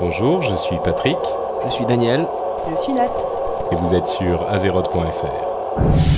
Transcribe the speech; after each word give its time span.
Bonjour, 0.00 0.42
je 0.42 0.54
suis 0.56 0.76
Patrick. 0.84 1.16
Je 1.64 1.70
suis 1.70 1.86
Daniel. 1.86 2.26
Je 2.70 2.76
suis 2.76 2.92
Nat. 2.92 3.08
Et 3.70 3.76
vous 3.76 3.94
êtes 3.94 4.08
sur 4.08 4.42
azeroth.fr. 4.50 6.13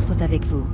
Soit 0.00 0.20
avec 0.20 0.44
vous. 0.46 0.66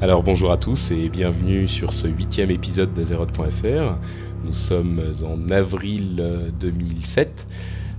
Alors 0.00 0.22
bonjour 0.22 0.52
à 0.52 0.56
tous 0.56 0.92
et 0.92 1.08
bienvenue 1.08 1.66
sur 1.66 1.92
ce 1.92 2.06
huitième 2.06 2.52
épisode 2.52 2.94
d'Azeroth.fr. 2.94 3.98
Nous 4.44 4.52
sommes 4.52 5.00
en 5.24 5.50
avril 5.50 6.52
2007 6.60 7.46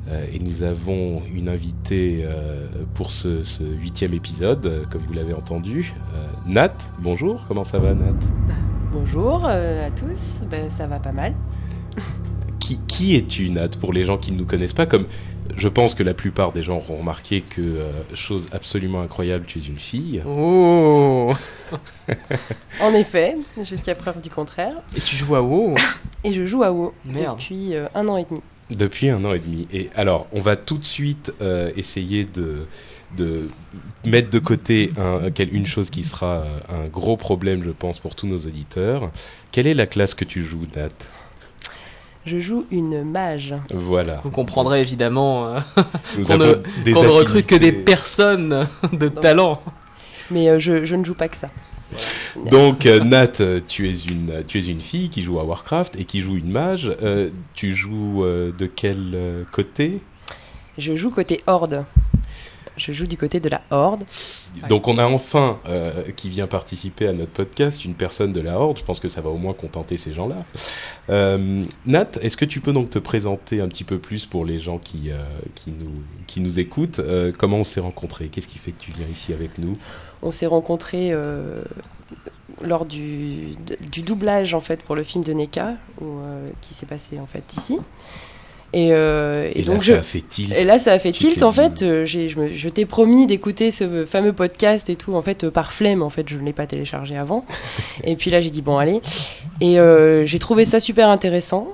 euh, 0.07 0.25
et 0.33 0.39
nous 0.39 0.63
avons 0.63 1.21
une 1.33 1.49
invitée 1.49 2.21
euh, 2.23 2.67
pour 2.93 3.11
ce, 3.11 3.43
ce 3.43 3.63
huitième 3.63 4.13
épisode, 4.13 4.65
euh, 4.65 4.83
comme 4.89 5.01
vous 5.01 5.11
l'avez 5.11 5.33
entendu. 5.33 5.93
Nat, 6.47 6.77
bonjour, 6.99 7.43
comment 7.49 7.65
ça 7.65 7.79
va 7.79 7.93
Nat? 7.93 8.15
Bonjour 8.93 9.45
à 9.45 9.91
tous, 9.91 10.43
ben, 10.49 10.70
ça 10.70 10.87
va 10.87 10.99
pas 10.99 11.11
mal. 11.11 11.34
qui, 12.62 12.79
qui 12.87 13.18
es-tu 13.18 13.49
Nat? 13.49 13.71
Pour 13.81 13.91
les 13.91 14.05
gens 14.05 14.18
qui 14.18 14.31
ne 14.31 14.37
nous 14.37 14.45
connaissent 14.45 14.71
pas 14.71 14.85
comme 14.85 15.07
je 15.57 15.67
pense 15.67 15.95
que 15.95 16.03
la 16.03 16.13
plupart 16.13 16.51
des 16.51 16.63
gens 16.63 16.77
auront 16.77 16.98
remarqué 16.98 17.41
que, 17.41 17.61
euh, 17.61 17.91
chose 18.13 18.49
absolument 18.51 19.01
incroyable, 19.01 19.45
tu 19.48 19.59
es 19.59 19.62
une 19.63 19.77
fille. 19.77 20.21
Oh 20.27 21.34
En 22.81 22.93
effet, 22.93 23.37
jusqu'à 23.63 23.95
preuve 23.95 24.21
du 24.21 24.29
contraire. 24.29 24.75
Et 24.95 24.99
tu 25.01 25.15
joues 25.15 25.35
à 25.35 25.41
WoW 25.41 25.75
Et 26.23 26.34
je 26.34 26.45
joue 26.45 26.63
à 26.63 26.71
WoW 26.71 26.93
Merde. 27.05 27.37
depuis 27.37 27.73
euh, 27.75 27.87
un 27.95 28.07
an 28.07 28.17
et 28.17 28.25
demi. 28.29 28.41
Depuis 28.70 29.09
un 29.09 29.23
an 29.25 29.34
et 29.34 29.39
demi. 29.39 29.67
Et 29.71 29.89
alors, 29.95 30.27
on 30.31 30.41
va 30.41 30.55
tout 30.55 30.77
de 30.77 30.84
suite 30.84 31.31
euh, 31.41 31.69
essayer 31.77 32.25
de, 32.25 32.67
de 33.15 33.47
mettre 34.05 34.29
de 34.31 34.40
côté 34.40 34.91
un- 34.97 35.29
une 35.51 35.67
chose 35.67 35.90
qui 35.90 36.03
sera 36.03 36.43
un 36.69 36.87
gros 36.87 37.15
problème, 37.15 37.63
je 37.63 37.69
pense, 37.71 37.99
pour 37.99 38.15
tous 38.15 38.25
nos 38.27 38.40
auditeurs. 38.40 39.12
Quelle 39.51 39.67
est 39.67 39.73
la 39.75 39.85
classe 39.87 40.13
que 40.15 40.25
tu 40.25 40.43
joues, 40.43 40.63
Nat? 40.75 40.90
Je 42.26 42.40
joue 42.40 42.65
une 42.71 43.04
mage. 43.04 43.54
Voilà. 43.73 44.21
Vous 44.23 44.31
comprendrez 44.31 44.81
évidemment 44.81 45.48
euh, 45.48 45.59
qu'on 46.27 46.37
ne, 46.37 47.07
recrute 47.07 47.45
que 47.45 47.55
des 47.55 47.71
personnes 47.71 48.68
de 48.93 49.07
talent. 49.09 49.62
Mais 50.31 50.49
euh, 50.49 50.59
je, 50.59 50.85
je 50.85 50.96
ne 50.96 51.05
joue 51.05 51.13
pas 51.13 51.27
que 51.27 51.37
ça. 51.37 51.49
Donc, 52.49 52.85
euh, 52.85 52.99
Nat, 52.99 53.41
tu 53.68 53.90
es, 53.90 53.93
une, 53.93 54.43
tu 54.48 54.59
es 54.59 54.65
une 54.65 54.81
fille 54.81 55.09
qui 55.09 55.23
joue 55.23 55.40
à 55.40 55.43
Warcraft 55.43 55.99
et 55.99 56.05
qui 56.05 56.21
joue 56.21 56.35
une 56.35 56.51
mage. 56.51 56.91
Euh, 57.03 57.29
tu 57.53 57.73
joues 57.73 58.23
euh, 58.23 58.51
de 58.57 58.65
quel 58.65 59.46
côté? 59.51 60.01
Je 60.77 60.96
joue 60.96 61.09
côté 61.09 61.41
horde. 61.48 61.85
Je 62.77 62.91
joue 62.91 63.07
du 63.07 63.18
côté 63.18 63.40
de 63.40 63.49
la 63.49 63.62
horde. 63.71 64.03
Donc 64.69 64.88
on 64.88 64.97
a 64.97 65.06
enfin 65.06 65.59
euh, 65.68 66.12
qui 66.16 66.29
vient 66.29 66.47
participer 66.47 67.07
à 67.07 67.13
notre 67.13 67.31
podcast 67.31 67.85
une 67.85 67.94
personne 67.94 68.34
de 68.34 68.41
la 68.41 68.59
Horde. 68.59 68.78
Je 68.78 68.84
pense 68.84 69.00
que 69.00 69.07
ça 69.07 69.22
va 69.22 69.29
au 69.29 69.38
moins 69.38 69.53
contenter 69.53 69.97
ces 69.97 70.12
gens-là. 70.12 70.38
Euh, 71.09 71.63
Nat, 71.85 72.09
est-ce 72.22 72.35
que 72.35 72.46
tu 72.46 72.59
peux 72.59 72.73
donc 72.73 72.90
te 72.90 73.00
présenter 73.00 73.62
un 73.62 73.68
petit 73.68 73.84
peu 73.84 73.97
plus 73.97 74.25
pour 74.25 74.46
les 74.46 74.59
gens 74.59 74.78
qui, 74.78 75.09
euh, 75.09 75.23
qui, 75.56 75.72
nous, 75.72 75.94
qui 76.28 76.41
nous 76.41 76.59
écoutent? 76.59 77.00
Comment 77.38 77.58
on 77.58 77.63
s'est 77.63 77.80
rencontrés? 77.80 78.28
Qu'est-ce 78.28 78.47
qui 78.47 78.58
fait 78.58 78.72
que 78.72 78.81
tu 78.81 78.92
viens 78.92 79.07
ici 79.07 79.34
avec 79.34 79.57
nous? 79.57 79.78
On 80.22 80.31
s'est 80.31 80.46
rencontrés 80.46 81.13
lors 82.62 82.86
du, 82.86 83.56
du 83.92 84.02
doublage 84.02 84.53
en 84.53 84.62
fait 84.62 84.81
pour 84.81 84.96
le 84.96 85.03
film 85.03 85.24
de 85.24 85.34
NECA 85.34 85.75
où, 86.02 86.19
qui 86.62 86.74
s'est 86.74 86.86
passé 86.86 87.19
en 87.19 87.25
fait 87.25 87.44
ici. 87.57 87.80
Et, 88.74 88.90
euh, 88.92 89.50
et 89.53 89.62
Et, 89.62 89.64
donc 89.64 89.78
là, 89.78 89.81
je, 89.84 89.94
ça 89.94 90.00
a 90.00 90.03
fait 90.03 90.22
tilt. 90.22 90.53
Et 90.53 90.64
là, 90.66 90.80
ça 90.80 90.92
a 90.92 91.00
fait 91.00 91.12
Tu 91.12 91.28
tilt. 91.28 91.44
En 91.44 91.52
fait, 91.52 91.81
euh, 91.81 92.06
je, 92.06 92.38
me- 92.40 92.52
je 92.53 92.68
t'ai 92.70 92.86
promis 92.86 93.26
d'écouter 93.26 93.72
ce 93.72 94.06
fameux 94.06 94.34
podcast 94.34 94.90
et 94.90 94.96
tout. 94.96 95.16
En 95.16 95.22
fait, 95.22 95.44
euh, 95.46 95.52
par 95.52 95.72
flemme, 95.72 96.03
en 96.03 96.09
fait, 96.09 96.28
je 96.28 96.38
ne 96.38 96.44
l'ai 96.44 96.52
pas 96.53 96.68
téléchargé 96.68 97.16
avant. 97.18 97.46
et 98.04 98.16
puis 98.16 98.31
là, 98.31 98.42
j'ai 98.42 98.50
dit 98.50 98.62
bon, 98.62 98.78
allez. 98.78 99.00
Et 99.62 99.80
euh, 99.80 100.25
j'ai 100.25 100.40
trouvé 100.40 100.66
ça 100.66 100.80
super 100.81 101.08
intéressant, 101.09 101.70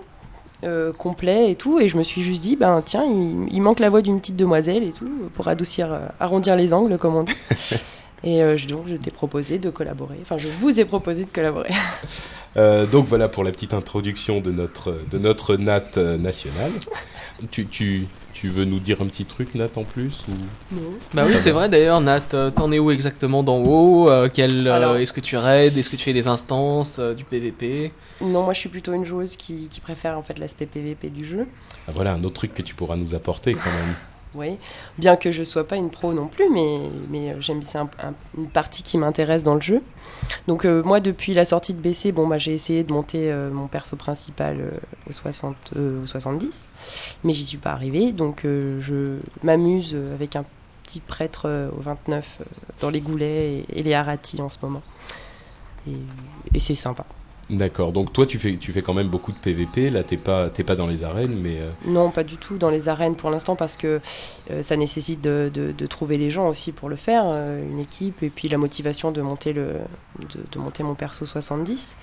complet 0.97 1.50
et 1.51 1.56
tout. 1.56 1.80
Et 1.80 1.88
je 1.88 1.97
me 1.97 2.03
suis 2.03 2.22
juste 2.22 2.41
dit, 2.41 2.56
ben 2.56 2.84
tiens, 2.85 3.03
il, 3.03 3.47
il 3.51 3.62
manque 3.62 3.80
la 3.80 3.90
voix 3.90 4.01
d'une 4.03 4.19
petite 4.19 4.35
demoiselle 4.35 4.84
et 4.84 4.91
tout 4.91 5.09
pour 5.34 5.47
adoucir, 5.47 5.97
arrondir 6.19 6.56
les 6.56 6.72
angles, 6.74 6.97
comme 7.00 7.16
on 7.16 7.24
dit. 7.24 7.34
Et 8.23 8.43
euh, 8.43 8.55
je- 8.57 8.67
donc, 8.67 8.83
je 8.87 8.95
t'ai 8.95 9.09
proposé 9.11 9.57
de 9.59 9.69
collaborer. 9.69 10.17
Enfin, 10.21 10.37
je 10.37 10.47
vous 10.59 10.79
ai 10.79 10.85
proposé 10.85 11.25
de 11.25 11.29
collaborer. 11.31 11.71
Euh, 12.57 12.85
donc 12.85 13.05
voilà 13.07 13.29
pour 13.29 13.45
la 13.45 13.51
petite 13.51 13.73
introduction 13.73 14.41
de 14.41 14.51
notre, 14.51 14.93
de 15.09 15.17
notre 15.17 15.55
Nat 15.55 15.83
euh, 15.95 16.17
nationale. 16.17 16.71
tu, 17.49 17.65
tu, 17.65 18.07
tu 18.33 18.49
veux 18.49 18.65
nous 18.65 18.79
dire 18.79 19.01
un 19.01 19.05
petit 19.05 19.23
truc, 19.23 19.55
Nat, 19.55 19.69
en 19.77 19.85
plus 19.85 20.25
ou... 20.27 20.75
Bah 21.13 21.23
oui, 21.25 21.35
c'est 21.37 21.51
vrai 21.51 21.69
d'ailleurs, 21.69 22.01
Nat. 22.01 22.51
T'en 22.53 22.69
es 22.73 22.77
où 22.79 22.91
exactement 22.91 23.41
dans 23.41 23.59
WoW 23.59 24.09
Euh, 24.09 24.27
euh, 24.38 24.71
Alors- 24.73 24.97
Est-ce 24.97 25.13
que 25.13 25.21
tu 25.21 25.38
raids 25.38 25.67
Est-ce 25.67 25.89
que 25.89 25.95
tu 25.95 26.03
fais 26.03 26.11
des 26.11 26.27
instances 26.27 26.99
euh, 26.99 27.13
Du 27.13 27.23
PVP 27.23 27.93
Non, 28.19 28.43
moi, 28.43 28.51
je 28.51 28.59
suis 28.59 28.67
plutôt 28.69 28.91
une 28.91 29.05
joueuse 29.05 29.38
qui, 29.38 29.69
qui 29.69 29.79
préfère 29.79 30.17
en 30.17 30.21
fait 30.21 30.38
l'aspect 30.38 30.65
PVP 30.65 31.09
du 31.09 31.23
jeu. 31.23 31.47
Ah, 31.88 31.91
Voilà 31.95 32.11
un 32.15 32.23
autre 32.25 32.33
truc 32.35 32.53
que 32.53 32.61
tu 32.63 32.75
pourras 32.75 32.97
nous 32.97 33.15
apporter 33.15 33.53
quand 33.53 33.71
même. 33.71 33.95
Oui, 34.34 34.58
bien 34.97 35.18
que 35.18 35.30
je 35.30 35.44
sois 35.44 35.68
pas 35.68 35.75
une 35.75 35.90
pro 35.90 36.14
non 36.14 36.28
plus, 36.28 36.50
mais, 36.50 36.80
mais 37.09 37.31
euh, 37.34 37.42
j'aime 37.42 37.62
c'est 37.64 37.78
un- 37.78 37.90
un- 38.02 38.14
une 38.38 38.47
partie 38.47 38.81
qui 38.81 38.97
m'intéresse 38.97 39.44
dans 39.44 39.56
le 39.56 39.62
jeu. 39.62 39.84
Donc 40.47 40.64
euh, 40.64 40.81
moi, 40.84 41.02
depuis 41.02 41.34
la 41.34 41.44
sortie 41.44 41.74
de 41.74 41.80
BC, 41.81 42.14
bon, 42.14 42.28
bah, 42.28 42.38
j'ai 42.38 42.53
essayé 42.53 42.86
de 42.86 42.94
monter 42.94 43.30
euh, 43.30 43.52
mon 43.52 43.68
perso 43.68 43.97
principal 43.97 44.58
euh, 44.62 44.72
au, 45.09 45.12
60, 45.12 45.56
euh, 45.75 46.03
au 46.03 46.08
70, 46.08 46.72
mais 47.25 47.34
j'y 47.34 47.44
suis 47.46 47.58
pas 47.58 47.72
arrivée. 47.72 48.14
Donc 48.14 48.44
je 48.44 49.18
m'amuse 49.44 49.96
avec 50.14 50.38
un 50.38 50.46
petit 50.84 51.02
prêtre 51.02 51.69
au 51.78 51.81
29 51.81 52.38
euh, 52.40 52.46
dans 52.80 52.90
les 52.90 53.02
goulets 53.02 53.66
et, 53.69 53.84
les 53.84 53.94
haratis 53.94 54.40
en 54.40 54.50
ce 54.50 54.59
moment. 54.62 54.81
Et 55.88 56.59
c'est 56.59 56.75
sympa. 56.75 57.06
D'accord, 57.51 57.91
donc 57.91 58.13
toi 58.13 58.25
tu 58.25 58.39
fais, 58.39 58.56
tu 58.56 58.72
fais 58.72 58.81
quand 58.81 58.94
même 58.94 59.09
beaucoup 59.09 59.34
de 59.34 59.38
PVP, 59.38 59.89
là 59.89 60.03
t'es 60.03 60.16
pas, 60.16 60.50
t'es 60.50 60.63
pas 60.63 60.78
dans 60.78 60.88
les 60.88 61.03
arènes, 61.03 61.35
mais 61.38 61.57
euh, 61.59 61.69
Non, 61.85 62.09
pas 62.09 62.23
du 62.23 62.38
tout 62.38 62.57
dans 62.57 62.69
les 62.69 62.88
arènes 62.88 63.16
pour 63.16 63.29
l'instant 63.29 63.57
parce 63.57 63.75
que 63.75 64.00
euh, 64.50 64.62
ça 64.63 64.78
nécessite 64.78 65.19
de, 65.22 65.51
de- 65.53 65.73
de 65.73 65.85
trouver 65.85 66.17
les 66.17 66.31
gens 66.31 66.47
aussi 66.47 66.72
pour 66.72 66.88
le 66.88 66.95
faire, 66.95 67.23
euh, 67.25 67.62
une 67.69 67.79
équipe, 67.79 68.23
et 68.23 68.29
puis 68.29 68.47
la 68.47 68.57
motivation 68.57 69.12
de 69.12 69.22
monter, 69.22 69.51
le, 69.51 69.73
de, 70.19 70.39
de 70.50 70.59
monter 70.59 70.81
mon 70.84 70.95
perso 70.95 71.25
70. 71.25 71.97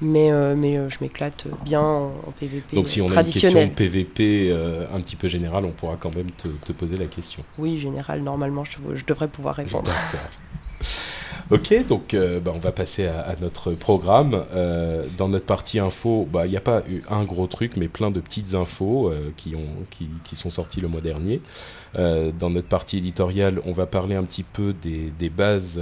Mais, 0.00 0.32
mais 0.56 0.90
je 0.90 0.98
m'éclate 1.00 1.46
bien 1.64 1.80
en, 1.80 2.06
en 2.26 2.32
PVP 2.38 2.74
donc 2.74 2.88
si 2.88 3.00
on 3.00 3.06
a 3.06 3.14
une 3.14 3.22
question 3.26 3.68
PVP 3.68 4.52
un 4.92 5.00
petit 5.00 5.14
peu 5.14 5.28
générale, 5.28 5.64
on 5.64 5.70
pourra 5.70 5.96
quand 6.00 6.14
même 6.14 6.30
te, 6.32 6.48
te 6.48 6.72
poser 6.72 6.96
la 6.96 7.06
question. 7.06 7.44
Oui, 7.58 7.78
général, 7.78 8.22
normalement, 8.22 8.64
je, 8.64 8.72
je 8.96 9.04
devrais 9.04 9.28
pouvoir 9.28 9.54
répondre. 9.54 9.88
Ok, 11.50 11.86
donc 11.86 12.14
euh, 12.14 12.40
bah, 12.40 12.52
on 12.54 12.58
va 12.58 12.72
passer 12.72 13.06
à, 13.06 13.36
notre 13.42 13.72
programme. 13.72 14.46
Euh, 14.54 15.06
dans 15.18 15.28
notre 15.28 15.44
partie 15.44 15.78
info, 15.78 16.26
bah, 16.32 16.46
il 16.46 16.50
n'y 16.50 16.56
a 16.56 16.62
pas 16.62 16.82
eu 16.88 17.02
un 17.10 17.24
gros 17.24 17.46
truc, 17.46 17.72
mais 17.76 17.86
plein 17.86 18.10
de 18.10 18.18
petites 18.18 18.54
infos 18.54 19.10
euh, 19.10 19.30
qui, 19.36 19.54
ont, 19.54 19.84
qui, 20.24 20.36
sont 20.36 20.48
sorties 20.48 20.80
le 20.80 20.88
mois 20.88 21.02
dernier. 21.02 21.40
Dans 21.96 22.50
notre 22.50 22.66
partie 22.66 22.98
éditoriale, 22.98 23.60
on 23.66 23.70
va 23.70 23.86
parler 23.86 24.16
un 24.16 24.24
petit 24.24 24.42
peu 24.42 24.74
des, 24.82 25.28
bases 25.28 25.80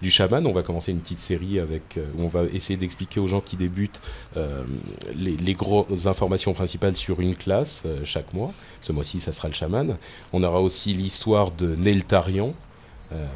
du 0.00 0.08
chaman. 0.08 0.46
On 0.46 0.52
va 0.52 0.62
commencer 0.62 0.92
une 0.92 1.00
petite 1.00 1.18
série 1.18 1.58
avec 1.58 1.98
où 2.16 2.22
on 2.22 2.28
va 2.28 2.44
essayer 2.44 2.76
d'expliquer 2.76 3.18
aux 3.18 3.26
gens 3.26 3.40
qui 3.40 3.56
débutent 3.56 4.00
les, 4.36 5.36
les 5.36 5.54
grosses 5.54 6.06
informations 6.06 6.52
principales 6.52 6.94
sur 6.94 7.18
une 7.18 7.34
classe 7.34 7.82
chaque 8.04 8.32
mois. 8.34 8.52
Ce 8.82 8.92
mois-ci, 8.92 9.18
ça 9.18 9.32
sera 9.32 9.48
le 9.48 9.54
chaman. 9.54 9.96
On 10.32 10.44
aura 10.44 10.60
aussi 10.60 10.94
l'histoire 10.94 11.50
de 11.50 11.74
Neltarion. 11.74 12.54
Euh, 13.12 13.26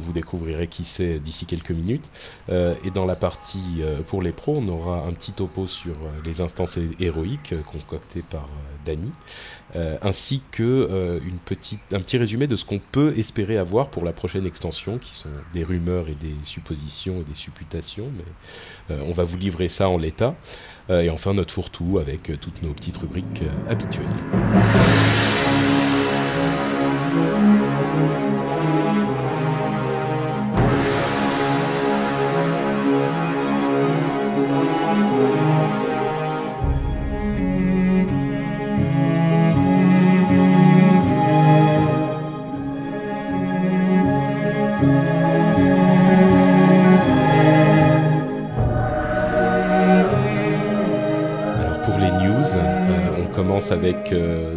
vous, 0.00 0.12
découvrirez 0.12 0.66
qui 0.66 0.84
c'est 0.84 1.18
d'ici 1.18 1.44
quelques 1.44 1.70
minutes. 1.70 2.04
Euh, 2.48 2.74
et 2.84 2.90
dans 2.90 3.04
la 3.04 3.16
partie 3.16 3.80
euh, 3.80 4.00
pour 4.02 4.22
les 4.22 4.32
pros, 4.32 4.56
on 4.56 4.68
aura 4.68 5.04
un 5.06 5.12
petit 5.12 5.32
topo 5.32 5.66
sur 5.66 5.94
les 6.24 6.40
instances 6.40 6.78
hé- 6.78 6.88
héroïques 7.00 7.54
concoctées 7.70 8.22
par 8.22 8.48
Dany, 8.86 9.10
ainsi 10.02 10.42
que 10.52 11.20
petite, 11.44 11.80
un 11.92 12.00
petit 12.00 12.16
résumé 12.18 12.46
de 12.46 12.54
ce 12.56 12.64
qu'on 12.64 12.78
peut 12.78 13.12
espérer 13.18 13.58
avoir 13.58 13.88
pour 13.88 14.04
la 14.04 14.12
prochaine 14.12 14.46
extension, 14.46 14.98
qui 14.98 15.14
sont 15.14 15.28
des 15.52 15.64
rumeurs 15.64 16.08
et 16.08 16.14
des 16.14 16.34
suppositions 16.44 17.20
et 17.20 17.24
des 17.24 17.34
supputations, 17.34 18.10
mais 18.16 18.96
on 19.02 19.12
va 19.12 19.24
vous 19.24 19.36
livrer 19.38 19.68
ça 19.68 19.88
en 19.88 19.98
l'état. 19.98 20.34
Et 20.90 21.08
enfin 21.10 21.34
notre 21.34 21.54
fourre-tout 21.54 21.98
avec 21.98 22.38
toutes 22.40 22.62
nos 22.62 22.72
petites 22.74 22.98
rubriques 22.98 23.42
habituelles. 23.68 24.08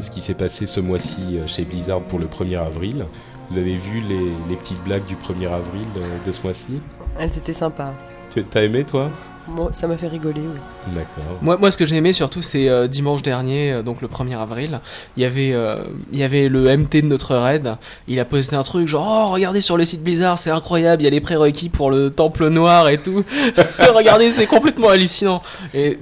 Ce 0.01 0.11
qui 0.11 0.21
s'est 0.21 0.33
passé 0.33 0.65
ce 0.65 0.79
mois-ci 0.79 1.38
euh, 1.38 1.47
chez 1.47 1.63
Blizzard 1.63 2.01
pour 2.01 2.19
le 2.19 2.27
1er 2.27 2.59
avril. 2.59 3.05
Vous 3.49 3.57
avez 3.57 3.75
vu 3.75 4.01
les, 4.01 4.31
les 4.49 4.55
petites 4.55 4.83
blagues 4.83 5.05
du 5.05 5.15
1er 5.15 5.51
avril 5.51 5.88
euh, 5.97 6.25
de 6.25 6.31
ce 6.31 6.41
mois-ci? 6.41 6.81
Elles 7.19 7.38
étaient 7.38 7.53
sympas. 7.53 7.94
Tu 8.33 8.44
T'as 8.44 8.63
aimé 8.63 8.83
toi? 8.83 9.09
Moi, 9.47 9.69
ça 9.71 9.88
m'a 9.88 9.97
fait 9.97 10.07
rigoler, 10.07 10.41
oui. 10.41 10.94
D'accord. 10.94 11.38
Moi, 11.41 11.57
moi, 11.57 11.71
ce 11.71 11.77
que 11.77 11.85
j'ai 11.85 11.95
aimé 11.95 12.11
surtout, 12.11 12.41
c'est 12.41 12.67
euh, 12.67 12.88
dimanche 12.88 13.21
dernier, 13.21 13.71
euh, 13.71 13.81
donc 13.81 14.01
le 14.01 14.09
1er 14.09 14.38
avril, 14.38 14.81
il 15.15 15.23
y 15.23 15.25
avait, 15.25 15.53
euh, 15.53 15.73
il 16.11 16.19
y 16.19 16.23
avait 16.23 16.50
le 16.50 16.75
MT 16.75 17.01
de 17.01 17.07
notre 17.07 17.35
raid. 17.35 17.77
Il 18.07 18.19
a 18.19 18.25
posté 18.25 18.57
un 18.57 18.63
truc 18.63 18.88
genre, 18.88 19.27
oh, 19.29 19.31
regardez 19.31 19.61
sur 19.61 19.77
le 19.77 19.85
site 19.85 20.03
Blizzard, 20.03 20.38
c'est 20.38 20.50
incroyable, 20.50 21.01
il 21.01 21.05
y 21.05 21.07
a 21.07 21.11
les 21.11 21.21
prérequis 21.21 21.69
pour 21.69 21.89
le 21.91 22.09
Temple 22.09 22.50
Noir 22.50 22.89
et 22.89 22.97
tout. 22.97 23.23
regardez, 23.95 24.31
c'est 24.31 24.47
complètement 24.47 24.89
hallucinant. 24.89 25.41
Et 25.73 25.97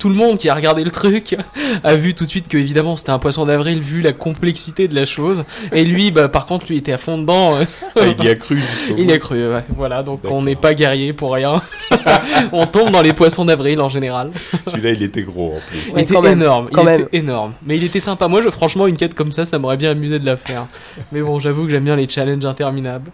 tout 0.00 0.08
le 0.08 0.14
monde 0.14 0.38
qui 0.38 0.48
a 0.48 0.54
regardé 0.54 0.82
le 0.82 0.90
truc 0.90 1.36
a 1.84 1.94
vu 1.94 2.14
tout 2.14 2.24
de 2.24 2.28
suite 2.28 2.48
que 2.48 2.56
évidemment 2.56 2.96
c'était 2.96 3.10
un 3.10 3.20
poisson 3.20 3.46
d'avril 3.46 3.80
vu 3.80 4.00
la 4.00 4.12
complexité 4.12 4.88
de 4.88 4.94
la 4.94 5.06
chose. 5.06 5.44
Et 5.72 5.84
lui, 5.84 6.10
bah, 6.10 6.28
par 6.28 6.46
contre, 6.46 6.66
lui 6.68 6.78
était 6.78 6.92
à 6.92 6.98
fond 6.98 7.18
dedans. 7.18 7.58
Ah, 7.96 8.06
il 8.06 8.24
y 8.24 8.28
a 8.28 8.36
cru 8.36 8.62
Il 8.96 9.10
y 9.10 9.12
a 9.12 9.18
cru, 9.18 9.50
ouais. 9.52 9.64
Voilà, 9.70 10.02
donc 10.02 10.20
on 10.30 10.42
n'est 10.42 10.54
pas 10.54 10.74
guerrier 10.74 11.12
pour 11.12 11.34
rien. 11.34 11.60
on 12.52 12.64
tombe 12.66 12.92
dans 12.92 13.02
les 13.02 13.12
poissons 13.12 13.44
d'avril 13.44 13.80
en 13.80 13.88
général. 13.88 14.30
Celui-là, 14.66 14.92
il 14.92 15.02
était 15.02 15.22
gros 15.22 15.56
en 15.56 15.60
plus. 15.68 15.92
Il 15.92 15.98
était 15.98 16.14
quand 16.14 16.22
même, 16.22 16.40
énorme, 16.40 16.68
quand 16.72 16.82
il 16.82 16.86
même. 16.86 17.00
était 17.02 17.18
énorme. 17.18 17.54
Mais 17.66 17.76
il 17.76 17.84
était 17.84 18.00
sympa. 18.00 18.28
Moi, 18.28 18.42
je, 18.42 18.50
franchement, 18.50 18.86
une 18.86 18.96
quête 18.96 19.14
comme 19.14 19.32
ça, 19.32 19.44
ça 19.44 19.58
m'aurait 19.58 19.76
bien 19.76 19.90
amusé 19.90 20.18
de 20.18 20.24
la 20.26 20.36
faire. 20.36 20.66
Mais 21.10 21.20
bon, 21.20 21.40
j'avoue 21.40 21.64
que 21.64 21.70
j'aime 21.70 21.84
bien 21.84 21.96
les 21.96 22.08
challenges 22.08 22.44
interminables. 22.44 23.10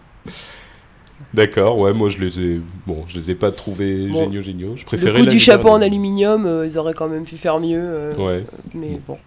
D'accord, 1.33 1.77
ouais, 1.79 1.93
moi 1.93 2.09
je 2.09 2.19
les 2.19 2.39
ai, 2.39 2.61
bon, 2.85 3.03
je 3.07 3.17
les 3.19 3.31
ai 3.31 3.35
pas 3.35 3.51
trouvés 3.51 4.07
Bon. 4.07 4.19
géniaux, 4.25 4.41
géniaux. 4.41 4.73
Je 4.75 4.81
Le 4.81 4.85
préférais 4.85 5.19
coup 5.19 5.25
du 5.25 5.39
chapeau 5.39 5.69
en 5.69 5.81
aluminium, 5.81 6.45
euh, 6.45 6.65
ils 6.67 6.77
auraient 6.77 6.93
quand 6.93 7.07
même 7.09 7.25
pu 7.25 7.37
faire 7.37 7.59
mieux. 7.59 7.81
euh, 7.83 8.15
Ouais. 8.15 8.45
Mais 8.73 8.99
bon. 9.07 9.17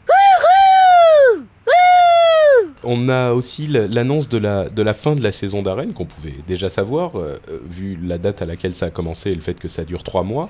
On 2.82 3.10
a 3.10 3.32
aussi 3.32 3.66
la- 3.66 3.86
l'annonce 3.86 4.30
de 4.30 4.38
la, 4.38 4.66
de 4.70 4.80
la 4.82 4.94
fin 4.94 5.14
de 5.14 5.22
la 5.22 5.32
saison 5.32 5.60
d'arène 5.60 5.92
qu'on 5.92 6.06
pouvait 6.06 6.36
déjà 6.46 6.70
savoir, 6.70 7.16
euh, 7.18 7.36
vu 7.68 7.98
la 8.02 8.16
date 8.16 8.40
à 8.40 8.46
laquelle 8.46 8.74
ça 8.74 8.86
a 8.86 8.90
commencé 8.90 9.30
et 9.32 9.34
le 9.34 9.42
fait 9.42 9.52
que 9.52 9.68
ça 9.68 9.84
dure 9.84 10.02
trois 10.02 10.22
mois. 10.22 10.48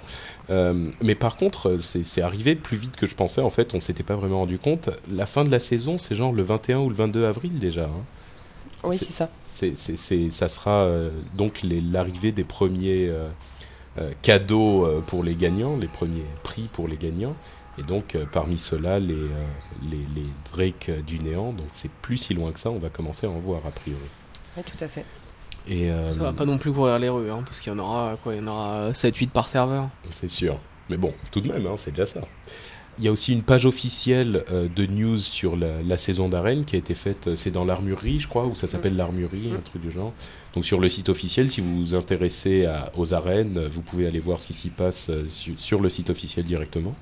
Euh, 0.48 0.90
mais 1.02 1.16
par 1.16 1.36
contre, 1.36 1.76
c'est 1.80 2.04
c'est 2.04 2.22
arrivé 2.22 2.54
plus 2.54 2.76
vite 2.76 2.94
que 2.94 3.08
je 3.08 3.16
pensais. 3.16 3.40
En 3.40 3.50
fait, 3.50 3.74
on 3.74 3.80
s'était 3.80 4.04
pas 4.04 4.14
vraiment 4.14 4.38
rendu 4.38 4.58
compte. 4.60 4.90
La 5.12 5.26
fin 5.26 5.42
de 5.42 5.50
la 5.50 5.58
saison, 5.58 5.98
c'est 5.98 6.14
genre 6.14 6.32
le 6.32 6.44
21 6.44 6.78
ou 6.78 6.88
le 6.88 6.94
22 6.94 7.24
avril 7.24 7.58
déjà. 7.58 7.84
hein. 7.86 8.04
Oui, 8.84 8.96
c'est 8.96 9.10
ça. 9.10 9.28
C'est, 9.60 9.76
c'est, 9.76 9.96
c'est- 9.96 10.30
ça 10.30 10.48
sera 10.48 10.84
euh, 10.84 11.10
donc 11.36 11.60
les- 11.62 11.82
l'arrivée 11.82 12.32
des 12.32 12.44
premiers 12.44 13.08
euh, 13.08 13.28
euh, 13.98 14.12
cadeaux 14.22 14.86
euh, 14.86 15.02
pour 15.02 15.22
les 15.22 15.34
gagnants, 15.34 15.76
les 15.76 15.86
premiers 15.88 16.24
prix 16.42 16.68
pour 16.72 16.88
les 16.88 16.96
gagnants. 16.96 17.34
Et 17.78 17.82
donc, 17.82 18.14
euh, 18.14 18.24
parmi 18.30 18.56
ceux-là, 18.58 18.98
les, 19.00 19.14
euh, 19.14 19.46
les, 19.82 19.98
les 20.14 20.26
Drake 20.52 20.90
du 21.06 21.18
néant. 21.18 21.52
Donc, 21.52 21.66
c'est 21.72 21.90
plus 21.90 22.16
si 22.16 22.32
loin 22.34 22.52
que 22.52 22.58
ça. 22.58 22.70
On 22.70 22.78
va 22.78 22.88
commencer 22.88 23.26
à 23.26 23.30
en 23.30 23.38
voir, 23.38 23.66
a 23.66 23.70
priori. 23.70 24.00
Ouais, 24.56 24.62
tout 24.62 24.82
à 24.82 24.88
fait. 24.88 25.04
Et, 25.68 25.90
euh, 25.90 26.10
Ça 26.10 26.22
va 26.22 26.32
pas 26.32 26.46
non 26.46 26.56
plus 26.56 26.72
courir 26.72 26.98
les 26.98 27.08
rues, 27.10 27.30
hein, 27.30 27.42
parce 27.44 27.60
qu'il 27.60 27.70
y 27.72 27.76
en 27.76 27.78
aura 27.78 28.16
quoi 28.22 28.34
Il 28.34 28.40
y 28.40 28.42
en 28.42 28.46
aura 28.48 28.92
7-8 28.94 29.28
par 29.30 29.48
serveur. 29.48 29.88
C'est 30.10 30.28
sûr. 30.28 30.58
Mais 30.88 30.96
bon, 30.96 31.12
tout 31.30 31.40
de 31.42 31.52
même, 31.52 31.66
hein, 31.66 31.74
c'est 31.76 31.90
déjà 31.90 32.06
ça. 32.06 32.20
Il 33.00 33.04
y 33.04 33.08
a 33.08 33.12
aussi 33.12 33.32
une 33.32 33.42
page 33.42 33.64
officielle 33.64 34.44
euh, 34.52 34.68
de 34.68 34.84
news 34.84 35.16
sur 35.16 35.56
la, 35.56 35.82
la 35.82 35.96
saison 35.96 36.28
d'arène 36.28 36.66
qui 36.66 36.76
a 36.76 36.78
été 36.78 36.94
faite, 36.94 37.28
euh, 37.28 37.34
c'est 37.36 37.50
dans 37.50 37.64
l'armurerie, 37.64 38.20
je 38.20 38.28
crois, 38.28 38.44
ou 38.46 38.54
ça 38.54 38.66
s'appelle 38.66 38.94
l'armurerie, 38.94 39.50
un 39.56 39.60
truc 39.62 39.80
du 39.80 39.90
genre. 39.90 40.12
Donc 40.54 40.66
sur 40.66 40.78
le 40.80 40.88
site 40.90 41.08
officiel, 41.08 41.50
si 41.50 41.62
vous 41.62 41.78
vous 41.80 41.94
intéressez 41.94 42.66
à- 42.66 42.92
aux 42.98 43.14
arènes, 43.14 43.56
euh, 43.56 43.68
vous 43.70 43.80
pouvez 43.80 44.06
aller 44.06 44.20
voir 44.20 44.38
ce 44.38 44.48
qui 44.48 44.52
s'y 44.52 44.68
passe 44.68 45.10
su- 45.28 45.54
sur 45.56 45.80
le 45.80 45.88
site 45.88 46.10
officiel 46.10 46.44
directement. 46.44 46.94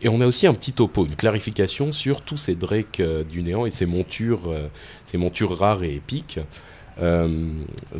Et 0.00 0.08
on 0.08 0.20
a 0.22 0.26
aussi 0.26 0.46
un 0.46 0.54
petit 0.54 0.72
topo, 0.72 1.04
une 1.04 1.14
clarification 1.14 1.92
sur 1.92 2.22
tous 2.22 2.38
ces 2.38 2.54
drakes 2.54 3.00
euh, 3.00 3.22
du 3.22 3.42
néant 3.42 3.66
et 3.66 3.70
ces 3.70 3.86
montures, 3.86 4.48
euh, 4.48 4.66
ces 5.04 5.18
montures 5.18 5.56
rares 5.58 5.84
et 5.84 5.94
épiques. 5.94 6.40
Euh, 7.00 7.28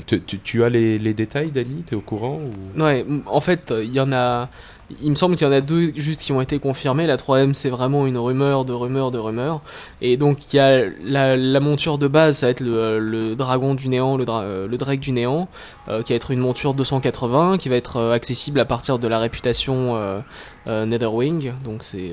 tu, 0.06 0.20
tu- 0.22 0.38
tu 0.40 0.64
as 0.64 0.68
les, 0.68 0.98
les 0.98 1.14
détails, 1.14 1.50
Dani? 1.50 1.82
T'es 1.86 1.94
au 1.94 2.00
courant 2.00 2.40
ou... 2.40 2.80
Ouais, 2.82 3.04
en 3.26 3.40
fait, 3.40 3.72
il 3.82 3.92
y 3.92 4.00
en 4.00 4.12
a. 4.12 4.48
Il 5.00 5.10
me 5.10 5.14
semble 5.14 5.36
qu'il 5.36 5.46
y 5.46 5.50
en 5.50 5.52
a 5.52 5.60
deux 5.60 5.92
juste 5.96 6.20
qui 6.20 6.32
ont 6.32 6.40
été 6.40 6.58
confirmés. 6.58 7.06
La 7.06 7.16
troisième, 7.16 7.54
c'est 7.54 7.70
vraiment 7.70 8.06
une 8.06 8.18
rumeur 8.18 8.64
de 8.64 8.72
rumeur 8.72 9.10
de 9.10 9.18
rumeur. 9.18 9.60
Et 10.00 10.16
donc, 10.16 10.52
il 10.52 10.56
y 10.56 10.60
a 10.60 10.86
la, 11.04 11.60
monture 11.60 11.98
de 11.98 12.08
base, 12.08 12.38
ça 12.38 12.46
va 12.46 12.50
être 12.50 12.60
le, 12.60 13.34
dragon 13.34 13.74
du 13.74 13.88
néant, 13.88 14.16
le, 14.16 14.24
dra- 14.24 14.42
euh, 14.42 14.66
le 14.68 14.96
du 14.96 15.12
néant, 15.12 15.48
euh, 15.88 16.02
qui 16.02 16.12
va 16.12 16.16
être 16.16 16.30
une 16.30 16.38
monture 16.38 16.74
280, 16.74 17.58
qui 17.58 17.68
va 17.68 17.76
être 17.76 17.96
euh, 17.96 18.12
accessible 18.12 18.60
à 18.60 18.64
partir 18.64 18.98
de 18.98 19.08
la 19.08 19.18
réputation 19.18 19.96
euh, 19.96 20.20
Netherwing. 20.86 21.52
Donc, 21.64 21.82
c'est 21.82 22.12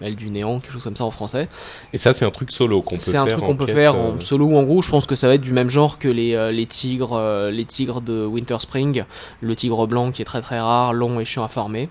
elle 0.00 0.16
du 0.16 0.28
néant, 0.28 0.60
quelque 0.60 0.72
chose 0.72 0.84
comme 0.84 0.96
ça 0.96 1.04
en 1.04 1.10
français. 1.10 1.48
Et 1.94 1.98
ça, 1.98 2.12
c'est 2.12 2.26
un 2.26 2.30
truc 2.30 2.52
solo 2.52 2.82
qu'on 2.82 2.96
peut 2.96 3.00
C'est 3.00 3.12
faire. 3.12 3.22
un 3.22 3.26
truc 3.26 3.44
qu'on 3.44 3.56
peut 3.56 3.66
faire 3.66 3.94
en 3.94 4.20
solo 4.20 4.46
ou 4.48 4.56
en 4.56 4.64
groupe. 4.64 4.84
Je 4.84 4.90
pense 4.90 5.06
que 5.06 5.14
ça 5.14 5.28
va 5.28 5.34
être 5.34 5.40
du 5.40 5.52
même 5.52 5.70
genre 5.70 5.98
que 5.98 6.08
les, 6.08 6.52
les 6.52 6.66
tigres, 6.66 7.18
les 7.50 7.64
tigres 7.64 8.02
de 8.02 8.26
Winter 8.26 8.56
Spring, 8.60 9.04
le 9.40 9.56
tigre 9.56 9.86
blanc 9.86 10.10
qui 10.12 10.20
est 10.20 10.26
très 10.26 10.42
très 10.42 10.60
rare, 10.60 10.92
long 10.92 11.20
et 11.20 11.24
chiant 11.24 11.42
à 11.42 11.48
farmer. 11.48 11.88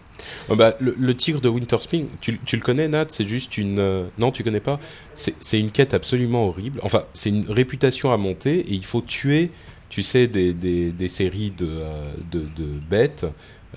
ah 0.51 0.53
bah, 0.55 0.75
le, 0.79 0.93
le 0.95 1.17
tigre 1.17 1.41
de 1.41 1.49
Winter 1.49 1.77
Spring, 1.79 2.05
tu, 2.21 2.39
tu 2.45 2.55
le 2.55 2.61
connais, 2.61 2.87
Nat? 2.87 3.05
C'est 3.09 3.27
juste 3.27 3.57
une. 3.57 4.05
Non, 4.19 4.31
tu 4.31 4.43
connais 4.43 4.59
pas? 4.59 4.79
C'est 5.15 5.33
c'est 5.39 5.59
une 5.59 5.71
quête 5.71 5.95
absolument 5.95 6.47
horrible. 6.47 6.79
Enfin, 6.83 7.01
c'est 7.13 7.29
une 7.29 7.49
réputation 7.49 8.11
à 8.13 8.17
monter 8.17 8.59
et 8.59 8.73
il 8.73 8.85
faut 8.85 9.01
tuer, 9.01 9.49
tu 9.93 10.01
sais, 10.01 10.25
des, 10.25 10.53
des, 10.53 10.91
des 10.91 11.07
séries 11.07 11.51
de, 11.55 11.67
euh, 11.69 12.11
de, 12.31 12.39
de 12.39 12.65
bêtes 12.89 13.27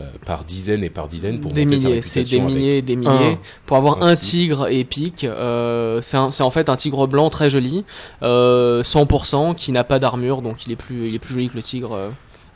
euh, 0.01 0.05
par 0.25 0.45
dizaines 0.45 0.83
et 0.83 0.89
par 0.89 1.09
dizaines 1.09 1.41
pour 1.43 1.53
des 1.53 1.67
milliers, 1.67 2.01
c'est 2.01 2.23
des 2.23 2.41
milliers, 2.41 2.81
des 2.81 2.97
milliers. 2.97 3.11
un 3.35 3.39
Pour 3.67 3.77
avoir 3.77 4.03
un 4.03 4.17
tigre 4.17 4.69
épique, 4.69 5.25
euh, 5.25 6.01
c'est 6.01 6.17
en 6.17 6.51
fait 6.51 6.71
un 6.71 6.77
tigre 6.77 7.07
blanc 7.07 7.29
très 7.29 7.51
joli, 7.51 7.85
euh, 8.23 8.83
100% 8.83 9.55
qui 9.55 9.73
n'a 9.73 9.85
pas 9.85 9.99
d'armure, 9.99 10.41
donc 10.41 10.67
il 10.67 10.73
est 10.73 10.77
plus, 10.77 11.09
il 11.11 11.15
est 11.15 11.19
plus 11.19 11.35
joli 11.35 11.49
que 11.51 11.55
le 11.57 11.63
tigre. 11.63 11.93
euh, 11.93 12.09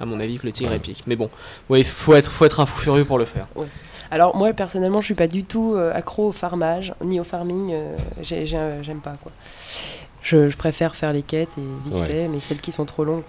à 0.02 0.06
mon 0.06 0.18
avis, 0.20 0.38
que 0.38 0.46
le 0.46 0.52
tigre 0.52 0.70
Ouais. 0.70 0.76
épique. 0.78 1.02
Mais 1.06 1.14
bon, 1.16 1.28
ouais, 1.68 1.84
faut 1.84 2.14
être, 2.14 2.30
faut 2.32 2.46
être 2.46 2.60
un 2.60 2.64
fou 2.64 2.79
furieux 2.81 3.05
pour 3.05 3.19
le 3.19 3.26
faire. 3.26 3.46
Alors 4.10 4.34
moi 4.34 4.50
personnellement 4.55 5.00
je 5.02 5.05
suis 5.05 5.14
pas 5.14 5.29
du 5.29 5.44
tout 5.44 5.74
euh, 5.76 5.93
accro 5.94 6.29
au 6.29 6.32
farmage 6.32 6.94
ni 7.05 7.20
au 7.20 7.24
farming, 7.24 7.72
euh, 7.74 7.94
j'ai- 8.22 8.46
j'ai- 8.46 8.79
j'aime 8.82 9.00
pas 9.00 9.17
quoi. 9.22 9.31
Je, 10.22 10.48
je 10.50 10.56
préfère 10.56 10.96
faire 10.96 11.12
les 11.12 11.20
quêtes 11.22 11.50
et 11.58 11.84
vite 11.84 11.94
Ouais. 11.94 12.06
fait, 12.06 12.29
mais 12.29 12.40
celles 12.40 12.60
qui 12.62 12.72
sont 12.72 12.86
trop 12.86 13.05
longues. 13.05 13.22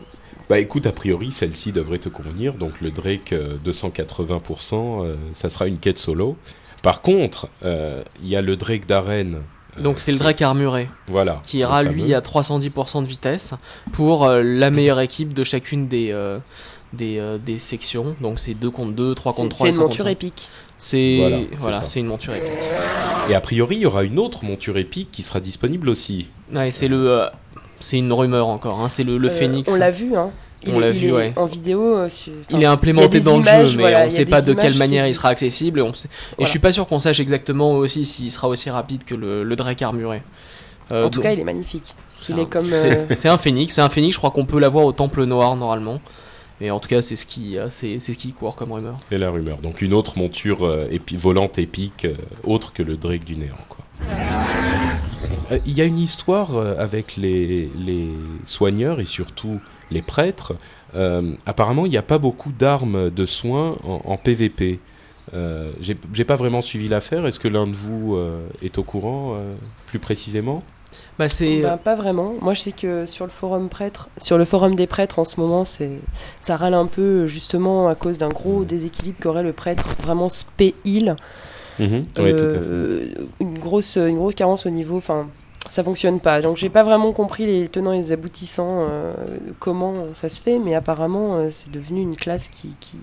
Bah 0.51 0.59
écoute, 0.59 0.85
a 0.85 0.91
priori, 0.91 1.31
celle-ci 1.31 1.71
devrait 1.71 1.97
te 1.99 2.09
convenir. 2.09 2.55
Donc 2.55 2.81
le 2.81 2.91
Drake 2.91 3.31
euh, 3.31 3.55
280%, 3.65 5.05
euh, 5.05 5.15
ça 5.31 5.47
sera 5.47 5.65
une 5.65 5.77
quête 5.79 5.97
solo. 5.97 6.35
Par 6.83 7.01
contre, 7.01 7.47
euh, 7.63 8.03
il 8.21 8.27
y 8.27 8.35
a 8.35 8.41
le 8.41 8.57
Drake 8.57 8.85
d'arène. 8.85 9.37
euh, 9.77 9.81
Donc 9.81 10.01
c'est 10.01 10.11
le 10.11 10.17
drake 10.17 10.41
armuré. 10.41 10.89
Voilà. 11.07 11.39
qui 11.45 11.59
ira 11.59 11.83
lui 11.83 12.13
à 12.13 12.19
310% 12.19 13.01
de 13.01 13.07
vitesse 13.07 13.53
pour 13.93 14.25
euh, 14.25 14.43
la 14.43 14.71
meilleure 14.71 14.99
équipe 14.99 15.33
de 15.33 15.45
chacune 15.45 15.87
des 15.87 16.11
euh, 16.11 16.39
des, 16.91 17.17
euh, 17.19 17.37
des 17.37 17.57
sections. 17.57 18.17
Donc 18.19 18.37
c'est 18.37 18.53
2 18.53 18.69
contre 18.71 18.91
2, 18.91 19.15
3 19.15 19.31
C'est 19.31 19.41
contre 19.41 19.55
3 19.55 19.65
c'est 19.67 19.69
une 19.69 19.75
5 19.75 19.81
monture 19.81 20.07
épique. 20.09 20.39
5. 20.41 20.49
C'est 20.75 21.17
Voilà, 21.17 21.37
voilà, 21.55 21.85
c'est 21.85 21.99
une 22.01 22.07
monture 22.07 22.33
épique. 22.33 22.51
Et 23.29 23.35
a 23.35 23.39
priori, 23.39 23.77
il 23.77 23.81
y 23.83 23.85
aura 23.85 24.03
une 24.03 24.19
autre 24.19 24.43
monture 24.43 24.77
épique 24.77 25.09
qui 25.11 25.23
sera 25.23 25.39
disponible 25.39 25.87
aussi. 25.87 26.27
Ouais, 26.51 26.71
c'est 26.71 26.89
le 26.89 27.09
euh, 27.09 27.27
c'est 27.81 27.97
une 27.97 28.11
rumeur 28.13 28.47
encore 28.47 28.79
hein, 28.79 28.87
c'est 28.87 29.03
le, 29.03 29.17
le 29.17 29.29
Euh, 29.29 29.31
phénix. 29.31 29.71
On 29.73 29.77
l'a 29.77 29.91
vu, 29.91 30.15
hein. 30.15 30.31
Il 30.63 30.75
On 30.75 30.79
l'a 30.79 30.89
vu, 30.89 31.07
est 31.07 31.11
ouais. 31.11 31.33
En 31.37 31.45
vidéo. 31.45 31.95
euh, 31.97 32.07
il 32.51 32.61
est 32.61 32.65
implémenté 32.67 33.19
dans 33.19 33.39
images, 33.39 33.61
le 33.61 33.65
jeu, 33.65 33.77
mais 33.77 33.83
voilà, 33.83 34.01
on 34.01 34.05
ne 34.05 34.09
sait 34.11 34.25
pas 34.25 34.41
de 34.43 34.53
quelle 34.53 34.75
manière 34.77 35.07
il 35.07 35.15
sera 35.15 35.29
accessible. 35.29 35.79
Et, 35.79 35.81
on 35.81 35.91
sait- 35.91 36.07
et 36.07 36.11
Voilà. 36.37 36.45
je 36.45 36.49
suis 36.51 36.59
pas 36.59 36.71
sûr 36.71 36.85
qu'on 36.85 36.99
sache 36.99 37.19
exactement 37.19 37.71
aussi 37.71 38.05
s'il 38.05 38.29
sera 38.31 38.47
aussi 38.47 38.69
rapide 38.69 39.03
que 39.03 39.15
le, 39.15 39.43
le 39.43 39.55
Drake 39.55 39.81
armuré. 39.81 40.21
Euh, 40.91 41.05
En 41.05 41.09
tout 41.09 41.17
donc, 41.17 41.23
cas, 41.23 41.31
il 41.31 41.39
est 41.39 41.43
magnifique. 41.43 41.95
c'est 42.09 42.33
un- 42.33 42.45
comme. 42.45 42.65
c'est- 42.71 43.11
euh, 43.11 43.15
C'est 43.15 43.29
un 43.29 43.39
phénix, 43.39 43.73
c'est 43.73 43.81
un 43.81 43.89
phénix. 43.89 44.13
Je 44.13 44.19
crois 44.19 44.29
qu'on 44.29 44.45
peut 44.45 44.59
l'avoir 44.59 44.85
au 44.85 44.91
Temple 44.91 45.23
Noir 45.25 45.55
normalement. 45.55 45.99
Mais 46.59 46.69
en 46.69 46.79
tout 46.79 46.89
cas, 46.89 47.01
c'est 47.01 47.15
ce 47.15 47.25
qui, 47.25 47.57
c'est 47.71 47.97
c'est 47.99 48.13
ce 48.13 48.17
qui 48.19 48.31
court 48.33 48.55
comme 48.55 48.71
rumeur. 48.71 48.97
C'est 49.09 49.17
la 49.17 49.31
rumeur. 49.31 49.57
Donc 49.57 49.81
une 49.81 49.93
autre 49.95 50.19
monture 50.19 50.63
euh, 50.63 50.87
épi- 50.91 51.17
volante 51.17 51.57
épique, 51.57 52.05
euh, 52.05 52.13
autre 52.43 52.71
que 52.71 52.83
le 52.83 52.97
Drake 52.97 53.23
du 53.23 53.35
néant. 53.35 53.55
quoi. 53.67 53.83
Euh, 55.51 55.57
Il 55.65 55.73
y 55.73 55.81
a 55.81 55.85
une 55.85 55.99
histoire 55.99 56.55
euh, 56.55 56.75
avec 56.77 57.17
les, 57.17 57.69
les 57.77 58.09
soigneurs 58.43 58.99
et 58.99 59.05
surtout 59.05 59.59
les 59.91 60.01
prêtres. 60.01 60.53
Euh, 60.95 61.33
apparemment, 61.45 61.85
il 61.85 61.89
n'y 61.89 61.97
a 61.97 62.03
pas 62.03 62.17
beaucoup 62.17 62.51
d'armes 62.51 63.09
de 63.09 63.25
soins 63.25 63.77
en, 63.83 64.01
en 64.03 64.17
PVP. 64.17 64.79
Euh, 65.33 65.71
J'ai 65.79 66.25
pas 66.25 66.35
vraiment 66.35 66.61
suivi 66.61 66.87
l'affaire. 66.89 67.25
Est-ce 67.25 67.39
que 67.39 67.47
l'un 67.47 67.67
de 67.67 67.73
vous 67.73 68.15
euh, 68.15 68.41
est 68.61 68.77
au 68.77 68.83
courant 68.83 69.33
euh, 69.35 69.53
plus 69.87 69.99
précisément? 69.99 70.61
Bah 71.17 71.29
c'est 71.29 71.61
ben, 71.61 71.77
pas 71.77 71.95
vraiment. 71.95 72.33
Moi, 72.41 72.53
je 72.53 72.59
sais 72.61 72.71
que 72.73 73.05
sur 73.05 73.25
le 73.25 73.31
forum 73.31 73.69
prêtre, 73.69 74.09
sur 74.17 74.37
le 74.37 74.43
forum 74.43 74.75
des 74.75 74.87
prêtres 74.87 75.19
en 75.19 75.23
ce 75.23 75.39
moment, 75.39 75.63
c'est 75.63 75.91
ça 76.41 76.57
râle 76.57 76.73
un 76.73 76.85
peu 76.85 77.27
justement 77.27 77.87
à 77.87 77.95
cause 77.95 78.17
d'un 78.17 78.27
gros 78.27 78.65
déséquilibre 78.65 79.17
qu'aurait 79.21 79.43
le 79.43 79.53
prêtre 79.53 79.85
vraiment 80.03 80.27
spé 80.27 80.75
heal. 80.83 81.15
Oui. 81.79 82.05
Euh, 82.19 83.07
une 83.39 83.57
grosse 83.57 83.95
une 83.95 84.17
grosse 84.17 84.35
carence 84.35 84.65
au 84.65 84.69
niveau 84.69 84.97
enfin 84.97 85.27
ça 85.69 85.83
fonctionne 85.83 86.19
pas 86.19 86.41
donc 86.41 86.57
j'ai 86.57 86.69
pas 86.69 86.83
vraiment 86.83 87.13
compris 87.13 87.45
les 87.45 87.67
tenants 87.69 87.91
et 87.93 87.97
les 87.97 88.11
aboutissants 88.11 88.87
euh, 88.89 89.13
comment 89.59 89.93
ça 90.15 90.27
se 90.29 90.41
fait 90.41 90.59
mais 90.59 90.75
apparemment 90.75 91.35
euh, 91.37 91.49
c'est 91.51 91.71
devenu 91.71 92.01
une 92.01 92.15
classe 92.15 92.47
qui 92.49 92.75
qui 92.79 92.97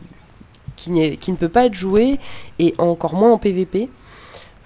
qui, 0.77 0.91
n'est- 0.93 1.17
qui 1.17 1.33
ne 1.33 1.37
peut 1.37 1.49
pas 1.49 1.67
être 1.67 1.75
jouée 1.75 2.19
et 2.59 2.75
encore 2.79 3.15
moins 3.15 3.33
en 3.33 3.39
PVP 3.39 3.89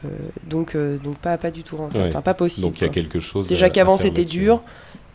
Euh, 0.05 0.09
donc, 0.49 0.75
euh, 0.75 0.99
donc 0.99 1.17
pas, 1.19 1.39
pas 1.39 1.53
du 1.53 1.63
tout 1.63 1.77
rentable. 1.77 2.03
Ouais. 2.03 2.09
Enfin, 2.11 2.23
pas 2.23 2.35
possible. 2.35 2.67
Donc 2.67 2.81
il 2.81 2.85
y 2.85 2.87
a 2.87 2.91
quelque 2.91 3.21
chose. 3.21 3.47
Déjà 3.47 3.71
qu'avant 3.71 3.97
c'était 3.97 4.25
dur, 4.25 4.61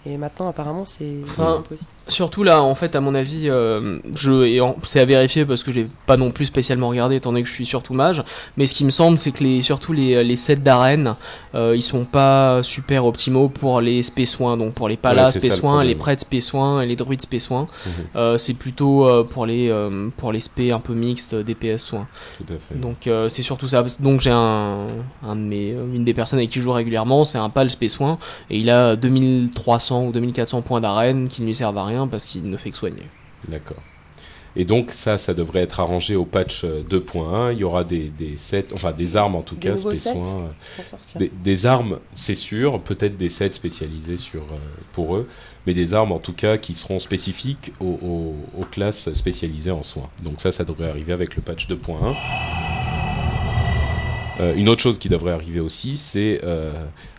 et 0.05 0.15
maintenant 0.15 0.47
apparemment 0.47 0.85
c'est 0.85 1.11
Enfin, 1.23 1.57
impossible. 1.57 1.89
Surtout 2.09 2.43
là, 2.43 2.61
en 2.63 2.75
fait, 2.75 2.95
à 2.95 3.01
mon 3.01 3.15
avis, 3.15 3.49
euh, 3.49 3.99
je 4.15 4.71
c'est 4.85 4.99
à 4.99 5.05
vérifier 5.05 5.45
parce 5.45 5.63
que 5.63 5.71
j'ai 5.71 5.87
pas 6.05 6.17
non 6.17 6.31
plus 6.31 6.45
spécialement 6.45 6.89
regardé 6.89 7.15
étant 7.15 7.31
donné 7.31 7.43
que 7.43 7.49
je 7.49 7.53
suis 7.53 7.65
surtout 7.65 7.93
mage. 7.93 8.23
Mais 8.55 8.67
ce 8.67 8.73
qui 8.75 8.85
me 8.85 8.89
semble, 8.89 9.17
c'est 9.17 9.31
que 9.31 9.43
les 9.43 9.61
surtout 9.61 9.93
les, 9.93 10.23
les 10.23 10.35
sets 10.35 10.57
d'arène, 10.57 11.15
euh, 11.55 11.73
ils 11.75 11.81
sont 11.81 12.05
pas 12.05 12.61
super 12.63 13.05
optimaux 13.05 13.49
pour 13.49 13.81
les 13.81 14.03
spé 14.03 14.25
soins, 14.25 14.57
donc 14.57 14.73
pour 14.73 14.87
les 14.89 14.97
palas 14.97 15.25
Ouais, 15.27 15.39
spé 15.39 15.49
le 15.49 15.55
soins, 15.55 15.83
les 15.83 15.95
prêtres 15.95 16.21
spé 16.21 16.39
soins 16.39 16.81
et 16.81 16.85
les 16.85 16.95
druides 16.95 17.21
spé 17.21 17.39
soins. 17.39 17.67
Mhm. 17.85 17.91
Euh, 18.15 18.37
c'est 18.37 18.53
plutôt 18.53 19.07
euh, 19.07 19.23
pour 19.23 19.45
les 19.45 19.69
euh, 19.69 20.09
pour 20.17 20.31
les 20.31 20.39
spé 20.39 20.71
un 20.71 20.79
peu 20.79 20.93
mixtes 20.93 21.33
euh, 21.33 21.43
DPS 21.43 21.77
soins. 21.83 22.07
Tout 22.37 22.53
à 22.53 22.57
fait. 22.59 22.79
Donc 22.79 23.07
euh, 23.07 23.29
c'est 23.29 23.41
surtout 23.41 23.67
ça. 23.67 23.83
Donc 23.99 24.21
j'ai 24.21 24.31
un, 24.31 24.87
un 25.23 25.35
de 25.35 25.41
mes, 25.41 25.71
euh, 25.73 25.85
une 25.93 26.03
des 26.05 26.13
personnes 26.13 26.39
avec 26.39 26.49
qui 26.51 26.59
je 26.59 26.63
joue 26.63 26.71
régulièrement, 26.71 27.25
c'est 27.25 27.37
un 27.37 27.49
pal 27.49 27.69
spé 27.69 27.89
soin 27.89 28.17
et 28.49 28.57
il 28.57 28.69
a 28.69 28.95
2300 28.95 30.05
ou 30.05 30.11
2400 30.11 30.61
points 30.61 30.81
d'arène 30.81 31.27
qui 31.27 31.41
ne 31.41 31.47
lui 31.47 31.55
servent 31.55 31.77
à 31.77 31.85
rien 31.85 31.96
parce 32.07 32.25
qu'il 32.27 32.49
ne 32.49 32.57
fait 32.57 32.71
que 32.71 32.77
soigner. 32.77 33.03
D'accord. 33.47 33.81
Et 34.59 34.65
donc 34.65 34.91
ça, 34.91 35.19
ça 35.19 35.35
devrait 35.35 35.61
être 35.61 35.79
arrangé 35.79 36.15
au 36.15 36.25
patch 36.25 36.63
euh, 36.63 36.81
2.1. 36.89 37.53
Il 37.53 37.59
y 37.59 37.63
aura 37.63 37.83
des, 37.83 38.09
des 38.09 38.37
sets, 38.37 38.65
enfin 38.73 38.91
des 38.91 39.15
armes 39.15 39.35
en 39.35 39.43
tout 39.43 39.53
Des 39.55 39.69
cas, 39.69 39.75
euh. 39.75 40.47
Des, 41.19 41.31
des 41.43 41.65
armes, 41.67 41.99
c'est 42.15 42.33
sûr, 42.33 42.81
peut-être 42.81 43.17
des 43.17 43.29
sets 43.29 43.51
spécialisés 43.53 44.17
sur, 44.17 44.41
euh, 44.41 44.57
pour 44.93 45.15
eux, 45.15 45.27
mais 45.67 45.75
des 45.75 45.93
armes 45.93 46.11
en 46.11 46.17
tout 46.19 46.33
cas 46.33 46.57
qui 46.57 46.73
seront 46.73 46.99
spécifiques 46.99 47.71
aux, 47.79 47.99
aux- 48.01 48.35
aux 48.61 48.65
classes 48.65 49.13
spécialisées 49.13 49.69
en 49.71 49.83
soins. 49.83 50.09
Donc 50.23 50.41
ça, 50.41 50.51
ça 50.51 50.63
devrait 50.63 50.89
arriver 50.89 51.13
avec 51.13 51.35
le 51.35 51.43
patch 51.43 51.67
2.1. 51.67 52.15
Euh, 54.39 54.55
une 54.55 54.69
autre 54.69 54.81
chose 54.81 54.99
qui 54.99 55.09
devrait 55.09 55.31
arriver 55.31 55.59
aussi, 55.59 55.97
c'est 55.97 56.41
euh, 56.43 56.71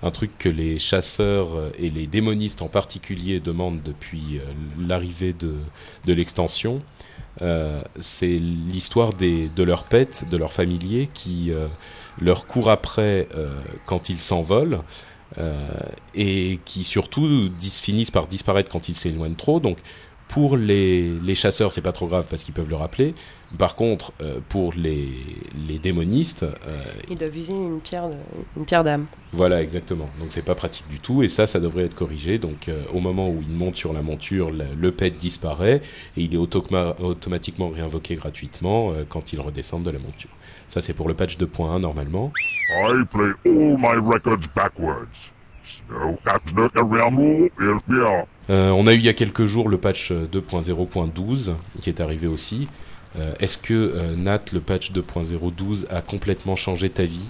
un 0.03 0.11
truc 0.11 0.31
que 0.39 0.49
les 0.49 0.79
chasseurs 0.79 1.57
euh, 1.57 1.71
et 1.79 1.91
les 1.91 2.07
démonistes 2.07 2.63
en 2.63 2.69
particulier 2.69 3.41
demandent 3.41 3.83
depuis 3.83 4.41
l'arrivée 4.79 5.33
de, 5.33 5.59
l'extension. 6.07 6.81
C'est 8.01 8.39
l'histoire 8.39 9.13
de 9.15 9.63
leurs 9.63 9.85
pets, 9.85 10.25
de 10.29 10.37
leurs 10.37 10.53
familiers 10.53 11.09
qui 11.13 11.53
leur 12.21 12.47
courent 12.47 12.71
après 12.71 13.29
quand 13.87 14.09
ils 14.09 14.19
s'envolent 14.19 14.81
et 16.15 16.59
qui 16.65 16.83
surtout 16.83 17.51
finissent 17.61 18.11
par 18.11 18.27
disparaître 18.27 18.71
quand 18.71 18.89
ils 18.89 18.97
s'éloignent 18.97 19.37
trop. 19.37 19.61
Donc 19.61 19.79
pour 20.27 20.57
les, 20.57 21.11
les 21.21 21.35
chasseurs, 21.35 21.73
c'est 21.73 21.81
pas 21.81 21.93
trop 21.93 22.09
grave 22.09 22.27
parce 22.29 22.43
qu'ils 22.43 22.55
peuvent 22.55 22.69
le 22.69 22.77
rappeler. 22.77 23.15
Par 23.57 23.77
contre, 23.77 24.13
euh, 24.21 24.41
pour 24.51 24.75
les, 24.75 25.09
les 25.67 25.79
démonistes, 25.79 26.43
euh, 26.43 26.83
Ils 27.09 27.17
doivent 27.17 27.35
user 27.37 27.55
une 27.55 27.81
pierre 27.81 28.09
de- 28.11 28.15
une 28.59 28.67
pierre 28.67 28.85
d'âme. 28.85 29.07
voilà, 29.33 29.63
exactement. 29.63 30.11
Donc 30.21 30.29
c'est 30.31 30.45
pas 30.45 30.55
pratique 30.55 30.87
du 30.91 31.01
tout 31.01 31.23
et 31.23 31.29
ça, 31.29 31.47
ça 31.47 31.59
devrait 31.59 31.85
être 31.85 31.95
corrigé. 31.95 32.39
Donc 32.39 32.69
euh, 32.69 32.83
au 32.93 33.01
moment 33.01 33.31
où 33.31 33.41
il 33.41 33.49
monte 33.57 33.77
sur 33.77 33.95
la 33.95 34.03
monture, 34.03 34.51
le, 34.51 34.65
le 34.79 34.93
pet 34.93 35.11
disparaît 35.17 35.81
et 36.17 36.23
il 36.23 36.35
est 36.35 36.39
automa- 36.39 36.95
automatiquement 37.01 37.71
réinvoqué 37.71 38.17
gratuitement 38.17 38.91
euh, 38.93 39.05
quand 39.09 39.33
il 39.33 39.41
redescend 39.41 39.83
de 39.83 39.91
la 39.91 39.99
monture. 39.99 40.31
Ça 40.69 40.83
c'est 40.83 40.93
pour 40.93 41.09
le 41.09 41.15
patch 41.15 41.39
2.1 41.39 41.81
normalement. 41.81 42.33
I 42.71 43.03
play 43.11 43.31
all 43.47 43.77
my 43.79 43.97
records 43.97 44.47
backwards. 44.55 45.33
Euh, 48.51 48.71
on 48.71 48.87
a 48.87 48.95
eu 48.95 48.97
il 48.97 49.05
y 49.05 49.09
a 49.09 49.13
quelques 49.13 49.45
jours 49.47 49.69
le 49.69 49.79
patch 49.79 50.11
euh, 50.11 50.27
2.0.12 50.33 51.55
qui 51.81 51.91
est 51.91 52.01
arrivé 52.01 52.27
aussi. 52.27 52.69
Euh, 53.19 53.33
Est-ce 53.41 53.57
que 53.59 53.73
euh, 53.75 54.17
Nat, 54.17 54.41
le 54.53 54.61
patch 54.61 54.93
2.0.12 54.93 55.87
a 55.91 56.01
complètement 56.03 56.57
changé 56.57 56.91
ta 56.91 57.05
vie? 57.05 57.25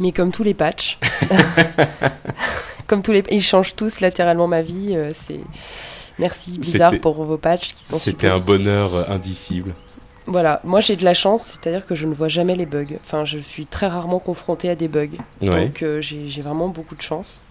Mais 0.00 0.10
comme 0.12 0.32
tous 0.32 0.42
les 0.42 0.54
patchs, 0.54 0.98
comme 2.86 3.02
tous 3.02 3.12
les, 3.12 3.22
ils 3.30 3.42
changent 3.42 3.76
tous 3.76 4.00
latéralement 4.00 4.46
ma 4.48 4.62
vie. 4.62 4.90
euh, 4.96 5.10
c'est 5.14 5.40
merci 6.18 6.58
Blizzard 6.58 6.98
pour 7.00 7.22
vos 7.24 7.38
patchs 7.38 7.68
qui 7.74 7.84
sont 7.84 7.98
C'était 7.98 8.28
un 8.28 8.38
bonheur 8.40 9.10
indicible. 9.10 9.74
Voilà, 10.26 10.60
moi 10.64 10.80
j'ai 10.80 10.96
de 10.96 11.04
la 11.04 11.12
chance, 11.14 11.42
c'est-à-dire 11.62 11.84
que 11.86 11.94
je 11.94 12.06
ne 12.06 12.14
vois 12.14 12.28
jamais 12.28 12.54
les 12.54 12.64
bugs. 12.66 12.86
Enfin, 13.04 13.24
je 13.26 13.38
suis 13.38 13.66
très 13.66 13.86
rarement 13.86 14.18
confrontée 14.18 14.70
à 14.70 14.74
des 14.74 14.88
bugs, 14.88 15.08
Ouais. 15.42 15.66
donc 15.66 15.82
euh, 15.82 16.00
j'ai 16.00 16.42
vraiment 16.42 16.68
beaucoup 16.68 16.94
de 16.96 17.02
chance. 17.02 17.42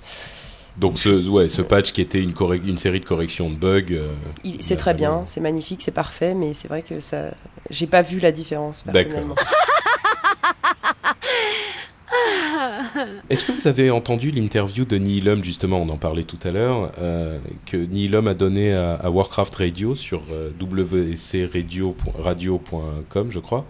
Donc 0.77 0.97
ce, 0.97 1.29
ouais, 1.29 1.47
ce 1.47 1.61
patch 1.61 1.91
qui 1.91 2.01
était 2.01 2.21
une, 2.21 2.33
série 2.77 2.99
de 2.99 3.05
corrections 3.05 3.49
de 3.49 3.55
bugs. 3.55 3.85
euh, 3.91 4.11
C'est 4.59 4.75
très 4.75 4.93
bien, 4.93 5.21
c'est 5.25 5.39
magnifique, 5.39 5.81
c'est 5.83 5.91
parfait, 5.91 6.33
mais 6.33 6.53
c'est 6.53 6.67
vrai 6.67 6.81
que 6.81 6.99
ça, 6.99 7.31
j'ai 7.69 7.87
pas 7.87 8.01
vu 8.01 8.19
la 8.19 8.31
différence 8.31 8.83
D'accord. 8.85 9.03
personnellement. 9.03 9.35
Est-ce 13.29 13.43
que 13.43 13.51
vous 13.51 13.67
avez 13.67 13.91
entendu 13.91 14.31
l'interview 14.31 14.85
de 14.85 14.97
Nihilum, 14.97 15.43
justement, 15.43 15.81
on 15.81 15.89
en 15.89 15.97
parlait 15.97 16.23
tout 16.23 16.39
à 16.43 16.51
l'heure, 16.51 16.91
euh, 16.99 17.37
que 17.65 17.77
Nihilum 17.77 18.27
a 18.27 18.33
donné 18.33 18.73
à, 18.73 18.95
à 18.95 19.09
Warcraft 19.09 19.55
Radio 19.55 19.95
sur 19.95 20.23
euh, 20.31 20.51
wcradio.com, 21.51 23.31
je 23.31 23.39
crois, 23.39 23.65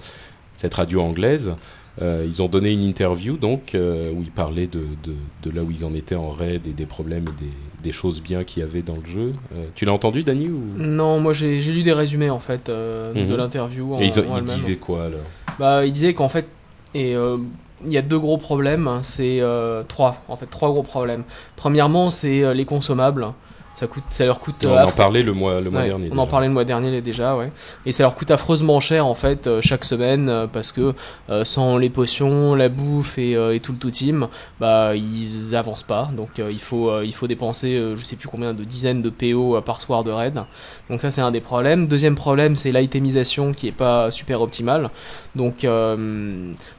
cette 0.56 0.74
radio 0.74 1.02
anglaise. 1.02 1.56
Euh, 2.02 2.24
ils 2.26 2.42
ont 2.42 2.48
donné 2.48 2.72
une 2.72 2.84
interview 2.84 3.38
donc 3.38 3.76
euh, 3.76 4.12
où 4.12 4.24
ils 4.24 4.32
parlaient 4.32 4.66
de, 4.66 4.80
de, 5.04 5.14
de 5.44 5.56
là 5.56 5.62
où 5.62 5.70
ils 5.70 5.86
en 5.86 5.94
étaient 5.94 6.16
en 6.16 6.32
raid 6.32 6.66
et 6.66 6.72
des 6.72 6.88
problèmes 6.88 7.26
et 7.28 7.44
des, 7.44 7.52
des 7.84 7.92
choses 7.92 8.20
bien 8.22 8.44
qu'il 8.44 8.62
y 8.62 8.66
avait 8.66 8.82
dans 8.82 8.96
le 8.96 9.06
jeu. 9.06 9.34
Euh, 9.56 9.66
tu 9.76 9.86
l'as 9.86 9.94
entendu, 9.94 10.24
Dani 10.24 10.48
ou... 10.50 10.64
Non, 10.76 11.20
moi 11.20 11.34
j'ai 11.34 11.62
lu 11.62 11.84
des 11.84 11.94
résumés 11.94 12.32
en 12.32 12.40
fait 12.40 12.66
de 12.68 13.14
Mhm. 13.14 13.36
l'interview. 13.36 13.96
Et 14.00 14.08
ils, 14.08 14.20
en 14.20 14.38
ils 14.38 14.44
disaient 14.44 14.78
quoi 14.78 15.04
alors? 15.06 15.20
Bah, 15.60 15.86
il 15.86 15.92
disait 15.92 16.16
qu'en 16.16 16.30
fait, 16.30 16.48
et 16.96 17.14
il 17.14 17.92
y 17.92 17.98
a 17.98 18.02
deux 18.02 18.18
gros 18.18 18.38
problèmes. 18.38 18.90
C'est 19.04 19.40
euh, 19.42 19.84
trois, 19.84 20.24
en 20.30 20.36
fait, 20.36 20.48
trois 20.48 20.70
gros 20.72 20.82
problèmes. 20.84 21.24
Premièrement, 21.56 22.10
c'est 22.10 22.54
les 22.56 22.66
consommables. 22.66 23.28
Ça 23.76 23.88
coûte, 23.88 24.04
ça 24.12 24.24
leur 24.26 24.40
coûte. 24.40 24.66
On 24.66 24.70
euh, 24.70 24.86
en 24.86 24.92
parlait 24.92 25.24
le 25.24 25.34
mois, 25.34 25.60
le 25.60 25.72
mois 25.72 25.82
Ouais, 25.82 25.88
dernier. 25.88 26.10
On 26.12 26.18
en 26.18 26.22
déjà. 26.24 26.30
parlait 26.32 26.48
le 26.48 26.54
mois 26.54 26.64
dernier 26.64 27.02
déjà, 27.02 27.36
ouais. 27.36 27.52
Et 27.88 27.92
ça 27.92 28.04
leur 28.04 28.14
coûte 28.14 28.30
affreusement 28.30 28.80
cher 28.80 29.08
en 29.08 29.16
fait 29.16 29.48
euh, 29.48 29.62
chaque 29.62 29.84
semaine 29.84 30.30
euh, 30.30 30.46
parce 30.46 30.72
que 30.72 30.94
euh, 31.32 31.44
sans 31.44 31.78
les 31.78 31.90
potions, 31.90 32.54
la 32.54 32.70
bouffe 32.70 33.18
et, 33.18 33.36
euh, 33.36 33.56
et 33.56 33.60
tout 33.60 33.72
le 33.72 33.80
tout 33.80 33.90
team, 33.90 34.28
bah 34.60 34.96
ils 34.96 35.56
avancent 35.56 35.84
pas. 35.84 36.10
Donc 36.16 36.38
euh, 36.40 36.52
il 36.52 36.60
faut 36.62 37.02
il 37.02 37.14
faut 37.16 37.26
dépenser 37.28 37.82
je 37.96 38.06
sais 38.06 38.16
plus 38.16 38.28
combien 38.28 38.54
de 38.54 38.64
dizaines 38.64 39.02
de 39.02 39.10
PO 39.10 39.60
par 39.62 39.82
soir 39.82 40.04
de 40.04 40.12
raid. 40.12 40.44
Donc 40.90 41.02
ça 41.02 41.10
c'est 41.10 41.22
un 41.22 41.32
des 41.32 41.42
problèmes. 41.42 41.88
Deuxième 41.88 42.16
problème 42.16 42.56
c'est 42.56 42.72
l'itemisation 42.72 43.54
qui 43.54 43.68
est 43.68 43.72
pas 43.72 44.12
super 44.12 44.42
optimale. 44.42 44.92
Donc 45.36 45.66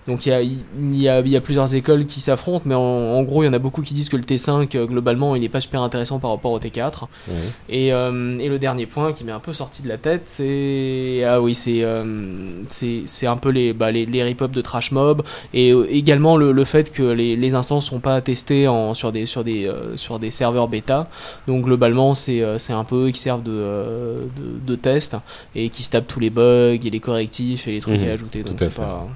donc 0.07 0.27
il 0.27 0.29
y 0.29 0.33
a 0.33 0.41
il 0.43 0.61
y 1.01 1.09
a 1.09 1.21
il 1.21 1.29
y 1.29 1.37
a 1.37 1.41
plusieurs 1.41 1.75
écoles 1.75 2.07
qui 2.07 2.21
s'affrontent, 2.21 2.63
mais 2.67 2.75
en, 2.75 2.81
en 2.81 3.23
gros 3.25 3.43
il 3.43 3.47
y 3.47 3.49
en 3.49 3.53
a 3.53 3.59
beaucoup 3.59 3.83
qui 3.83 3.95
disent 3.95 4.09
que 4.09 4.17
le 4.17 4.23
T5 4.23 4.77
euh, 4.77 4.87
globalement 4.87 5.35
il 5.35 5.43
est 5.45 5.49
pas 5.49 5.61
super 5.61 5.83
intéressant 5.83 6.19
par 6.21 6.31
rapport 6.31 6.53
au 6.53 6.59
T4. 6.91 7.03
Ouais. 7.29 7.35
Et, 7.69 7.93
euh, 7.93 8.39
et 8.39 8.49
le 8.49 8.59
dernier 8.59 8.87
point 8.87 9.13
qui 9.13 9.25
m'est 9.25 9.33
un 9.33 9.41
peu 9.41 9.53
sorti 9.53 9.83
de 9.83 9.89
la 9.89 9.99
tête, 9.99 10.23
c'est 10.27 11.23
ah 11.27 11.41
oui, 11.41 11.55
c'est 11.55 11.83
euh, 11.83 12.63
c'est 12.69 13.27
un 13.27 13.37
peu 13.37 13.51
les 13.51 13.73
bah, 13.73 13.91
les, 13.91 14.07
les 14.07 14.23
rip 14.23 14.45
de 14.45 14.61
trash 14.61 14.91
mob 14.93 15.23
et 15.53 15.73
euh, 15.73 15.87
également 15.91 16.37
le, 16.37 16.53
le 16.53 16.65
fait 16.65 16.93
que 16.93 17.03
les, 17.03 17.37
les 17.37 17.55
instances 17.55 17.87
sont 17.87 18.01
pas 18.01 18.21
testées 18.21 18.69
en 18.69 18.95
sur 18.95 19.13
des 19.13 19.27
sur 19.27 19.45
des 19.45 19.71
sur 19.97 20.19
des 20.19 20.31
serveurs 20.31 20.69
bêta. 20.69 21.09
Donc 21.47 21.65
globalement, 21.65 22.15
c'est 22.15 22.43
un 22.43 22.85
peu 22.85 23.09
eux 23.09 23.11
qui 23.11 23.21
servent 23.21 23.43
de, 23.43 23.53
de 23.53 24.67
de 24.67 24.75
test 24.77 25.17
et 25.55 25.69
qui 25.69 25.83
se 25.83 25.91
tapent 25.91 26.09
tous 26.09 26.21
les 26.21 26.31
bugs 26.31 26.75
et 26.85 26.91
les 26.91 27.01
correctifs 27.01 27.67
et 27.69 27.73
les 27.73 27.81
trucs 27.81 28.01
Mhm, 28.01 28.09
à 28.09 28.13
ajouter. 28.13 28.43
Donc 28.43 28.57
c'est 28.59 28.75
pas. 28.75 29.07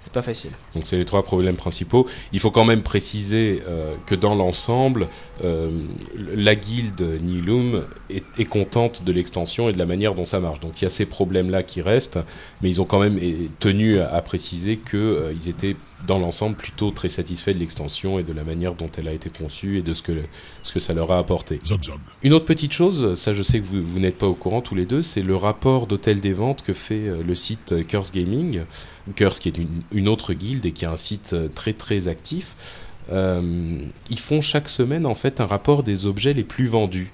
C'est 0.00 0.12
pas 0.12 0.22
facile. 0.22 0.50
Donc 0.74 0.84
c'est 0.86 0.96
les 0.96 1.04
trois 1.04 1.22
problèmes 1.22 1.56
principaux. 1.56 2.06
Il 2.32 2.40
faut 2.40 2.50
quand 2.50 2.64
même 2.64 2.82
préciser 2.82 3.62
euh, 3.66 3.94
que 4.06 4.14
dans 4.14 4.34
l'ensemble, 4.34 5.08
euh, 5.44 5.70
la 6.16 6.54
guilde 6.54 7.02
Nihilum 7.22 7.84
est, 8.10 8.24
est 8.38 8.44
contente 8.44 9.04
de 9.04 9.12
l'extension 9.12 9.68
et 9.68 9.72
de 9.72 9.78
la 9.78 9.86
manière 9.86 10.14
dont 10.14 10.26
ça 10.26 10.40
marche. 10.40 10.60
Donc 10.60 10.80
il 10.80 10.84
y 10.84 10.86
a 10.86 10.90
ces 10.90 11.06
problèmes-là 11.06 11.62
qui 11.62 11.82
restent, 11.82 12.18
mais 12.62 12.68
ils 12.68 12.80
ont 12.80 12.84
quand 12.84 13.00
même 13.00 13.18
tenu 13.58 13.98
à, 14.00 14.12
à 14.12 14.22
préciser 14.22 14.76
que 14.76 14.96
euh, 14.96 15.48
étaient 15.48 15.76
dans 16.06 16.18
l'ensemble 16.18 16.56
plutôt 16.56 16.90
très 16.90 17.08
satisfaits 17.08 17.52
de 17.52 17.58
l'extension 17.58 18.18
et 18.18 18.22
de 18.22 18.32
la 18.32 18.44
manière 18.44 18.74
dont 18.74 18.90
elle 18.98 19.08
a 19.08 19.12
été 19.12 19.30
conçue 19.30 19.78
et 19.78 19.82
de 19.82 19.94
ce 19.94 20.02
que, 20.02 20.12
ce 20.62 20.74
que 20.74 20.80
ça 20.80 20.94
leur 20.94 21.10
a 21.12 21.18
apporté. 21.18 21.60
Une 22.22 22.32
autre 22.32 22.44
petite 22.44 22.72
chose, 22.72 23.14
ça 23.14 23.34
je 23.34 23.42
sais 23.42 23.60
que 23.60 23.66
vous, 23.66 23.84
vous 23.84 24.00
n'êtes 24.00 24.18
pas 24.18 24.26
au 24.26 24.34
courant 24.34 24.60
tous 24.60 24.74
les 24.74 24.86
deux, 24.86 25.02
c'est 25.02 25.22
le 25.22 25.36
rapport 25.36 25.86
d'hôtel 25.86 26.20
des 26.20 26.32
ventes 26.32 26.62
que 26.62 26.74
fait 26.74 27.08
euh, 27.08 27.22
le 27.22 27.34
site 27.34 27.72
euh, 27.72 27.82
Curse 27.82 28.12
Gaming. 28.12 28.62
Curse 29.14 29.40
qui 29.40 29.48
est 29.48 29.58
une, 29.58 29.82
une 29.92 30.08
autre 30.08 30.32
guilde 30.34 30.66
et 30.66 30.72
qui 30.72 30.84
a 30.84 30.92
un 30.92 30.96
site 30.96 31.32
euh, 31.32 31.48
très 31.54 31.72
très 31.72 32.08
actif. 32.08 32.54
Euh, 33.12 33.80
ils 34.10 34.18
font 34.18 34.40
chaque 34.40 34.68
semaine 34.68 35.06
en 35.06 35.14
fait 35.14 35.40
un 35.40 35.46
rapport 35.46 35.82
des 35.82 36.06
objets 36.06 36.32
les 36.32 36.44
plus 36.44 36.66
vendus. 36.66 37.12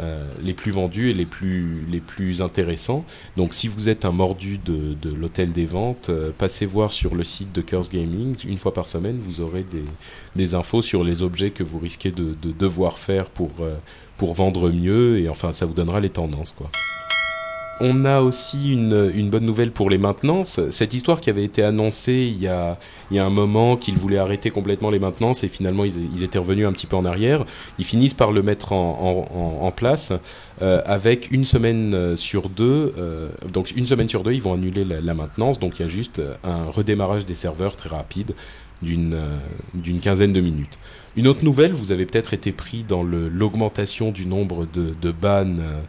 Euh, 0.00 0.30
les 0.44 0.54
plus 0.54 0.70
vendus 0.70 1.10
et 1.10 1.12
les 1.14 1.26
plus, 1.26 1.84
les 1.90 1.98
plus 1.98 2.40
intéressants. 2.40 3.04
Donc 3.36 3.52
si 3.52 3.66
vous 3.66 3.88
êtes 3.88 4.04
un 4.04 4.12
mordu 4.12 4.58
de, 4.58 4.94
de 4.94 5.12
l'hôtel 5.12 5.52
des 5.52 5.66
ventes, 5.66 6.08
euh, 6.08 6.30
passez 6.30 6.66
voir 6.66 6.92
sur 6.92 7.16
le 7.16 7.24
site 7.24 7.52
de 7.52 7.62
Curse 7.62 7.88
Gaming. 7.88 8.36
Une 8.46 8.58
fois 8.58 8.72
par 8.72 8.86
semaine, 8.86 9.18
vous 9.18 9.40
aurez 9.40 9.64
des, 9.64 9.84
des 10.36 10.54
infos 10.54 10.82
sur 10.82 11.02
les 11.02 11.22
objets 11.22 11.50
que 11.50 11.64
vous 11.64 11.80
risquez 11.80 12.12
de, 12.12 12.36
de 12.40 12.52
devoir 12.52 12.96
faire 12.96 13.28
pour, 13.28 13.50
euh, 13.60 13.74
pour 14.16 14.34
vendre 14.34 14.70
mieux. 14.70 15.18
Et 15.18 15.28
enfin, 15.28 15.52
ça 15.52 15.66
vous 15.66 15.74
donnera 15.74 15.98
les 15.98 16.10
tendances. 16.10 16.52
quoi. 16.52 16.70
On 17.80 18.04
a 18.04 18.20
aussi 18.20 18.72
une, 18.72 19.30
bonne 19.30 19.44
nouvelle 19.44 19.72
pour 19.72 19.90
les 19.90 19.98
maintenances. 19.98 20.60
Cette 20.70 20.94
histoire 20.94 21.20
qui 21.20 21.30
avait 21.30 21.44
été 21.44 21.62
annoncée 21.62 22.32
il 22.34 22.42
y 22.42 22.48
a, 22.48 22.78
un 23.12 23.30
moment 23.30 23.76
qu'ils 23.76 23.96
voulaient 23.96 24.18
arrêter 24.18 24.50
complètement 24.50 24.90
les 24.90 24.98
maintenances 24.98 25.44
et 25.44 25.48
finalement 25.48 25.84
ils, 25.84 26.22
étaient 26.22 26.38
revenus 26.38 26.66
un 26.66 26.72
petit 26.72 26.86
peu 26.86 26.96
en 26.96 27.04
arrière. 27.04 27.44
Ils 27.78 27.84
finissent 27.84 28.14
par 28.14 28.32
le 28.32 28.42
mettre 28.42 28.72
en, 28.72 29.72
place 29.76 30.12
euh, 30.62 30.82
avec 30.86 31.30
une 31.30 31.44
semaine 31.44 31.94
euh, 31.94 32.16
sur 32.16 32.48
deux. 32.48 32.94
euh, 32.96 33.28
donc 33.52 33.72
une 33.76 33.86
semaine 33.86 34.08
sur 34.08 34.22
deux, 34.22 34.32
ils 34.32 34.42
vont 34.42 34.54
annuler 34.54 34.84
la, 34.84 35.14
maintenance. 35.14 35.60
Donc 35.60 35.78
il 35.78 35.82
y 35.82 35.84
a 35.84 35.88
juste 35.88 36.20
un 36.44 36.64
redémarrage 36.70 37.26
des 37.26 37.34
serveurs 37.34 37.76
très 37.76 37.88
rapide 37.88 38.34
d'une 38.82 40.00
quinzaine 40.00 40.32
de 40.32 40.40
minutes. 40.40 40.78
Une 41.18 41.26
autre 41.26 41.44
nouvelle, 41.44 41.72
vous 41.72 41.90
avez 41.90 42.06
peut-être 42.06 42.32
été 42.32 42.52
pris 42.52 42.84
dans 42.84 43.02
l'augmentation 43.02 44.12
du 44.12 44.24
nombre 44.24 44.68
de, 44.72 44.94
de 45.02 45.12
euh, 45.24 45.80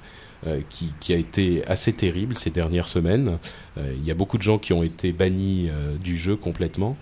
qui, 0.70 0.94
qui 1.00 1.14
a 1.14 1.18
été 1.18 1.66
assez 1.68 1.94
terrible 1.94 2.38
ces 2.38 2.50
dernières 2.50 2.88
semaines. 2.88 3.38
Euh, 3.78 3.94
Il 3.98 4.06
y 4.06 4.12
a 4.12 4.16
beaucoup 4.16 4.38
de 4.38 4.44
gens 4.44 4.58
qui 4.58 4.74
ont 4.74 4.84
été 4.84 5.12
bannis 5.12 5.68
euh, 5.70 5.98
du 5.98 6.16
jeu 6.16 6.36
complètement. 6.36 6.96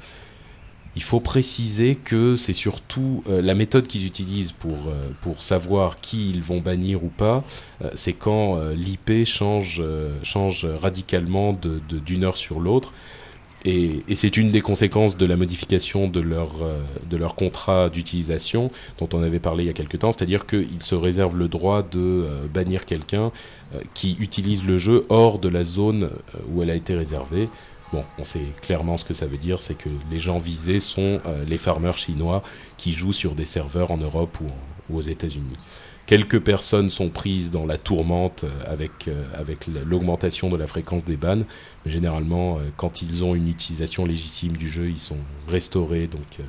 Il 0.96 1.04
faut 1.04 1.20
préciser 1.20 1.94
que 1.96 2.36
c'est 2.36 2.54
surtout 2.54 3.24
euh, 3.28 3.40
la 3.40 3.54
méthode 3.54 3.86
qu'ils 3.86 4.08
utilisent 4.08 4.52
pour, 4.52 4.88
euh, 4.88 5.12
pour 5.22 5.44
savoir 5.44 6.00
qui 6.00 6.32
ils 6.32 6.42
vont 6.42 6.60
bannir 6.60 7.04
ou 7.04 7.10
pas. 7.10 7.46
euh, 7.84 7.92
c'est 7.94 8.14
quand 8.14 8.58
euh, 8.58 8.74
l'IP 8.74 9.24
change, 9.26 9.78
euh, 9.80 10.18
change 10.24 10.66
radicalement 10.66 11.54
d'une 11.54 12.24
heure 12.24 12.38
sur 12.38 12.60
l'autre. 12.60 12.94
Et, 13.68 14.16
c'est 14.16 14.38
une 14.38 14.50
des 14.50 14.62
conséquences 14.62 15.18
de 15.18 15.26
la 15.26 15.36
modification 15.36 16.08
de 16.08 16.22
leur, 16.22 16.64
euh, 16.64 16.82
de 17.10 17.18
leur 17.18 17.36
contrat 17.36 17.90
d'utilisation 17.90 18.72
dont 18.98 19.10
on 19.14 19.22
avait 19.22 19.40
parlé 19.40 19.66
il 19.66 19.68
y 19.68 19.70
a 19.70 19.74
quelque 19.74 19.98
temps, 19.98 20.14
c'est-à-dire 20.14 20.46
qu'ils 20.46 20.82
se 20.82 20.96
réservent 20.96 21.38
le 21.38 21.50
droit 21.50 21.84
de 21.84 22.00
euh, 22.00 22.48
bannir 22.48 22.86
quelqu'un 22.86 23.34
euh, 23.76 23.82
qui 23.94 24.16
utilise 24.22 24.66
le 24.66 24.78
jeu 24.78 25.06
hors 25.10 25.38
de 25.38 25.50
la 25.50 25.66
zone 25.66 26.10
où 26.50 26.64
elle 26.64 26.70
a 26.70 26.76
été 26.76 26.96
réservée. 26.96 27.50
Bon, 27.92 28.06
on 28.18 28.24
sait 28.24 28.46
clairement 28.62 28.96
ce 28.96 29.04
que 29.04 29.14
ça 29.14 29.26
veut 29.26 29.38
dire, 29.38 29.62
c'est 29.62 29.78
que 29.78 29.90
les 30.12 30.20
gens 30.20 30.40
visés 30.40 30.82
sont 30.82 31.22
les 31.48 31.58
farmers 31.58 31.98
chinois 31.98 32.44
qui 32.76 32.92
jouent 32.92 33.14
sur 33.14 33.34
des 33.34 33.46
serveurs 33.46 33.92
en 33.92 33.98
Europe 33.98 34.38
ou 34.90 34.98
aux 34.98 35.02
États-Unis. 35.02 35.56
Quelques 36.08 36.40
personnes 36.40 36.90
sont 36.90 37.10
prises 37.10 37.52
dans 37.52 37.66
la 37.66 37.78
tourmente 37.78 38.46
euh, 38.46 38.50
avec, 38.66 39.10
euh, 39.10 39.26
avec 39.34 39.68
la- 39.68 39.82
l'augmentation 39.84 40.50
de 40.50 40.56
la 40.56 40.66
fréquence 40.66 41.04
des 41.04 41.18
bans, 41.18 41.44
mais 41.86 41.92
généralement, 41.92 42.58
euh, 42.58 42.62
quand 42.78 43.02
ils 43.02 43.26
ont 43.26 43.36
une 43.36 43.50
utilisation 43.50 44.06
légitime 44.06 44.56
du 44.56 44.70
jeu, 44.70 44.88
ils 44.90 45.00
sont 45.00 45.18
restaurés. 45.50 46.08
Donc, 46.08 46.40
euh, 46.40 46.44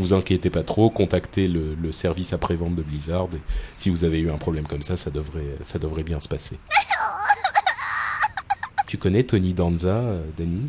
vous 0.00 0.12
inquiétez 0.12 0.50
pas 0.50 0.64
trop, 0.64 0.90
contactez 0.90 1.46
le, 1.46 1.76
le 1.80 1.92
service 1.92 2.32
après-vente 2.32 2.74
de 2.74 2.82
Blizzard. 2.82 3.28
Et 3.32 3.38
si 3.78 3.90
vous 3.90 4.02
avez 4.02 4.18
eu 4.18 4.28
un 4.28 4.38
problème 4.38 4.66
comme 4.66 4.82
ça, 4.82 4.96
ça 4.96 5.10
devrait, 5.10 5.56
ça 5.62 5.78
devrait 5.78 6.02
bien 6.02 6.18
se 6.18 6.26
passer. 6.28 6.58
tu 8.88 8.98
connais 8.98 9.22
Tony 9.22 9.54
Danza, 9.54 9.88
euh, 9.98 10.20
Danny? 10.36 10.62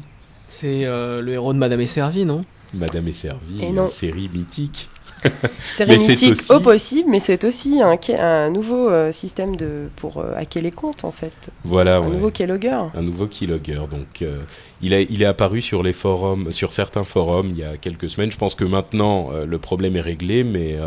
C'est 0.47 0.85
euh, 0.85 1.21
le 1.21 1.33
héros 1.33 1.53
de 1.53 1.57
Madame 1.59 1.81
est 1.81 1.87
servie, 1.87 2.23
non? 2.23 2.45
Madame 2.73 3.07
est 3.07 3.11
servie, 3.13 3.63
Et 3.63 3.69
une 3.69 3.75
non. 3.75 3.87
série 3.87 4.29
mythique. 4.31 4.89
Mythique 5.87 6.31
aussi- 6.31 6.51
au 6.51 6.59
possible, 6.59 7.09
mais 7.09 7.19
c'est 7.19 7.43
aussi 7.43 7.81
un, 7.81 8.49
nouveau 8.49 8.89
euh, 8.89 9.11
système 9.11 9.55
de, 9.55 9.89
pour 9.95 10.17
euh, 10.17 10.33
hacker 10.35 10.63
les 10.63 10.71
comptes, 10.71 11.03
en 11.03 11.11
fait. 11.11 11.33
Voilà, 11.63 11.97
un 11.97 12.01
ouais. 12.01 12.09
nouveau 12.09 12.31
keylogger. 12.31 12.79
un 12.93 13.01
nouveau 13.01 13.27
keylogger. 13.27 13.81
Donc, 13.89 14.21
euh, 14.21 14.43
il, 14.81 14.93
a, 14.93 15.01
il 15.01 15.21
est 15.21 15.25
apparu 15.25 15.61
sur 15.61 15.83
les 15.83 15.93
forums, 15.93 16.51
sur 16.51 16.73
certains 16.73 17.03
forums 17.03 17.47
il 17.49 17.57
y 17.57 17.63
a 17.63 17.77
quelques 17.77 18.09
semaines. 18.09 18.31
Je 18.31 18.37
pense 18.37 18.55
que 18.55 18.63
maintenant 18.65 19.29
le 19.45 19.57
problème 19.57 19.95
est 19.95 20.01
réglé, 20.01 20.43
mais 20.43 20.77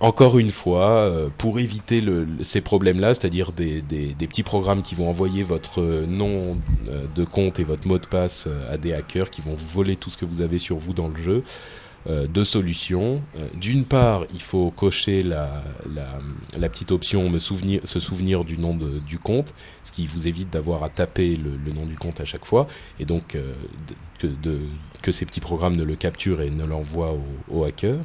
encore 0.00 0.38
une 0.38 0.50
fois, 0.50 1.10
pour 1.38 1.58
éviter 1.58 2.00
le, 2.00 2.26
ces 2.42 2.60
problèmes-là, 2.60 3.14
c'est-à-dire 3.14 3.52
des, 3.52 3.82
des, 3.82 4.14
des 4.14 4.26
petits 4.26 4.42
programmes 4.42 4.82
qui 4.82 4.94
vont 4.94 5.08
envoyer 5.08 5.42
votre 5.42 5.82
nom 6.06 6.56
de 7.14 7.24
compte 7.24 7.60
et 7.60 7.64
votre 7.64 7.86
mot 7.86 7.98
de 7.98 8.06
passe 8.06 8.48
à 8.70 8.78
des 8.78 8.92
hackers 8.92 9.30
qui 9.30 9.42
vont 9.42 9.54
vous 9.54 9.68
voler 9.68 9.96
tout 9.96 10.10
ce 10.10 10.16
que 10.16 10.24
vous 10.24 10.40
avez 10.40 10.58
sur 10.58 10.76
vous 10.78 10.94
dans 10.94 11.08
le 11.08 11.16
jeu. 11.16 11.42
Euh, 12.06 12.26
deux 12.26 12.44
solutions. 12.44 13.22
Euh, 13.36 13.48
D'une 13.54 13.84
part, 13.84 14.24
il 14.32 14.42
faut 14.42 14.70
cocher 14.70 15.22
la, 15.22 15.62
la, 16.56 16.68
petite 16.68 16.92
option 16.92 17.28
me 17.28 17.38
souvenir, 17.38 17.80
se 17.84 18.00
souvenir 18.00 18.44
du 18.44 18.58
nom 18.58 18.76
de, 18.76 18.98
du 19.00 19.18
compte, 19.18 19.54
ce 19.84 19.92
qui 19.92 20.06
vous 20.06 20.28
évite 20.28 20.50
d'avoir 20.50 20.84
à 20.84 20.90
taper 20.90 21.36
le, 21.36 21.72
nom 21.72 21.86
du 21.86 21.96
compte 21.96 22.20
à 22.20 22.24
chaque 22.24 22.44
fois, 22.44 22.68
et 22.98 23.04
donc 23.04 23.34
euh, 23.34 23.54
que, 24.18 24.26
de, 24.26 24.60
que 25.02 25.12
ces 25.12 25.26
petits 25.26 25.40
programmes 25.40 25.76
ne 25.76 25.84
le 25.84 25.96
capturent 25.96 26.40
et 26.40 26.50
ne 26.50 26.64
l'envoient 26.64 27.16
au 27.50 27.64
hacker. 27.64 27.96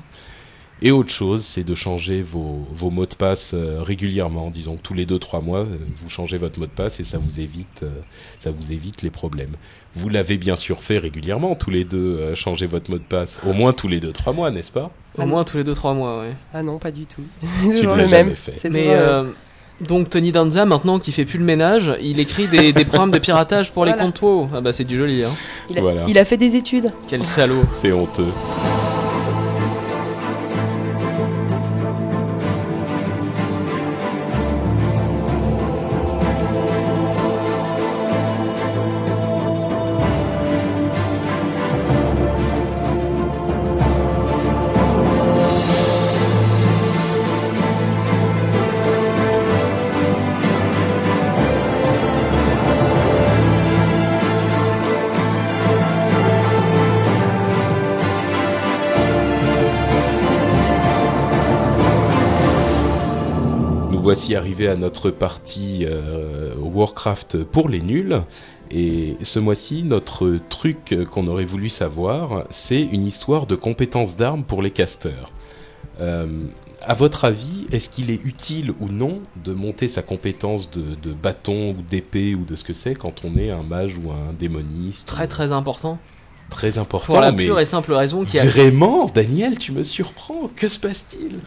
Et 0.85 0.91
autre 0.91 1.11
chose, 1.11 1.45
c'est 1.45 1.63
de 1.63 1.75
changer 1.75 2.21
vos, 2.21 2.67
vos 2.73 2.89
mots 2.91 3.05
de 3.05 3.15
passe 3.15 3.53
euh, 3.53 3.81
régulièrement, 3.81 4.49
disons 4.51 4.75
que 4.75 4.81
tous 4.81 4.93
les 4.93 5.05
2-3 5.05 5.41
mois, 5.41 5.59
euh, 5.59 5.77
vous 5.95 6.09
changez 6.09 6.37
votre 6.37 6.59
mot 6.59 6.65
de 6.65 6.71
passe 6.71 6.99
et 6.99 7.05
ça 7.05 7.17
vous 7.17 7.39
évite, 7.39 7.83
euh, 7.83 7.89
ça 8.39 8.51
vous 8.51 8.73
évite 8.73 9.01
les 9.01 9.09
problèmes. 9.09 9.53
Vous 9.95 10.09
l'avez 10.09 10.37
bien 10.37 10.57
sûr 10.57 10.83
fait 10.83 10.97
régulièrement, 10.97 11.55
tous 11.55 11.69
les 11.69 11.85
deux, 11.85 12.35
changer 12.35 12.65
votre 12.65 12.91
mot 12.91 12.97
de 12.97 13.03
passe, 13.03 13.39
au 13.47 13.53
moins 13.53 13.71
tous 13.71 13.87
les 13.87 14.01
2-3 14.01 14.35
mois, 14.35 14.51
n'est-ce 14.51 14.71
pas? 14.73 14.91
Au 15.17 15.25
moins 15.25 15.45
tous 15.45 15.55
les 15.55 15.63
2-3 15.63 15.95
mois, 15.95 16.19
ouais. 16.19 16.35
Ah 16.53 16.63
non, 16.63 16.79
pas 16.79 16.91
du 16.91 17.05
tout. 17.05 17.21
C'est 17.43 17.69
Tu 17.69 17.75
toujours 17.77 17.95
l'as 17.95 18.03
le 18.03 18.09
jamais 18.09 18.23
même. 18.25 18.35
fait. 18.35 18.69
Mais 18.69 18.87
euh, 18.89 19.31
donc 19.79 20.09
Tony 20.09 20.33
Danza, 20.33 20.65
maintenant 20.65 20.99
qui 20.99 21.13
fait 21.13 21.23
plus 21.23 21.39
le 21.39 21.45
ménage, 21.45 21.93
il 22.01 22.19
écrit 22.19 22.47
des, 22.47 22.73
des 22.73 22.83
programmes 22.83 23.11
de 23.11 23.19
piratage 23.19 23.71
pour 23.71 23.85
les 23.85 23.93
comptes. 23.93 24.21
Ah 24.53 24.59
bah 24.59 24.73
c'est 24.73 24.83
du 24.83 24.97
joli, 24.97 25.23
hein. 25.23 25.31
il, 25.69 25.77
a, 25.77 25.81
voilà. 25.81 26.05
il 26.09 26.17
a 26.17 26.25
fait 26.25 26.37
des 26.37 26.57
études. 26.57 26.91
Quel 27.07 27.23
salaud. 27.23 27.63
C'est 27.71 27.93
honteux. 27.93 28.27
Voici 64.13 64.35
arrivés 64.35 64.67
à 64.67 64.75
notre 64.75 65.09
partie 65.09 65.85
euh, 65.87 66.53
Warcraft 66.61 67.43
pour 67.45 67.67
les 67.67 67.81
nuls. 67.81 68.21
Et 68.69 69.15
ce 69.23 69.39
mois-ci, 69.39 69.81
notre 69.81 70.37
truc 70.49 70.95
qu'on 71.09 71.27
aurait 71.27 71.45
voulu 71.45 71.67
savoir, 71.69 72.43
c'est 72.51 72.79
une 72.83 73.07
histoire 73.07 73.47
de 73.47 73.55
compétences 73.55 74.15
d'armes 74.15 74.43
pour 74.43 74.61
les 74.61 74.69
casteurs. 74.69 75.31
Euh, 75.99 76.45
à 76.83 76.93
votre 76.93 77.25
avis, 77.25 77.65
est-ce 77.71 77.89
qu'il 77.89 78.11
est 78.11 78.23
utile 78.23 78.71
ou 78.79 78.87
non 78.87 79.15
de 79.43 79.51
monter 79.51 79.87
sa 79.87 80.03
compétence 80.03 80.69
de, 80.69 80.83
de 81.01 81.11
bâton 81.11 81.71
ou 81.71 81.81
d'épée 81.81 82.35
ou 82.35 82.45
de 82.45 82.55
ce 82.55 82.63
que 82.63 82.73
c'est 82.73 82.93
quand 82.93 83.25
on 83.25 83.35
est 83.35 83.49
un 83.49 83.63
mage 83.63 83.97
ou 83.97 84.11
un 84.11 84.31
démoniste 84.37 85.07
Très 85.07 85.23
ou- 85.23 85.27
très 85.27 85.51
important. 85.51 85.97
très 86.51 86.77
important. 86.77 87.13
Pour 87.13 87.19
la 87.21 87.31
mais 87.31 87.45
pure 87.47 87.59
et 87.59 87.65
simple 87.65 87.93
raison 87.93 88.25
qu'il 88.25 88.35
y 88.35 88.39
a 88.39 88.45
Vraiment, 88.45 89.07
Daniel, 89.07 89.57
tu 89.57 89.71
me 89.71 89.81
surprends. 89.83 90.51
Que 90.55 90.67
se 90.67 90.77
passe-t-il? 90.77 91.39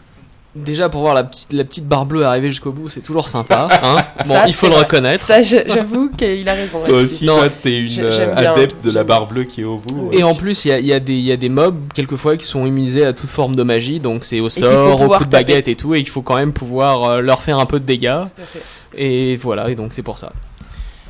Déjà 0.57 0.88
pour 0.88 1.03
voir 1.03 1.14
la 1.14 1.25
petite, 1.25 1.53
la 1.53 1.64
petite 1.64 1.87
barre 1.87 2.07
bleue 2.07 2.25
arriver 2.25 2.51
jusqu'au 2.51 2.73
bout, 2.73 2.88
c'est 2.88 3.01
toujours 3.01 3.29
sympa. 3.29 3.69
Hein 3.83 3.97
bon, 4.27 4.33
Ça, 4.35 4.49
il 4.49 4.55
faut 4.55 4.66
le 4.66 4.73
vrai. 4.73 4.83
reconnaître. 4.83 5.25
Ça, 5.25 5.42
j'avoue 5.42 6.11
qu'il 6.16 6.49
a 6.49 6.55
raison. 6.55 6.81
Toi 6.85 6.97
aussi, 6.99 7.25
Non. 7.27 7.37
toi, 7.37 7.49
t'es 7.62 7.79
une 7.79 8.01
euh, 8.01 8.35
adepte 8.35 8.85
de 8.85 8.90
la 8.90 9.05
barre 9.05 9.27
bleue 9.27 9.45
qui 9.45 9.61
est 9.61 9.64
au 9.64 9.79
bout. 9.79 10.11
Et 10.12 10.23
en 10.25 10.35
plus, 10.35 10.64
il 10.64 10.69
y 10.69 10.73
a, 10.73 10.79
il 10.79 10.87
y, 10.87 10.92
a 10.92 11.01
des- 11.01 11.12
il 11.14 11.25
y 11.25 11.33
a 11.33 11.37
des 11.37 11.49
mobs, 11.49 11.77
quelquefois, 11.95 12.37
qui 12.37 12.47
sont 12.47 12.64
immunisés 12.66 13.05
à 13.05 13.12
toute 13.12 13.29
forme 13.31 13.55
de 13.57 13.62
magie, 13.62 14.01
donc 14.01 14.25
c'est 14.25 14.40
au 14.40 14.49
qu'il 14.49 14.62
sort, 14.64 15.01
au 15.01 15.09
coup 15.09 15.25
de 15.25 15.31
taper. 15.31 15.45
baguette 15.45 15.69
et 15.69 15.77
tout, 15.77 15.95
et 15.95 16.01
il 16.01 16.09
faut 16.09 16.23
quand 16.23 16.37
même 16.37 16.53
pouvoir 16.53 17.05
euh, 17.05 17.21
leur 17.21 17.42
faire 17.42 17.59
un 17.59 17.66
peu 17.66 17.79
de 17.79 17.85
dégâts. 17.85 18.23
Tout 18.35 18.42
à 18.42 18.47
fait. 18.47 18.62
Et 18.99 19.37
voilà, 19.37 19.69
et 19.71 19.75
donc 19.75 19.92
c'est 19.92 20.03
pour 20.03 20.19
ça. 20.19 20.33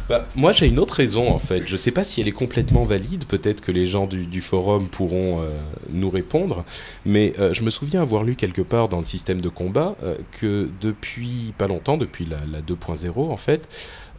Bah, 0.08 0.24
moi, 0.36 0.52
j'ai 0.52 0.68
une 0.68 0.78
autre 0.78 0.94
raison 0.94 1.30
en 1.32 1.38
fait. 1.38 1.66
Je 1.66 1.76
sais 1.76 1.90
pas 1.90 2.04
si 2.04 2.20
elle 2.20 2.28
est 2.28 2.32
complètement 2.32 2.84
valide. 2.84 3.24
Peut-être 3.24 3.60
que 3.60 3.72
les 3.72 3.86
gens 3.86 4.06
du, 4.06 4.40
forum 4.40 4.88
pourront 4.88 5.42
euh, 5.42 5.58
nous 5.90 6.10
répondre. 6.10 6.64
Mais 7.04 7.32
euh, 7.38 7.52
je 7.52 7.62
me 7.64 7.70
souviens 7.70 8.02
avoir 8.02 8.22
lu 8.22 8.36
quelque 8.36 8.62
part 8.62 8.88
dans 8.88 9.00
le 9.00 9.04
système 9.04 9.40
de 9.40 9.48
combat 9.48 9.96
euh, 10.02 10.16
que 10.32 10.68
depuis 10.80 11.52
pas 11.58 11.66
longtemps, 11.66 11.96
depuis 11.96 12.24
la, 12.24 12.38
la 12.50 12.60
2.0 12.60 13.30
en 13.30 13.36
fait, 13.36 13.68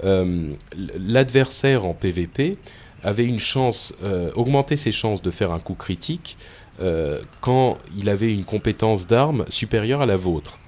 l'adversaire 0.04 1.86
en 1.86 1.94
PvP 1.94 2.58
avait 3.04 3.26
une 3.26 3.40
chance, 3.40 3.94
augmenter 4.36 4.76
ses 4.76 4.92
chances 4.92 5.22
de 5.22 5.32
faire 5.32 5.52
un 5.52 5.60
coup 5.60 5.74
critique 5.74 6.38
quand 7.42 7.78
il 7.98 8.10
avait 8.10 8.32
une 8.32 8.44
compétence 8.44 9.08
d'arme 9.08 9.46
supérieure 9.50 10.02
à 10.02 10.06
la 10.06 10.18
vôtre. 10.18 10.60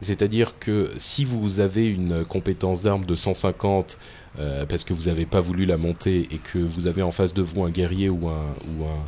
C'est-à-dire 0.00 0.58
que 0.60 0.90
si 0.96 1.24
vous 1.24 1.58
avez 1.58 1.88
une 1.88 2.24
compétence 2.24 2.82
d'arme 2.82 3.04
de 3.04 3.16
150 3.16 3.98
euh, 4.38 4.66
parce 4.66 4.84
que 4.84 4.92
vous 4.92 5.04
n'avez 5.04 5.26
pas 5.26 5.40
voulu 5.40 5.66
la 5.66 5.76
monter 5.76 6.28
et 6.30 6.38
que 6.38 6.58
vous 6.58 6.86
avez 6.86 7.02
en 7.02 7.10
face 7.10 7.34
de 7.34 7.42
vous 7.42 7.62
un 7.64 7.70
guerrier 7.70 8.08
ou 8.08 8.28
un, 8.28 8.46
ou 8.68 8.84
un, 8.84 9.04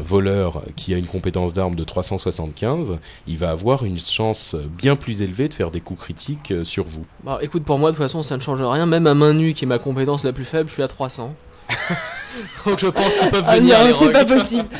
voleur 0.00 0.62
qui 0.74 0.94
a 0.94 0.96
une 0.96 1.06
compétence 1.06 1.52
d'arme 1.52 1.76
de 1.76 1.84
375, 1.84 2.98
il 3.28 3.38
va 3.38 3.50
avoir 3.50 3.84
une 3.84 4.00
chance 4.00 4.56
bien 4.76 4.96
plus 4.96 5.22
élevée 5.22 5.46
de 5.46 5.54
faire 5.54 5.70
des 5.70 5.80
coups 5.80 6.00
critiques 6.00 6.50
euh, 6.50 6.64
sur 6.64 6.84
vous. 6.86 7.06
Bon, 7.22 7.38
écoute, 7.40 7.62
pour 7.62 7.78
moi, 7.78 7.90
de 7.92 7.96
toute 7.96 8.02
façon, 8.02 8.24
ça 8.24 8.36
ne 8.36 8.42
change 8.42 8.60
rien. 8.60 8.84
Même 8.86 9.06
à 9.06 9.14
main 9.14 9.32
nue, 9.32 9.54
qui 9.54 9.66
est 9.66 9.68
ma 9.68 9.78
compétence 9.78 10.24
la 10.24 10.32
plus 10.32 10.44
faible, 10.44 10.68
je 10.68 10.74
suis 10.74 10.82
à 10.82 10.88
300. 10.88 11.36
Donc 12.66 12.78
je 12.78 12.86
pense 12.86 13.14
qu'ils 13.18 13.30
peuvent 13.30 13.44
Ah 13.46 13.56
venir. 13.56 13.78
non, 13.78 13.84
les 13.86 13.94
c'est 13.94 14.10
pas 14.10 14.24
possible. 14.24 14.68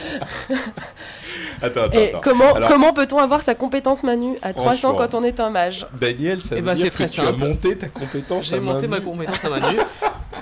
Attends, 1.62 1.82
attends, 1.82 1.98
Et 1.98 2.08
attends. 2.08 2.20
comment, 2.22 2.54
Alors- 2.54 2.68
comment 2.70 2.92
peut-on 2.94 3.18
avoir 3.18 3.42
sa 3.42 3.54
compétence 3.54 4.02
Manu 4.02 4.36
à 4.40 4.54
300 4.54 4.62
Franchement. 4.64 4.94
quand 4.94 5.14
on 5.14 5.22
est 5.24 5.40
un 5.40 5.50
mage 5.50 5.86
Daniel, 6.00 6.40
ça 6.40 6.48
Eh 6.52 6.54
veut 6.56 6.62
ben, 6.62 6.72
dire 6.74 6.84
c'est 6.84 6.90
que 6.90 6.94
très 6.94 7.06
tu 7.06 7.20
as 7.20 7.24
simple. 7.26 7.38
monté 7.38 7.76
ta 7.76 7.88
compétence 7.88 8.46
J'ai 8.48 8.56
à 8.56 8.60
main 8.60 8.72
monté 8.74 8.88
ma 8.88 9.00
compétence 9.00 9.44
à 9.44 9.50
main 9.50 9.72
nue. 9.72 9.78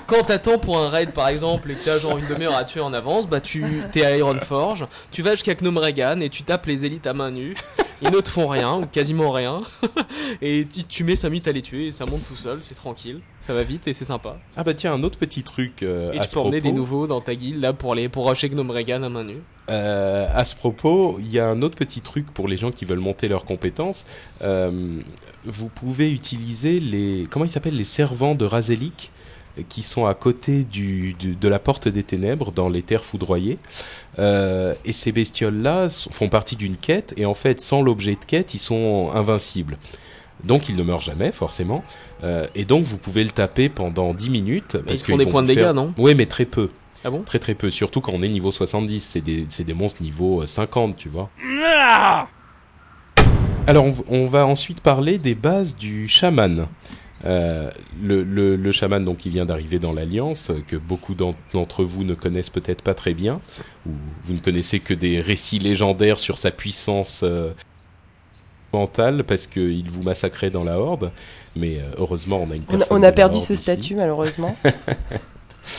Quand 0.07 0.23
t'attends 0.23 0.57
pour 0.59 0.77
un 0.79 0.87
raid 0.87 1.11
par 1.11 1.27
exemple 1.27 1.71
et 1.71 1.75
que 1.75 1.83
t'as 1.83 1.99
genre 1.99 2.17
une 2.17 2.25
demi-heure 2.25 2.55
à 2.55 2.63
tuer 2.63 2.79
en 2.79 2.93
avance, 2.93 3.27
bah 3.27 3.41
tu 3.41 3.83
t'es 3.91 4.05
à 4.05 4.15
Ironforge, 4.15 4.85
tu 5.11 5.21
vas 5.21 5.31
jusqu'à 5.31 5.55
Gnome 5.55 5.79
Regan 5.79 6.21
et 6.21 6.29
tu 6.29 6.43
tapes 6.43 6.67
les 6.67 6.85
élites 6.85 7.05
à 7.05 7.13
main 7.13 7.31
nue. 7.31 7.53
Ils 8.01 8.11
ne 8.11 8.19
te 8.19 8.29
font 8.29 8.47
rien 8.47 8.77
ou 8.77 8.85
quasiment 8.85 9.31
rien. 9.31 9.61
et 10.41 10.65
tu, 10.71 10.83
tu 10.83 11.03
mets 11.03 11.15
5 11.15 11.29
minutes 11.29 11.47
à 11.47 11.51
les 11.51 11.61
tuer 11.61 11.87
et 11.87 11.91
ça 11.91 12.05
monte 12.05 12.25
tout 12.27 12.35
seul, 12.35 12.59
c'est 12.61 12.75
tranquille, 12.75 13.19
ça 13.39 13.53
va 13.53 13.63
vite 13.63 13.87
et 13.87 13.93
c'est 13.93 14.05
sympa. 14.05 14.37
Ah 14.55 14.63
bah 14.63 14.73
tiens, 14.73 14.93
un 14.93 15.03
autre 15.03 15.17
petit 15.17 15.43
truc 15.43 15.83
euh, 15.83 16.13
Et 16.13 16.19
à 16.19 16.23
tu 16.23 16.29
ce 16.29 16.33
peux 16.35 16.39
emmener 16.39 16.61
des 16.61 16.71
nouveaux 16.71 17.07
dans 17.07 17.21
ta 17.21 17.35
guilde 17.35 17.61
là 17.61 17.73
pour 17.73 17.95
les 17.95 18.09
pour 18.09 18.29
rusher 18.29 18.49
Gnome 18.49 18.71
Regan 18.71 19.03
à 19.03 19.09
main 19.09 19.23
nue. 19.23 19.41
Euh, 19.69 20.27
à 20.33 20.45
ce 20.45 20.55
propos, 20.55 21.17
il 21.19 21.29
y 21.29 21.39
a 21.39 21.47
un 21.47 21.61
autre 21.61 21.75
petit 21.75 22.01
truc 22.01 22.31
pour 22.33 22.47
les 22.47 22.57
gens 22.57 22.71
qui 22.71 22.85
veulent 22.85 22.99
monter 22.99 23.27
leurs 23.27 23.45
compétences. 23.45 24.05
Euh, 24.41 24.99
vous 25.45 25.67
pouvez 25.67 26.11
utiliser 26.11 26.79
les 26.79 27.25
comment 27.29 27.45
ils 27.45 27.51
s'appellent 27.51 27.75
les 27.75 27.83
servants 27.83 28.35
de 28.35 28.45
Razelik 28.45 29.11
euh, 29.11 29.28
qui 29.67 29.81
sont 29.83 30.05
à 30.05 30.13
côté 30.13 30.63
du, 30.63 31.13
du- 31.13 31.35
de 31.35 31.47
la 31.47 31.59
porte 31.59 31.87
des 31.87 32.03
ténèbres 32.03 32.51
dans 32.51 32.69
les 32.69 32.81
terres 32.81 33.05
foudroyées. 33.05 33.57
Euh, 34.19 34.73
et 34.85 34.93
ces 34.93 35.11
bestioles-là 35.11 35.87
font 36.11 36.29
partie 36.29 36.55
d'une 36.55 36.75
quête 36.77 37.13
et 37.17 37.25
en 37.25 37.33
fait, 37.33 37.61
sans 37.61 37.81
l'objet 37.81 38.13
de 38.13 38.25
quête, 38.25 38.53
ils 38.53 38.59
sont 38.59 39.09
invincibles. 39.13 39.77
Donc 40.43 40.69
ils 40.69 40.75
ne 40.75 40.83
meurent 40.83 41.01
jamais 41.01 41.31
forcément. 41.33 41.83
Euh, 42.23 42.47
et 42.55 42.63
donc 42.65 42.85
vous 42.85 42.97
pouvez 42.97 43.23
le 43.23 43.31
taper 43.31 43.67
pendant 43.69 44.13
10 44.13 44.29
minutes. 44.29 44.77
ils 44.89 44.97
se 44.97 45.03
font 45.05 45.17
des 45.17 45.25
points 45.25 45.41
de 45.41 45.47
dégâts, 45.47 45.73
non? 45.75 45.93
Oui, 45.97 46.15
mais 46.15 46.25
très 46.27 46.45
peu. 46.45 46.69
Ah 47.03 47.09
bon? 47.09 47.23
Très 47.23 47.39
très 47.39 47.55
peu, 47.55 47.69
surtout 47.69 48.01
quand 48.01 48.11
on 48.13 48.21
est 48.21 48.27
niveau 48.29 48.51
70, 48.51 48.99
c'est 49.01 49.21
des, 49.21 49.45
c'est 49.49 49.63
des 49.63 49.73
monstres 49.73 50.01
niveau 50.03 50.41
euh, 50.41 50.45
50, 50.45 50.95
tu 50.97 51.07
vois. 51.09 51.29
Alors 53.67 53.85
on, 53.85 53.93
on 54.09 54.25
va 54.25 54.45
ensuite 54.45 54.81
parler 54.81 55.17
des 55.17 55.35
bases 55.35 55.75
du 55.75 56.07
chaman. 56.07 56.67
Euh, 57.25 57.69
le, 58.01 58.23
le, 58.23 58.55
le 58.55 58.71
chaman 58.71 59.03
donc 59.03 59.17
qui 59.17 59.29
vient 59.29 59.45
d'arriver 59.45 59.77
dans 59.77 59.91
l'alliance, 59.91 60.51
euh, 60.51 60.63
que 60.65 60.77
beaucoup 60.77 61.15
d'en- 61.15 61.35
d'entre 61.53 61.83
vous 61.83 62.05
ne 62.05 62.13
connaissent 62.13 62.49
peut-être 62.49 62.81
pas 62.81 62.93
très 62.93 63.13
bien, 63.13 63.41
ou 63.85 63.91
vous 64.23 64.33
ne 64.33 64.39
connaissez 64.39 64.79
que 64.79 64.93
des 64.93 65.19
récits 65.19 65.59
légendaires 65.59 66.17
sur 66.17 66.37
sa 66.37 66.49
puissance 66.51 67.21
euh, 67.23 67.51
mentale 68.71 69.23
parce 69.25 69.47
qu'il 69.47 69.89
vous 69.89 70.01
massacrait 70.03 70.49
dans 70.49 70.63
la 70.63 70.79
horde. 70.79 71.11
Mais 71.57 71.79
euh, 71.79 71.91
heureusement 71.97 72.41
on 72.41 72.51
a 72.51 72.55
une 72.55 72.63
On 72.69 72.75
a, 72.75 72.77
personne 72.77 72.97
on 72.99 73.03
a 73.03 73.11
perdu 73.11 73.39
ce 73.39 73.53
ici. 73.53 73.57
statut 73.57 73.95
malheureusement. 73.95 74.55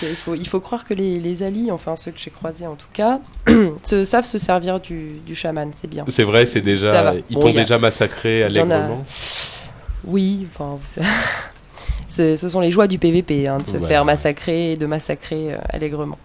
Il, 0.02 0.14
faut, 0.14 0.36
il 0.36 0.46
faut 0.46 0.60
croire 0.60 0.84
que 0.84 0.94
les, 0.94 1.18
les 1.18 1.42
alliés, 1.42 1.72
enfin 1.72 1.96
ceux 1.96 2.12
que 2.12 2.18
j'ai 2.20 2.30
croisés 2.30 2.66
en 2.66 2.76
tout 2.76 2.86
cas, 2.92 3.18
se, 3.82 4.04
savent 4.04 4.24
se 4.26 4.38
servir 4.38 4.78
du, 4.78 5.14
du 5.26 5.34
chaman, 5.34 5.70
c'est 5.74 5.88
bien. 5.88 6.04
C'est 6.06 6.22
vrai, 6.22 6.46
c'est 6.46 6.60
déjà. 6.60 7.14
Ils 7.28 7.36
t'ont 7.38 7.50
déjà 7.52 7.76
massacré 7.76 8.44
allègrement. 8.44 9.02
Oui, 10.04 10.46
enfin, 10.50 10.78
ce 12.08 12.36
sont 12.36 12.60
les 12.60 12.70
joies 12.70 12.86
du 12.86 12.98
PVP, 12.98 13.46
hein, 13.46 13.58
de 13.58 13.66
se 13.66 13.72
Voilà. 13.72 13.86
faire 13.88 14.04
massacrer 14.04 14.72
et 14.72 14.76
de 14.76 14.86
massacrer 14.86 15.54
euh, 15.54 15.58
allègrement. 15.68 16.18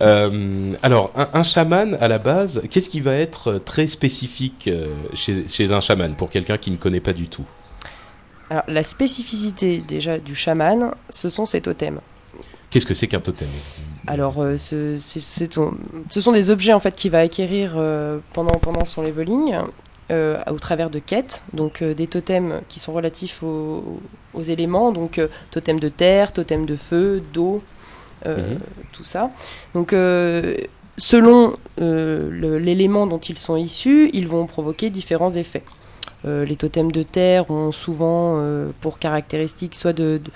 Euh, 0.00 0.72
alors, 0.82 1.10
un, 1.16 1.28
un 1.32 1.42
chaman, 1.42 1.96
à 2.00 2.08
la 2.08 2.18
base, 2.18 2.62
qu'est-ce 2.70 2.88
qui 2.88 3.00
va 3.00 3.14
être 3.14 3.52
euh, 3.52 3.58
très 3.58 3.86
spécifique 3.86 4.70
chez, 5.14 5.48
chez 5.48 5.72
un 5.72 5.80
chaman, 5.80 6.14
pour 6.14 6.30
quelqu'un 6.30 6.58
qui 6.58 6.70
ne 6.70 6.76
connaît 6.76 7.00
pas 7.00 7.12
du 7.12 7.28
tout? 7.28 7.44
Alors, 8.50 8.64
la 8.68 8.82
spécificité 8.82 9.82
déjà 9.86 10.18
du 10.18 10.34
chaman, 10.34 10.92
ce 11.10 11.28
sont 11.28 11.46
ses 11.46 11.60
totems. 11.60 12.00
Qu'est-ce 12.70 12.86
que 12.86 12.94
c'est 12.94 13.06
qu'un 13.06 13.20
totem? 13.20 13.48
Alors, 14.06 14.42
euh, 14.42 14.56
ce, 14.56 14.98
sont 14.98 16.32
des 16.32 16.50
objets 16.50 16.72
en 16.72 16.80
fait 16.80 16.94
qu'il 16.94 17.10
va 17.10 17.20
acquérir 17.20 17.74
euh, 17.76 18.18
pendant, 18.32 18.58
pendant 18.58 18.84
son 18.84 19.02
leveling 19.02 19.54
euh, 20.10 20.38
au 20.50 20.58
travers 20.58 20.90
de 20.90 20.98
quêtes. 20.98 21.42
Donc, 21.52 21.82
euh, 21.82 21.94
des 21.94 22.06
totems 22.06 22.60
qui 22.68 22.78
sont 22.80 22.92
relatifs 22.92 23.42
aux, 23.42 24.00
aux 24.34 24.42
éléments. 24.42 24.92
Donc, 24.92 25.18
euh, 25.18 25.28
totem 25.50 25.78
de 25.80 25.88
terre, 25.88 26.32
totem 26.32 26.64
de 26.66 26.76
feu, 26.76 27.22
d'eau, 27.32 27.62
euh, 28.26 28.54
Mhm. 28.54 28.58
tout 28.92 29.04
ça. 29.04 29.30
Donc, 29.74 29.92
selon 30.96 31.54
l'élément 31.78 33.06
dont 33.06 33.18
ils 33.18 33.38
sont 33.38 33.56
issus, 33.56 34.10
ils 34.12 34.28
vont 34.28 34.46
provoquer 34.46 34.90
différents 34.90 35.30
effets. 35.30 35.62
Les 36.24 36.56
totems 36.56 36.90
de 36.90 37.02
terre 37.04 37.48
ont 37.50 37.70
souvent 37.70 38.42
pour 38.80 38.98
caractéristique 38.98 39.76
soit 39.76 39.92
de, 39.92 40.20
de, 40.24 40.30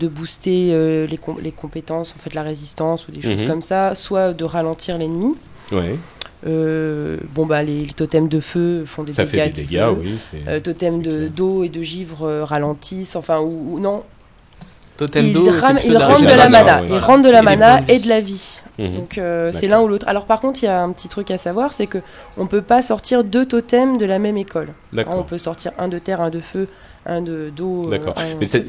de 0.00 0.08
booster 0.08 0.70
euh, 0.72 1.06
les, 1.06 1.18
com- 1.18 1.36
les 1.42 1.52
compétences, 1.52 2.14
en 2.16 2.18
fait 2.18 2.32
la 2.32 2.42
résistance 2.42 3.06
ou 3.06 3.12
des 3.12 3.20
choses 3.20 3.42
Mhm. 3.42 3.46
comme 3.48 3.62
ça, 3.62 3.94
soit 3.94 4.32
de 4.32 4.44
ralentir 4.44 4.96
l'ennemi. 4.96 5.34
Ouais, 5.72 5.96
Euh, 6.46 7.16
bon 7.34 7.44
bah 7.46 7.62
les, 7.62 7.84
les 7.84 7.92
totems 7.92 8.28
de 8.28 8.40
feu 8.40 8.84
font 8.86 9.02
des 9.02 9.12
ça 9.12 9.24
dégâts. 9.24 9.42
fait 9.44 9.50
des 9.50 9.62
dégâts, 9.62 9.80
feu. 9.86 9.96
oui. 10.00 10.18
Euh, 10.48 10.60
totems 10.60 11.02
de- 11.02 11.28
d'eau 11.28 11.64
et 11.64 11.68
de 11.68 11.82
givre 11.82 12.22
euh, 12.26 12.44
ralentissent, 12.44 13.16
enfin 13.16 13.40
ou, 13.40 13.74
ou 13.74 13.80
non, 13.80 14.02
Totem 14.96 15.30
d'eau, 15.30 15.50
ils 15.84 15.94
rendent 15.98 16.22
de 16.22 16.26
la 16.26 16.48
mana, 16.48 16.80
ils 16.82 16.88
Voilà. 16.88 17.04
rendent 17.04 17.24
de 17.24 17.28
la 17.30 17.42
mana 17.42 17.80
et 17.86 17.98
de 17.98 18.08
la 18.08 18.20
vie. 18.22 18.62
Mhm. 18.78 18.96
Donc 18.96 19.18
euh, 19.18 19.50
c'est 19.52 19.66
l'un 19.68 19.82
ou 19.82 19.88
l'autre. 19.88 20.08
Alors 20.08 20.24
par 20.24 20.40
contre, 20.40 20.62
il 20.62 20.66
y 20.66 20.68
a 20.68 20.80
un 20.82 20.90
petit 20.92 21.08
truc 21.08 21.30
à 21.30 21.36
savoir, 21.36 21.74
c'est 21.74 21.86
que 21.86 21.98
on 22.38 22.46
peut 22.46 22.62
pas 22.62 22.80
sortir 22.80 23.22
deux 23.22 23.44
totems 23.44 23.98
de 23.98 24.06
la 24.06 24.18
même 24.18 24.38
école. 24.38 24.68
On 25.08 25.22
peut 25.22 25.36
sortir 25.36 25.72
un 25.78 25.88
de 25.88 25.98
terre, 25.98 26.22
un 26.22 26.30
de 26.30 26.40
feu, 26.40 26.68
un 27.06 27.22
de 27.22 27.50
d'eau. 27.54 27.86
euh, 27.86 27.90
D'accord. 27.90 28.14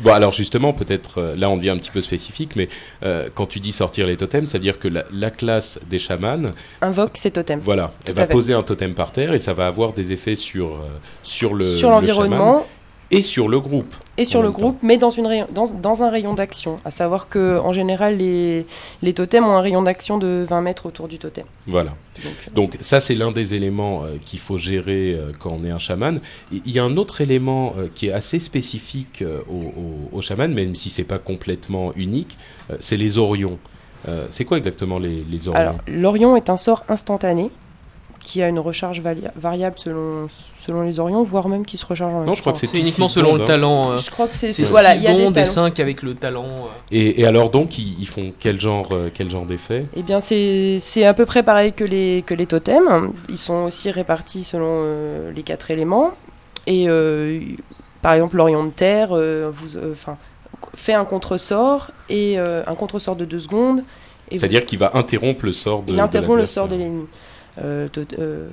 bon, 0.02 0.12
alors 0.14 0.34
justement, 0.34 0.74
peut-être 0.74 1.20
euh, 1.20 1.36
là 1.36 1.50
on 1.50 1.58
devient 1.58 1.72
un 1.72 1.78
petit 1.78 1.92
peu 1.92 2.02
spécifique, 2.02 2.56
mais 2.56 2.70
euh, 3.04 3.30
quand 3.34 3.46
tu 3.48 3.60
dis 3.60 3.72
sortir 3.72 4.08
les 4.08 4.18
totems, 4.18 4.48
ça 4.48 4.58
veut 4.58 4.64
dire 4.64 4.80
que 4.80 4.88
la, 4.88 5.06
la 5.12 5.32
classe 5.32 5.80
des 5.90 6.00
chamans, 6.00 6.52
invoque 6.82 7.18
ces 7.18 7.32
totems. 7.32 7.60
voilà, 7.64 7.92
elle 8.06 8.14
Tout 8.14 8.20
va 8.20 8.28
fait. 8.28 8.34
poser 8.34 8.54
un 8.54 8.64
totem 8.64 8.94
par 8.94 9.12
terre 9.12 9.34
et 9.34 9.40
ça 9.40 9.54
va 9.54 9.68
avoir 9.68 9.94
des 9.94 10.14
effets 10.14 10.36
sur 10.36 10.78
sur 11.24 11.54
le 11.54 11.66
sur 11.66 11.90
le 11.90 11.96
l'environnement 11.96 12.66
et 13.10 13.22
sur 13.22 13.48
le 13.48 13.60
groupe. 13.60 13.94
et 14.18 14.26
sur 14.26 14.42
le 14.42 14.52
groupe, 14.52 14.78
mais 14.82 14.98
dans, 14.98 15.10
une 15.10 15.28
rayon- 15.28 15.48
dans, 15.54 15.66
dans 15.72 16.04
un 16.04 16.10
rayon 16.10 16.34
d'action. 16.34 16.78
À 16.84 16.92
savoir 16.92 17.28
que 17.30 17.58
en 17.60 17.72
général, 17.72 18.18
les, 18.18 18.66
les 19.02 19.14
totems 19.14 19.46
ont 19.46 19.56
un 19.56 19.62
rayon 19.62 19.82
d'action 19.82 20.18
de 20.18 20.46
20 20.50 20.62
mètres 20.62 20.86
autour 20.88 21.08
du 21.08 21.18
totem. 21.18 21.46
Voilà. 21.68 21.92
Donc, 22.24 22.34
euh, 22.48 22.52
Donc 22.54 22.78
ça, 22.82 23.00
c'est 23.00 23.16
l'un 23.16 23.32
des 23.32 23.54
éléments 23.54 24.04
euh, 24.04 24.18
qu'il 24.20 24.40
faut 24.40 24.58
gérer 24.58 25.14
euh, 25.14 25.32
quand 25.40 25.52
on 25.52 25.64
est 25.64 25.72
un 25.72 25.78
chaman. 25.80 26.20
Il 26.52 26.70
y 26.70 26.80
a 26.80 26.84
un 26.84 26.98
autre 26.98 27.22
élément 27.22 27.74
euh, 27.78 27.88
qui 27.94 28.08
est 28.08 28.12
assez 28.12 28.40
spécifique 28.40 29.24
au, 29.50 29.54
au, 29.54 30.18
au 30.18 30.22
chaman, 30.22 30.54
même 30.54 30.76
si 30.76 30.90
c'est 30.90 31.04
pas 31.06 31.20
complètement 31.20 31.94
unique, 31.96 32.38
c'est 32.80 32.98
les 32.98 33.18
orions. 33.18 33.58
C'est 34.30 34.46
quoi 34.46 34.58
exactement 34.58 35.00
les, 35.00 35.22
les 35.30 35.48
orions? 35.50 35.60
Alors, 35.60 35.76
l'Orion 35.88 36.38
est 36.38 36.50
un 36.50 36.56
sort 36.56 36.86
instantané 36.88 37.50
qui 38.28 38.44
a 38.44 38.50
une 38.50 38.60
recharge 38.60 39.02
variable 39.38 39.76
selon, 39.80 40.28
selon 40.58 40.82
les 40.82 41.00
Orions, 41.00 41.24
voire 41.24 41.48
même 41.48 41.66
qui 41.66 41.78
se 41.78 41.86
recharge 41.86 42.14
en 42.14 42.18
même 42.20 42.28
Non, 42.28 42.34
je 42.34 42.42
crois 42.42 42.52
que 42.52 42.60
temps. 42.60 42.68
c'est 42.70 42.78
uniquement 42.78 43.08
selon 43.08 43.28
secondes, 43.28 43.38
le 43.38 43.44
hein. 43.46 43.48
talent. 43.48 43.92
euh, 43.92 43.98
Je 43.98 44.12
crois 44.12 44.28
que 44.28 44.36
c'est 44.36 44.64
voilà, 44.66 44.94
6 44.94 45.00
il 45.00 45.04
y 45.06 45.08
a 45.08 45.12
des 45.14 45.18
secondes 45.20 45.32
et 45.38 45.44
talents. 45.44 45.52
5 45.54 45.80
avec 45.80 46.02
le 46.04 46.14
talent. 46.14 46.44
euh. 46.46 46.68
Et, 46.92 47.22
et 47.22 47.26
alors 47.26 47.50
donc, 47.50 47.78
ils, 47.78 47.96
ils 48.02 48.08
font 48.08 48.34
quel 48.38 48.60
genre, 48.60 48.90
euh, 48.92 49.10
quel 49.14 49.30
genre 49.30 49.46
d'effet? 49.46 49.86
Eh 49.96 50.04
bien, 50.04 50.20
c'est 50.20 50.78
c'est 50.82 51.06
à 51.06 51.14
peu 51.14 51.26
près 51.26 51.42
pareil 51.42 51.72
que 51.72 51.86
les, 51.86 52.22
que 52.28 52.34
les 52.34 52.48
totems. 52.48 53.14
Ils 53.30 53.38
sont 53.38 53.64
aussi 53.64 53.92
répartis 53.92 54.44
selon 54.44 54.68
euh, 54.84 55.32
les 55.32 55.44
quatre 55.44 55.72
éléments. 55.72 56.12
Et 56.66 56.90
euh, 56.90 57.40
par 58.02 58.12
exemple, 58.12 58.36
l'Orion 58.36 58.66
de 58.66 58.72
terre 58.72 59.10
euh, 59.14 59.50
vous, 59.54 59.78
euh, 59.78 59.94
fait 60.76 60.94
un 60.96 61.06
contre-sort 61.06 61.92
et 62.10 62.38
euh, 62.38 62.62
un 62.68 62.76
contre-sort 62.76 63.16
de 63.16 63.24
deux 63.24 63.40
secondes. 63.40 63.80
et 64.30 64.36
vous- 64.36 64.40
C'est-à-dire 64.42 64.66
qu'il 64.66 64.80
va 64.80 64.92
interrompre 64.96 65.46
le 65.46 65.54
sort 65.54 65.84
de 65.84 65.94
Il 65.94 66.00
interrompt 66.02 66.40
le 66.42 66.46
sort 66.46 66.68
de 66.68 66.76
l'ennemi. 66.76 67.06
Euh, 67.64 67.88
euh, 68.20 68.50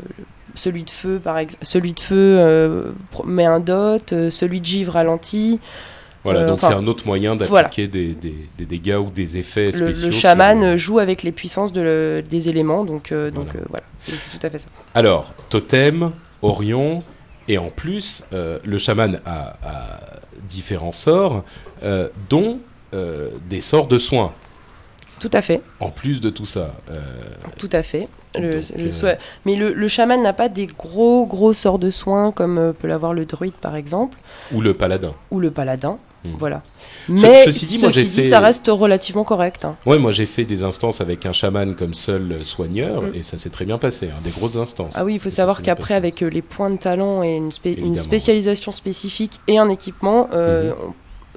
celui 0.54 0.84
de 0.84 0.90
feu, 0.90 1.20
par 1.22 1.38
exemple, 1.38 1.64
celui 1.64 1.92
de 1.92 2.00
feu 2.00 2.14
euh, 2.38 2.92
met 3.24 3.44
un 3.44 3.60
dot, 3.60 4.14
celui 4.30 4.60
de 4.60 4.66
givre 4.66 4.92
ralentit. 4.94 5.60
Voilà, 6.22 6.44
donc 6.44 6.60
c'est 6.60 6.72
un 6.72 6.86
autre 6.86 7.06
moyen 7.06 7.36
voilà. 7.36 7.64
d'appliquer 7.68 7.86
des, 7.86 8.14
des, 8.14 8.34
des 8.56 8.64
dégâts 8.64 8.96
ou 8.98 9.10
des 9.10 9.36
effets 9.36 9.66
Le, 9.66 9.72
spéciaux. 9.72 10.06
le 10.06 10.12
sur- 10.12 10.20
chaman 10.22 10.76
joue 10.78 10.98
avec 10.98 11.22
les 11.22 11.32
puissances 11.32 11.70
de 11.74 11.82
le- 11.82 12.22
des 12.22 12.48
éléments, 12.48 12.84
donc 12.86 13.12
euh, 13.12 13.30
donc 13.30 13.48
Voilà. 13.52 13.66
voilà, 13.68 13.84
c'est 13.98 14.16
tout 14.30 14.46
à 14.46 14.48
fait 14.48 14.58
ça. 14.58 14.68
Alors, 14.94 15.34
totem, 15.50 16.12
Orion, 16.40 17.02
et 17.46 17.58
en 17.58 17.68
plus, 17.68 18.22
euh, 18.32 18.58
le 18.64 18.78
chaman 18.78 19.20
a, 19.26 19.56
a 19.62 20.00
différents 20.48 20.92
sorts, 20.92 21.44
euh, 21.82 22.08
dont 22.30 22.58
euh, 22.94 23.28
des 23.50 23.60
sorts 23.60 23.86
de 23.86 23.98
soins. 23.98 24.32
Tout 25.20 25.30
à 25.34 25.42
fait, 25.42 25.60
En 25.80 25.90
plus 25.90 26.22
de 26.22 26.30
tout 26.30 26.46
ça, 26.46 26.72
tout 27.58 27.68
à 27.72 27.82
fait. 27.82 28.08
Le- 28.36 28.54
Donc, 28.60 28.62
le 28.76 29.04
euh, 29.08 29.14
Mais 29.44 29.54
le, 29.56 29.72
le 29.72 29.88
chaman 29.88 30.20
n'a 30.22 30.32
pas 30.32 30.48
des 30.48 30.66
gros 30.66 31.26
gros 31.26 31.52
sorts 31.52 31.78
de 31.78 31.90
soins 31.90 32.32
comme 32.32 32.58
euh, 32.58 32.72
peut 32.72 32.88
l'avoir 32.88 33.14
le 33.14 33.24
druide 33.26 33.54
par 33.60 33.76
exemple, 33.76 34.18
ou 34.52 34.60
le 34.60 34.74
paladin. 34.74 35.14
ou 35.30 35.40
le 35.40 35.50
paladin. 35.50 35.98
Hmm. 36.24 36.36
Voilà. 36.38 36.62
Mais 37.08 37.44
ceci 37.44 37.66
dit, 37.66 37.78
moi, 37.78 37.92
fait- 37.92 38.06
ça 38.06 38.40
reste 38.40 38.68
relativement 38.72 39.24
correct. 39.24 39.66
hein. 39.66 39.76
Ouais, 39.84 39.98
moi 39.98 40.10
j'ai 40.10 40.24
fait 40.24 40.44
des 40.46 40.64
instances 40.64 41.02
avec 41.02 41.26
un 41.26 41.32
chaman 41.32 41.74
comme 41.74 41.92
seul 41.92 42.42
soigneur 42.44 43.02
Mm. 43.02 43.10
et 43.14 43.22
ça 43.22 43.36
s'est 43.36 43.50
très 43.50 43.66
bien 43.66 43.76
passé, 43.76 44.06
hein, 44.10 44.18
des 44.24 44.30
grosses 44.30 44.56
instances. 44.56 44.94
Ah 44.96 45.04
oui, 45.04 45.14
il 45.14 45.20
faut 45.20 45.28
Et 45.28 45.32
savoir 45.32 45.60
qu'après, 45.60 45.92
avec 45.94 46.22
euh, 46.22 46.28
les 46.30 46.40
points 46.40 46.70
de 46.70 46.78
talent 46.78 47.22
et 47.22 47.36
une, 47.36 47.50
spé- 47.52 47.72
une 47.72 47.78
Évidemment. 47.78 47.94
spécialisation 47.96 48.72
spécifique 48.72 49.38
et 49.48 49.58
un 49.58 49.68
équipement, 49.68 50.28
euh, 50.32 50.70
Mhm. 50.70 50.92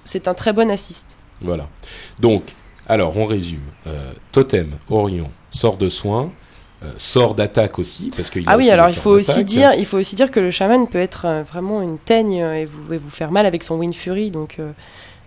c'est 0.06 0.30
un 0.30 0.34
très 0.34 0.54
bon 0.54 0.72
assist. 0.72 1.18
Voilà. 1.42 1.68
Donc, 2.22 2.44
alors 2.88 3.18
on 3.18 3.26
résume. 3.26 3.60
Euh, 3.88 4.14
totem, 4.32 4.72
Orion, 4.90 5.30
sort 5.52 5.76
de 5.76 5.90
soin, 5.90 6.32
euh, 6.84 6.92
sort 6.98 7.34
d'attaque 7.36 7.80
aussi, 7.80 8.12
parce 8.16 8.30
qu'il 8.30 8.44
Ah 8.48 8.56
oui, 8.58 8.70
alors 8.70 8.88
il 8.90 8.96
faut 8.96 9.12
aussi 9.12 9.44
dire, 9.44 9.74
il 9.78 9.86
faut 9.86 9.98
aussi 9.98 10.16
dire 10.16 10.30
que 10.30 10.40
le 10.40 10.52
chaman 10.52 10.88
peut 10.88 11.00
être 11.00 11.26
euh, 11.26 11.44
vraiment 11.44 11.82
une 11.82 11.98
teigne 11.98 12.42
euh, 12.44 12.54
et 12.62 12.66
vous, 12.66 12.94
et 12.94 12.98
vous 12.98 13.10
faire 13.10 13.32
mal 13.32 13.46
avec 13.46 13.64
son 13.64 13.76
Wind 13.78 13.96
Fury, 13.96 14.30
donc 14.30 14.58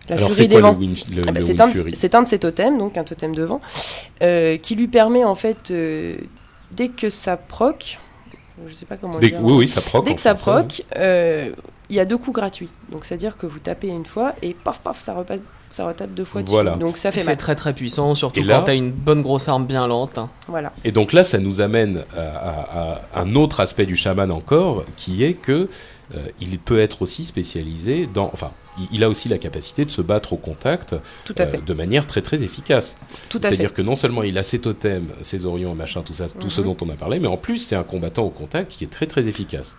la 0.08 0.16
Alors 0.16 0.28
furie 0.30 0.42
c'est 0.42 0.48
des 0.48 0.60
vents. 0.60 0.76
Ah 1.28 1.32
bah, 1.32 1.40
c'est 1.42 1.60
un, 1.60 1.68
de- 1.68 1.72
Fury 1.72 1.94
c'est 1.96 2.14
un 2.14 2.22
de 2.22 2.26
ses 2.28 2.38
totems, 2.38 2.78
donc 2.78 2.96
un 2.96 3.04
totem 3.04 3.34
de 3.34 3.42
vent, 3.42 3.60
qui 4.20 4.74
lui 4.76 4.86
permet 4.88 5.24
en 5.24 5.34
fait, 5.34 5.72
dès 6.70 6.88
que 6.88 7.08
ça 7.10 7.36
proc, 7.36 7.98
je 8.68 8.74
sais 8.74 8.86
pas 8.86 8.96
comment 8.96 9.18
Dès- 9.18 9.30
dire, 9.30 9.40
Oui, 9.42 9.52
oui, 9.58 9.68
ça 9.68 9.80
proc. 9.80 10.04
dès 10.04 10.14
que 10.14 10.20
ça 10.20 10.34
proc, 10.34 10.84
il 10.96 11.96
y 11.96 11.98
a 12.00 12.04
deux 12.04 12.18
coups 12.18 12.34
gratuits. 12.36 12.68
Donc 12.92 13.04
c'est-à-dire 13.04 13.36
que 13.36 13.46
vous 13.46 13.58
tapez 13.58 13.88
une 13.88 14.06
fois 14.06 14.34
et 14.42 14.54
paf 14.54 14.78
paf, 14.80 15.00
ça 15.00 15.14
repasse, 15.14 15.42
ça 15.70 15.87
retape 15.87 16.12
deux 16.14 16.24
fois 16.24 16.42
dessus. 16.42 16.50
Voilà. 16.50 16.72
Donc 16.76 16.98
ça 16.98 17.11
fait 17.12 17.20
C'est 17.20 17.26
mal. 17.26 17.37
très 17.37 17.54
très 17.54 17.72
puissant, 17.72 18.14
surtout 18.14 18.40
Et 18.40 18.42
là- 18.42 18.59
quand 18.59 18.64
t'as 18.64 18.74
une 18.76 18.90
bonne 18.92 19.22
grosse 19.22 19.48
arme 19.48 19.66
bien 19.66 19.87
lente. 19.87 20.18
hein. 20.18 20.28
Voilà. 20.48 20.72
Et 20.85 20.92
donc 20.92 21.12
là, 21.12 21.24
ça 21.24 21.38
nous 21.38 21.61
amène 21.61 22.04
à, 22.16 22.20
à- 22.20 23.00
à 23.14 23.20
un 23.22 23.35
autre 23.37 23.61
aspect 23.61 23.87
du 23.87 23.96
chaman 23.96 24.30
encore, 24.30 24.85
qui 24.96 25.24
est 25.24 25.35
que 25.35 25.68
euh, 26.14 26.26
il 26.40 26.59
peut 26.59 26.80
être 26.80 27.02
aussi 27.02 27.24
spécialisé 27.24 28.09
dans, 28.12 28.28
enfin, 28.33 28.50
il, 28.80 28.88
il 28.96 29.04
a 29.04 29.09
aussi 29.09 29.28
la 29.28 29.38
capacité 29.38 29.85
de 29.85 29.90
se 29.92 30.02
battre 30.02 30.33
au 30.33 30.37
contact 30.37 30.96
Tout 31.24 31.35
à 31.38 31.42
euh, 31.42 31.46
fait. 31.46 31.64
de 31.64 31.72
manière 31.72 32.04
très 32.06 32.20
très 32.20 32.42
efficace. 32.42 32.96
Tout 33.28 33.38
à 33.38 33.42
fait. 33.42 33.48
C'est-à-dire 33.50 33.72
que 33.72 33.83
non 33.83 33.94
seulement 33.94 34.24
il 34.24 34.37
a 34.37 34.42
ses 34.42 34.59
totems, 34.61 35.11
ses 35.22 35.46
orions, 35.46 35.74
machin, 35.76 36.02
tout 36.02 36.12
ça, 36.12 36.28
tout 36.28 36.50
ce 36.50 36.61
Mhm. 36.62 36.66
dont 36.66 36.76
on 36.80 36.88
a 36.88 36.94
parlé, 36.94 37.20
mais 37.20 37.28
en 37.28 37.37
plus 37.37 37.59
c'est 37.59 37.76
un 37.76 37.85
combattant 37.85 38.24
au 38.24 38.30
contact 38.30 38.72
qui 38.72 38.83
est 38.83 38.88
très 38.90 39.06
très 39.06 39.28
efficace. 39.28 39.78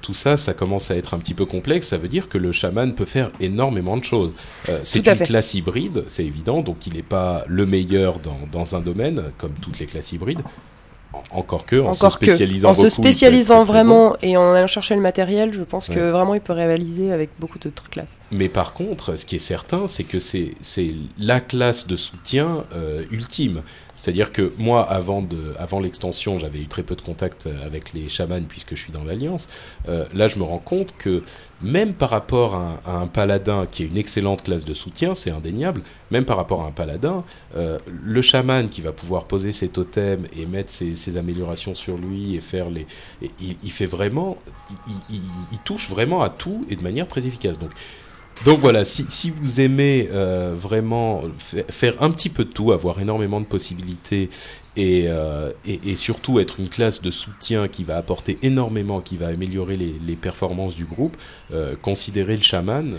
Tout 0.00 0.14
ça, 0.14 0.36
ça 0.36 0.54
commence 0.54 0.90
à 0.90 0.96
être 0.96 1.14
un 1.14 1.18
petit 1.18 1.34
peu 1.34 1.44
complexe. 1.44 1.88
Ça 1.88 1.98
veut 1.98 2.08
dire 2.08 2.28
que 2.28 2.38
le 2.38 2.52
chaman 2.52 2.94
peut 2.94 3.04
faire 3.04 3.30
énormément 3.40 3.96
de 3.96 4.04
choses. 4.04 4.32
Euh, 4.68 4.78
c'est 4.84 5.00
une 5.06 5.16
fait. 5.16 5.24
classe 5.24 5.54
hybride, 5.54 6.04
c'est 6.08 6.24
évident, 6.24 6.60
donc 6.62 6.86
il 6.86 6.94
n'est 6.94 7.02
pas 7.02 7.44
le 7.48 7.66
meilleur 7.66 8.18
dans, 8.20 8.38
dans 8.52 8.76
un 8.76 8.80
domaine, 8.80 9.22
comme 9.38 9.54
toutes 9.54 9.78
les 9.80 9.86
classes 9.86 10.12
hybrides. 10.12 10.40
En- 11.12 11.22
Encore 11.38 11.64
que, 11.64 11.76
en 11.76 11.88
Encore 11.92 12.12
se 12.12 12.18
que, 12.18 12.26
spécialisant 12.26 12.74
en 12.76 12.78
beaucoup, 12.82 12.86
bon. 13.68 13.72
vraiment 13.72 14.16
et 14.22 14.36
en 14.36 14.52
allant 14.52 14.66
chercher 14.66 14.94
le 14.94 15.00
matériel, 15.00 15.54
je 15.54 15.62
pense 15.62 15.88
que 15.88 15.98
vraiment 15.98 16.34
il 16.34 16.40
peut 16.42 16.52
rivaliser 16.52 17.12
avec 17.12 17.30
beaucoup 17.40 17.58
d'autres 17.58 17.88
classes. 17.88 18.16
Mais 18.30 18.50
par 18.50 18.74
contre, 18.74 19.16
ce 19.16 19.24
qui 19.24 19.36
est 19.36 19.40
certain, 19.40 19.86
c'est 19.86 20.04
que 20.04 20.18
c'est 20.18 20.50
c'est 20.60 20.94
la 21.18 21.40
classe 21.40 21.86
de 21.86 21.96
soutien 21.96 22.64
euh, 22.74 23.02
ultime. 23.10 23.62
C'est-à-dire 23.98 24.32
que 24.32 24.52
moi, 24.58 24.88
avant 24.88 25.26
avant 25.58 25.80
l'extension, 25.80 26.38
j'avais 26.38 26.60
eu 26.60 26.68
très 26.68 26.84
peu 26.84 26.94
de 26.94 27.02
contact 27.02 27.48
avec 27.66 27.92
les 27.92 28.08
chamans 28.08 28.40
puisque 28.48 28.76
je 28.76 28.80
suis 28.80 28.92
dans 28.92 29.04
l'alliance. 29.04 29.48
Euh, 29.88 30.04
là, 30.14 30.28
je 30.28 30.38
me 30.38 30.44
rends 30.44 30.58
compte 30.60 30.94
que 30.96 31.22
même 31.60 31.92
par 31.92 32.10
rapport 32.10 32.54
à 32.54 32.80
un, 32.86 33.08
paladin 33.08 33.66
qui 33.68 33.82
est 33.82 33.86
une 33.86 33.96
excellente 33.96 34.44
classe 34.44 34.64
de 34.64 34.74
soutien, 34.74 35.14
c'est 35.14 35.30
indéniable. 35.30 35.82
Même 36.12 36.24
par 36.24 36.36
rapport 36.36 36.62
à 36.62 36.66
un 36.66 36.70
paladin, 36.70 37.24
euh, 37.56 37.78
le 37.88 38.22
chaman 38.22 38.68
qui 38.68 38.80
va 38.80 38.92
pouvoir 38.92 39.24
poser 39.24 39.50
ses 39.50 39.68
totems 39.68 40.26
et 40.36 40.46
mettre 40.46 40.70
ses, 40.70 41.16
améliorations 41.16 41.74
sur 41.74 41.96
lui 41.96 42.36
et 42.36 42.40
faire 42.40 42.70
les, 42.70 42.86
il, 43.40 43.72
fait 43.72 43.86
vraiment, 43.86 44.38
il 45.10 45.58
touche 45.64 45.90
vraiment 45.90 46.22
à 46.22 46.28
tout 46.28 46.64
et 46.70 46.76
de 46.76 46.82
manière 46.82 47.08
très 47.08 47.26
efficace. 47.26 47.58
Donc 47.58 47.70
donc 48.44 48.60
voilà, 48.60 48.84
si, 48.84 49.04
si 49.08 49.30
vous 49.30 49.60
aimez 49.60 50.08
euh, 50.12 50.54
vraiment 50.58 51.22
fa- 51.38 51.62
faire 51.70 51.94
un 52.02 52.10
petit 52.10 52.28
peu 52.30 52.44
de 52.44 52.50
tout, 52.52 52.72
avoir 52.72 53.00
énormément 53.00 53.40
de 53.40 53.46
possibilités 53.46 54.30
et, 54.76 55.04
euh, 55.08 55.50
et, 55.66 55.80
et 55.90 55.96
surtout 55.96 56.38
être 56.38 56.60
une 56.60 56.68
classe 56.68 57.02
de 57.02 57.10
soutien 57.10 57.68
qui 57.68 57.84
va 57.84 57.96
apporter 57.96 58.38
énormément, 58.42 59.00
qui 59.00 59.16
va 59.16 59.28
améliorer 59.28 59.76
les, 59.76 59.94
les 60.06 60.16
performances 60.16 60.76
du 60.76 60.84
groupe, 60.84 61.16
euh, 61.52 61.74
considérez 61.80 62.36
le 62.36 62.42
chaman. 62.42 62.94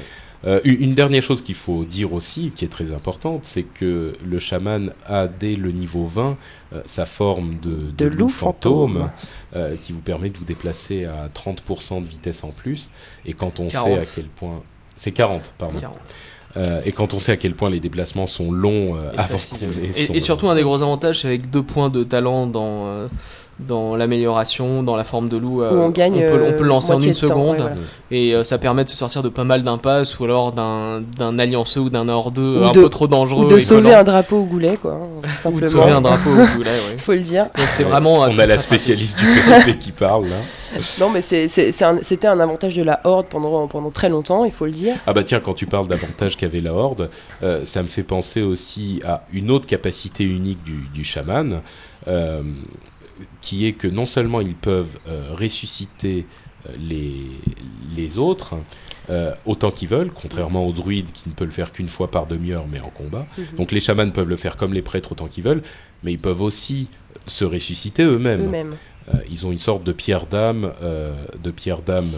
Euh, 0.45 0.61
une, 0.63 0.95
dernière 0.95 1.21
chose 1.21 1.41
qu'il 1.41 1.55
faut 1.55 1.83
dire 1.83 2.13
aussi, 2.13 2.51
qui 2.51 2.63
est 2.63 2.69
très 2.69 2.91
importante, 2.93 3.43
c'est 3.43 3.63
que 3.63 4.13
le 4.23 4.39
chaman 4.39 4.93
a 5.05 5.27
dès 5.27 5.55
le 5.55 5.71
niveau 5.73 6.07
20 6.07 6.37
euh, 6.73 6.81
sa 6.85 7.05
forme 7.05 7.59
de, 7.59 7.77
De 7.97 8.05
loup 8.05 8.29
fantôme. 8.29 9.09
euh, 9.55 9.75
qui 9.75 9.91
vous 9.91 9.99
permet 9.99 10.29
de 10.29 10.37
vous 10.37 10.45
déplacer 10.45 11.03
à 11.05 11.27
30% 11.27 12.01
de 12.03 12.07
vitesse 12.07 12.43
en 12.45 12.51
plus. 12.51 12.89
Et 13.25 13.33
quand 13.33 13.59
on 13.59 13.67
40. 13.67 13.87
sait 13.87 13.97
à 13.99 14.05
quel 14.05 14.27
point... 14.29 14.63
C'est 14.99 15.13
40, 15.13 15.53
pardon. 15.57 15.79
40. 15.79 15.95
Euh, 16.57 16.81
et 16.83 16.91
quand 16.91 17.13
on 17.13 17.19
sait 17.19 17.31
à 17.31 17.37
quel 17.37 17.55
point 17.55 17.69
les 17.69 17.79
déplacements 17.79 18.27
sont 18.27 18.51
longs 18.51 18.97
euh, 18.97 19.13
Et 19.13 19.17
avant 19.17 19.37
et 20.13 20.19
surtout 20.19 20.49
un 20.49 20.55
des 20.55 20.63
gros 20.63 20.81
avantages, 20.81 21.21
c'est 21.21 21.27
avec 21.27 21.49
deux 21.49 21.63
points 21.63 21.89
de 21.89 22.03
talent 22.03 22.47
dans, 22.47 22.87
euh, 22.87 23.07
dans 23.59 23.95
l'amélioration, 23.95 24.83
dans 24.83 24.95
la 24.95 25.03
forme 25.03 25.27
de 25.29 25.37
loup. 25.37 25.61
euh, 25.61 25.71
on 25.85 25.89
gagne, 25.89 26.13
peut, 26.19 26.33
on 26.33 26.51
peut 26.51 26.55
euh, 26.55 26.59
le 26.61 26.67
lancer 26.67 26.91
en 26.93 26.99
une 27.01 27.11
temps, 27.11 27.19
seconde. 27.19 27.51
ouais, 27.57 27.57
voilà. 27.61 27.75
Et 28.11 28.33
euh, 28.33 28.43
ça 28.43 28.57
permet 28.57 28.83
de 28.85 28.89
se 28.89 28.95
sortir 28.95 29.21
de 29.21 29.29
pas 29.29 29.43
mal 29.43 29.63
d'impasses 29.63 30.17
ou 30.17 30.23
alors 30.23 30.51
d'un 30.51 31.01
d'un 31.01 31.37
allianceux 31.39 31.81
ou 31.81 31.89
d'un 31.89 32.07
hordeux 32.09 32.59
Ou 32.61 32.65
un 32.65 32.71
de- 32.71 32.81
peu 32.83 32.89
trop 32.89 33.07
dangereux. 33.07 33.45
Ou 33.45 33.47
de 33.49 33.59
sauver 33.59 33.83
collant. 33.83 33.97
un 33.99 34.03
drapeau 34.03 34.37
au 34.37 34.45
goulet, 34.45 34.77
quoi, 34.81 34.93
hein, 35.03 35.49
Ou 35.51 35.59
de 35.59 35.65
sauver 35.65 35.91
un 35.91 36.01
drapeau 36.01 36.29
au 36.31 36.33
boulet, 36.57 36.69
ouais. 36.71 36.97
Faut 36.97 37.13
le 37.13 37.19
dire. 37.19 37.43
Donc 37.55 37.67
c'est 37.69 37.83
Ouais, 37.83 37.89
vraiment. 37.89 38.23
euh, 38.23 38.27
On 38.29 38.39
a 38.39 38.45
la 38.45 38.55
pratique. 38.55 38.61
spécialiste 38.61 39.19
du 39.19 39.25
PvP 39.25 39.77
qui 39.77 39.91
parle 39.91 40.25
là. 40.29 40.37
Non, 40.99 41.09
mais 41.09 41.21
c'est- 41.21 41.47
c'est- 41.47 41.71
c'est 41.71 41.83
un- 41.85 41.99
c'était 42.01 42.27
un, 42.27 42.39
avantage 42.39 42.75
de 42.75 42.83
la 42.83 43.01
Horde 43.03 43.25
pendant, 43.29 43.67
pendant 43.67 43.89
très 43.89 44.07
longtemps, 44.09 44.45
il 44.45 44.51
faut 44.51 44.65
le 44.65 44.71
dire. 44.71 44.95
Ah 45.07 45.13
bah 45.13 45.23
tiens, 45.23 45.39
quand 45.39 45.53
tu 45.55 45.65
parles 45.65 45.87
d'avantages 45.87 46.37
qu'avait 46.37 46.61
la 46.61 46.73
Horde, 46.73 47.09
euh, 47.43 47.65
ça 47.65 47.81
me 47.83 47.87
fait 47.87 48.03
penser 48.03 48.41
aussi 48.41 49.01
à 49.05 49.23
une 49.33 49.49
autre 49.51 49.65
capacité 49.67 50.23
unique 50.23 50.63
du, 50.63 50.87
du 50.93 51.03
chaman, 51.03 51.61
euh, 52.07 52.41
qui 53.41 53.65
est 53.65 53.73
que 53.73 53.87
non 53.87 54.05
seulement 54.05 54.41
ils 54.41 54.55
peuvent 54.55 54.99
euh, 55.07 55.29
ressusciter 55.33 56.25
euh, 56.67 56.73
les, 56.79 57.21
les 57.95 58.17
autres 58.17 58.55
euh, 59.09 59.33
autant 59.45 59.71
qu'ils 59.71 59.87
veulent, 59.87 60.11
contrairement 60.11 60.67
aux 60.67 60.73
druides 60.73 61.11
qui 61.11 61.29
ne 61.29 61.33
peuvent 61.33 61.47
le 61.47 61.53
faire 61.53 61.71
qu'une 61.71 61.87
fois 61.87 62.11
par 62.11 62.27
demi-heure 62.27 62.65
mais 62.71 62.79
en 62.79 62.89
combat. 62.89 63.25
Mhm. 63.37 63.45
Donc 63.57 63.71
les 63.71 63.79
chamans 63.79 64.09
peuvent 64.11 64.29
le 64.29 64.35
faire 64.35 64.57
comme 64.57 64.73
les 64.73 64.81
prêtres 64.81 65.11
autant 65.11 65.27
qu'ils 65.27 65.43
veulent, 65.43 65.63
mais 66.03 66.13
ils 66.13 66.19
peuvent 66.19 66.41
aussi 66.41 66.87
se 67.27 67.45
ressusciter 67.45 68.03
eux-mêmes. 68.03 68.71
Euh, 69.13 69.17
ils 69.31 69.45
ont 69.45 69.51
une 69.51 69.59
sorte 69.59 69.83
de 69.83 69.91
pierre 69.91 70.25
d'âme, 70.27 70.71
de 71.41 71.51
pierre 71.51 71.81
d'âme. 71.81 72.11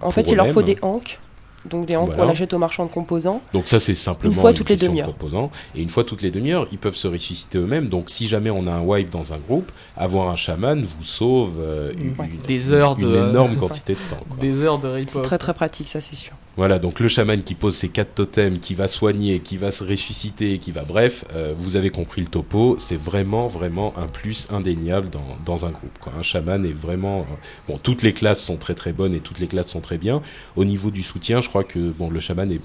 En 0.00 0.10
fait, 0.10 0.28
il 0.28 0.36
leur 0.36 0.48
faut 0.48 0.62
des 0.62 0.76
hanks. 0.82 1.18
Donc 1.68 1.84
des 1.86 1.94
hanks 1.96 2.06
Voilà. 2.08 2.24
qu'on 2.24 2.28
achète 2.30 2.54
au 2.54 2.58
marchand 2.58 2.86
de 2.86 2.90
composants. 2.90 3.42
Donc 3.52 3.68
ça 3.68 3.78
c'est 3.80 3.94
simplement 3.94 4.32
Une 4.32 4.40
fois 4.40 4.52
toutes 4.54 4.70
les 4.70 4.76
question 4.76 4.92
de 4.92 4.96
demi-heures. 4.98 5.12
composants. 5.14 5.50
Et 5.74 5.82
une 5.82 5.90
fois 5.90 6.04
toutes 6.04 6.22
les 6.22 6.30
demi-heures, 6.30 6.66
ils 6.72 6.78
peuvent 6.78 6.94
se 6.96 7.06
ressusciter 7.06 7.58
eux-mêmes. 7.58 7.88
Donc 7.88 8.08
si 8.08 8.26
jamais 8.26 8.48
on 8.50 8.66
a 8.66 8.72
un 8.72 8.80
wipe 8.80 9.10
dans 9.10 9.34
un 9.34 9.38
groupe, 9.38 9.70
avoir 9.96 10.30
un 10.30 10.36
chaman 10.36 10.82
vous 10.82 11.02
sauve 11.04 11.56
euh, 11.58 11.92
une, 12.00 12.14
Ouais. 12.18 12.30
une- 12.32 12.38
Des 12.46 12.72
heures 12.72 12.96
une 12.98 13.10
de- 13.12 13.16
énorme 13.30 13.56
quantité 13.56 13.92
de 13.92 13.98
temps. 13.98 14.24
quoi. 14.28 14.36
Des 14.40 14.62
heures 14.62 14.78
de 14.78 14.88
C'est 14.88 14.94
rip-hop. 14.96 15.22
très 15.22 15.38
très 15.38 15.52
pratique, 15.54 15.88
ça 15.88 16.00
c'est 16.00 16.16
sûr. 16.16 16.32
Voilà, 16.60 16.78
donc 16.78 17.00
le 17.00 17.08
chaman 17.08 17.42
qui 17.42 17.54
pose 17.54 17.74
ses 17.74 17.88
quatre 17.88 18.14
totems, 18.14 18.58
qui 18.58 18.74
va 18.74 18.86
soigner, 18.86 19.40
qui 19.40 19.56
va 19.56 19.70
se 19.70 19.82
ressusciter, 19.82 20.58
qui 20.58 20.72
va... 20.72 20.82
Bref, 20.82 21.24
euh, 21.34 21.54
vous 21.56 21.76
avez 21.76 21.88
compris 21.88 22.20
le 22.20 22.26
topo, 22.26 22.76
c'est 22.78 23.00
vraiment, 23.00 23.46
vraiment 23.46 23.94
un 23.96 24.08
plus 24.08 24.46
indéniable 24.52 25.08
dans, 25.46 25.64
un 25.64 25.70
groupe. 25.70 25.98
Un 26.14 26.20
chaman 26.20 26.62
est 26.66 26.78
vraiment... 26.78 27.20
euh, 27.20 27.36
Bon, 27.66 27.78
toutes 27.78 28.02
les 28.02 28.12
classes 28.12 28.44
sont 28.44 28.58
très 28.58 28.74
très 28.74 28.92
bonnes 28.92 29.14
et 29.14 29.20
toutes 29.20 29.38
les 29.38 29.46
classes 29.46 29.70
sont 29.70 29.80
très 29.80 29.96
bien. 29.96 30.20
Au 30.54 30.66
niveau 30.66 30.90
du 30.90 31.02
soutien, 31.02 31.40
je 31.40 31.48
crois 31.48 31.64
que 31.64 31.78
bon, 31.78 32.10
le 32.10 32.20
chaman 32.20 32.52
est... 32.52 32.60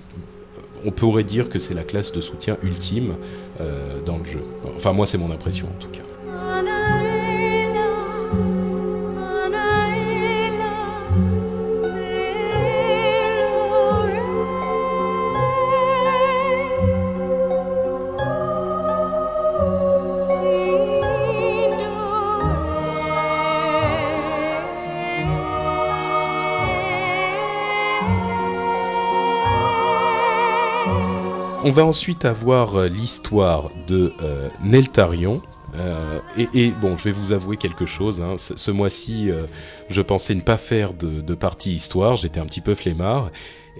On 0.84 0.92
pourrait 0.92 1.24
dire 1.24 1.48
que 1.48 1.58
c'est 1.58 1.74
la 1.74 1.84
classe 1.84 2.12
de 2.12 2.20
soutien 2.20 2.58
ultime 2.64 3.16
euh, 3.62 4.02
dans 4.06 4.18
le 4.18 4.26
jeu. 4.26 4.44
Enfin, 4.76 4.92
moi, 4.92 5.06
c'est 5.06 5.18
mon 5.18 5.32
impression 5.32 5.68
en 5.68 5.80
tout 5.80 5.88
cas. 5.88 6.75
On 31.66 31.72
va 31.72 31.84
ensuite 31.84 32.26
avoir 32.26 32.76
euh, 32.76 32.88
l'histoire 32.88 33.70
de 33.88 34.14
euh, 34.22 34.50
Neltarion. 34.64 35.42
Euh, 35.76 36.20
et, 36.38 36.48
et 36.54 36.72
bon, 36.72 36.98
je 36.98 37.04
vais 37.06 37.12
vous 37.12 37.34
avouer 37.34 37.58
quelque 37.58 37.86
chose. 37.86 38.22
hein. 38.22 38.36
Ce, 38.38 38.56
ce 38.56 38.72
mois-ci, 38.72 39.30
euh, 39.30 39.46
je 39.90 40.02
pensais 40.02 40.36
ne 40.36 40.42
pas 40.42 40.58
faire 40.58 40.94
de, 40.94 41.22
de 41.22 41.36
partie 41.36 41.74
histoire. 41.74 42.16
J'étais 42.16 42.40
un 42.40 42.46
petit 42.46 42.62
peu 42.62 42.76
flemmard. 42.76 43.32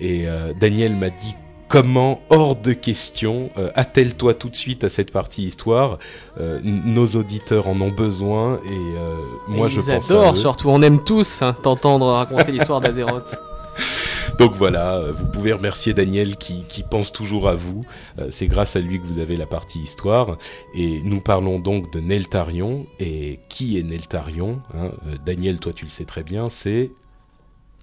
Et 0.02 0.26
Daniel 0.60 0.94
m'a 0.94 1.10
dit 1.10 1.36
comment, 1.68 2.20
hors 2.30 2.56
de 2.56 2.74
question, 2.74 3.50
euh, 3.58 3.70
attelle-toi 3.76 4.34
tout 4.34 4.50
de 4.50 4.56
suite 4.56 4.84
à 4.84 4.90
cette 4.90 5.12
partie 5.12 5.44
histoire. 5.44 6.00
Euh, 6.40 6.60
nos 6.64 7.06
auditeurs 7.08 7.68
en 7.68 7.80
ont 7.82 7.92
besoin. 7.92 8.60
Et 8.66 8.98
euh, 8.98 9.16
moi, 9.48 9.68
Et 9.68 9.70
je 9.70 9.80
ils 9.80 9.86
pense 9.86 10.12
adorent 10.12 10.38
surtout. 10.38 10.70
On 10.70 10.82
aime 10.82 11.04
tous 11.04 11.42
hein, 11.42 11.56
t'entendre 11.64 12.08
raconter 12.08 12.52
l'histoire 12.52 12.82
d'Azeroth. 12.82 13.36
Donc 14.38 14.54
voilà, 14.56 14.96
euh, 14.96 15.12
vous 15.14 15.26
pouvez 15.28 15.54
remercier 15.54 15.94
Daniel 15.94 16.36
qui, 16.36 16.64
qui 16.68 16.84
pense 16.84 17.14
toujours 17.14 17.48
à 17.48 17.56
vous. 17.56 17.86
Euh, 18.20 18.28
c'est 18.32 18.48
grâce 18.48 18.76
à 18.76 18.82
lui 18.82 19.00
que 19.00 19.06
vous 19.06 19.20
avez 19.20 19.38
la 19.38 19.46
partie 19.46 19.80
histoire. 19.80 20.38
Et 20.76 21.02
nous 21.04 21.22
parlons 21.22 21.60
donc 21.60 21.92
de 21.94 22.00
Neltarion. 22.02 22.86
Et 23.00 23.40
qui 23.50 23.80
est 23.80 23.84
Neltarion 23.84 24.62
hein? 24.74 24.92
Euh, 25.08 25.16
Daniel, 25.26 25.60
toi 25.60 25.72
tu 25.74 25.86
le 25.86 25.90
sais 25.92 26.06
très 26.06 26.24
bien, 26.24 26.50
c'est 26.50 26.92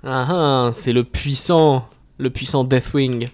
Ah 0.04 0.26
ah, 0.28 0.70
c'est 0.74 0.92
le 0.92 1.04
puissant, 1.04 1.88
le 2.18 2.28
puissant 2.28 2.64
Deathwing. 2.64 3.28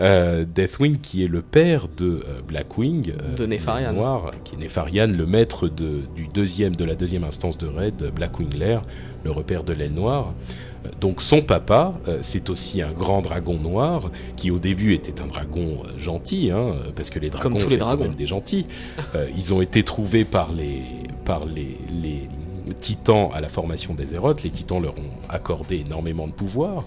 euh, 0.00 0.44
Deathwing 0.44 0.98
qui 0.98 1.24
est 1.24 1.28
le 1.28 1.40
père 1.42 1.88
de 1.88 2.22
euh, 2.28 2.42
Blackwing, 2.46 3.12
euh, 3.22 3.34
De 3.36 3.46
Nefarian. 3.46 3.92
Noir, 3.94 4.32
qui 4.44 4.56
est 4.56 4.58
Nefarian, 4.58 5.06
le 5.06 5.24
maître 5.26 5.68
de, 5.68 6.00
du 6.14 6.28
deuxième, 6.28 6.76
de 6.76 6.84
la 6.84 6.96
deuxième 6.96 7.24
instance 7.24 7.56
de 7.56 7.66
raid, 7.66 8.12
Blackwing 8.14 8.52
Lair, 8.54 8.82
le 9.24 9.30
repère 9.30 9.64
de 9.64 9.72
l'aile 9.72 9.94
noire. 9.94 10.34
Donc 11.00 11.20
son 11.22 11.42
papa, 11.42 11.94
euh, 12.08 12.18
c'est 12.22 12.50
aussi 12.50 12.82
un 12.82 12.92
grand 12.92 13.22
dragon 13.22 13.58
noir 13.58 14.10
qui 14.36 14.50
au 14.50 14.58
début 14.58 14.94
était 14.94 15.20
un 15.20 15.26
dragon 15.26 15.82
euh, 15.84 15.98
gentil, 15.98 16.50
hein, 16.50 16.74
parce 16.96 17.10
que 17.10 17.18
les 17.18 17.30
dragons, 17.30 17.42
Comme 17.50 17.58
tous 17.58 17.68
les 17.68 17.74
c'est 17.74 17.78
quand 17.78 17.96
même 17.96 18.14
des 18.14 18.26
gentils. 18.26 18.66
Euh, 19.14 19.28
ils 19.36 19.52
ont 19.54 19.62
été 19.62 19.82
trouvés 19.82 20.24
par 20.24 20.52
les 20.52 20.82
par 21.24 21.44
les, 21.44 21.76
les 21.92 22.28
titans 22.80 23.28
à 23.32 23.40
la 23.40 23.48
formation 23.48 23.94
des. 23.94 24.06
Les 24.44 24.50
titans 24.50 24.82
leur 24.82 24.94
ont 24.98 25.10
accordé 25.28 25.80
énormément 25.86 26.26
de 26.26 26.32
pouvoir. 26.32 26.84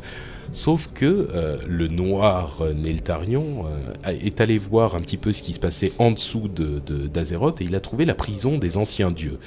Sauf 0.53 0.89
que 0.93 1.05
euh, 1.33 1.57
le 1.67 1.87
noir 1.87 2.61
Neltarion 2.75 3.65
euh, 4.05 4.09
est 4.11 4.39
allé 4.41 4.57
voir 4.57 4.95
un 4.95 5.01
petit 5.01 5.17
peu 5.17 5.31
ce 5.33 5.41
qui 5.41 5.53
se 5.53 5.59
passait 5.59 5.91
en 5.99 6.11
dessous 6.11 6.47
de, 6.47 6.81
de- 6.85 7.07
d'Azeroth 7.07 7.61
et 7.61 7.65
il 7.65 7.75
a 7.75 7.79
trouvé 7.79 8.05
la 8.05 8.13
prison 8.13 8.57
des 8.57 8.77
anciens 8.77 9.11
dieux. 9.11 9.39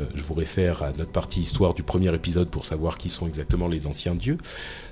Euh, 0.00 0.04
je 0.14 0.22
vous 0.22 0.34
réfère 0.34 0.82
à 0.82 0.92
notre 0.92 1.12
partie 1.12 1.40
histoire 1.40 1.74
du 1.74 1.82
premier 1.82 2.14
épisode 2.14 2.48
pour 2.48 2.64
savoir 2.64 2.98
qui 2.98 3.10
sont 3.10 3.26
exactement 3.26 3.68
les 3.68 3.86
anciens 3.86 4.14
dieux. 4.14 4.38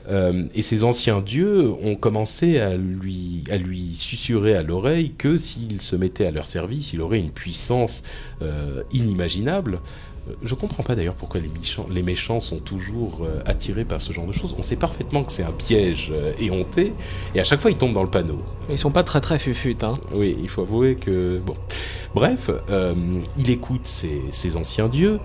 Euh, 0.08 0.46
et 0.54 0.62
ces 0.62 0.84
anciens 0.84 1.20
dieux 1.20 1.70
ont 1.82 1.96
commencé 1.96 2.58
à 2.58 2.76
lui, 2.76 3.44
à 3.50 3.56
lui 3.56 3.94
susurrer 3.94 4.56
à 4.56 4.62
l'oreille 4.62 5.12
que 5.16 5.36
s'il 5.36 5.80
se 5.80 5.96
mettait 5.96 6.26
à 6.26 6.30
leur 6.30 6.46
service, 6.46 6.92
il 6.92 7.00
aurait 7.00 7.18
une 7.18 7.30
puissance 7.30 8.02
euh, 8.42 8.82
inimaginable. 8.92 9.80
Je 10.42 10.54
comprends 10.54 10.82
pas 10.82 10.94
d'ailleurs 10.94 11.14
pourquoi 11.14 11.40
les 11.40 11.48
méchants, 11.48 11.86
les 11.90 12.02
méchants 12.02 12.40
sont 12.40 12.58
toujours 12.58 13.20
euh, 13.22 13.40
attirés 13.46 13.84
par 13.84 14.00
ce 14.00 14.12
genre 14.12 14.26
de 14.26 14.32
choses. 14.32 14.54
On 14.58 14.62
sait 14.62 14.76
parfaitement 14.76 15.24
que 15.24 15.32
c'est 15.32 15.42
un 15.42 15.52
piège 15.52 16.10
euh, 16.12 16.32
éhonté, 16.40 16.92
et 17.34 17.40
à 17.40 17.44
chaque 17.44 17.60
fois 17.60 17.70
ils 17.70 17.76
tombent 17.76 17.94
dans 17.94 18.02
le 18.02 18.10
panneau. 18.10 18.38
Ils 18.70 18.78
sont 18.78 18.90
pas 18.90 19.04
très 19.04 19.20
très 19.20 19.38
fufutes, 19.38 19.84
hein. 19.84 19.92
Oui, 20.12 20.36
il 20.40 20.48
faut 20.48 20.62
avouer 20.62 20.96
que 20.96 21.40
bon. 21.44 21.54
Bref, 22.14 22.50
euh, 22.70 22.94
il 23.36 23.50
écoute 23.50 23.86
ses, 23.86 24.22
ses 24.30 24.56
anciens 24.56 24.88
dieux 24.88 25.20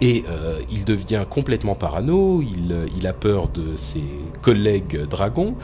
et 0.00 0.24
il 0.70 0.86
devient 0.86 1.24
complètement 1.28 1.74
parano. 1.74 2.40
Il, 2.40 2.88
il 2.96 3.06
a 3.06 3.12
peur 3.12 3.48
de 3.48 3.76
ses 3.76 4.02
collègues 4.40 5.02
dragons. 5.02 5.56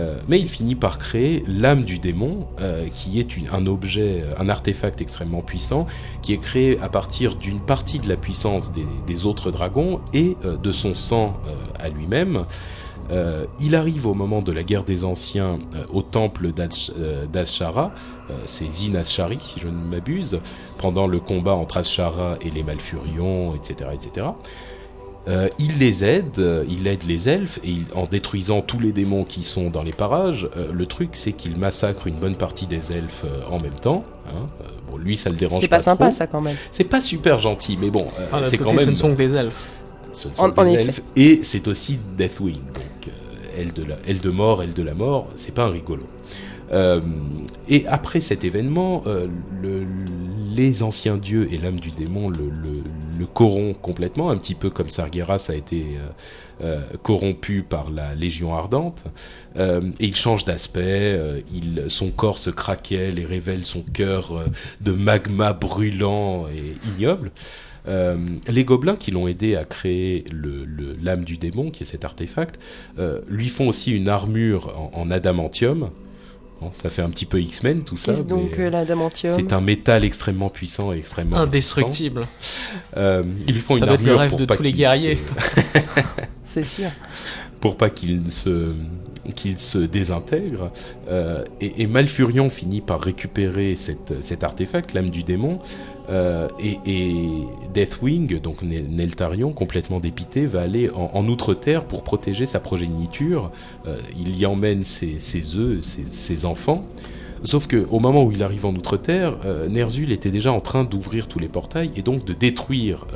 Euh, 0.00 0.16
mais 0.28 0.40
il 0.40 0.48
finit 0.48 0.74
par 0.74 0.98
créer 0.98 1.44
l'âme 1.46 1.84
du 1.84 1.98
démon, 1.98 2.46
euh, 2.60 2.88
qui 2.88 3.20
est 3.20 3.28
un 3.52 3.66
objet, 3.66 4.24
un 4.38 4.48
artefact 4.48 5.00
extrêmement 5.00 5.42
puissant, 5.42 5.84
qui 6.22 6.32
est 6.32 6.38
créé 6.38 6.78
à 6.80 6.88
partir 6.88 7.36
d'une 7.36 7.60
partie 7.60 7.98
de 7.98 8.08
la 8.08 8.16
puissance 8.16 8.72
des, 8.72 9.26
autres 9.26 9.50
dragons 9.50 10.00
et 10.14 10.36
euh, 10.44 10.56
de 10.56 10.72
son 10.72 10.94
sang 10.94 11.36
à 11.78 11.88
lui-même. 11.88 12.44
Il 13.58 13.74
arrive 13.74 14.06
au 14.06 14.14
moment 14.14 14.40
de 14.40 14.52
la 14.52 14.62
guerre 14.62 14.84
des 14.84 15.04
anciens 15.04 15.58
au 15.92 16.00
temple 16.00 16.52
d'Ash- 16.52 16.92
d'Ashara, 17.32 17.92
c'est 18.46 18.70
Zin 18.70 18.94
Ashari 18.94 19.38
si 19.42 19.58
je 19.58 19.66
ne 19.66 19.72
m'abuse, 19.72 20.38
pendant 20.78 21.08
le 21.08 21.18
combat 21.18 21.54
entre 21.54 21.78
Ashara 21.78 22.36
et 22.40 22.50
les 22.50 22.62
Malfurions, 22.62 23.56
etc. 23.56 23.90
etc. 23.94 24.28
Euh, 25.28 25.48
il 25.58 25.78
les 25.78 26.02
aide, 26.04 26.38
euh, 26.38 26.64
il 26.68 26.86
aide 26.86 27.04
les 27.06 27.28
elfes, 27.28 27.58
et 27.62 27.68
il- 27.68 27.86
en 27.94 28.06
détruisant 28.06 28.62
tous 28.62 28.80
les 28.80 28.90
démons 28.90 29.24
qui 29.24 29.44
sont 29.44 29.68
dans 29.70 29.82
les 29.82 29.92
parages, 29.92 30.48
euh, 30.56 30.72
le 30.72 30.86
truc 30.86 31.10
c'est 31.12 31.32
qu'il 31.32 31.56
massacre 31.58 32.06
une 32.06 32.14
bonne 32.14 32.36
partie 32.36 32.66
des 32.66 32.90
elfes 32.92 33.24
euh, 33.26 33.42
en 33.50 33.60
même 33.60 33.74
temps. 33.74 34.02
hein. 34.28 34.46
Euh, 34.62 34.64
bon, 34.90 34.96
lui 34.96 35.16
ça 35.18 35.28
le 35.28 35.36
dérange 35.36 35.60
C'est 35.60 35.68
pas 35.68 35.80
sympa 35.80 36.06
trop. 36.08 36.16
ça 36.16 36.26
quand 36.26 36.40
même. 36.40 36.56
C'est 36.72 36.84
pas 36.84 37.02
super 37.02 37.38
gentil, 37.38 37.76
mais 37.78 37.90
bon, 37.90 38.06
euh, 38.18 38.26
Ah, 38.32 38.40
c'est 38.44 38.56
quand 38.56 38.70
même 38.72 38.78
ce 38.86 38.90
ne 38.90 38.94
sont 38.96 39.12
que 39.12 39.18
des 39.18 39.34
elfes. 39.36 39.68
ce 40.12 40.28
ne 40.28 40.34
sont 40.34 40.42
En- 40.44 40.50
que 40.50 40.60
en 40.60 40.64
des 40.64 40.70
effet. 40.72 40.82
elfes, 40.84 41.02
et 41.16 41.40
c'est 41.44 41.68
aussi 41.68 41.98
Deathwing, 42.16 42.54
donc 42.54 43.08
euh, 43.08 43.10
elle 43.58 43.74
de 43.74 43.84
la, 43.84 43.96
elle 44.08 44.20
de 44.20 44.30
mort, 44.30 44.62
elle 44.62 44.72
de 44.72 44.82
la 44.82 44.94
mort, 44.94 45.28
c'est 45.36 45.54
pas 45.54 45.64
un 45.64 45.70
rigolo. 45.70 46.04
Euh, 46.72 47.00
et 47.68 47.84
après 47.88 48.20
cet 48.20 48.44
événement, 48.44 49.02
euh, 49.06 49.26
le- 49.60 49.84
anciens 50.82 51.16
dieux 51.16 51.48
et 51.52 51.58
l'âme 51.58 51.80
du 51.80 51.90
démon 51.90 52.28
le, 52.28 53.26
corrompent 53.34 53.80
complètement, 53.80 54.30
un 54.30 54.38
petit 54.38 54.54
peu 54.54 54.70
comme 54.70 54.88
Sargeras 54.88 55.46
a 55.50 55.54
été 55.54 55.84
euh, 55.96 56.08
euh, 56.62 56.80
corrompu 57.02 57.62
par 57.62 57.90
la 57.90 58.14
Légion 58.14 58.54
ardente. 58.54 59.04
Euh, 59.56 59.90
il 60.00 60.16
change 60.16 60.44
d'aspect, 60.44 61.18
son 61.88 62.10
corps 62.10 62.38
se 62.38 62.50
craquelle 62.50 63.18
et 63.18 63.24
révèle 63.24 63.64
son 63.64 63.82
cœur 63.82 64.44
de 64.80 64.92
magma 64.92 65.52
brûlant 65.52 66.46
et 66.48 66.76
ignoble. 66.88 67.30
Les 67.86 68.64
gobelins 68.64 68.96
qui 68.96 69.10
l'ont 69.10 69.26
aidé 69.26 69.56
à 69.56 69.64
créer 69.64 70.24
l'âme 71.02 71.24
du 71.24 71.38
démon, 71.38 71.70
qui 71.70 71.82
est 71.82 71.86
cet 71.86 72.04
artefact, 72.04 72.58
lui 73.28 73.48
font 73.48 73.68
aussi 73.68 73.92
une 73.92 74.08
armure 74.08 74.90
en 74.92 75.10
adamantium. 75.10 75.90
Bon, 76.60 76.70
ça 76.74 76.90
fait 76.90 77.00
un 77.02 77.08
petit 77.10 77.24
peu 77.24 77.40
X-Men 77.40 77.84
tout 77.84 77.96
ça. 77.96 78.12
Donc 78.24 78.50
mais 78.58 78.64
euh, 78.66 78.70
l'adamantium 78.70 79.32
c'est 79.34 79.52
un 79.54 79.62
métal 79.62 80.04
extrêmement 80.04 80.50
puissant 80.50 80.92
et 80.92 80.98
extrêmement 80.98 81.38
Indestructible. 81.38 82.26
Euh, 82.96 83.22
ils 83.46 83.54
lui 83.54 83.60
font 83.62 83.76
Ça 83.76 83.86
une 83.86 83.92
être 83.92 84.02
le 84.02 84.08
armure 84.08 84.18
rêve 84.20 84.30
pour 84.30 84.38
de 84.40 84.44
pas 84.44 84.56
tous 84.56 84.62
les 84.62 84.72
guerriers. 84.74 85.16
se- 85.16 85.70
C'est 86.44 86.66
sûr. 86.66 86.90
pour 87.60 87.76
pas 87.78 87.88
qu'il 87.90 88.30
se 88.30 88.72
qu'il 89.34 89.58
se 89.58 89.78
désintègre 89.78 90.70
euh, 91.08 91.44
et, 91.60 91.86
Malfurion 91.86 92.50
finit 92.50 92.80
par 92.80 93.00
récupérer 93.00 93.76
cet 93.76 94.44
artefact 94.44 94.94
l'âme 94.94 95.10
du 95.10 95.22
démon 95.22 95.58
euh, 96.10 96.48
et, 96.58 96.76
Deathwing 97.72 98.40
donc 98.40 98.62
Nel- 98.62 98.88
Neltarion 98.90 99.52
complètement 99.52 100.00
dépité 100.00 100.46
va 100.46 100.62
aller 100.62 100.90
en, 100.90 101.26
outre-terre 101.28 101.84
pour 101.84 102.02
protéger 102.02 102.46
sa 102.46 102.60
progéniture 102.60 103.50
Euh, 103.86 104.00
il 104.18 104.36
y 104.36 104.46
emmène 104.46 104.82
ses, 104.82 105.18
œufs 105.56 105.82
ses, 105.82 106.44
enfants 106.44 106.84
Sauf 107.42 107.66
que 107.66 107.86
au 107.90 108.00
moment 108.00 108.24
où 108.24 108.32
il 108.32 108.42
arrive 108.42 108.66
en 108.66 108.74
Outre-Terre, 108.74 109.38
euh, 109.46 109.66
Ner'zhul 109.66 110.12
était 110.12 110.30
déjà 110.30 110.52
en 110.52 110.60
train 110.60 110.84
d'ouvrir 110.84 111.26
tous 111.26 111.38
les 111.38 111.48
portails 111.48 111.90
et 111.96 112.02
donc 112.02 112.26
de 112.26 112.34
détruire 112.34 113.06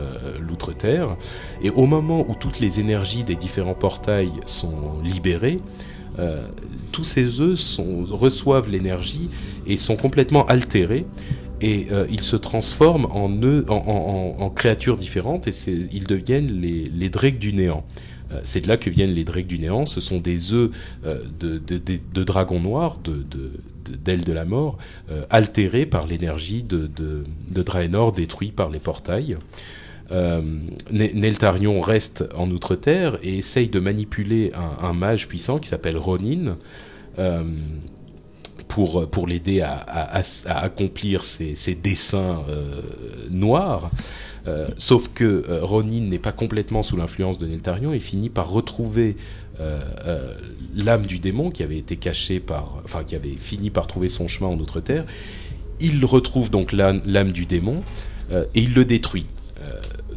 l'Outre-Terre. 0.41 1.17
Et 1.63 1.69
au 1.69 1.85
moment 1.87 2.25
où 2.27 2.35
toutes 2.35 2.59
les 2.59 2.81
énergies 2.81 3.25
des 3.25 3.37
différents 3.37 3.75
portails 3.75 4.33
sont 4.47 5.03
libérées, 5.03 5.61
euh, 6.19 6.47
tous 6.93 7.05
ces 7.05 7.41
œufs 7.41 7.81
reçoivent 8.11 8.71
l'énergie 8.71 9.29
et 9.67 9.77
sont 9.77 9.97
complètement 9.97 10.47
altérés. 10.47 11.07
Et 11.61 11.87
euh, 11.93 12.07
ils 12.11 12.21
se 12.21 12.37
transforment 12.37 13.07
en, 13.07 14.51
créatures 14.51 14.97
différentes 14.97 15.49
et 15.49 15.53
ils 15.93 16.07
deviennent 16.07 16.61
les, 16.61 16.91
les 16.93 17.31
du 17.33 17.53
néant. 17.53 17.85
Euh, 18.33 18.41
c'est 18.45 18.61
de 18.61 18.69
là 18.69 18.77
que 18.77 18.91
viennent 18.91 19.13
les 19.13 19.25
drakes 19.25 19.47
du 19.47 19.59
néant. 19.59 19.87
Ce 19.87 20.01
sont 20.01 20.19
des 20.19 20.53
œufs 20.53 20.71
de, 21.05 21.59
de, 21.59 22.25
dragons 22.25 22.61
noirs, 22.61 22.99
d'ailes 24.05 24.25
de 24.25 24.33
la 24.33 24.45
mort, 24.45 24.79
altérés 25.31 25.87
par 25.87 26.07
l'énergie 26.07 26.63
de 26.63 27.63
Draenor 27.63 28.13
détruit 28.13 28.51
par 28.51 28.71
les 28.71 28.81
portails. 28.81 29.39
Euh, 30.15 30.41
Ne- 30.91 31.13
Neltarion 31.15 31.81
reste 31.81 32.25
en 32.37 32.51
Outre-Terre 32.51 33.19
et 33.23 33.39
essaye 33.39 33.69
de 33.69 33.81
manipuler 33.81 34.53
un, 34.81 34.93
mage 34.93 35.29
puissant 35.29 35.59
qui 35.59 35.69
s'appelle 35.69 35.97
Ronin 35.97 36.57
euh, 37.19 37.43
pour, 38.69 39.27
l'aider 39.27 39.61
à, 39.61 40.23
accomplir 40.47 41.25
ses, 41.25 41.55
ses 41.55 41.75
desseins 41.75 42.41
euh, 42.49 42.83
noirs. 43.31 43.91
Euh, 44.47 44.69
sauf 44.79 45.09
que 45.15 45.45
euh, 45.49 45.65
Ronin 45.65 46.03
n'est 46.03 46.19
pas 46.19 46.33
complètement 46.33 46.83
sous 46.83 46.97
l'influence 46.97 47.39
de 47.39 47.47
Neltarion 47.47 47.93
et 47.93 48.01
finit 48.01 48.31
par 48.31 48.51
retrouver 48.51 49.17
l'âme 50.75 51.07
du 51.07 51.21
démon 51.21 51.49
qui 51.53 51.63
avait 51.63 51.79
été 51.79 51.97
cachée 51.97 52.41
par, 52.41 52.83
enfin 52.85 53.05
qui 53.05 53.15
avait 53.15 53.37
fini 53.39 53.71
par 53.71 53.87
trouver 53.87 54.09
son 54.09 54.27
chemin 54.27 54.51
en 54.51 54.59
Outre-Terre. 54.59 55.05
Il 55.79 56.05
retrouve 56.05 56.51
donc 56.51 56.73
l'âme 56.73 57.31
du 57.31 57.47
démon 57.47 57.85
et 58.33 58.61
il 58.61 58.75
le 58.75 58.85
détruit. 58.85 59.27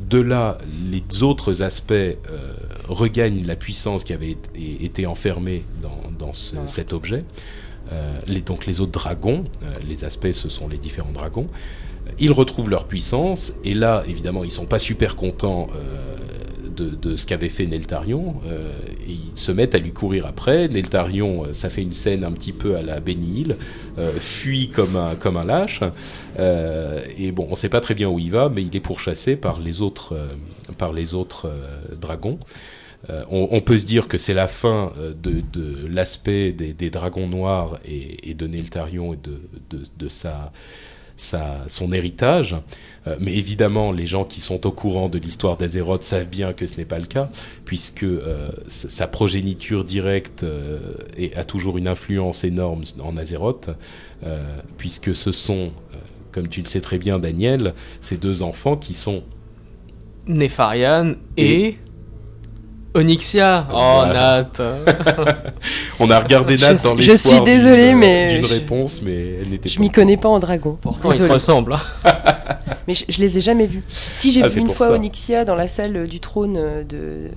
De 0.10 0.20
là, 0.20 0.58
les 0.92 1.24
autres 1.24 1.62
aspects 1.64 1.92
euh, 1.92 2.16
regagnent 2.88 3.46
la 3.46 3.56
puissance 3.56 4.04
qui 4.04 4.14
avait 4.14 4.32
été, 4.32 4.84
été 4.86 5.06
enfermée 5.06 5.64
dans, 5.82 6.02
dans 6.18 6.34
ce- 6.34 6.54
Voilà. 6.54 6.68
cet 6.68 6.94
objet. 6.94 7.24
Euh, 7.92 8.20
les, 8.28 8.42
donc 8.42 8.66
les 8.66 8.82
autres 8.82 8.92
dragons, 8.92 9.46
euh, 9.64 9.66
les 9.88 10.04
aspects 10.06 10.32
ce 10.32 10.50
sont 10.50 10.68
les 10.68 10.78
différents 10.78 11.12
dragons. 11.12 11.48
Ils 12.20 12.32
retrouvent 12.32 12.70
leur 12.70 12.86
puissance 12.86 13.54
et 13.66 13.74
là 13.74 14.04
évidemment 14.08 14.44
ils 14.46 14.52
sont 14.52 14.66
pas 14.66 14.80
super 14.80 15.16
contents 15.18 15.68
de, 16.84 17.16
ce 17.16 17.26
qu'avait 17.26 17.50
fait 17.50 17.66
Neltarion 17.66 18.36
euh, 18.48 18.72
et 19.08 19.12
ils 19.12 19.38
se 19.38 19.52
mettent 19.52 19.76
à 19.76 19.80
lui 19.80 19.92
courir 19.92 20.26
après. 20.26 20.68
Neltarion, 20.68 21.46
euh, 21.46 21.54
ça 21.54 21.70
fait 21.70 21.82
une 21.82 21.94
scène 21.94 22.24
un 22.24 22.32
petit 22.32 22.54
peu 22.54 22.76
à 22.76 22.82
la 22.82 23.00
Benny 23.00 23.42
Hill, 23.42 23.58
euh, 23.98 24.12
fuit 24.20 24.70
comme 24.70 24.96
un, 24.96 25.16
comme 25.16 25.38
un 25.38 25.46
lâche 25.46 25.82
euh, 26.40 27.02
et 27.18 27.32
bon 27.32 27.48
on 27.50 27.56
sait 27.56 27.70
pas 27.70 27.82
très 27.82 27.96
bien 27.96 28.10
où 28.10 28.20
il 28.20 28.32
va 28.32 28.50
mais 28.50 28.62
il 28.62 28.76
est 28.76 28.82
pourchassé 28.82 29.36
par 29.36 29.60
les 29.60 29.82
autres, 29.82 30.18
par 30.78 30.94
les 30.94 31.14
autres 31.14 31.52
dragons. 32.00 32.40
on, 33.30 33.62
peut 33.62 33.78
se 33.78 33.86
dire 33.86 34.08
que 34.08 34.18
c'est 34.18 34.34
la 34.34 34.48
fin 34.48 34.92
de, 35.00 35.42
de 35.54 35.88
l'aspect 35.88 36.52
des, 36.52 36.90
dragons 36.90 37.28
noirs 37.28 37.80
et, 37.86 38.30
et 38.30 38.34
de 38.34 38.48
Neltarion 38.48 39.14
et 39.14 39.18
de, 39.18 39.42
de, 39.70 39.84
de 39.98 40.10
sa, 40.10 40.52
sa, 41.18 41.68
son 41.68 41.92
héritage. 41.92 42.56
Euh, 43.08 43.18
mais 43.20 43.36
évidemment, 43.36 43.92
les 43.92 44.06
gens 44.06 44.24
qui 44.24 44.40
sont 44.40 44.66
au 44.66 44.72
courant 44.72 45.10
de 45.10 45.18
l'histoire 45.18 45.58
d'Azeroth 45.58 46.04
savent 46.04 46.30
bien 46.30 46.54
que 46.54 46.66
ce 46.66 46.78
n'est 46.78 46.86
pas 46.86 47.00
le 47.00 47.08
cas, 47.08 47.30
puisque 47.66 48.04
euh, 48.04 48.52
sa 48.68 49.08
progéniture 49.08 49.84
directe 49.84 50.44
euh, 50.44 50.80
a 51.36 51.44
toujours 51.44 51.78
une 51.78 51.88
influence 51.88 52.44
énorme 52.44 52.84
en 53.04 53.18
Azeroth, 53.18 53.70
puisque 54.78 55.16
ce 55.16 55.32
sont, 55.32 55.72
comme 56.32 56.48
tu 56.48 56.62
le 56.62 56.68
sais 56.68 56.82
très 56.82 56.98
bien, 56.98 57.20
Daniel, 57.20 57.74
ces 58.00 58.18
deux 58.18 58.42
enfants 58.42 58.76
qui 58.76 58.94
sont 58.94 59.24
Nefarian 60.28 61.16
et... 61.38 61.78
Onyxia. 62.94 63.68
Oh, 63.72 63.74
Voilà. 64.06 64.48
Nat. 64.58 64.64
On 66.00 66.10
a 66.10 66.20
regardé 66.20 66.58
Je 66.58 66.66
Nat 66.66 66.78
suis- 66.78 66.90
dans 66.90 66.98
je 67.02 67.12
l'espoir 67.12 67.36
suis 67.36 67.44
désolée, 67.46 67.90
d'une- 67.90 67.98
mais 68.00 68.36
d'une 68.36 68.46
je- 68.46 68.54
réponse, 68.54 69.02
mais 69.04 69.36
elle 69.42 69.50
n'était 69.50 69.70
Je 69.70 69.76
pas. 69.78 69.82
m'y 69.82 69.90
connais 69.92 70.18
pas 70.18 70.30
en 70.30 70.40
dragon. 70.40 70.78
Pourtant, 70.82 71.12
ils 71.12 71.20
se 71.22 71.28
ressemblent. 71.28 71.74
hein. 71.74 71.82
Mais 72.88 72.94
je, 72.94 73.04
je 73.10 73.20
les 73.20 73.38
ai 73.38 73.42
jamais 73.42 73.68
vus. 73.68 73.84
Si 73.90 74.32
j'ai 74.32 74.42
Ah, 74.44 74.48
vu 74.48 74.62
une 74.62 74.70
fois 74.70 74.88
ça. 74.88 74.94
Onyxia 74.94 75.44
dans 75.44 75.56
la 75.56 75.68
salle 75.68 76.08
du 76.08 76.22
trône 76.22 76.56
euh, 76.58 76.84
de 76.86 77.28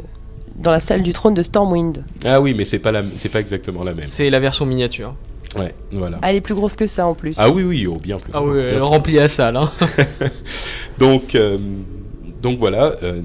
dans 0.55 0.70
la 0.70 0.78
salle 0.78 1.03
du 1.03 1.12
trône 1.12 1.34
de 1.34 1.42
Stormwind. 1.42 2.05
Ah 2.24 2.40
oui, 2.40 2.55
mais 2.55 2.64
c'est 2.64 2.78
pas 2.78 2.92
la, 2.92 3.03
c'est 3.18 3.30
pas 3.30 3.40
exactement 3.40 3.82
la 3.82 3.92
même. 3.92 4.05
C'est 4.05 4.30
la 4.30 4.38
version 4.38 4.64
miniature. 4.64 5.14
Ouais, 5.59 5.74
voilà. 5.90 6.18
Elle 6.22 6.36
est 6.36 6.40
plus 6.40 6.55
grosse 6.55 6.76
que 6.76 6.86
ça 6.86 7.05
en 7.07 7.14
plus. 7.14 7.34
Ah 7.40 7.51
oui, 7.51 7.64
oui, 7.64 7.84
oh, 7.88 7.96
bien 8.01 8.18
plus. 8.18 8.30
Ah 8.32 8.40
oui, 8.42 8.61
elle 8.61 8.80
remplit 8.82 9.14
la 9.14 9.28
salle. 9.28 9.57
Hein. 9.57 9.68
Donc, 10.98 11.34
euh, 11.34 11.59
donc 12.42 12.59
voilà, 12.61 12.92
euh, 13.03 13.20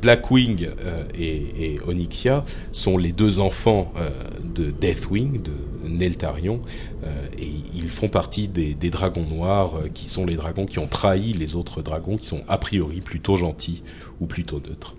Blackwing 0.00 0.68
euh, 0.84 1.04
et, 1.18 1.78
Onyxia 1.86 2.42
sont 2.72 2.96
les 2.96 3.12
deux 3.12 3.40
enfants 3.40 3.92
euh, 3.96 4.10
de 4.42 4.70
Deathwing, 4.70 5.42
de 5.42 5.52
Neltarion, 5.88 6.60
euh, 7.04 7.26
et 7.38 7.50
ils 7.74 7.90
font 7.90 8.08
partie 8.08 8.48
des, 8.48 8.74
dragons 8.74 9.26
noirs, 9.26 9.72
qui 9.94 10.06
sont 10.06 10.24
les 10.26 10.36
dragons 10.36 10.66
qui 10.66 10.78
ont 10.78 10.86
trahi 10.86 11.32
les 11.32 11.56
autres 11.56 11.82
dragons, 11.82 12.16
qui 12.16 12.26
sont 12.26 12.42
a 12.48 12.58
priori 12.58 13.00
plutôt 13.00 13.36
gentils 13.36 13.82
ou 14.20 14.26
plutôt 14.26 14.60
neutres. 14.60 14.94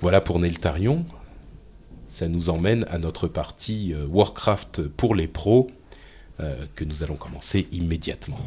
Voilà 0.00 0.20
pour 0.20 0.38
Neltarion. 0.38 1.04
Ça 2.08 2.28
nous 2.28 2.50
emmène 2.50 2.84
à 2.90 2.98
notre 2.98 3.26
partie 3.26 3.94
Warcraft 4.10 4.88
pour 4.88 5.14
les 5.14 5.28
pros, 5.28 5.70
que 6.74 6.84
nous 6.84 7.02
allons 7.02 7.16
commencer 7.16 7.68
immédiatement. 7.72 8.38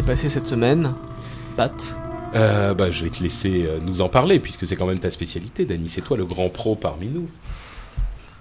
S'est 0.00 0.06
passé 0.06 0.28
cette 0.30 0.46
semaine 0.46 0.94
Pat 1.58 2.00
Euh, 2.34 2.72
bah, 2.72 2.90
je 2.90 3.04
vais 3.04 3.10
te 3.10 3.22
laisser 3.22 3.66
euh, 3.66 3.80
nous 3.84 4.00
en 4.00 4.08
parler, 4.08 4.38
puisque 4.38 4.66
c'est 4.66 4.76
quand 4.76 4.86
même 4.86 4.98
ta 4.98 5.10
spécialité, 5.10 5.66
Dany. 5.66 5.90
C'est 5.90 6.00
toi 6.00 6.16
le 6.16 6.24
grand 6.24 6.48
pro 6.48 6.74
parmi 6.74 7.08
nous. 7.08 7.28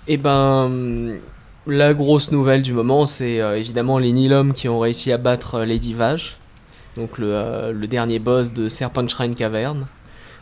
Eh 0.08 0.16
ben, 0.16 1.20
la 1.68 1.94
grosse 1.94 2.32
nouvelle 2.32 2.62
du 2.62 2.72
moment, 2.72 3.06
c'est 3.06 3.42
euh, 3.42 3.58
évidemment 3.58 4.00
les 4.00 4.14
Nilom 4.14 4.54
qui 4.54 4.70
ont 4.70 4.80
réussi 4.80 5.12
à 5.12 5.18
battre 5.18 5.62
Lady 5.66 5.94
Vage, 5.94 6.38
donc 6.96 7.18
le, 7.18 7.74
le 7.74 7.88
dernier 7.88 8.20
boss 8.20 8.54
de 8.54 8.70
Serpent 8.70 9.08
Shrine 9.08 9.36
Cavern, 9.36 9.86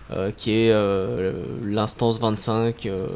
euh, 0.10 0.32
qui 0.32 0.52
est 0.52 0.72
euh, 0.72 1.34
l'instance 1.66 2.20
25, 2.20 2.86
euh, 2.86 3.08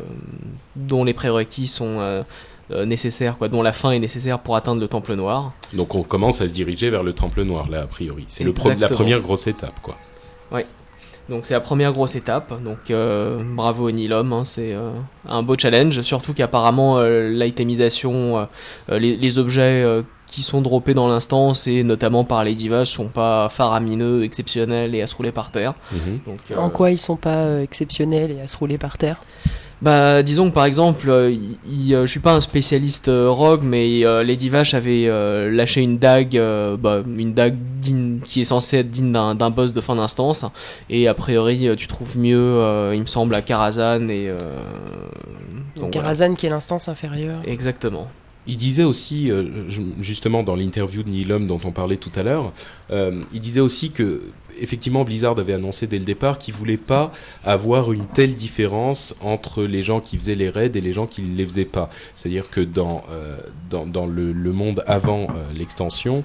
dont 0.75 1.05
les 1.05 1.13
prérequis 1.13 1.67
sont 1.67 2.23
euh, 2.72 2.86
nécessaires, 2.86 3.38
quoi, 3.38 3.47
dont 3.49 3.61
la 3.61 3.74
fin 3.74 3.91
est 3.91 3.99
nécessaire 3.99 4.39
pour 4.39 4.55
atteindre 4.55 4.82
le 4.82 4.88
Temple 4.88 5.13
Noir. 5.15 5.53
Donc 5.74 5.95
on 5.95 6.03
commence 6.03 6.41
à 6.41 6.47
se 6.47 6.53
diriger 6.53 6.89
vers 6.89 7.03
le 7.03 7.13
Temple 7.13 7.43
Noir, 7.43 7.69
là, 7.69 7.82
a 7.82 7.88
priori. 7.88 8.26
C'est 8.28 8.43
le 8.43 8.53
pro- 8.53 8.72
la 8.78 8.89
première 8.89 9.19
grosse 9.22 9.47
étape, 9.47 9.80
quoi. 9.82 9.95
Donc 11.30 11.45
c'est 11.45 11.53
la 11.53 11.61
première 11.61 11.93
grosse 11.93 12.15
étape. 12.15 12.61
Donc 12.61 12.89
euh, 12.89 13.39
bravo 13.55 13.88
au 13.88 13.91
Nilom, 13.91 14.34
hein, 14.34 14.43
c'est 14.43 14.74
euh, 14.74 14.89
un 15.30 15.43
beau 15.43 15.55
challenge. 15.57 16.01
Surtout 16.01 16.34
qu'apparemment 16.34 16.97
euh, 16.97 17.30
l'itemisation, 17.30 18.47
les, 18.89 19.15
les 19.15 19.39
objets 19.39 19.82
euh, 19.84 20.01
qui 20.28 20.41
sont 20.41 20.61
droppés 20.61 20.93
dans 20.93 21.07
l'instance 21.07 21.67
et 21.67 21.84
notamment 21.84 22.26
par 22.26 22.43
les 22.43 22.53
divas 22.55 22.84
sont 22.86 23.07
pas 23.07 23.47
faramineux, 23.49 24.24
exceptionnels 24.26 24.93
et 24.95 25.01
à 25.01 25.07
se 25.07 25.15
rouler 25.15 25.32
par 25.32 25.51
terre. 25.51 25.74
Mhm. 25.93 26.19
Donc, 26.26 26.39
euh, 26.51 26.55
En 26.57 26.69
quoi 26.69 26.91
ils 26.91 26.97
sont 26.97 27.17
pas 27.17 27.43
euh, 27.43 27.61
exceptionnels 27.63 28.32
et 28.32 28.41
à 28.41 28.47
se 28.47 28.57
rouler 28.57 28.78
par 28.78 28.97
terre? 28.97 29.22
Bah, 29.82 30.21
disons 30.21 30.49
que 30.49 30.53
par 30.53 30.65
exemple, 30.65 31.09
euh, 31.09 31.32
il- 31.65 31.93
euh, 31.95 32.05
je 32.05 32.11
suis 32.11 32.19
pas 32.19 32.36
un 32.36 32.39
spécialiste 32.39 33.07
euh, 33.07 33.29
rogue, 33.32 33.63
mais 33.63 34.05
euh, 34.05 34.23
Lady 34.23 34.47
Vache 34.49 34.75
avait 34.75 35.07
euh, 35.07 35.49
lâché 35.51 35.82
une 35.82 35.97
dague, 35.97 36.38
euh, 36.38 36.77
bah, 36.77 37.01
une 37.17 37.34
dague 37.34 37.57
digne- 37.82 38.19
qui 38.19 38.41
est 38.41 38.45
censée 38.45 38.77
être 38.77 38.91
digne 38.91 39.11
d'un 39.11 39.34
d'un 39.34 39.49
boss 39.49 39.73
de 39.73 39.82
fin 39.82 39.95
d'instance, 39.95 40.45
et 40.89 41.07
a 41.07 41.15
priori, 41.15 41.67
euh, 41.67 41.75
tu 41.75 41.88
trouves 41.88 42.15
mieux, 42.15 42.38
euh, 42.38 42.91
il 42.93 43.01
me 43.01 43.05
semble, 43.07 43.34
à 43.34 43.41
Karazhan 43.41 44.07
et. 44.09 44.25
euh, 44.29 44.55
donc 45.75 45.93
voilà. 45.93 46.09
Karazhan 46.13 46.36
qui 46.36 46.45
est 46.45 46.49
l'instance 46.49 46.88
inférieure. 46.88 47.41
Exactement. 47.47 48.07
Il 48.47 48.57
disait 48.57 48.84
aussi, 48.84 49.29
euh, 49.32 49.69
ju- 49.69 49.93
justement 49.99 50.41
dans 50.41 50.55
l'interview 50.55 51.03
de 51.03 51.09
Nihilum 51.09 51.45
dont 51.45 51.59
on 51.63 51.71
parlait 51.71 51.97
tout 51.97 52.09
à 52.15 52.23
l'heure, 52.23 52.53
euh, 52.91 53.21
il 53.34 53.39
disait 53.39 53.59
aussi 53.61 53.91
que 53.91 54.21
effectivement 54.59 55.03
Blizzard 55.03 55.37
avait 55.39 55.53
annoncé 55.53 55.87
dès 55.87 55.99
le 55.99 56.05
départ 56.05 56.37
qu'il 56.37 56.53
voulait 56.53 56.77
pas 56.77 57.11
avoir 57.43 57.91
une 57.91 58.07
telle 58.07 58.35
différence 58.35 59.15
entre 59.21 59.63
les 59.63 59.81
gens 59.81 59.99
qui 59.99 60.17
faisaient 60.17 60.35
les 60.35 60.49
raids 60.49 60.71
et 60.75 60.81
les 60.81 60.93
gens 60.93 61.07
qui 61.07 61.21
ne 61.21 61.35
les 61.35 61.45
faisaient 61.45 61.65
pas. 61.65 61.89
C'est-à-dire 62.15 62.49
que 62.49 62.61
dans 62.61 63.03
euh, 63.11 63.37
dans, 63.71 64.05
le, 64.05 64.33
monde 64.51 64.83
avant 64.87 65.23
euh, 65.23 65.51
l'extension, 65.55 66.23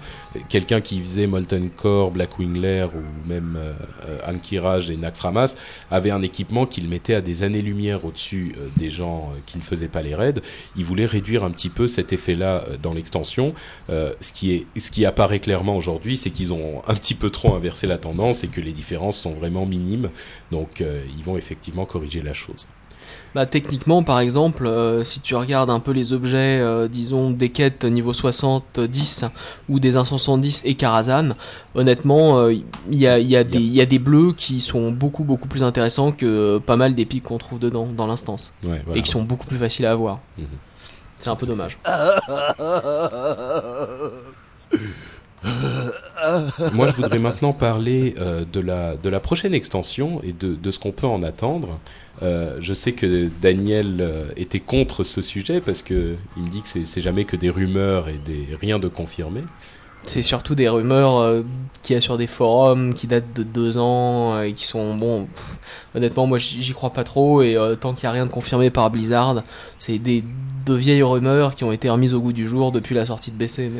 quelqu'un 0.48 0.80
qui 0.80 1.00
faisait 1.00 1.26
Molten 1.26 1.70
Core, 1.70 2.10
Blackwing 2.10 2.58
Lair 2.58 2.90
ou 2.94 3.28
même 3.28 3.56
euh, 3.56 4.18
Ankiraj 4.26 4.90
et 4.90 4.96
Naxxramas 4.96 5.56
avait 5.90 6.10
un 6.10 6.22
équipement 6.22 6.66
qui 6.66 6.80
le 6.80 6.88
mettait 6.88 7.14
à 7.14 7.20
des 7.20 7.42
années-lumière 7.42 8.04
au-dessus 8.04 8.54
euh, 8.58 8.68
des 8.76 8.90
gens 8.90 9.30
qui 9.46 9.58
ne 9.58 9.62
faisaient 9.62 9.88
pas 9.88 10.02
les 10.02 10.14
raids 10.14 10.34
ils 10.76 10.84
voulaient 10.84 11.06
réduire 11.06 11.44
un 11.44 11.50
petit 11.50 11.68
peu 11.68 11.86
cet 11.86 12.12
effet-là 12.12 12.64
dans 12.82 12.92
l'extension. 12.92 13.54
Ce 13.88 14.32
qui 14.32 14.66
ce 14.76 14.90
qui 14.90 15.06
apparaît 15.06 15.38
clairement 15.38 15.76
aujourd'hui, 15.76 16.16
c'est 16.16 16.30
qu'ils 16.30 16.52
ont 16.52 16.82
un 16.86 16.94
petit 16.94 17.14
peu 17.14 17.30
trop 17.30 17.54
inversé 17.54 17.86
la 17.86 17.98
tendance 17.98 18.15
et 18.44 18.48
que 18.48 18.60
les 18.60 18.72
différences 18.72 19.18
sont 19.18 19.34
vraiment 19.34 19.66
minimes. 19.66 20.10
Donc, 20.50 20.80
euh, 20.80 21.04
ils 21.18 21.24
vont 21.24 21.36
effectivement 21.36 21.84
corriger 21.86 22.22
la 22.22 22.32
chose. 22.32 22.66
Bah, 23.36 23.46
techniquement, 23.46 24.02
par 24.02 24.18
exemple, 24.18 24.66
euh, 24.66 25.04
si 25.04 25.20
tu 25.20 25.34
regardes 25.36 25.70
un 25.70 25.78
peu 25.78 25.92
les 25.92 26.12
objets, 26.12 26.58
euh, 26.60 26.88
disons, 26.88 27.30
des 27.30 27.50
quêtes 27.50 27.84
niveau 27.84 28.12
60-10 28.12 29.24
ou 29.68 29.78
des 29.78 29.92
170 29.92 30.62
et 30.64 30.74
Karazhan, 30.74 31.34
honnêtement, 31.74 32.38
euh, 32.38 32.52
il 32.52 32.64
y, 32.98 33.06
a, 33.06 33.18
y, 33.20 33.36
a 33.36 33.44
des- 33.44 33.58
il 33.58 33.74
y 33.74 33.80
a 33.80 33.86
des 33.86 33.98
bleus 34.00 34.32
qui 34.36 34.60
sont 34.60 34.90
beaucoup, 34.90 35.22
beaucoup 35.22 35.46
plus 35.48 35.62
intéressants 35.62 36.10
que 36.12 36.58
pas 36.66 36.76
mal 36.76 36.94
des 36.94 37.04
pics 37.04 37.22
qu'on 37.24 37.38
trouve 37.38 37.58
dedans, 37.58 37.86
dans 37.92 38.06
l'instance, 38.06 38.52
Ouais, 38.64 38.80
voilà. 38.84 38.98
et 38.98 39.02
qui 39.02 39.10
sont 39.10 39.22
beaucoup 39.22 39.46
plus 39.46 39.58
faciles 39.58 39.86
à 39.86 39.92
avoir. 39.92 40.20
Mhm. 40.38 40.46
C'est 41.18 41.30
un 41.30 41.36
peu 41.36 41.46
dommage. 41.46 41.78
Moi, 46.72 46.86
je 46.88 46.92
voudrais 46.96 47.18
maintenant 47.18 47.52
parler 47.52 48.14
euh, 48.18 48.44
de, 48.50 48.60
la, 48.60 48.96
de 48.96 49.08
la 49.08 49.20
prochaine 49.20 49.54
extension 49.54 50.20
et 50.22 50.32
de, 50.32 50.54
de 50.54 50.70
ce 50.70 50.78
qu'on 50.78 50.92
peut 50.92 51.06
en 51.06 51.22
attendre. 51.22 51.78
Euh, 52.22 52.56
je 52.60 52.72
sais 52.72 52.92
que 52.92 53.28
Daniel 53.42 53.98
euh, 54.00 54.28
était 54.36 54.60
contre 54.60 55.04
ce 55.04 55.20
sujet 55.22 55.60
parce 55.60 55.82
que 55.82 56.16
il 56.36 56.42
me 56.44 56.48
dit 56.48 56.62
que 56.62 56.68
c'est- 56.68 57.00
jamais 57.00 57.24
que 57.24 57.36
des 57.36 57.50
rumeurs 57.50 58.08
et 58.08 58.18
des 58.24 58.48
rien 58.60 58.78
de 58.78 58.88
confirmé. 58.88 59.42
C'est 60.04 60.22
surtout 60.22 60.54
des 60.54 60.68
rumeurs 60.68 61.18
euh, 61.18 61.42
qu'il 61.82 61.94
y 61.94 61.96
a 61.98 62.00
sur 62.00 62.16
des 62.16 62.26
forums 62.26 62.94
qui 62.94 63.06
datent 63.06 63.34
de 63.34 63.42
deux 63.42 63.76
ans 63.76 64.40
et 64.40 64.52
qui 64.54 64.64
sont 64.64 64.96
bon. 64.96 65.28
honnêtement, 65.94 66.26
moi 66.26 66.38
j'y 66.38 66.72
crois 66.72 66.90
pas 66.90 67.04
trop 67.04 67.42
et 67.42 67.56
tant 67.80 67.92
qu'il 67.92 68.04
y 68.04 68.06
a 68.06 68.12
rien 68.12 68.24
de 68.26 68.30
confirmé 68.30 68.70
par 68.70 68.90
Blizzard, 68.90 69.42
c'est 69.78 69.98
des 69.98 70.24
de 70.64 70.74
vieilles 70.74 71.02
rumeurs 71.02 71.54
qui 71.54 71.62
ont 71.64 71.70
été 71.72 71.88
remises 71.90 72.12
au 72.14 72.20
goût 72.20 72.32
du 72.32 72.48
jour 72.48 72.72
depuis 72.72 72.94
la 72.94 73.04
sortie 73.06 73.30
de 73.30 73.36
BC. 73.36 73.70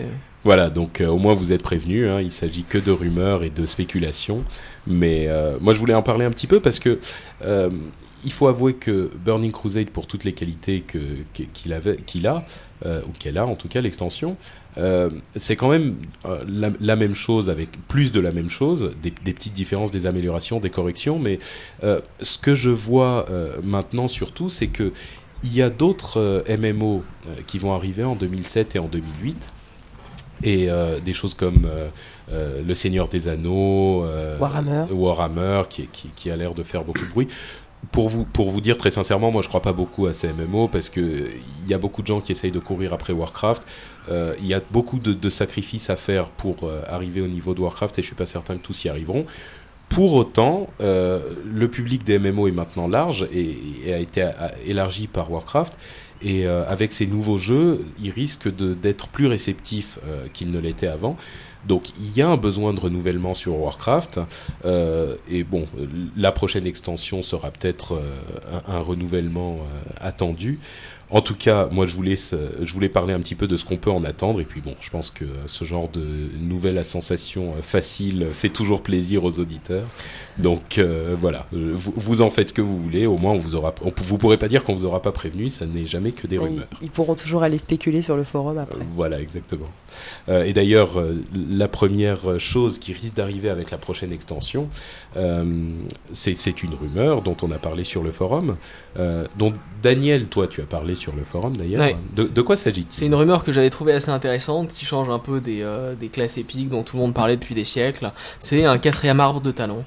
Voilà, 0.46 0.70
donc 0.70 1.00
euh, 1.00 1.08
au 1.08 1.18
moins 1.18 1.34
vous 1.34 1.50
êtes 1.50 1.64
prévenus, 1.64 2.08
hein, 2.08 2.20
il 2.20 2.30
s'agit 2.30 2.62
que 2.62 2.78
de 2.78 2.92
rumeurs 2.92 3.42
et 3.42 3.50
de 3.50 3.66
spéculations. 3.66 4.44
Mais 4.86 5.26
euh, 5.26 5.58
moi 5.60 5.74
je 5.74 5.80
voulais 5.80 5.92
en 5.92 6.04
parler 6.04 6.24
un 6.24 6.30
petit 6.30 6.46
peu 6.46 6.60
parce 6.60 6.78
que 6.78 7.00
euh, 7.44 7.68
il 8.24 8.30
faut 8.30 8.46
avouer 8.46 8.74
que 8.74 9.10
Burning 9.24 9.50
Crusade, 9.50 9.90
pour 9.90 10.06
toutes 10.06 10.22
les 10.22 10.34
qualités 10.34 10.84
qu'il 10.84 11.72
a, 12.28 12.44
ou 12.84 13.10
qu'elle 13.18 13.38
a 13.38 13.44
en 13.44 13.56
tout 13.56 13.66
cas 13.66 13.80
l'extension, 13.80 14.36
c'est 15.34 15.56
quand 15.56 15.68
même 15.68 15.96
la, 16.46 16.94
même 16.94 17.16
chose 17.16 17.50
avec 17.50 17.70
plus 17.88 18.12
de 18.12 18.20
la 18.20 18.30
même 18.30 18.48
chose, 18.48 18.94
des, 19.02 19.12
des 19.24 19.32
petites 19.32 19.52
différences, 19.52 19.90
des 19.90 20.06
améliorations, 20.06 20.60
des 20.60 20.70
corrections. 20.70 21.18
Mais 21.18 21.40
ce 21.82 22.38
que 22.38 22.54
je 22.54 22.70
vois 22.70 23.26
maintenant 23.64 24.06
surtout, 24.06 24.48
c'est 24.48 24.68
que 24.68 24.92
il 25.42 25.54
y 25.54 25.62
a 25.62 25.70
d'autres 25.70 26.44
MMO 26.48 27.02
qui 27.48 27.58
vont 27.58 27.74
arriver 27.74 28.04
en 28.04 28.14
2007 28.14 28.76
et 28.76 28.78
en 28.78 28.86
2008 28.86 29.52
et 30.42 30.68
euh, 30.70 30.98
des 31.00 31.12
choses 31.14 31.34
comme 31.34 31.66
euh, 31.66 31.88
euh, 32.30 32.62
Le 32.66 32.74
Seigneur 32.74 33.08
des 33.08 33.28
Anneaux, 33.28 34.04
Warhammer. 34.40 34.84
Warhammer 34.92 35.62
qui, 35.68 35.86
qui, 35.88 36.08
qui 36.14 36.30
a 36.30 36.36
l'air 36.36 36.54
de 36.54 36.62
faire 36.62 36.84
beaucoup 36.84 37.04
de 37.04 37.10
bruit. 37.10 37.28
Pour 37.92 38.08
vous, 38.08 38.24
pour 38.24 38.50
vous 38.50 38.60
dire 38.60 38.76
très 38.78 38.90
sincèrement, 38.90 39.30
moi 39.30 39.42
je 39.42 39.48
crois 39.48 39.62
pas 39.62 39.72
beaucoup 39.72 40.06
à 40.06 40.12
ces 40.14 40.32
MMO 40.32 40.66
parce 40.68 40.88
que 40.88 41.00
il 41.64 41.70
y 41.70 41.74
a 41.74 41.78
beaucoup 41.78 42.02
de 42.02 42.06
gens 42.08 42.20
qui 42.20 42.32
essayent 42.32 42.50
de 42.50 42.58
courir 42.58 42.92
après 42.92 43.12
Warcraft. 43.12 43.62
Il 44.10 44.46
y 44.46 44.54
a 44.54 44.60
beaucoup 44.72 44.98
de, 44.98 45.12
de 45.12 45.30
sacrifices 45.30 45.88
à 45.90 45.96
faire 45.96 46.26
pour 46.30 46.68
arriver 46.88 47.20
au 47.20 47.28
niveau 47.28 47.54
de 47.54 47.60
Warcraft 47.60 47.98
et 47.98 48.02
je 48.02 48.06
suis 48.06 48.16
pas 48.16 48.26
certain 48.26 48.56
que 48.56 48.62
tous 48.62 48.84
y 48.84 48.88
arriveront. 48.88 49.24
Pour 49.88 50.14
autant, 50.14 50.68
le 50.80 51.66
public 51.68 52.02
des 52.02 52.18
MMO 52.18 52.48
est 52.48 52.52
maintenant 52.52 52.88
large 52.88 53.28
et, 53.32 53.56
et 53.86 53.94
a 53.94 53.98
été 53.98 54.22
a- 54.22 54.30
a- 54.46 54.52
élargi 54.66 55.06
par 55.06 55.30
Warcraft. 55.30 55.78
Et 56.22 56.46
euh, 56.46 56.66
avec 56.66 56.92
ces 56.92 57.06
nouveaux 57.06 57.38
jeux, 57.38 57.84
ils 58.02 58.10
risquent 58.10 58.54
d'être 58.54 59.08
plus 59.08 59.26
réceptifs 59.26 59.98
euh, 60.06 60.26
qu'ils 60.32 60.50
ne 60.50 60.58
l'étaient 60.58 60.86
avant. 60.86 61.16
Donc 61.66 61.90
il 61.98 62.16
y 62.16 62.22
a 62.22 62.28
un 62.28 62.36
besoin 62.36 62.72
de 62.72 62.80
renouvellement 62.80 63.34
sur 63.34 63.58
Warcraft. 63.58 64.20
Euh, 64.64 65.16
et 65.28 65.44
bon, 65.44 65.66
la 66.16 66.32
prochaine 66.32 66.66
extension 66.66 67.22
sera 67.22 67.50
peut-être 67.50 67.94
euh, 67.94 68.62
un, 68.68 68.76
un 68.76 68.80
renouvellement 68.80 69.56
euh, 69.56 69.90
attendu. 70.00 70.58
En 71.10 71.20
tout 71.20 71.36
cas, 71.36 71.68
moi 71.70 71.86
je 71.86 71.94
voulais, 71.94 72.16
je 72.16 72.72
voulais 72.72 72.88
parler 72.88 73.14
un 73.14 73.20
petit 73.20 73.36
peu 73.36 73.46
de 73.46 73.56
ce 73.56 73.64
qu'on 73.64 73.76
peut 73.76 73.90
en 73.90 74.02
attendre. 74.04 74.40
Et 74.40 74.44
puis 74.44 74.60
bon, 74.60 74.74
je 74.80 74.90
pense 74.90 75.10
que 75.10 75.24
ce 75.46 75.64
genre 75.64 75.88
de 75.88 76.04
nouvelle 76.40 76.78
à 76.78 76.84
sensation 76.84 77.52
euh, 77.52 77.62
facile 77.62 78.26
fait 78.32 78.48
toujours 78.48 78.82
plaisir 78.82 79.24
aux 79.24 79.38
auditeurs. 79.38 79.86
Donc 80.38 80.78
euh, 80.78 81.14
voilà, 81.18 81.46
Euh, 81.54 81.72
vous, 81.74 81.92
vous 81.96 82.20
en 82.22 82.30
faites 82.30 82.48
ce 82.50 82.54
que 82.54 82.62
vous 82.62 82.76
voulez. 82.76 83.06
Au 83.06 83.16
moins, 83.16 83.32
on 83.32 83.38
vous 83.38 83.54
aura, 83.54 83.74
on, 83.82 83.92
vous 83.96 84.18
pourrez 84.18 84.36
pas 84.36 84.48
dire 84.48 84.64
qu'on 84.64 84.74
vous 84.74 84.84
aura 84.84 85.00
pas 85.00 85.12
prévenu. 85.12 85.48
Ça 85.48 85.66
n'est 85.66 85.86
jamais 85.86 86.12
que 86.12 86.26
des 86.26 86.38
rumeurs. 86.38 86.66
ils 86.82 86.90
pourront 86.90 87.14
toujours 87.14 87.42
aller 87.42 87.58
spéculer 87.58 88.02
sur 88.02 88.16
le 88.16 88.24
forum 88.24 88.58
après. 88.58 88.84
Voilà, 88.94 89.20
exactement. 89.20 89.70
Euh, 90.28 90.44
et 90.44 90.52
d'ailleurs, 90.52 90.98
euh, 90.98 91.14
la 91.32 91.68
première 91.68 92.38
chose 92.38 92.78
qui 92.78 92.92
risque 92.92 93.14
d'arriver 93.14 93.48
avec 93.48 93.70
la 93.70 93.78
prochaine 93.78 94.12
extension, 94.12 94.68
euh, 95.16 95.44
c'est 96.12 96.62
une 96.62 96.74
rumeur 96.74 97.22
dont 97.22 97.36
on 97.42 97.50
a 97.50 97.58
parlé 97.58 97.84
sur 97.84 98.02
le 98.02 98.10
forum, 98.12 98.56
euh, 98.98 99.26
dont 99.38 99.52
Daniel, 99.82 100.26
toi, 100.26 100.46
tu 100.48 100.60
as 100.60 100.66
parlé 100.66 100.94
sur 100.96 101.14
le 101.14 101.22
forum 101.24 101.56
d'ailleurs. 101.56 101.80
Ouais. 101.80 101.96
De, 102.14 102.24
de 102.24 102.42
quoi 102.42 102.56
s'agit-il? 102.56 102.86
C'est 102.90 103.06
une 103.06 103.14
rumeur 103.14 103.44
que 103.44 103.52
j'avais 103.52 103.70
trouvée 103.70 103.92
assez 103.92 104.10
intéressante, 104.10 104.68
qui 104.72 104.84
change 104.84 105.08
un 105.10 105.18
peu 105.18 105.40
des, 105.40 105.62
euh, 105.62 105.94
des 105.94 106.08
classes 106.08 106.38
épiques 106.38 106.68
dont 106.68 106.82
tout 106.82 106.96
le 106.96 107.02
monde 107.02 107.14
parlait 107.14 107.36
depuis 107.36 107.54
des 107.54 107.64
siècles. 107.64 108.10
C'est 108.40 108.64
un 108.64 108.78
quatrième 108.78 109.20
arbre 109.20 109.40
de 109.40 109.50
talent, 109.50 109.84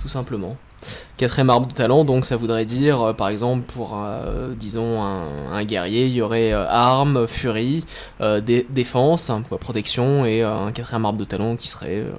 tout 0.00 0.08
simplement. 0.08 0.56
Quatrième 1.16 1.48
arbre 1.48 1.66
de 1.68 1.72
talent, 1.72 2.04
donc 2.04 2.26
ça 2.26 2.36
voudrait 2.36 2.66
dire, 2.66 3.00
euh, 3.00 3.12
par 3.14 3.28
exemple, 3.28 3.62
pour, 3.72 3.98
euh, 4.04 4.52
disons, 4.54 5.00
un, 5.02 5.50
un 5.52 5.64
guerrier, 5.64 6.04
il 6.06 6.12
y 6.12 6.20
aurait 6.20 6.52
euh, 6.52 6.66
arme, 6.68 7.26
furie, 7.26 7.84
euh, 8.20 8.42
dé- 8.42 8.66
défense, 8.68 9.30
hein, 9.30 9.42
quoi, 9.48 9.56
protection, 9.56 10.26
et 10.26 10.42
euh, 10.42 10.54
un 10.54 10.72
quatrième 10.72 11.06
arbre 11.06 11.18
de 11.18 11.24
talent 11.24 11.56
qui 11.56 11.68
serait... 11.68 12.02
euh, 12.04 12.12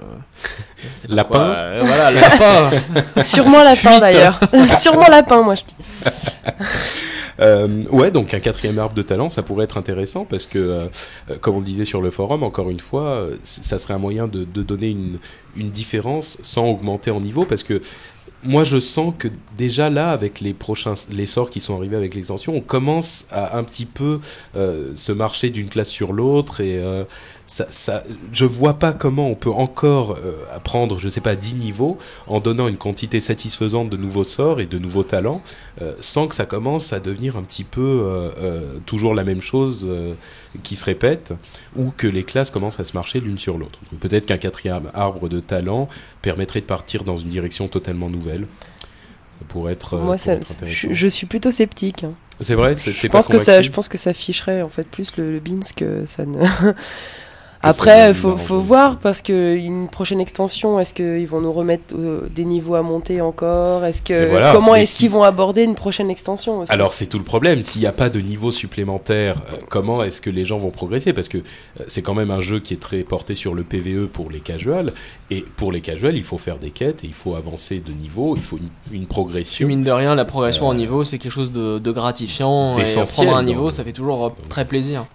Lapin. 1.10 1.30
quoi, 1.30 1.42
euh, 1.42 1.82
Voilà, 1.84 2.10
lapin 3.16 3.24
Sûrement 3.24 3.62
lapin 3.64 4.00
d'ailleurs. 4.00 4.40
Sûrement 4.80 5.10
lapin, 5.10 5.44
moi 5.44 5.54
je 5.54 5.62
dis. 5.66 5.76
Euh, 7.42 7.82
ouais, 7.92 8.12
donc 8.12 8.34
un 8.34 8.40
quatrième 8.40 8.80
arbre 8.80 8.96
de 8.96 9.02
talent, 9.02 9.30
ça 9.30 9.44
pourrait 9.44 9.66
être 9.66 9.78
intéressant 9.78 10.26
parce 10.26 10.46
que, 10.46 10.58
euh, 10.60 10.88
euh, 11.30 11.38
comme 11.40 11.56
on 11.56 11.60
le 11.60 11.66
disait 11.66 11.86
sur 11.86 12.02
le 12.02 12.12
forum, 12.12 12.44
encore 12.44 12.70
une 12.70 12.80
fois, 12.80 13.18
euh, 13.18 13.36
ça 13.44 13.78
serait 13.78 13.94
un 13.94 14.00
moyen 14.00 14.28
de, 14.28 14.44
de 14.46 14.64
donner 14.64 14.90
une, 14.90 15.20
une 15.56 15.70
différence 15.70 16.38
sans 16.42 16.68
augmenter 16.70 17.12
en 17.12 17.20
niveau 17.20 17.46
parce 17.46 17.64
que 17.64 17.82
moi 18.44 18.64
je 18.64 18.80
sens 18.80 19.14
que 19.18 19.28
déjà 19.58 19.90
là, 19.90 20.12
avec 20.12 20.40
les 20.40 20.54
prochains, 20.54 20.94
les 21.12 21.26
sorts 21.26 21.50
qui 21.50 21.60
sont 21.60 21.76
arrivés 21.76 21.96
avec 21.96 22.14
l'extension, 22.16 22.56
on 22.56 22.62
commence 22.62 23.26
à 23.32 23.58
un 23.58 23.64
petit 23.64 23.86
peu 23.86 24.20
euh, 24.56 24.92
se 24.96 25.12
marcher 25.12 25.50
d'une 25.50 25.68
classe 25.68 25.90
sur 25.90 26.14
l'autre 26.14 26.62
et 26.62 26.78
euh, 26.78 27.04
ça, 27.48 27.68
ça, 27.70 28.04
je 28.34 28.44
vois 28.46 28.74
pas 28.80 28.92
comment 28.92 29.30
on 29.30 29.36
peut 29.36 29.52
encore 29.52 30.18
euh, 30.24 30.34
apprendre, 30.54 30.98
je 30.98 31.08
sais 31.10 31.22
pas, 31.22 31.36
10 31.36 31.56
niveaux 31.56 32.00
en 32.26 32.40
donnant 32.40 32.68
une 32.68 32.78
quantité 32.78 33.20
satisfaisante 33.20 33.90
de 33.90 33.98
nouveaux 33.98 34.24
sorts 34.24 34.60
et 34.60 34.66
de 34.66 34.80
nouveaux 34.80 35.04
talents 35.04 35.42
euh, 35.82 35.94
sans 36.00 36.28
que 36.28 36.34
ça 36.36 36.46
commence 36.46 36.92
à 36.92 37.00
devenir 37.00 37.38
un 37.38 37.44
petit 37.44 37.64
peu 37.64 37.82
euh, 37.82 38.32
euh, 38.40 38.78
toujours 38.88 39.14
la 39.14 39.24
même 39.24 39.42
chose 39.42 39.88
qui 40.64 40.76
se 40.76 40.86
répète 40.86 41.34
ou 41.76 41.92
que 41.96 42.08
les 42.08 42.24
classes 42.24 42.50
commencent 42.50 42.80
à 42.80 42.84
se 42.84 42.94
marcher 42.94 43.20
l'une 43.20 43.38
sur 43.38 43.58
l'autre. 43.58 43.80
Peut-être 44.00 44.26
qu'un 44.26 44.38
quatrième 44.38 44.90
arbre 44.94 45.30
de 45.30 45.40
talent 45.40 45.88
permettrait 46.22 46.62
de 46.62 46.66
partir 46.66 47.04
dans 47.04 47.18
une 47.18 47.30
direction 47.30 47.68
totalement 47.68 48.10
nouvelle. 48.10 48.48
Ça 49.40 49.46
pourrait 49.50 49.74
être, 49.74 49.98
Moi, 49.98 50.18
ça- 50.18 50.34
être 50.34 50.66
je, 50.66 50.94
je 50.94 51.08
suis 51.08 51.28
plutôt 51.28 51.52
sceptique. 51.52 52.06
hein. 52.06 52.14
C'est 52.40 52.56
vrai, 52.56 52.76
Je 52.76 53.08
pas 53.08 53.10
pense 53.10 53.28
que 53.28 53.38
ça, 53.38 53.62
je 53.62 53.70
pense 53.70 53.88
que 53.88 53.98
ça 53.98 54.14
ficherait 54.14 54.62
en 54.62 54.68
fait 54.70 54.88
plus 54.88 55.16
le, 55.18 55.32
le 55.32 55.40
beans 55.40 55.60
que 55.76 56.06
ça 56.06 56.26
ne. 56.26 56.38
Après, 57.70 58.14
faut, 58.14 58.38
faut 58.38 58.60
voir 58.60 58.98
parce 58.98 59.22
que 59.22 59.56
une 59.56 59.88
prochaine 59.88 60.20
extension, 60.20 60.80
est-ce 60.80 60.94
qu'ils 60.94 61.28
vont 61.28 61.42
nous 61.42 61.52
remettre 61.52 61.96
euh, 61.98 62.28
des 62.34 62.46
niveaux 62.46 62.76
à 62.76 62.82
monter 62.82 63.22
encore? 63.22 63.84
Est-ce 63.86 64.02
que 64.02 64.30
voilà, 64.30 64.52
comment 64.54 64.76
est-ce 64.76 64.92
si- 64.94 64.98
qu'ils 65.00 65.10
vont 65.12 65.24
aborder 65.24 65.64
une 65.64 65.76
prochaine 65.76 66.10
extension 66.10 66.60
aussi? 66.60 66.72
Alors 66.72 66.94
c'est 66.94 67.08
tout 67.08 67.18
le 67.18 67.24
problème. 67.24 67.62
S'il 67.64 67.82
n'y 67.82 67.88
a 67.88 67.92
pas 67.92 68.10
de 68.10 68.20
niveau 68.20 68.52
supplémentaire, 68.52 69.38
euh, 69.54 69.58
comment 69.70 70.04
est-ce 70.04 70.22
que 70.22 70.30
les 70.30 70.46
gens 70.46 70.58
vont 70.58 70.70
progresser? 70.72 71.14
Parce 71.14 71.28
que 71.28 71.40
euh, 71.40 71.84
c'est 71.88 72.02
quand 72.02 72.14
même 72.14 72.32
un 72.32 72.42
jeu 72.42 72.60
qui 72.60 72.74
est 72.74 72.80
très 72.80 73.04
porté 73.04 73.36
sur 73.36 73.54
le 73.54 73.64
PVE 73.64 74.08
pour 74.08 74.30
les 74.30 74.40
casuals. 74.40 74.94
Et 75.32 75.44
pour 75.58 75.72
les 75.72 75.82
casuals, 75.82 76.16
il 76.18 76.24
faut 76.24 76.38
faire 76.38 76.58
des 76.60 76.70
quêtes 76.72 77.04
et 77.04 77.08
il 77.08 77.14
faut 77.14 77.36
avancer 77.36 77.80
de 77.86 77.92
niveau. 77.92 78.36
Il 78.36 78.44
faut 78.44 78.58
une, 78.58 78.96
une 79.02 79.08
progression. 79.08 79.68
Mine 79.68 79.84
de 79.84 79.92
rien, 79.92 80.14
la 80.16 80.26
progression 80.26 80.68
Euh, 80.68 80.72
en 80.72 80.74
niveau, 80.76 81.04
c'est 81.04 81.18
quelque 81.18 81.32
chose 81.32 81.52
de, 81.52 81.80
de 81.80 81.92
gratifiant. 81.92 82.78
Et 82.78 82.84
prendre 83.14 83.36
un 83.36 83.44
niveau, 83.44 83.72
ça 83.72 83.84
fait 83.84 83.92
toujours 83.94 84.34
très 84.50 84.66
plaisir. 84.66 85.06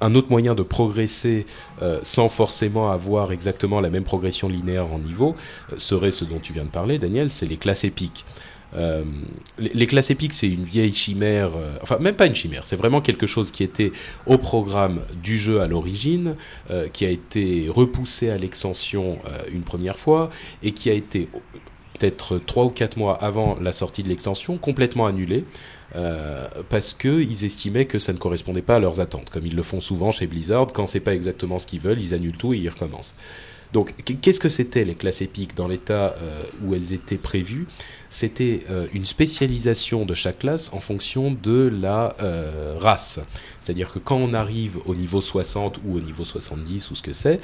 Un 0.00 0.14
autre 0.14 0.28
moyen 0.30 0.54
de 0.54 0.62
progresser 0.62 1.46
euh, 1.82 2.00
sans 2.02 2.28
forcément 2.28 2.90
avoir 2.90 3.32
exactement 3.32 3.80
la 3.80 3.90
même 3.90 4.04
progression 4.04 4.48
linéaire 4.48 4.92
en 4.92 4.98
niveau 4.98 5.34
euh, 5.72 5.78
serait 5.78 6.10
ce 6.10 6.24
dont 6.24 6.38
tu 6.40 6.52
viens 6.52 6.64
de 6.64 6.70
parler, 6.70 6.98
Daniel, 6.98 7.30
c'est 7.30 7.46
les 7.46 7.56
classes 7.56 7.84
épiques. 7.84 8.24
Euh, 8.74 9.04
les, 9.58 9.86
classes 9.86 10.10
épiques, 10.10 10.34
c'est 10.34 10.48
une 10.48 10.64
vieille 10.64 10.92
chimère, 10.92 11.52
enfin 11.82 11.98
même 11.98 12.16
pas 12.16 12.26
une 12.26 12.34
chimère, 12.34 12.66
c'est 12.66 12.76
vraiment 12.76 13.00
quelque 13.00 13.26
chose 13.26 13.52
qui 13.52 13.62
était 13.62 13.92
au 14.26 14.38
programme 14.38 15.00
du 15.22 15.38
jeu 15.38 15.60
à 15.60 15.68
l'origine, 15.68 16.34
qui 16.92 17.06
a 17.06 17.10
été 17.10 17.68
repoussé 17.70 18.28
à 18.28 18.36
l'extension 18.36 19.18
une 19.52 19.62
première 19.62 19.98
fois 19.98 20.30
et 20.64 20.72
qui 20.72 20.90
a 20.90 20.94
été 20.94 21.28
peut-être 21.98 22.38
trois 22.38 22.64
ou 22.64 22.70
quatre 22.70 22.96
mois 22.96 23.14
avant 23.14 23.58
la 23.60 23.72
sortie 23.72 24.02
de 24.02 24.08
l'extension 24.08 24.58
complètement 24.58 25.06
annulé 25.06 25.44
euh, 25.94 26.46
parce 26.68 26.94
que 26.94 27.20
ils 27.20 27.44
estimaient 27.44 27.86
que 27.86 27.98
ça 27.98 28.12
ne 28.12 28.18
correspondait 28.18 28.62
pas 28.62 28.76
à 28.76 28.78
leurs 28.78 29.00
attentes, 29.00 29.30
comme 29.30 29.46
ils 29.46 29.56
le 29.56 29.62
font 29.62 29.80
souvent 29.80 30.12
chez 30.12 30.26
Blizzard. 30.26 30.68
Quand 30.72 30.86
c'est 30.86 31.00
pas 31.00 31.14
exactement 31.14 31.58
ce 31.58 31.66
qu'ils 31.66 31.80
veulent, 31.80 32.00
ils 32.00 32.14
annulent 32.14 32.36
tout 32.36 32.54
et 32.54 32.58
ils 32.58 32.68
recommencent. 32.68 33.14
Donc, 33.72 33.94
qu- 34.04 34.16
qu'est-ce 34.16 34.40
que 34.40 34.48
c'était 34.48 34.84
les 34.84 34.94
classes 34.94 35.22
épiques 35.22 35.54
dans 35.56 35.68
l'état 35.68 36.14
euh, 36.22 36.42
où 36.62 36.74
elles 36.74 36.92
étaient 36.92 37.16
prévues? 37.18 37.66
C'était 38.08 38.62
euh, 38.70 38.86
une 38.94 39.04
spécialisation 39.04 40.06
de 40.06 40.14
chaque 40.14 40.38
classe 40.38 40.70
en 40.72 40.80
fonction 40.80 41.36
de 41.42 41.68
la 41.72 42.14
euh, 42.22 42.76
race. 42.80 43.20
C'est-à-dire 43.60 43.92
que 43.92 43.98
quand 43.98 44.16
on 44.16 44.32
arrive 44.32 44.78
au 44.86 44.94
niveau 44.94 45.20
60 45.20 45.80
ou 45.84 45.96
au 45.96 46.00
niveau 46.00 46.24
70 46.24 46.90
ou 46.90 46.94
ce 46.94 47.02
que 47.02 47.12
c'est, 47.12 47.40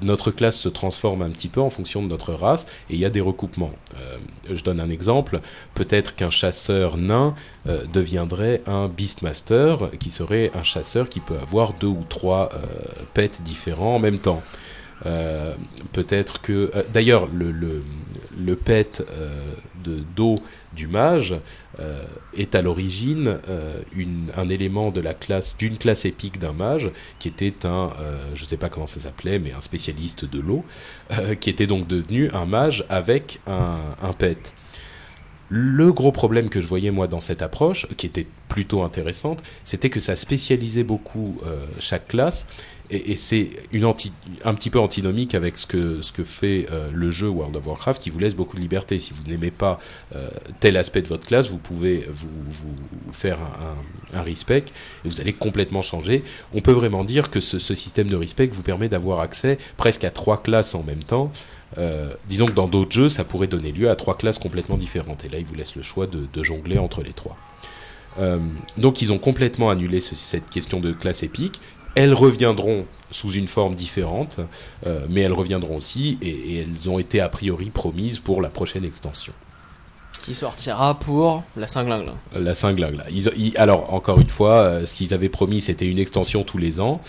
notre 0.00 0.30
classe 0.30 0.56
se 0.56 0.70
transforme 0.70 1.20
un 1.20 1.28
petit 1.28 1.48
peu 1.48 1.60
en 1.60 1.68
fonction 1.68 2.02
de 2.02 2.08
notre 2.08 2.32
race 2.32 2.64
et 2.88 2.94
il 2.94 2.98
y 2.98 3.04
a 3.04 3.10
des 3.10 3.20
recoupements. 3.20 3.72
Je 4.50 4.62
donne 4.64 4.80
un 4.80 4.88
exemple. 4.88 5.40
Peut-être 5.74 6.16
qu'un 6.16 6.30
chasseur 6.30 6.96
nain 6.96 7.34
deviendrait 7.92 8.62
un 8.66 8.88
Beastmaster, 8.88 9.90
qui 10.00 10.10
serait 10.10 10.50
un 10.54 10.62
chasseur 10.62 11.10
qui 11.10 11.20
peut 11.20 11.38
avoir 11.38 11.74
deux 11.74 11.88
ou 11.88 12.04
trois 12.08 12.48
pets 13.12 13.42
différents 13.42 13.96
en 13.96 13.98
même 13.98 14.18
temps. 14.18 14.42
Euh, 15.06 15.54
peut-être 15.92 16.40
que 16.42 16.70
euh, 16.74 16.82
d'ailleurs 16.92 17.26
le, 17.32 17.50
le, 17.52 17.82
le 18.38 18.56
pet 18.56 19.02
euh, 19.10 19.54
de 19.82 20.04
du 20.74 20.86
mage 20.86 21.34
est 22.36 22.54
à 22.54 22.60
l'origine 22.60 23.38
un 24.36 24.48
élément 24.50 24.90
de 24.90 25.00
la 25.00 25.14
classe 25.14 25.56
d'une 25.56 25.78
classe 25.78 26.04
épique 26.04 26.38
d'un 26.38 26.52
mage 26.52 26.90
qui 27.18 27.28
était 27.28 27.64
un 27.64 27.90
euh, 28.00 28.18
je 28.34 28.44
sais 28.44 28.58
pas 28.58 28.68
comment 28.68 28.86
ça 28.86 29.00
s'appelait 29.00 29.38
mais 29.38 29.52
un 29.52 29.62
spécialiste 29.62 30.26
de 30.26 30.38
l'eau 30.38 30.64
qui 31.40 31.48
était 31.48 31.66
donc 31.66 31.86
devenu 31.86 32.30
un 32.32 32.44
mage 32.44 32.84
avec 32.90 33.40
un, 33.46 33.78
un 34.02 34.12
pet. 34.12 34.54
Le 35.48 35.92
gros 35.92 36.12
problème 36.12 36.50
que 36.50 36.60
je 36.60 36.68
voyais 36.68 36.92
moi 36.92 37.08
dans 37.08 37.18
cette 37.18 37.42
approche, 37.42 37.88
qui 37.96 38.06
était 38.06 38.26
plutôt 38.48 38.82
intéressante, 38.82 39.42
c'était 39.64 39.90
que 39.90 39.98
ça 39.98 40.14
spécialisait 40.14 40.84
beaucoup 40.84 41.40
chaque 41.80 42.06
classe, 42.06 42.46
et, 42.90 43.16
c'est 43.16 43.50
un 44.44 44.54
petit 44.54 44.70
peu 44.70 44.80
antinomique 44.80 45.34
avec 45.34 45.58
ce 45.58 45.66
que 45.66 46.02
ce 46.02 46.12
que 46.12 46.24
fait 46.24 46.66
euh, 46.70 46.90
le 46.92 47.10
jeu 47.10 47.28
World 47.28 47.54
of 47.56 47.66
Warcraft, 47.66 48.02
qui 48.02 48.10
vous 48.10 48.18
laisse 48.18 48.34
beaucoup 48.34 48.56
de 48.56 48.60
liberté. 48.60 48.98
Si 48.98 49.12
vous 49.12 49.22
n'aimez 49.28 49.50
pas 49.50 49.78
euh, 50.14 50.28
tel 50.58 50.76
aspect 50.76 51.02
de 51.02 51.08
votre 51.08 51.26
classe, 51.26 51.50
vous 51.50 51.58
pouvez 51.58 52.06
vous, 52.12 52.28
faire 53.12 53.38
un, 53.40 54.18
un, 54.18 54.24
et 54.24 54.64
vous 55.04 55.20
allez 55.20 55.32
complètement 55.32 55.82
changer. 55.82 56.24
On 56.52 56.60
peut 56.60 56.72
vraiment 56.72 57.04
dire 57.04 57.30
que 57.30 57.40
ce, 57.40 57.58
système 57.58 58.08
de 58.08 58.16
respect 58.16 58.48
vous 58.48 58.62
permet 58.62 58.88
d'avoir 58.88 59.20
accès 59.20 59.58
presque 59.76 60.04
à 60.04 60.10
trois 60.10 60.42
classes 60.42 60.74
en 60.74 60.82
même 60.82 61.04
temps. 61.04 61.30
Euh, 61.78 62.12
disons 62.28 62.46
que 62.46 62.52
dans 62.52 62.66
d'autres 62.66 62.92
jeux, 62.92 63.08
ça 63.08 63.22
pourrait 63.22 63.46
donner 63.46 63.70
lieu 63.70 63.88
à 63.88 63.96
trois 63.96 64.16
classes 64.16 64.38
complètement 64.38 64.76
différentes. 64.76 65.24
Et 65.24 65.28
là, 65.28 65.38
ils 65.38 65.46
vous 65.46 65.54
laissent 65.54 65.76
le 65.76 65.82
choix 65.82 66.06
de, 66.06 66.42
jongler 66.42 66.78
entre 66.78 67.02
les 67.02 67.12
trois. 67.12 67.36
Donc, 68.76 69.00
ils 69.00 69.12
ont 69.12 69.18
complètement 69.18 69.70
annulé 69.70 70.00
ce- 70.00 70.16
cette 70.16 70.50
question 70.50 70.80
de 70.80 70.92
classe 70.92 71.22
épique. 71.22 71.60
Elles 71.94 72.14
reviendront 72.14 72.86
sous 73.10 73.32
une 73.32 73.48
forme 73.48 73.74
différente, 73.74 74.36
euh, 74.86 75.04
mais 75.08 75.22
elles 75.22 75.32
reviendront 75.32 75.76
aussi 75.76 76.18
et, 76.22 76.28
et 76.28 76.58
elles 76.60 76.88
ont 76.88 76.98
été 76.98 77.20
a 77.20 77.28
priori 77.28 77.70
promises 77.70 78.18
pour 78.20 78.40
la 78.40 78.48
prochaine 78.50 78.84
extension. 78.84 79.32
Qui 80.24 80.34
sortira 80.34 80.98
pour 80.98 81.42
la 81.56 81.66
cinglingue. 81.66 82.10
La 82.36 82.54
cinglingue 82.54 83.00
ils- 83.10 83.56
alors 83.56 83.92
encore 83.94 84.20
une 84.20 84.28
fois, 84.28 84.52
euh, 84.62 84.86
ce 84.86 84.94
qu'ils 84.94 85.12
avaient 85.14 85.28
promis 85.30 85.60
c'était 85.60 85.86
une 85.86 85.98
extension 85.98 86.44
tous 86.44 86.58
les 86.58 86.78
ans. 86.80 87.00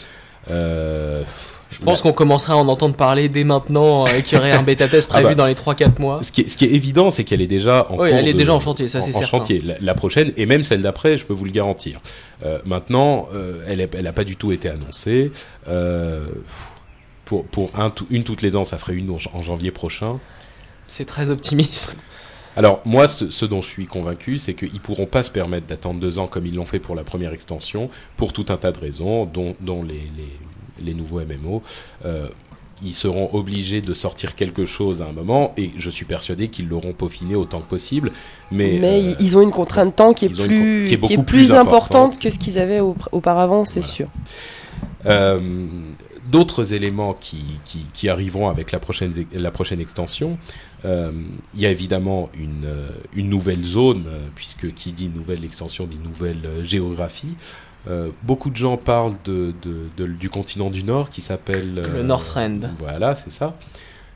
Euh, 0.50 1.24
Je 1.72 1.80
pense 1.80 2.02
qu'on 2.02 2.12
commencera 2.12 2.54
à 2.54 2.58
en 2.58 2.68
entendre 2.68 2.96
parler 2.96 3.30
dès 3.30 3.44
maintenant 3.46 4.06
euh, 4.06 4.10
et 4.18 4.24
qu'il 4.24 4.38
y 4.38 4.42
aurait 4.42 4.52
un 4.52 4.62
bêta 4.62 4.88
test 4.90 5.08
Ah 5.12 5.14
prévu 5.22 5.30
bah. 5.30 5.36
dans 5.36 5.46
les 5.46 5.54
3-4 5.56 6.00
mois. 6.02 6.20
Ce 6.22 6.32
qui, 6.32 6.42
est, 6.42 6.50
ce 6.50 6.58
qui 6.58 6.66
est 6.66 6.72
évident, 6.72 7.10
c'est 7.12 7.24
qu'elle 7.24 7.42
est 7.42 7.48
déjà 7.48 7.88
en 7.90 7.98
Oui, 7.98 8.10
elle 8.12 8.28
est 8.28 8.34
de- 8.34 8.38
déjà 8.38 8.54
en 8.54 8.60
chantier, 8.60 8.88
ça, 8.90 9.00
en- 9.00 9.02
c'est 9.02 9.16
en 9.16 9.20
certain. 9.20 9.38
chantier. 9.38 9.62
La, 9.62 9.76
la 9.80 9.94
prochaine 9.94 10.34
et 10.38 10.46
même 10.46 10.64
celle 10.64 10.82
d'après, 10.82 11.18
je 11.18 11.26
peux 11.26 11.34
vous 11.34 11.46
le 11.46 11.52
garantir. 11.52 12.00
Euh, 12.46 12.60
maintenant, 12.66 13.30
euh, 13.34 13.64
elle, 13.68 13.80
est- 13.82 13.96
elle 13.98 14.06
a 14.08 14.14
pas 14.14 14.26
du 14.26 14.36
tout 14.36 14.52
été 14.52 14.68
annoncée. 14.70 15.32
Euh, 15.70 16.26
pour 17.26 17.46
pour 17.46 17.70
un, 17.80 17.90
tout- 17.90 18.08
une 18.10 18.24
toutes 18.26 18.42
les 18.42 18.56
ans, 18.56 18.64
ça 18.66 18.78
ferait 18.78 18.96
une 18.96 19.10
en, 19.10 19.18
en 19.34 19.42
janvier 19.44 19.72
prochain. 19.72 20.20
C'est 20.88 21.06
très 21.06 21.30
optimiste. 21.30 21.96
Alors 22.58 22.82
moi, 22.84 23.08
ce, 23.08 23.30
ce 23.30 23.46
dont 23.46 23.62
je 23.62 23.70
suis 23.70 23.86
convaincu, 23.86 24.38
c'est 24.38 24.54
qu'ils 24.56 24.82
pourront 24.82 25.06
pas 25.06 25.24
se 25.24 25.32
permettre 25.32 25.68
d'attendre 25.68 26.02
deux 26.02 26.20
ans 26.20 26.28
comme 26.28 26.46
ils 26.46 26.56
l'ont 26.56 26.66
fait 26.66 26.80
pour 26.80 26.96
la 26.96 27.06
première 27.06 27.32
extension, 27.32 27.90
pour 28.18 28.34
tout 28.34 28.46
un 28.50 28.58
tas 28.58 28.74
de 28.74 28.80
raisons, 28.80 29.24
dont, 29.26 29.56
dont 29.62 29.84
les, 29.84 29.94
les, 30.18 30.28
les 30.86 30.94
nouveaux 30.94 31.20
MMO. 31.22 31.62
Euh, 32.06 32.28
ils 32.84 32.94
seront 32.94 33.30
obligés 33.34 33.80
de 33.80 33.94
sortir 33.94 34.34
quelque 34.36 34.66
chose 34.66 35.04
à 35.04 35.06
un 35.06 35.12
moment, 35.12 35.54
et 35.56 35.70
je 35.78 35.90
suis 35.92 36.06
persuadé 36.06 36.48
qu'ils 36.48 36.68
l'auront 36.68 36.94
peaufiné 36.94 37.36
autant 37.36 37.62
que 37.62 37.70
possible. 37.70 38.12
Mais, 38.52 38.80
Mais, 38.82 39.04
euh, 39.10 39.14
ils 39.20 39.38
ont 39.38 39.42
une 39.44 39.52
contrainte 39.52 39.90
de 39.90 39.94
temps 39.94 40.14
qui 40.16 40.26
est 40.26 40.30
plus, 40.30 40.84
co- 40.84 40.88
qui 40.88 40.94
est 40.96 40.98
beaucoup 40.98 41.14
plus, 41.24 41.46
plus 41.46 41.54
importante 41.54 42.18
que 42.20 42.32
ce 42.32 42.40
qu'ils 42.40 42.58
avaient 42.58 42.80
au- 42.80 42.96
auparavant, 43.12 43.66
c'est 43.66 43.82
Voilà. 43.82 43.94
sûr. 43.94 44.08
Euh, 45.06 45.68
D'autres 46.32 46.74
éléments 46.74 47.14
qui, 47.14 48.08
arriveront 48.08 48.48
avec 48.48 48.72
la 48.72 48.80
prochaine, 48.80 49.12
la 49.34 49.52
prochaine 49.52 49.82
extension, 49.82 50.38
euh, 50.86 51.12
il 51.54 51.60
y 51.60 51.66
a 51.66 51.70
évidemment 51.72 52.30
une, 52.40 52.70
une 53.14 53.28
nouvelle 53.28 53.64
zone, 53.64 54.06
puisque 54.34 54.74
qui 54.74 54.94
dit 54.94 55.10
nouvelle 55.14 55.44
extension 55.44 55.86
dit 55.86 56.00
nouvelle 56.02 56.64
géographie. 56.64 57.34
Euh, 57.90 58.10
beaucoup 58.24 58.50
de 58.52 58.56
gens 58.56 58.78
parlent 58.78 59.16
de, 59.26 59.54
de, 59.64 59.88
de- 59.98 60.06
du 60.08 60.30
continent 60.30 60.70
du 60.70 60.84
Nord 60.84 61.10
qui 61.10 61.22
s'appelle... 61.22 61.82
Le 61.94 62.04
Northrend. 62.04 62.60
Voilà, 62.78 63.16
c'est 63.16 63.32
ça. 63.32 63.56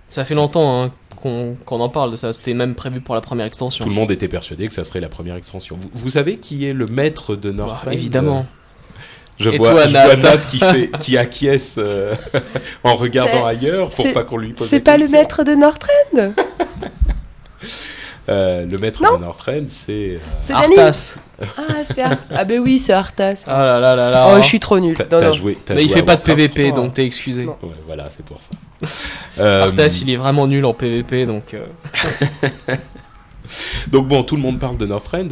Ça 0.08 0.24
fait 0.24 0.36
longtemps 0.36 0.84
hein, 0.84 0.92
qu'on 1.16 1.56
en 1.80 1.90
parle 1.90 2.12
de 2.12 2.16
ça. 2.16 2.32
C'était 2.32 2.54
même 2.54 2.76
prévu 2.76 3.02
pour 3.02 3.16
la 3.16 3.22
première 3.22 3.48
extension. 3.48 3.84
Tout 3.84 3.90
le 3.90 3.96
monde 3.96 4.12
était 4.12 4.28
persuadé 4.28 4.68
que 4.68 4.74
ça 4.74 4.84
serait 4.84 5.00
la 5.00 5.10
première 5.10 5.36
extension. 5.36 5.76
Vous, 5.78 5.90
vous 5.94 6.10
savez 6.12 6.38
qui 6.38 6.66
est 6.68 6.74
le 6.74 6.86
maître 6.86 7.36
de 7.36 7.50
Bah, 7.50 7.58
Northrend 7.66 7.92
évidemment. 7.92 8.46
Je 9.40 9.50
Et 9.50 9.58
vois, 9.58 9.72
toi, 9.72 9.88
je 9.88 9.92
vois 9.92 10.16
Nat 10.16 10.38
qui, 10.38 10.60
fait, 10.60 10.92
qui 11.00 11.18
acquiesce 11.18 11.76
euh, 11.78 12.14
en 12.84 12.96
regardant 12.96 13.46
ailleurs 13.46 13.90
pour 13.90 14.14
pas 14.14 14.24
qu'on 14.24 14.38
lui 14.38 14.54
pose 14.54 14.70
C'est 14.70 14.80
pas 14.80 14.98
le 14.98 15.08
maître 15.10 15.44
de 15.44 15.56
Northrend 15.56 16.34
Euh, 18.28 18.66
le 18.66 18.78
maître 18.80 19.04
Non. 19.04 19.18
de 19.18 19.24
Northrend, 19.24 19.66
c'est. 19.68 20.18
euh, 20.52 20.54
Arthas. 20.54 21.16
Ah, 21.58 21.62
c'est 21.94 22.02
Ar- 22.02 22.18
ah 22.36 22.44
ben 22.44 22.60
oui, 22.60 22.80
c'est 22.80 22.94
Arthas. 22.94 23.44
Ah 23.46 23.64
là 23.64 23.80
là 23.80 23.96
là 23.96 24.10
là. 24.10 24.28
Oh, 24.34 24.42
je 24.42 24.46
suis 24.48 24.60
trop 24.60 24.80
nul. 24.80 24.96
t'as- 24.96 25.04
Non, 25.04 25.10
t'as 25.10 25.28
non. 25.30 25.34
joué. 25.34 25.58
Mais 25.70 25.84
il 25.84 25.90
joué 25.90 25.98
fait 25.98 26.04
pas 26.04 26.16
de 26.16 26.22
PVP, 26.22 26.72
donc 26.72 26.94
t'es 26.96 27.06
excusé. 27.06 27.46
Ouais, 27.46 27.54
voilà, 27.86 28.08
c'est 28.10 28.26
pour 28.26 28.40
ça. 28.42 28.90
Euh, 29.40 29.64
Arthas, 29.68 30.00
il 30.02 30.10
est 30.10 30.16
vraiment 30.16 30.48
nul 30.48 30.66
en 30.66 30.74
PVP, 30.74 31.26
donc. 31.26 31.54
euh, 31.54 31.66
Donc 33.90 34.08
bon, 34.08 34.24
tout 34.24 34.36
le 34.36 34.42
monde 34.42 34.58
parle 34.60 34.78
de 34.78 34.88
Northrend. 34.88 35.28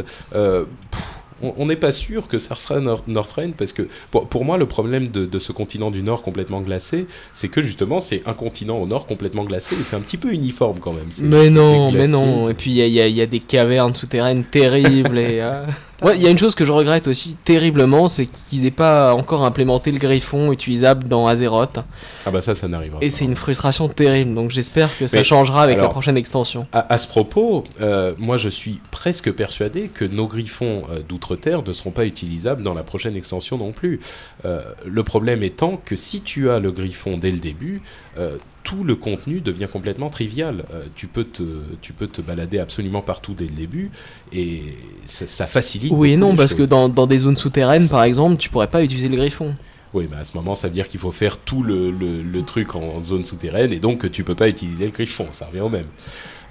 On 1.57 1.65
n'est 1.65 1.75
pas 1.75 1.91
sûr 1.91 2.27
que 2.27 2.37
ça 2.37 2.55
sera 2.55 2.79
Nor- 2.79 3.03
Northrend 3.07 3.51
parce 3.57 3.73
que 3.73 3.87
pour, 4.11 4.27
pour 4.27 4.45
moi, 4.45 4.57
le 4.57 4.65
problème 4.65 5.07
de, 5.07 5.25
de 5.25 5.39
ce 5.39 5.51
continent 5.51 5.91
du 5.91 6.03
Nord 6.03 6.21
complètement 6.23 6.61
glacé, 6.61 7.07
c'est 7.33 7.49
que 7.49 7.61
justement, 7.61 7.99
c'est 7.99 8.21
un 8.25 8.33
continent 8.33 8.77
au 8.77 8.85
Nord 8.87 9.05
complètement 9.07 9.43
glacé 9.43 9.75
et 9.75 9.83
c'est 9.83 9.95
un 9.95 10.01
petit 10.01 10.17
peu 10.17 10.31
uniforme 10.33 10.79
quand 10.79 10.93
même. 10.93 11.09
Mais 11.21 11.49
non, 11.49 11.91
mais 11.91 12.07
non. 12.07 12.49
Et 12.49 12.53
puis 12.53 12.71
y 12.71 12.79
y 12.81 12.99
il 12.99 13.15
y 13.15 13.21
a 13.21 13.25
des 13.25 13.39
cavernes 13.39 13.93
souterraines 13.95 14.43
terribles. 14.43 15.17
et 15.19 15.39
euh, 15.41 15.65
ouais, 16.03 16.15
il 16.17 16.21
y 16.21 16.27
a 16.27 16.29
une 16.29 16.37
chose 16.37 16.55
que 16.55 16.65
je 16.65 16.71
regrette 16.71 17.07
aussi 17.07 17.35
terriblement, 17.43 18.07
c'est 18.07 18.25
qu'ils 18.25 18.65
aient 18.65 18.71
pas 18.71 19.13
encore 19.13 19.45
implémenté 19.45 19.91
le 19.91 19.99
griffon 19.99 20.51
utilisable 20.51 21.07
dans 21.07 21.27
Azeroth. 21.27 21.79
Ah 22.25 22.31
bah 22.31 22.41
ça, 22.41 22.55
ça 22.55 22.67
n'arrivera 22.67 22.99
Et 23.01 23.09
pas. 23.09 23.15
c'est 23.15 23.25
une 23.25 23.35
frustration 23.35 23.87
terrible. 23.89 24.33
Donc 24.33 24.51
j'espère 24.51 24.95
que 24.97 25.07
ça 25.07 25.17
Mais, 25.17 25.23
changera 25.23 25.63
avec 25.63 25.77
la 25.77 25.87
prochaine 25.87 26.17
extension. 26.17 26.67
À, 26.73 26.93
à 26.93 26.97
ce 26.97 27.07
propos, 27.07 27.63
euh, 27.81 28.13
moi 28.17 28.37
je 28.37 28.49
suis 28.49 28.79
presque 28.91 29.31
persuadé 29.31 29.89
que 29.93 30.05
nos 30.05 30.27
griffons 30.27 30.83
euh, 30.91 30.99
d'outre-terre 31.07 31.63
ne 31.63 31.73
seront 31.73 31.91
pas 31.91 32.05
utilisables 32.05 32.63
dans 32.63 32.73
la 32.73 32.83
prochaine 32.83 33.15
extension 33.15 33.57
non 33.57 33.71
plus. 33.71 33.99
Euh, 34.45 34.63
le 34.85 35.03
problème 35.03 35.43
étant 35.43 35.77
que 35.83 35.95
si 35.95 36.21
tu 36.21 36.49
as 36.49 36.59
le 36.59 36.71
griffon 36.71 37.17
dès 37.17 37.31
le 37.31 37.37
début, 37.37 37.81
euh, 38.17 38.37
tout 38.63 38.83
le 38.83 38.95
contenu 38.95 39.41
devient 39.41 39.67
complètement 39.71 40.09
trivial. 40.09 40.65
Euh, 40.73 40.85
tu, 40.95 41.07
peux 41.07 41.25
te, 41.25 41.43
tu 41.81 41.93
peux 41.93 42.07
te 42.07 42.21
balader 42.21 42.59
absolument 42.59 43.01
partout 43.01 43.33
dès 43.33 43.45
le 43.45 43.51
début 43.51 43.91
et 44.31 44.61
ça, 45.05 45.27
ça 45.27 45.47
facilite. 45.47 45.91
Oui 45.91 46.13
et 46.13 46.17
non, 46.17 46.35
parce 46.35 46.53
que 46.53 46.63
dans, 46.63 46.89
dans 46.89 47.07
des 47.07 47.19
zones 47.19 47.35
souterraines, 47.35 47.89
par 47.89 48.03
exemple, 48.03 48.37
tu 48.37 48.49
pourrais 48.49 48.69
pas 48.69 48.83
utiliser 48.83 49.09
le 49.09 49.17
griffon. 49.17 49.55
Oui, 49.93 50.07
mais 50.09 50.17
à 50.17 50.23
ce 50.23 50.35
moment, 50.35 50.55
ça 50.55 50.67
veut 50.67 50.73
dire 50.73 50.87
qu'il 50.87 50.99
faut 50.99 51.11
faire 51.11 51.37
tout 51.37 51.61
le, 51.61 51.91
le, 51.91 52.23
le 52.23 52.41
truc 52.43 52.75
en 52.75 53.03
zone 53.03 53.25
souterraine 53.25 53.71
et 53.71 53.79
donc 53.79 54.11
tu 54.11 54.23
peux 54.23 54.33
pas 54.33 54.49
utiliser 54.49 54.85
le 54.85 54.91
griffon. 54.91 55.27
Ça 55.31 55.45
revient 55.45 55.61
au 55.61 55.69
même. 55.69 55.85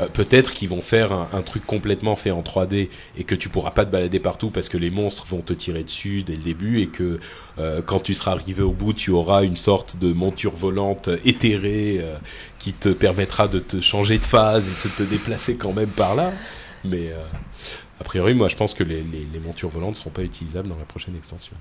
Euh, 0.01 0.07
Peut-être 0.13 0.55
qu'ils 0.55 0.69
vont 0.69 0.81
faire 0.81 1.13
un, 1.13 1.43
truc 1.43 1.67
complètement 1.67 2.17
fait 2.17 2.31
en 2.31 2.43
3D 2.43 2.89
et 3.17 3.25
que 3.25 3.35
tu 3.35 3.49
pourras 3.49 3.73
pas 3.73 3.85
te 3.85 3.91
balader 3.91 4.21
partout 4.21 4.51
parce 4.51 4.69
que 4.69 4.79
les 4.79 4.91
monstres 4.91 5.27
vont 5.27 5.41
te 5.41 5.53
tirer 5.53 5.85
dessus 5.85 6.23
dès 6.23 6.35
le 6.35 6.43
début 6.43 6.81
et 6.81 6.87
que 6.87 7.19
euh, 7.59 7.83
quand 7.85 8.01
tu 8.01 8.15
seras 8.15 8.33
arrivé 8.33 8.63
au 8.63 8.73
bout, 8.73 8.93
tu 8.93 9.11
auras 9.11 9.43
une 9.43 9.57
sorte 9.57 9.97
de 9.99 10.13
monture 10.13 10.55
volante 10.55 11.09
éthérée 11.25 11.99
euh, 12.01 12.17
qui 12.59 12.73
te 12.73 12.89
permettra 12.91 13.49
de 13.49 13.59
te 13.59 13.81
changer 13.81 14.19
de 14.19 14.25
phase 14.25 14.69
et 14.69 14.89
de 14.89 14.95
te 14.95 15.03
déplacer 15.03 15.57
quand 15.57 15.73
même 15.73 15.91
par 15.91 16.15
là. 16.15 16.33
Mais 16.85 17.13
a 18.01 18.05
priori, 18.05 18.35
moi, 18.35 18.49
je 18.49 18.57
pense 18.57 18.75
que 18.75 18.83
les, 18.83 19.05
les, 19.33 19.39
montures 19.39 19.69
volantes 19.69 19.95
seront 19.95 20.11
pas 20.11 20.25
utilisables 20.25 20.69
dans 20.69 20.77
la 20.77 20.85
prochaine 20.85 21.15
extension. 21.15 21.55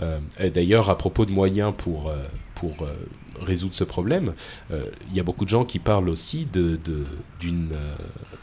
Euh, 0.00 0.18
D'ailleurs, 0.54 0.90
à 0.90 0.96
propos 0.98 1.26
de 1.26 1.30
moyens 1.32 1.72
pour, 1.76 2.08
euh, 2.08 2.16
pour 2.54 2.74
euh, 2.82 2.94
résoudre 3.40 3.74
ce 3.74 3.84
problème, 3.84 4.34
il 4.70 5.14
y 5.16 5.20
a 5.20 5.22
beaucoup 5.22 5.44
de 5.44 5.50
gens 5.50 5.64
qui 5.64 5.78
parlent 5.78 6.08
aussi 6.10 6.46
de- 6.46 6.76
de- 6.84 7.06
d'une 7.40 7.70
euh, 7.72 7.94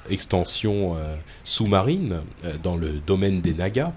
extension 0.10 0.96
sous-marine 1.44 2.22
dans 2.64 2.76
le 2.78 2.94
domaine 3.06 3.42
des 3.42 3.54
Nagas. 3.54 3.94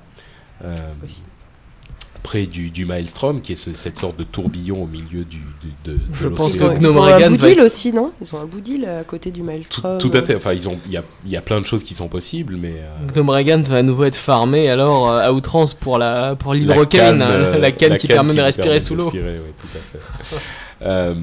Près 2.22 2.46
du, 2.46 2.70
du 2.70 2.84
Maelstrom, 2.84 3.40
qui 3.40 3.52
est 3.52 3.56
ce- 3.56 3.72
cette 3.72 3.96
sorte 3.98 4.16
de 4.18 4.24
tourbillon 4.24 4.82
au 4.82 4.86
milieu 4.86 5.24
du, 5.24 5.38
du- 5.38 5.72
de, 5.84 5.92
de 5.92 5.98
Je 6.14 6.28
pense 6.28 6.54
Ils 6.54 6.60
l'océan. 6.60 6.70
ont, 6.70 6.74
que 6.74 6.80
ils 6.80 6.98
ont 6.98 7.02
un 7.04 7.30
boudil 7.30 7.48
être- 7.50 7.64
aussi, 7.66 7.92
non? 7.92 8.12
Ils 8.22 8.34
ont 8.34 8.40
un 8.40 8.44
boudil 8.46 8.84
à 8.86 9.04
côté 9.04 9.30
du 9.30 9.40
Tout, 9.40 9.46
Maelstrom. 9.46 9.98
tout 9.98 10.10
à 10.14 10.22
fait. 10.22 10.34
Enfin, 10.36 10.52
ils 10.52 10.68
ont, 10.68 10.78
il 10.86 10.92
y 10.92 10.96
a, 10.96 11.02
il 11.24 11.30
y 11.32 11.36
a 11.36 11.40
plein 11.40 11.60
de 11.60 11.66
choses 11.66 11.82
qui 11.84 11.94
sont 11.94 12.08
possibles, 12.08 12.56
mais 12.56 12.74
euh, 12.76 13.12
Gnomeregan 13.14 13.62
va 13.62 13.78
à 13.78 13.82
nouveau 13.82 14.04
être 14.04 14.16
farmé 14.16 14.68
alors 14.68 15.10
euh, 15.10 15.20
à 15.20 15.32
outrance 15.32 15.74
pour 15.74 15.98
la 15.98 16.36
pour 16.36 16.52
la 16.54 16.60
l'hydrocanne, 16.60 17.18
canne, 17.18 17.22
euh, 17.22 17.58
la 17.58 17.72
canne 17.72 17.96
qui 17.96 18.06
permet 18.06 18.34
de 18.34 18.40
respirer 18.40 18.68
permet 18.68 18.80
sous 18.80 18.94
l'eau. 18.94 19.04
respirer, 19.04 19.38
oui, 19.38 19.52
tout 19.60 19.68
à 19.76 19.98
fait. 19.98 20.36
Euh, 20.82 21.14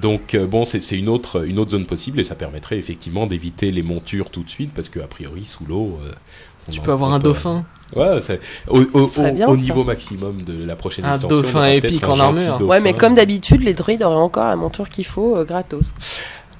donc 0.00 0.34
euh, 0.36 0.46
bon, 0.46 0.64
c'est 0.64 0.80
c'est 0.80 0.96
une 0.96 1.08
autre 1.08 1.44
une 1.44 1.58
autre 1.58 1.72
zone 1.72 1.86
possible 1.86 2.20
et 2.20 2.24
ça 2.24 2.36
permettrait 2.36 2.78
effectivement 2.78 3.26
d'éviter 3.26 3.72
les 3.72 3.82
montures 3.82 4.30
tout 4.30 4.44
de 4.44 4.48
suite 4.48 4.70
parce 4.72 4.88
que 4.88 5.00
a 5.00 5.08
priori 5.08 5.44
sous 5.44 5.64
l'eau. 5.66 5.98
euh, 6.04 6.12
Tu 6.70 6.80
peux 6.80 6.92
avoir 6.92 7.12
un 7.12 7.18
peut- 7.18 7.24
dauphin. 7.24 7.64
Ouais, 7.94 8.20
c'est 8.20 8.40
au, 8.68 8.80
au, 8.80 9.06
Ce 9.06 9.14
serait 9.14 9.30
au- 9.30 9.34
bien, 9.34 9.48
au 9.48 9.56
ça. 9.56 9.62
niveau 9.62 9.84
maximum 9.84 10.42
de 10.42 10.64
la 10.64 10.74
prochaine 10.74 11.04
Un 11.04 11.12
extension. 11.12 11.40
dauphin 11.42 11.66
épique 11.68 12.02
en 12.08 12.18
armure. 12.18 12.60
Ouais, 12.62 12.80
mais 12.80 12.90
dauphin. 12.92 12.98
comme 13.06 13.14
d'habitude, 13.14 13.62
les 13.62 13.74
druides 13.74 14.02
auraient 14.02 14.16
encore 14.16 14.46
la 14.48 14.56
monture 14.56 14.88
qu'il 14.88 15.06
faut 15.06 15.36
euh, 15.36 15.44
gratos. 15.44 15.94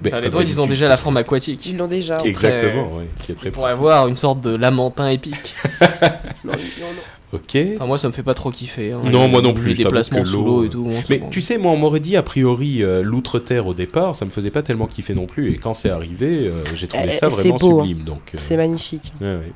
Mais 0.04 0.10
Ah, 0.12 0.20
les 0.20 0.28
droïdes, 0.28 0.50
ils 0.50 0.60
ont 0.60 0.66
déjà 0.66 0.88
la 0.88 0.98
forme 0.98 1.16
aquatique. 1.16 1.64
Ils 1.66 1.76
l'ont 1.78 1.86
déjà. 1.88 2.18
Exactement, 2.24 2.90
oui, 2.98 3.04
qui 3.24 3.32
est 3.32 3.34
très 3.34 3.48
Ils 3.48 3.52
pourraient 3.52 3.70
avoir 3.72 4.06
une 4.08 4.14
sorte 4.14 4.40
de 4.42 4.54
lamentin 4.54 5.08
épique. 5.08 5.54
Non, 6.44 6.52
ils- 6.54 6.80
non, 6.80 6.88
non. 6.94 7.02
Ok. 7.32 7.56
Enfin, 7.74 7.86
moi, 7.86 7.98
ça 7.98 8.06
me 8.06 8.12
fait 8.12 8.22
pas 8.22 8.34
trop 8.34 8.50
kiffer. 8.50 8.92
hein. 8.92 9.00
Non, 9.04 9.26
moi 9.26 9.42
non 9.42 9.48
Les 9.48 9.54
plus, 9.54 9.70
t'avoue 9.74 9.82
déplacements 9.88 10.24
sous 10.24 10.32
l'eau, 10.32 10.44
l'eau 10.44 10.64
et 10.64 10.68
tout. 10.68 10.82
bon, 10.84 11.02
Mais 11.10 11.18
bon. 11.18 11.28
tu 11.28 11.40
sais, 11.40 11.58
moi, 11.58 11.72
on 11.72 11.76
m'aurait 11.76 11.98
dit 12.00 12.16
a 12.16 12.22
priori 12.22 12.84
euh, 12.84 13.02
l'outre-terre 13.02 13.66
au 13.66 13.74
départ, 13.74 14.14
ça 14.14 14.24
me 14.24 14.30
faisait 14.30 14.50
pas 14.52 14.62
tellement 14.62 14.86
kiffer 14.86 15.14
non 15.14 15.26
plus. 15.26 15.50
Et 15.52 15.56
quand 15.56 15.74
c'est 15.74 15.90
arrivé, 15.90 16.46
euh, 16.46 16.52
j'ai 16.74 16.86
trouvé 16.86 17.08
Eh, 17.08 17.16
ça 17.16 17.28
vraiment 17.28 17.56
beau, 17.56 17.80
hein. 17.80 17.84
sublime. 17.84 18.04
Donc, 18.04 18.20
euh, 18.34 18.38
C'est 18.40 18.56
magnifique. 18.56 19.12
ouais, 19.20 19.26
ouais. 19.26 19.52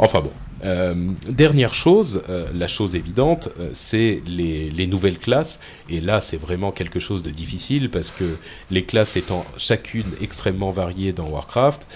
Enfin 0.00 0.20
bon. 0.20 0.30
Euh, 0.64 0.94
dernière 1.28 1.74
chose, 1.74 2.22
euh, 2.28 2.46
la 2.54 2.68
chose 2.68 2.94
évidente, 2.94 3.48
euh, 3.58 3.70
c'est 3.72 4.22
les, 4.26 4.70
les 4.70 4.86
nouvelles 4.86 5.18
classes. 5.18 5.58
Et 5.90 6.00
là, 6.00 6.20
c'est 6.20 6.36
vraiment 6.36 6.70
quelque 6.70 7.00
chose 7.00 7.22
de 7.22 7.30
difficile 7.30 7.90
parce 7.90 8.10
que 8.12 8.24
les 8.70 8.84
classes 8.84 9.16
étant 9.16 9.44
chacune 9.58 10.06
extrêmement 10.20 10.70
variées 10.70 11.12
dans 11.12 11.26
Warcraft, 11.28 11.86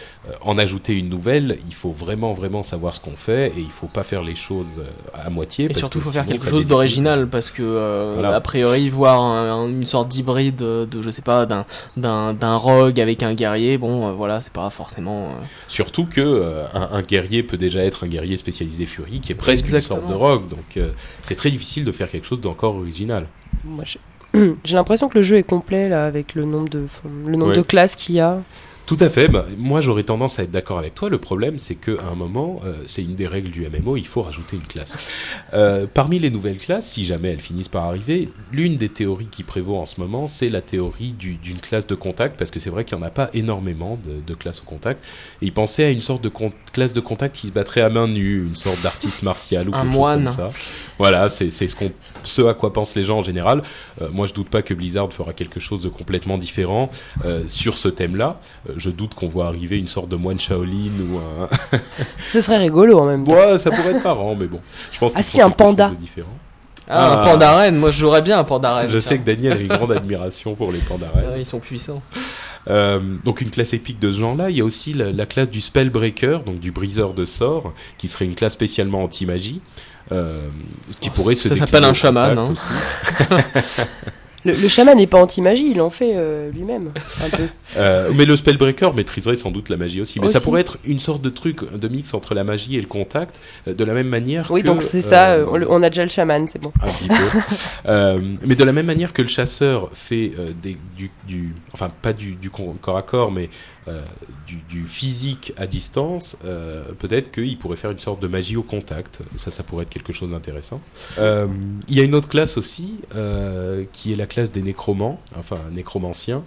en 0.40 0.58
ajouter 0.58 0.94
une 0.94 1.08
nouvelle, 1.08 1.56
il 1.68 1.74
faut 1.74 1.92
vraiment, 1.92 2.32
vraiment 2.32 2.64
savoir 2.64 2.92
ce 2.96 3.00
qu'on 3.00 3.16
fait 3.16 3.48
et 3.56 3.60
il 3.60 3.70
faut 3.70 3.86
pas 3.86 4.02
faire 4.02 4.22
les 4.24 4.34
choses 4.34 4.80
à 5.14 5.30
moitié. 5.30 5.66
Et 5.66 5.68
parce 5.68 5.78
surtout, 5.78 5.98
il 5.98 6.04
faut 6.04 6.10
faire 6.10 6.26
quelque 6.26 6.48
chose 6.50 6.66
d'original 6.66 7.28
parce 7.28 7.50
que, 7.50 7.62
euh, 7.62 8.14
Voilà. 8.14 8.34
a 8.34 8.40
priori, 8.40 8.88
voir 8.90 9.22
un- 9.22 9.52
un- 9.52 9.68
une 9.68 9.86
sorte 9.86 10.08
d'hybride 10.08 10.56
de, 10.56 10.88
je 11.02 11.10
sais 11.10 11.22
pas, 11.22 11.46
d'un 11.46 11.64
d'un 11.96 12.34
d'un 12.34 12.56
rogue 12.56 13.00
avec 13.00 13.22
un 13.22 13.34
guerrier, 13.34 13.78
bon, 13.78 14.08
euh, 14.08 14.12
voilà, 14.12 14.40
c'est 14.40 14.52
pas 14.52 14.68
forcément. 14.70 15.26
euh, 15.26 15.42
Surtout 15.68 16.06
que 16.06 16.64
un, 16.74 16.88
un 16.92 17.02
guerrier 17.02 17.44
peut 17.44 17.56
déjà 17.56 17.84
être 17.84 18.02
un 18.02 18.08
guerrier 18.08 18.36
spécialisé 18.36 18.55
spécialisé 18.56 18.86
Fury, 18.86 19.20
qui 19.20 19.32
est 19.32 19.34
presque 19.36 19.64
Exactement. 19.64 20.00
une 20.00 20.02
sorte 20.08 20.12
de 20.12 20.16
rogue. 20.18 20.48
Donc 20.48 20.76
euh, 20.76 20.92
c'est 21.22 21.34
très 21.34 21.50
difficile 21.50 21.84
de 21.84 21.92
faire 21.92 22.10
quelque 22.10 22.26
chose 22.26 22.40
d'encore 22.40 22.76
original. 22.76 23.26
Moi, 23.64 23.84
j'ai 23.84 24.00
j'ai 24.64 24.74
l'impression 24.74 25.08
que 25.08 25.14
le 25.18 25.22
jeu 25.22 25.36
est 25.36 25.42
complet 25.42 25.88
là 25.88 26.06
avec 26.06 26.34
le 26.34 26.44
nombre 26.44 26.68
de 26.68 26.86
le 27.26 27.32
nombre 27.36 27.50
Ouais. 27.52 27.56
de 27.56 27.62
classes 27.62 27.94
qu'il 27.96 28.16
y 28.16 28.20
a. 28.20 28.40
Tout 28.86 28.96
à 29.00 29.10
fait. 29.10 29.26
Bah, 29.26 29.44
moi, 29.58 29.80
j'aurais 29.80 30.04
tendance 30.04 30.38
à 30.38 30.44
être 30.44 30.52
d'accord 30.52 30.78
avec 30.78 30.94
toi. 30.94 31.10
Le 31.10 31.18
problème, 31.18 31.58
c'est 31.58 31.74
qu'à 31.74 32.04
un 32.08 32.14
moment, 32.14 32.60
euh, 32.64 32.82
c'est 32.86 33.02
une 33.02 33.16
des 33.16 33.26
règles 33.26 33.50
du 33.50 33.68
MMO, 33.68 33.96
il 33.96 34.06
faut 34.06 34.22
rajouter 34.22 34.54
une 34.56 34.62
classe. 34.62 34.94
Euh, 35.54 35.86
parmi 35.92 36.20
les 36.20 36.30
nouvelles 36.30 36.58
classes, 36.58 36.86
si 36.88 37.04
jamais 37.04 37.30
elles 37.30 37.40
finissent 37.40 37.68
par 37.68 37.82
arriver, 37.84 38.28
l'une 38.52 38.76
des 38.76 38.88
théories 38.88 39.26
qui 39.26 39.42
prévaut 39.42 39.76
en 39.76 39.86
ce 39.86 40.00
moment, 40.00 40.28
c'est 40.28 40.48
la 40.48 40.60
théorie 40.60 41.12
du- 41.12 41.34
d'une 41.34 41.58
classe 41.58 41.88
de 41.88 41.96
contact, 41.96 42.38
parce 42.38 42.52
que 42.52 42.60
c'est 42.60 42.70
vrai 42.70 42.84
qu'il 42.84 42.96
n'y 42.96 43.02
en 43.02 43.06
a 43.06 43.10
pas 43.10 43.28
énormément 43.34 43.98
de, 44.06 44.20
de 44.24 44.34
classes 44.34 44.60
au 44.60 44.64
contact. 44.68 45.02
Et 45.42 45.46
ils 45.46 45.52
pensaient 45.52 45.84
à 45.84 45.90
une 45.90 46.00
sorte 46.00 46.22
de 46.22 46.30
classe 46.72 46.92
de 46.92 47.00
contact 47.00 47.34
qui 47.34 47.48
se 47.48 47.52
battrait 47.52 47.80
à 47.80 47.90
main 47.90 48.06
nue, 48.06 48.46
une 48.46 48.54
sorte 48.54 48.80
d'artiste 48.82 49.24
martial 49.24 49.68
ou 49.68 49.74
Un 49.74 49.82
quelque 49.82 49.92
moine. 49.92 50.26
chose 50.28 50.36
comme 50.36 50.50
ça. 50.52 50.58
Voilà, 51.00 51.28
c'est 51.28 51.50
ce, 51.50 52.42
à 52.46 52.54
quoi 52.54 52.72
pensent 52.72 52.94
les 52.94 53.02
gens 53.02 53.18
en 53.18 53.24
général. 53.24 53.62
Euh, 54.00 54.08
moi, 54.12 54.26
je 54.28 54.32
doute 54.32 54.48
pas 54.48 54.62
que 54.62 54.74
Blizzard 54.74 55.12
fera 55.12 55.32
quelque 55.32 55.58
chose 55.58 55.80
de 55.80 55.88
complètement 55.88 56.38
différent 56.38 56.88
sur 57.48 57.76
ce 57.78 57.88
thème-là. 57.88 58.38
Je 58.76 58.90
doute 58.90 59.14
qu'on 59.14 59.26
voit 59.28 59.46
arriver 59.46 59.78
une 59.78 59.88
sorte 59.88 60.08
de 60.08 60.16
moine 60.16 60.38
Shaolin 60.38 60.90
ou 61.10 61.18
un. 61.18 61.48
Ce 62.26 62.40
serait 62.40 62.58
rigolo 62.58 62.98
en 62.98 63.06
même 63.06 63.24
temps. 63.26 63.34
Ouais, 63.34 63.58
ça 63.58 63.70
pourrait 63.70 63.92
être 63.96 64.04
marrant, 64.04 64.34
mais 64.34 64.46
bon. 64.46 64.60
Je 64.92 64.98
pense 64.98 65.12
Ah 65.16 65.22
si, 65.22 65.40
un 65.40 65.50
panda. 65.50 65.92
Ah, 66.88 67.10
Ah. 67.14 67.20
un 67.20 67.24
pandarène, 67.24 67.76
moi 67.76 67.90
je 67.90 67.98
jouerais 67.98 68.22
bien 68.22 68.38
un 68.38 68.44
pandarène. 68.44 68.88
Je 68.90 68.98
tiens. 68.98 69.10
sais 69.10 69.18
que 69.18 69.24
Daniel 69.24 69.54
a 69.54 69.56
une 69.60 69.66
grande 69.68 69.90
admiration 69.96 70.54
pour 70.54 70.70
les 70.70 70.78
pandas 70.78 71.08
reines. 71.14 71.30
Ouais, 71.30 71.40
ils 71.40 71.46
sont 71.46 71.58
puissants. 71.58 72.00
Euh, 72.68 73.00
donc 73.24 73.40
une 73.40 73.50
classe 73.50 73.72
épique 73.74 73.98
de 73.98 74.12
ce 74.12 74.20
genre-là. 74.20 74.50
Il 74.50 74.56
y 74.56 74.60
a 74.60 74.64
aussi 74.64 74.92
la, 74.92 75.10
la 75.12 75.26
classe 75.26 75.50
du 75.50 75.60
Spellbreaker, 75.60 76.42
donc 76.44 76.58
du 76.60 76.70
briseur 76.72 77.12
de 77.14 77.24
sorts, 77.24 77.72
qui 77.98 78.06
serait 78.08 78.24
une 78.24 78.34
classe 78.36 78.52
spécialement 78.52 79.02
anti-magie. 79.02 79.60
euh, 80.12 80.48
qui 81.00 81.08
Oh, 81.08 81.12
pourrait 81.16 81.34
ça 81.34 81.48
se 81.48 81.54
s'appelle 81.56 81.80
décliner 81.82 81.86
un 81.88 81.94
chaman, 81.94 82.38
hein. 82.38 82.54
Le, 84.46 84.52
le 84.52 84.68
chaman 84.68 84.96
n'est 84.96 85.06
pas 85.06 85.18
anti-magie, 85.18 85.72
il 85.72 85.80
en 85.80 85.90
fait 85.90 86.12
euh, 86.14 86.50
lui-même 86.50 86.92
un 87.22 87.30
peu. 87.30 87.44
Euh, 87.76 88.10
mais 88.14 88.24
le 88.24 88.36
Spellbreaker 88.36 88.94
maîtriserait 88.94 89.36
sans 89.36 89.50
doute 89.50 89.68
la 89.68 89.76
magie 89.76 90.00
aussi. 90.00 90.20
Mais 90.20 90.28
ça 90.28 90.40
pourrait 90.40 90.60
être 90.60 90.78
une 90.84 91.00
sorte 91.00 91.20
de 91.20 91.28
truc 91.28 91.60
de 91.74 91.88
mix 91.88 92.14
entre 92.14 92.32
la 92.32 92.44
magie 92.44 92.76
et 92.76 92.80
le 92.80 92.86
contact, 92.86 93.38
euh, 93.66 93.74
de 93.74 93.84
la 93.84 93.92
même 93.92 94.08
manière 94.08 94.50
Oui, 94.50 94.62
que, 94.62 94.66
donc 94.66 94.82
c'est 94.82 95.02
ça, 95.02 95.38
on, 95.50 95.82
a 95.82 95.90
déjà 95.90 96.04
le 96.04 96.10
chaman, 96.10 96.46
c'est 96.48 96.62
bon. 96.62 96.72
un 96.80 96.86
petit 96.86 97.08
peu. 97.08 98.38
Mais 98.46 98.54
de 98.54 98.64
la 98.64 98.72
même 98.72 98.86
manière 98.86 99.12
que 99.12 99.20
le 99.20 99.28
chasseur 99.28 99.90
fait 99.92 100.32
des, 100.62 100.78
du, 100.96 101.10
du, 101.26 101.54
enfin 101.72 101.90
pas 102.00 102.12
du, 102.12 102.36
corps 102.80 102.96
à 102.96 103.02
corps, 103.02 103.32
mais 103.32 103.50
euh, 103.88 104.02
du, 104.48 104.56
du 104.68 104.84
physique 104.84 105.52
à 105.56 105.68
distance, 105.68 106.36
euh, 106.44 106.86
peut-être 106.98 107.30
qu'il 107.30 107.56
pourrait 107.56 107.76
faire 107.76 107.92
une 107.92 108.00
sorte 108.00 108.20
de 108.20 108.26
magie 108.26 108.56
au 108.56 108.64
contact. 108.64 109.20
Ça, 109.36 109.52
ça 109.52 109.62
pourrait 109.62 109.84
être 109.84 109.90
quelque 109.90 110.12
chose 110.12 110.30
d'intéressant. 110.30 110.80
Euh, 111.18 111.46
il 111.86 111.96
y 111.96 112.00
a 112.00 112.02
une 112.02 112.16
autre 112.16 112.28
classe 112.28 112.56
aussi, 112.56 112.94
qui 113.92 114.12
est 114.12 114.16
la 114.16 114.26
classe 114.26 114.50
des 114.50 114.62
nécromants, 114.62 115.20
enfin 115.38 115.58
nécromanciens, 115.70 116.42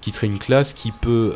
qui 0.00 0.10
serait 0.10 0.26
une 0.26 0.38
classe 0.38 0.72
qui 0.72 0.90
peut, 0.90 1.34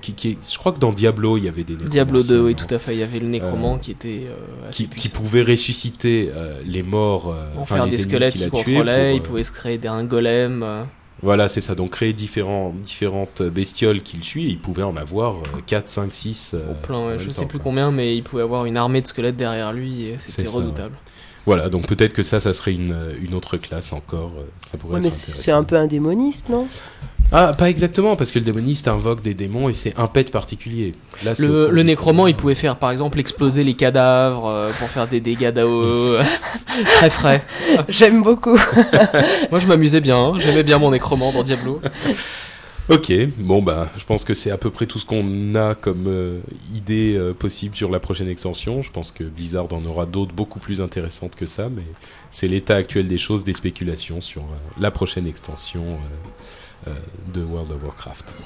qui, 0.00 0.14
qui 0.14 0.30
est, 0.30 0.52
je 0.52 0.58
crois 0.58 0.72
que 0.72 0.80
dans 0.80 0.92
Diablo 0.92 1.36
il 1.36 1.44
y 1.44 1.48
avait 1.48 1.62
des 1.62 1.74
nécromanciens. 1.74 2.04
Diablo 2.04 2.22
2, 2.22 2.40
oui, 2.40 2.54
tout 2.56 2.72
à 2.74 2.78
fait. 2.78 2.94
Il 2.94 3.00
y 3.00 3.04
avait 3.04 3.20
le 3.20 3.28
nécromant 3.28 3.78
qui 3.78 3.92
était 3.92 4.26
qui, 4.72 5.08
pouvait 5.08 5.42
ressusciter 5.42 6.30
les 6.66 6.82
morts, 6.82 7.34
En 7.56 7.60
enfin 7.60 7.84
les 7.84 7.92
des 7.92 7.98
squelettes 7.98 8.32
qu'il 8.32 8.50
qui 8.50 8.56
a 8.56 8.62
tués. 8.62 8.82
pour, 8.82 8.88
il 8.88 9.22
pouvait 9.22 9.44
se 9.44 9.52
créer 9.52 9.80
un 9.86 10.04
golem. 10.04 10.86
Voilà, 11.24 11.48
c'est 11.48 11.62
ça. 11.62 11.74
Donc 11.74 11.92
créer 11.92 12.12
différents, 12.12 12.74
différentes 12.84 13.42
bestioles 13.42 14.02
qu'il 14.02 14.22
suit, 14.22 14.44
et 14.44 14.50
il 14.50 14.58
pouvait 14.58 14.82
en 14.82 14.96
avoir 14.96 15.36
euh, 15.36 15.60
4, 15.66 15.88
5, 15.88 16.12
6. 16.12 16.54
au 16.54 16.74
plein, 16.86 17.06
ouais, 17.06 17.18
je 17.18 17.30
sais 17.30 17.46
plus 17.46 17.58
combien, 17.58 17.90
mais 17.90 18.14
il 18.14 18.22
pouvait 18.22 18.42
avoir 18.42 18.66
une 18.66 18.76
armée 18.76 19.00
de 19.00 19.06
squelettes 19.06 19.36
derrière 19.36 19.72
lui 19.72 20.02
et 20.02 20.18
c'était 20.18 20.44
ça, 20.44 20.52
redoutable. 20.52 20.96
Voilà, 21.46 21.68
donc 21.68 21.86
peut-être 21.86 22.12
que 22.14 22.22
ça, 22.22 22.40
ça 22.40 22.52
serait 22.52 22.72
une, 22.72 22.96
une 23.22 23.34
autre 23.34 23.56
classe 23.58 23.92
encore. 23.92 24.32
euh, 24.38 24.44
Ça 24.66 24.78
pourrait 24.78 24.94
Ouais, 24.94 24.98
être 25.00 25.04
mais 25.04 25.10
c'est 25.10 25.52
un 25.52 25.62
peu 25.64 25.76
un 25.76 25.86
démoniste, 25.86 26.48
non? 26.48 26.66
Ah, 27.32 27.52
pas 27.56 27.68
exactement, 27.68 28.16
parce 28.16 28.30
que 28.30 28.38
le 28.38 28.44
démoniste 28.44 28.86
invoque 28.86 29.20
des 29.22 29.34
démons 29.34 29.68
et 29.68 29.74
c'est 29.74 29.94
un 29.98 30.06
pet 30.06 30.30
particulier. 30.30 30.94
Là, 31.24 31.32
Le, 31.38 31.82
nécromant, 31.82 32.26
il 32.26 32.36
pouvait 32.36 32.54
faire 32.54 32.76
par 32.76 32.90
exemple 32.92 33.18
exploser 33.18 33.64
les 33.64 33.74
cadavres 33.74 34.46
euh, 34.46 34.70
pour 34.78 34.88
faire 34.88 35.08
des 35.08 35.20
dégâts 35.20 35.50
d'AO 35.50 36.16
très 36.96 37.10
frais. 37.10 37.42
J'aime 37.88 38.22
beaucoup. 38.22 38.56
Moi 39.50 39.58
je 39.58 39.66
m'amusais 39.66 40.00
bien, 40.00 40.16
hein. 40.18 40.32
j'aimais 40.38 40.62
bien 40.62 40.78
mon 40.78 40.90
nécromant 40.92 41.32
dans 41.32 41.42
Diablo. 41.42 41.80
Ok, 42.90 43.10
bon 43.38 43.62
bah, 43.62 43.88
je 43.96 44.04
pense 44.04 44.24
que 44.24 44.34
c'est 44.34 44.50
à 44.50 44.58
peu 44.58 44.68
près 44.68 44.84
tout 44.84 44.98
ce 44.98 45.06
qu'on 45.06 45.54
a 45.54 45.74
comme 45.74 46.04
euh, 46.06 46.40
idée 46.74 47.16
euh, 47.16 47.32
possible 47.32 47.74
sur 47.74 47.90
la 47.90 47.98
prochaine 47.98 48.28
extension. 48.28 48.82
Je 48.82 48.90
pense 48.90 49.10
que 49.10 49.24
Blizzard 49.24 49.72
en 49.72 49.82
aura 49.86 50.04
d'autres 50.04 50.34
beaucoup 50.34 50.58
plus 50.60 50.82
intéressantes 50.82 51.34
que 51.34 51.46
ça, 51.46 51.70
mais 51.70 51.84
c'est 52.30 52.46
l'état 52.46 52.76
actuel 52.76 53.08
des 53.08 53.16
choses, 53.16 53.42
des 53.42 53.54
spéculations 53.54 54.20
sur 54.20 54.42
euh, 54.42 54.56
la 54.78 54.90
prochaine 54.90 55.26
extension 55.26 55.98
de 57.32 57.42
World 57.42 57.72
of 57.72 57.82
Warcraft. 57.82 58.36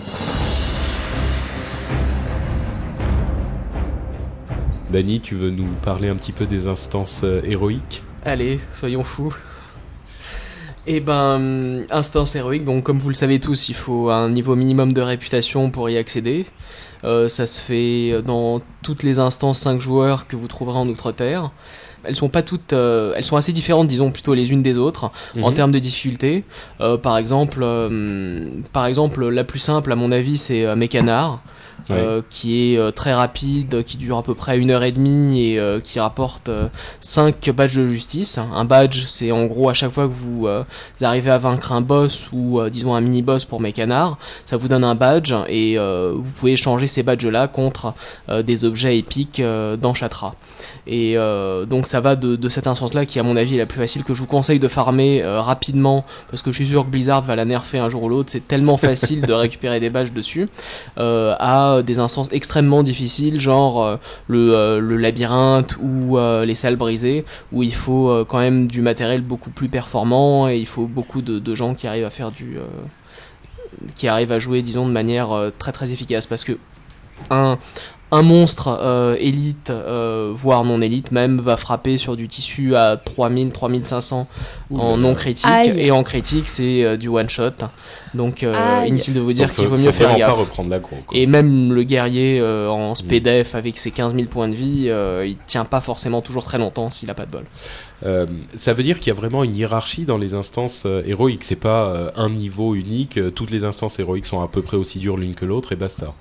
Dany, 4.92 5.20
tu 5.20 5.34
veux 5.34 5.50
nous 5.50 5.66
parler 5.82 6.06
un 6.06 6.14
petit 6.14 6.30
peu 6.30 6.46
des 6.46 6.68
instances 6.68 7.24
héroïques? 7.42 8.04
Allez, 8.24 8.60
soyons 8.72 9.02
fous. 9.02 9.34
Et 10.90 11.00
ben, 11.00 11.34
hum, 11.36 11.84
instance 11.90 12.34
héroïque, 12.34 12.64
donc 12.64 12.82
comme 12.82 12.98
vous 12.98 13.10
le 13.10 13.14
savez 13.14 13.40
tous, 13.40 13.68
il 13.68 13.74
faut 13.74 14.08
un 14.08 14.30
niveau 14.30 14.56
minimum 14.56 14.94
de 14.94 15.02
réputation 15.02 15.70
pour 15.70 15.90
y 15.90 15.98
accéder. 15.98 16.46
Euh, 17.04 17.28
ça 17.28 17.46
se 17.46 17.60
fait 17.60 18.22
dans 18.22 18.60
toutes 18.82 19.02
les 19.02 19.18
instances 19.18 19.58
5 19.58 19.80
joueurs 19.82 20.26
que 20.26 20.34
vous 20.34 20.48
trouverez 20.48 20.78
en 20.78 20.88
Outre-Terre. 20.88 21.50
Elles 22.04 22.16
sont 22.16 22.30
pas 22.30 22.40
toutes, 22.42 22.72
euh, 22.72 23.12
elles 23.16 23.24
sont 23.24 23.36
assez 23.36 23.52
différentes, 23.52 23.86
disons 23.88 24.10
plutôt 24.10 24.32
les 24.32 24.50
unes 24.50 24.62
des 24.62 24.78
autres 24.78 25.10
en 25.42 25.50
Mhm. 25.50 25.54
termes 25.54 25.72
de 25.72 25.78
difficulté. 25.78 26.44
Euh, 26.80 26.96
par 26.96 27.18
exemple, 27.18 27.66
par 28.72 28.86
exemple, 28.86 29.28
la 29.28 29.44
plus 29.44 29.58
simple 29.58 29.92
à 29.92 29.96
mon 29.96 30.10
avis, 30.10 30.38
c'est 30.38 30.74
Mécanard. 30.74 31.42
Euh, 31.90 32.22
qui 32.28 32.74
est 32.74 32.78
euh, 32.78 32.90
très 32.90 33.14
rapide, 33.14 33.82
qui 33.82 33.96
dure 33.96 34.18
à 34.18 34.22
peu 34.22 34.34
près 34.34 34.58
une 34.58 34.70
heure 34.70 34.82
et 34.82 34.92
demie 34.92 35.52
et 35.52 35.58
euh, 35.58 35.80
qui 35.80 35.98
rapporte 36.00 36.50
5 37.00 37.50
badges 37.50 37.76
de 37.76 37.88
justice. 37.88 38.38
Un 38.38 38.64
badge, 38.64 39.04
c'est 39.06 39.32
en 39.32 39.46
gros 39.46 39.70
à 39.70 39.74
chaque 39.74 39.92
fois 39.92 40.06
que 40.06 40.12
vous, 40.12 40.46
arrivez 41.00 41.30
à 41.30 41.38
vaincre 41.38 41.72
un 41.72 41.80
boss 41.80 42.26
ou 42.32 42.60
disons 42.68 42.94
un 42.94 43.00
mini-boss 43.00 43.44
pour 43.44 43.60
Mécanard, 43.60 44.18
ça 44.44 44.56
vous 44.56 44.68
donne 44.68 44.84
un 44.84 44.94
badge 44.94 45.32
et 45.48 45.78
vous 45.78 46.30
pouvez 46.36 46.52
échanger 46.52 46.86
ces 46.86 47.02
badges-là 47.02 47.48
contre 47.48 47.94
des 48.28 48.64
objets 48.64 48.98
épiques 48.98 49.40
dans 49.40 49.94
Chatra. 49.94 50.34
Et 50.88 51.18
euh, 51.18 51.66
donc 51.66 51.86
ça 51.86 52.00
va 52.00 52.16
de, 52.16 52.34
de 52.34 52.48
cette 52.48 52.66
instance-là 52.66 53.04
qui 53.04 53.20
à 53.20 53.22
mon 53.22 53.36
avis 53.36 53.56
est 53.56 53.58
la 53.58 53.66
plus 53.66 53.78
facile 53.78 54.04
que 54.04 54.14
je 54.14 54.20
vous 54.20 54.26
conseille 54.26 54.58
de 54.58 54.68
farmer 54.68 55.22
euh, 55.22 55.42
rapidement 55.42 56.06
parce 56.30 56.42
que 56.42 56.50
je 56.50 56.56
suis 56.56 56.66
sûr 56.66 56.86
que 56.86 56.90
Blizzard 56.90 57.22
va 57.22 57.36
la 57.36 57.44
nerfer 57.44 57.78
un 57.78 57.90
jour 57.90 58.04
ou 58.04 58.08
l'autre. 58.08 58.30
C'est 58.30 58.48
tellement 58.48 58.78
facile 58.78 59.20
de 59.20 59.32
récupérer 59.34 59.80
des 59.80 59.90
badges 59.90 60.12
dessus 60.12 60.48
euh, 60.96 61.36
à 61.38 61.82
des 61.82 61.98
instances 61.98 62.30
extrêmement 62.32 62.82
difficiles, 62.82 63.38
genre 63.38 63.98
le, 64.28 64.78
labyrinthe 64.80 65.76
ou 65.76 66.16
les 66.18 66.54
salles 66.54 66.76
brisées, 66.76 67.26
où 67.52 67.62
il 67.62 67.74
faut 67.74 68.24
quand 68.26 68.38
même 68.38 68.66
du 68.66 68.80
matériel 68.80 69.20
beaucoup 69.20 69.50
plus 69.50 69.68
performant 69.68 70.48
et 70.48 70.56
il 70.56 70.66
faut 70.66 70.86
beaucoup 70.86 71.20
de, 71.20 71.38
de 71.38 71.54
gens 71.54 71.74
qui 71.74 71.86
arrivent 71.86 72.06
à 72.06 72.10
faire 72.10 72.30
du. 72.30 72.56
qui 73.94 74.08
arrivent 74.08 74.32
à 74.32 74.38
jouer, 74.38 74.62
disons, 74.62 74.86
de 74.86 74.92
manière 74.92 75.28
très 75.58 75.72
très 75.72 75.92
efficace. 75.92 76.26
Parce 76.26 76.44
que 76.44 76.56
un, 77.30 77.58
un 78.10 78.22
monstre 78.22 78.78
euh, 78.80 79.16
élite, 79.18 79.70
euh, 79.70 80.32
voire 80.34 80.64
non 80.64 80.80
élite 80.80 81.12
même, 81.12 81.40
va 81.40 81.56
frapper 81.56 81.98
sur 81.98 82.16
du 82.16 82.28
tissu 82.28 82.74
à 82.76 82.96
3000, 82.96 83.50
3500 83.50 84.26
Ouh 84.70 84.80
en 84.80 84.96
non 84.96 85.14
critique. 85.14 85.46
Aïe. 85.46 85.74
Et 85.76 85.90
en 85.90 86.02
critique, 86.02 86.48
c'est 86.48 86.84
euh, 86.84 86.96
du 86.96 87.08
one 87.08 87.28
shot. 87.28 87.50
Donc, 88.14 88.42
euh, 88.42 88.54
inutile 88.86 89.14
de 89.14 89.20
vous 89.20 89.32
dire 89.32 89.52
qu'il 89.54 89.66
vaut 89.66 89.76
mieux 89.76 89.92
faire 89.92 90.16
gaffe. 90.16 90.28
pas 90.28 90.34
reprendre 90.34 90.80
quoi. 90.80 90.98
Et 91.12 91.26
même 91.26 91.72
le 91.72 91.82
guerrier 91.82 92.38
euh, 92.40 92.68
en 92.68 92.88
Mm. 92.92 92.94
SPDF 92.94 93.54
avec 93.54 93.78
ses 93.78 93.90
15 93.90 94.14
000 94.14 94.26
points 94.26 94.48
de 94.48 94.54
vie, 94.54 94.86
euh, 94.88 95.26
il 95.26 95.36
tient 95.46 95.64
pas 95.64 95.80
forcément 95.80 96.20
toujours 96.20 96.44
très 96.44 96.58
longtemps 96.58 96.90
s'il 96.90 97.10
a 97.10 97.14
pas 97.14 97.26
de 97.26 97.30
bol. 97.30 97.44
Euh, 98.06 98.26
ça 98.56 98.72
veut 98.72 98.82
dire 98.82 98.98
qu'il 98.98 99.08
y 99.08 99.10
a 99.10 99.14
vraiment 99.14 99.44
une 99.44 99.56
hiérarchie 99.56 100.04
dans 100.04 100.18
les 100.18 100.34
instances 100.34 100.84
euh, 100.86 101.02
héroïques. 101.04 101.44
C'est 101.44 101.56
pas 101.56 101.86
euh, 101.88 102.10
un 102.16 102.30
niveau 102.30 102.74
unique. 102.74 103.18
toutes 103.34 103.50
les 103.50 103.64
instances 103.64 103.98
héroïques 103.98 104.26
sont 104.26 104.40
à 104.40 104.48
peu 104.48 104.62
près 104.62 104.76
aussi 104.76 104.98
dures 104.98 105.16
l'une 105.16 105.34
que 105.34 105.44
l'autre 105.44 105.72
et 105.72 105.76
basta. 105.76 106.14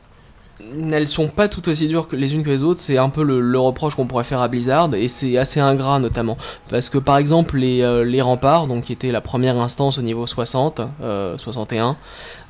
Elles 0.91 1.07
sont 1.07 1.27
pas 1.27 1.47
toutes 1.47 1.67
aussi 1.67 1.87
dures 1.87 2.07
que 2.07 2.15
les 2.15 2.33
unes 2.33 2.43
que 2.43 2.49
les 2.49 2.63
autres, 2.63 2.79
c'est 2.79 2.97
un 2.97 3.09
peu 3.09 3.21
le, 3.23 3.39
le 3.39 3.59
reproche 3.59 3.93
qu'on 3.93 4.07
pourrait 4.07 4.23
faire 4.23 4.41
à 4.41 4.47
Blizzard, 4.47 4.93
et 4.95 5.07
c'est 5.07 5.37
assez 5.37 5.59
ingrat 5.59 5.99
notamment. 5.99 6.35
Parce 6.69 6.89
que 6.89 6.97
par 6.97 7.17
exemple, 7.19 7.57
les, 7.57 7.81
euh, 7.81 8.03
les 8.03 8.21
remparts, 8.21 8.65
donc 8.65 8.85
qui 8.85 8.93
était 8.93 9.11
la 9.11 9.21
première 9.21 9.55
instance 9.57 9.99
au 9.99 10.01
niveau 10.01 10.25
60, 10.25 10.81
euh, 11.01 11.37
61, 11.37 11.95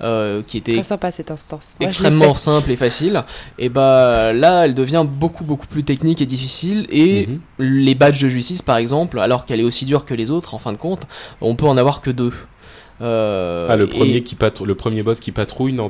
euh, 0.01 0.41
qui 0.41 0.57
était 0.57 0.73
Très 0.75 0.83
sympa 0.83 1.11
cette 1.11 1.31
instance. 1.31 1.75
Moi, 1.81 1.89
extrêmement 1.89 2.33
simple 2.33 2.71
et 2.71 2.77
facile, 2.77 3.23
et 3.59 3.67
bah 3.67 4.31
là 4.31 4.65
elle 4.65 4.73
devient 4.73 5.05
beaucoup 5.07 5.43
beaucoup 5.43 5.67
plus 5.67 5.83
technique 5.83 6.21
et 6.21 6.25
difficile, 6.25 6.85
et 6.89 7.27
Mhm. 7.27 7.39
les 7.59 7.95
badges 7.95 8.21
de 8.21 8.29
justice 8.29 8.61
par 8.61 8.77
exemple, 8.77 9.19
alors 9.19 9.43
qu'elle 9.43 9.59
est 9.59 9.63
aussi 9.65 9.83
dure 9.85 10.05
que 10.05 10.13
les 10.13 10.31
autres 10.31 10.53
en 10.53 10.59
fin 10.59 10.71
de 10.71 10.77
compte, 10.77 11.01
on 11.41 11.55
peut 11.55 11.65
en 11.67 11.75
avoir 11.77 11.99
que 12.01 12.11
deux. 12.11 12.31
Euh, 13.01 13.67
ah, 13.69 13.75
le 13.75 13.83
et, 13.83 13.87
premier, 13.87 14.23
qui 14.23 14.35
le 14.65 14.73
premier 14.75 15.03
boss 15.03 15.19
qui 15.19 15.31
patrouille 15.31 15.73
n'en- 15.73 15.87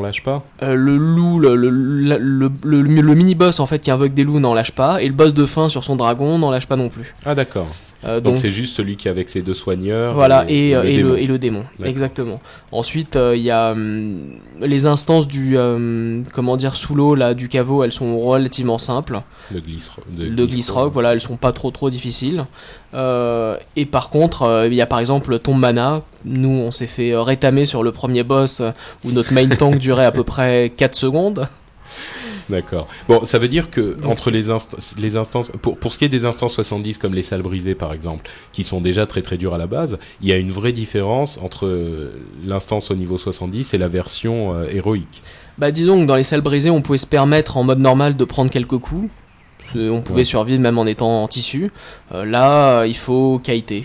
lâche 0.00 0.22
pas 0.22 0.44
euh, 0.62 0.74
le 0.74 0.96
loup, 0.96 1.40
le, 1.40 1.56
le, 1.56 1.70
le, 1.70 2.18
le, 2.18 2.52
le- 2.62 2.82
le 3.02 3.14
mini-boss 3.14 3.58
en 3.58 3.66
fait 3.66 3.80
qui 3.80 3.90
invoque 3.90 4.14
des 4.14 4.22
loups 4.22 4.38
n'en 4.38 4.54
lâche 4.54 4.70
pas, 4.72 5.02
et 5.02 5.08
le 5.08 5.14
boss 5.14 5.34
de 5.34 5.44
fin 5.46 5.68
sur 5.68 5.82
son 5.82 5.96
dragon 5.96 6.38
n'en 6.38 6.50
lâche 6.52 6.66
pas 6.66 6.76
non 6.76 6.88
plus. 6.88 7.14
Ah, 7.24 7.34
d'accord. 7.34 7.66
Euh, 8.06 8.20
Donc 8.20 8.36
c'est 8.36 8.50
juste 8.50 8.76
celui 8.76 8.96
qui 8.96 9.08
est 9.08 9.10
avec 9.10 9.28
ses 9.28 9.42
deux 9.42 9.54
soigneurs. 9.54 10.14
Voilà, 10.14 10.44
et, 10.48 10.70
et 10.70 10.74
euh, 10.76 10.82
le 10.82 10.88
et, 10.88 10.96
démon. 10.96 11.08
le, 11.12 11.18
et 11.18 11.26
le 11.26 11.38
démon, 11.38 11.64
D'accord. 11.78 11.86
exactement. 11.86 12.40
Ensuite, 12.72 13.16
euh, 13.16 13.34
il 13.36 13.42
y 13.42 13.50
a 13.50 13.72
hum, 13.72 14.18
les 14.60 14.86
instances 14.86 15.26
du, 15.26 15.56
euh, 15.56 16.22
comment 16.32 16.56
dire, 16.56 16.76
sous 16.76 16.94
l'eau, 16.94 17.14
là, 17.14 17.34
du 17.34 17.48
caveau, 17.48 17.82
elles 17.82 17.92
sont 17.92 18.18
relativement 18.20 18.78
simples. 18.78 19.20
Le 19.52 19.60
glisse, 19.60 19.90
Le 20.18 20.46
glisse 20.46 20.70
rock, 20.70 20.92
voilà, 20.92 21.12
elles 21.12 21.20
sont 21.20 21.36
pas 21.36 21.52
trop 21.52 21.70
trop 21.70 21.90
difficiles. 21.90 22.46
Et 22.94 23.86
par 23.86 24.08
contre, 24.08 24.66
il 24.66 24.74
y 24.74 24.80
a 24.80 24.86
par 24.86 25.00
exemple 25.00 25.30
le 25.30 25.38
tombe 25.38 25.58
mana. 25.58 26.00
Nous, 26.24 26.48
on 26.48 26.70
s'est 26.70 26.86
fait 26.86 27.14
rétamer 27.14 27.66
sur 27.66 27.82
le 27.82 27.92
premier 27.92 28.22
boss 28.22 28.62
où 29.04 29.12
notre 29.12 29.34
main 29.34 29.46
tank 29.48 29.78
durait 29.78 30.06
à 30.06 30.12
peu 30.12 30.24
près 30.24 30.72
4 30.74 30.94
secondes. 30.94 31.46
D'accord. 32.48 32.86
Bon, 33.08 33.24
ça 33.24 33.38
veut 33.38 33.48
dire 33.48 33.70
que 33.70 33.94
Donc, 33.94 34.12
entre 34.12 34.30
les, 34.30 34.50
inst- 34.50 34.98
les 35.00 35.16
instances, 35.16 35.50
pour, 35.62 35.76
pour 35.78 35.92
ce 35.92 35.98
qui 35.98 36.04
est 36.04 36.08
des 36.08 36.24
instances 36.26 36.54
70 36.54 36.98
comme 36.98 37.12
les 37.14 37.22
salles 37.22 37.42
brisées 37.42 37.74
par 37.74 37.92
exemple, 37.92 38.28
qui 38.52 38.62
sont 38.62 38.80
déjà 38.80 39.04
très 39.06 39.20
très 39.22 39.36
dures 39.36 39.54
à 39.54 39.58
la 39.58 39.66
base, 39.66 39.98
il 40.20 40.28
y 40.28 40.32
a 40.32 40.36
une 40.36 40.52
vraie 40.52 40.72
différence 40.72 41.38
entre 41.42 41.68
l'instance 42.44 42.90
au 42.90 42.94
niveau 42.94 43.18
70 43.18 43.74
et 43.74 43.78
la 43.78 43.88
version 43.88 44.54
euh, 44.54 44.68
héroïque. 44.70 45.22
Bah 45.58 45.70
disons 45.72 46.00
que 46.00 46.06
dans 46.06 46.16
les 46.16 46.22
salles 46.22 46.40
brisées, 46.42 46.70
on 46.70 46.82
pouvait 46.82 46.98
se 46.98 47.06
permettre 47.06 47.56
en 47.56 47.64
mode 47.64 47.80
normal 47.80 48.16
de 48.16 48.24
prendre 48.24 48.50
quelques 48.50 48.78
coups. 48.78 49.08
On 49.74 50.00
pouvait 50.02 50.18
Ouais. 50.18 50.24
survivre 50.24 50.60
même 50.60 50.78
en 50.78 50.86
étant 50.86 51.24
en 51.24 51.26
tissu. 51.28 51.72
Euh, 52.12 52.24
là, 52.24 52.84
il 52.86 52.96
faut 52.96 53.40
kiter. 53.42 53.84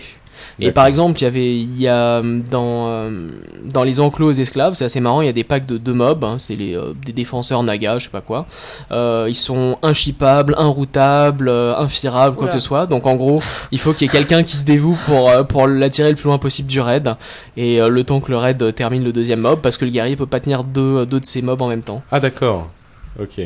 Et 0.60 0.70
par 0.72 0.86
exemple, 0.86 1.18
il 1.20 1.24
y 1.24 1.26
avait, 1.26 1.56
il 1.56 1.80
y 1.80 1.88
a 1.88 2.18
euh, 2.18 2.40
dans 2.50 2.88
euh, 2.88 3.28
dans 3.64 3.84
les 3.84 4.00
enclos 4.00 4.28
aux 4.28 4.32
esclaves, 4.32 4.74
c'est 4.74 4.84
assez 4.84 5.00
marrant. 5.00 5.20
Il 5.22 5.26
y 5.26 5.28
a 5.28 5.32
des 5.32 5.44
packs 5.44 5.66
de 5.66 5.78
deux 5.78 5.92
mobs, 5.92 6.24
hein, 6.24 6.36
c'est 6.38 6.54
les 6.54 6.76
euh, 6.76 6.92
des 7.04 7.12
défenseurs 7.12 7.62
naga, 7.62 7.98
je 7.98 8.04
sais 8.04 8.10
pas 8.10 8.20
quoi. 8.20 8.46
Euh, 8.90 9.26
ils 9.28 9.34
sont 9.34 9.78
inshippables, 9.82 10.54
inroutables, 10.58 11.48
euh, 11.48 11.76
infirables, 11.76 12.36
quoi 12.36 12.44
Oula. 12.44 12.52
que 12.54 12.58
ce 12.58 12.64
soit. 12.64 12.86
Donc 12.86 13.06
en 13.06 13.16
gros, 13.16 13.40
il 13.70 13.78
faut 13.78 13.92
qu'il 13.92 14.06
y 14.06 14.10
ait 14.10 14.12
quelqu'un 14.12 14.42
qui 14.42 14.56
se 14.56 14.64
dévoue 14.64 14.98
pour 15.06 15.30
euh, 15.30 15.42
pour 15.42 15.66
l'attirer 15.66 16.10
le 16.10 16.16
plus 16.16 16.26
loin 16.28 16.38
possible 16.38 16.68
du 16.68 16.80
raid. 16.80 17.16
Et 17.56 17.80
euh, 17.80 17.88
le 17.88 18.04
temps 18.04 18.20
que 18.20 18.30
le 18.30 18.36
raid 18.36 18.74
termine 18.74 19.04
le 19.04 19.12
deuxième 19.12 19.40
mob, 19.40 19.60
parce 19.60 19.76
que 19.76 19.84
le 19.84 19.90
guerrier 19.90 20.16
peut 20.16 20.26
pas 20.26 20.40
tenir 20.40 20.64
deux 20.64 21.06
deux 21.06 21.20
de 21.20 21.24
ces 21.24 21.42
mobs 21.42 21.60
en 21.62 21.68
même 21.68 21.82
temps. 21.82 22.02
Ah 22.10 22.20
d'accord. 22.20 22.68
Ok. 23.20 23.40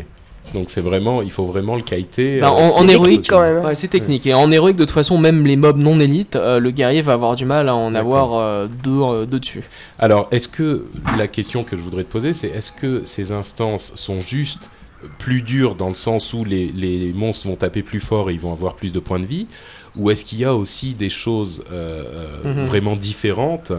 Donc 0.55 0.70
c'est 0.70 0.80
vraiment, 0.80 1.22
il 1.22 1.30
faut 1.30 1.44
vraiment 1.47 1.74
le 1.74 1.82
kiter. 1.82 2.40
Bah, 2.40 2.49
euh, 2.49 2.51
en- 2.51 2.57
en 2.82 2.86
C'est 2.86 2.92
héroïque, 2.92 3.11
technique, 3.22 3.30
quand 3.30 3.40
même. 3.40 3.64
Ouais, 3.64 3.74
c'est 3.74 3.88
technique. 3.88 4.26
Et 4.26 4.34
en 4.34 4.51
héroïque, 4.51 4.76
de 4.76 4.84
toute 4.84 4.94
façon, 4.94 5.18
même 5.18 5.47
les 5.47 5.57
mobs 5.57 5.76
non 5.78 5.99
élites, 6.01 6.36
euh, 6.36 6.59
le 6.61 6.70
guerrier 6.70 7.03
va 7.03 7.12
avoir 7.14 7.36
du 7.36 7.44
mal 7.44 7.68
à 7.68 7.74
en 7.74 7.94
avoir 7.94 8.34
euh, 8.34 8.68
deux, 8.84 9.01
euh, 9.03 9.26
deux 9.26 9.40
dessus. 9.40 9.64
Alors, 9.99 10.28
est-ce 10.30 10.49
que 10.49 10.86
la 11.18 11.26
question 11.28 11.64
que 11.64 11.76
je 11.76 11.82
voudrais 11.82 12.05
te 12.05 12.11
poser, 12.12 12.32
c'est 12.32 12.49
est-ce 12.49 12.72
que 12.72 13.05
ces 13.05 13.32
instances 13.32 13.92
sont 13.97 14.20
juste 14.20 14.70
plus 15.18 15.42
dures 15.42 15.74
dans 15.74 15.88
le 15.88 15.94
sens 15.94 16.32
où 16.32 16.44
les, 16.44 16.68
les 16.74 17.12
monstres 17.12 17.49
vont 17.49 17.57
taper 17.57 17.82
plus 17.82 18.01
fort 18.01 18.30
et 18.30 18.32
ils 18.34 18.40
vont 18.40 18.53
avoir 18.53 18.74
plus 18.74 18.92
de 18.92 18.99
points 18.99 19.20
de 19.20 19.26
vie, 19.26 19.47
ou 19.94 20.11
est-ce 20.11 20.24
qu'il 20.24 20.38
y 20.40 20.44
a 20.44 20.55
aussi 20.55 20.94
des 20.94 21.11
choses 21.11 21.64
Mhm. 22.44 22.64
vraiment 22.64 22.97
différentes 22.97 23.72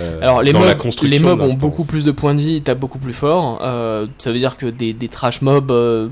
euh, 0.00 0.20
Alors 0.22 0.42
les 0.42 0.52
dans 0.52 0.60
mobs, 0.60 0.68
la 0.68 0.74
construction 0.74 1.10
les 1.10 1.18
mobs 1.36 1.40
ont 1.40 1.54
beaucoup 1.54 1.84
plus 1.84 2.04
de 2.04 2.10
points 2.10 2.34
de 2.34 2.40
vie, 2.40 2.54
ils 2.56 2.62
tapent 2.62 2.78
beaucoup 2.78 2.98
plus 2.98 3.12
fort. 3.12 3.60
Euh, 3.62 4.06
ça 4.18 4.30
veut 4.32 4.38
dire 4.38 4.56
que 4.56 4.66
des, 4.66 4.92
des 4.92 5.08
trash 5.08 5.42
mobs 5.42 5.70
euh, 5.70 6.08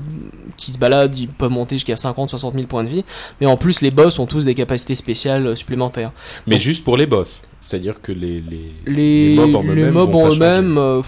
qui 0.57 0.71
se 0.71 0.79
baladent, 0.79 1.17
ils 1.17 1.27
peuvent 1.27 1.51
monter 1.51 1.75
jusqu'à 1.75 1.93
50-60 1.93 2.53
000 2.53 2.65
points 2.67 2.83
de 2.83 2.89
vie. 2.89 3.05
Mais 3.39 3.47
en 3.47 3.57
plus, 3.57 3.81
les 3.81 3.91
boss 3.91 4.19
ont 4.19 4.25
tous 4.25 4.45
des 4.45 4.55
capacités 4.55 4.95
spéciales 4.95 5.47
euh, 5.47 5.55
supplémentaires. 5.55 6.11
Mais 6.47 6.55
Donc- 6.55 6.61
juste 6.61 6.83
pour 6.83 6.97
les 6.97 7.05
boss, 7.05 7.41
c'est-à-dire 7.59 8.01
que 8.01 8.11
les, 8.11 8.41
les, 8.41 8.71
Les, 8.85 9.35
mobs 9.35 9.55
en 9.55 9.61
les 9.61 9.69
eux-mêmes 9.69 9.93
mobs 9.93 10.15
en 10.15 10.29
eux-mêmes, 10.29 11.03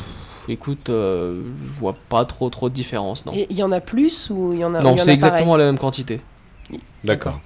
écoute, 0.52 0.90
euh, 0.90 1.42
je 1.74 1.80
vois 1.80 1.96
pas 2.10 2.26
trop 2.26 2.50
trop 2.50 2.70
de 2.70 2.74
différence. 2.74 3.26
Non, 3.26 3.34
Et 3.34 3.48
il 3.50 3.58
y 3.58 3.64
en 3.64 3.72
a 3.72 3.80
plus 3.80 4.30
ou 4.30 4.54
il 4.54 4.60
y 4.60 4.66
en 4.66 4.74
a 4.74 4.82
non 4.82 4.98
c'est 4.98 5.14
exactement 5.14 5.52
pareil 5.52 5.66
la 5.66 5.72
même 5.72 5.80
quantité. 5.80 6.22
D'accord. 7.04 7.40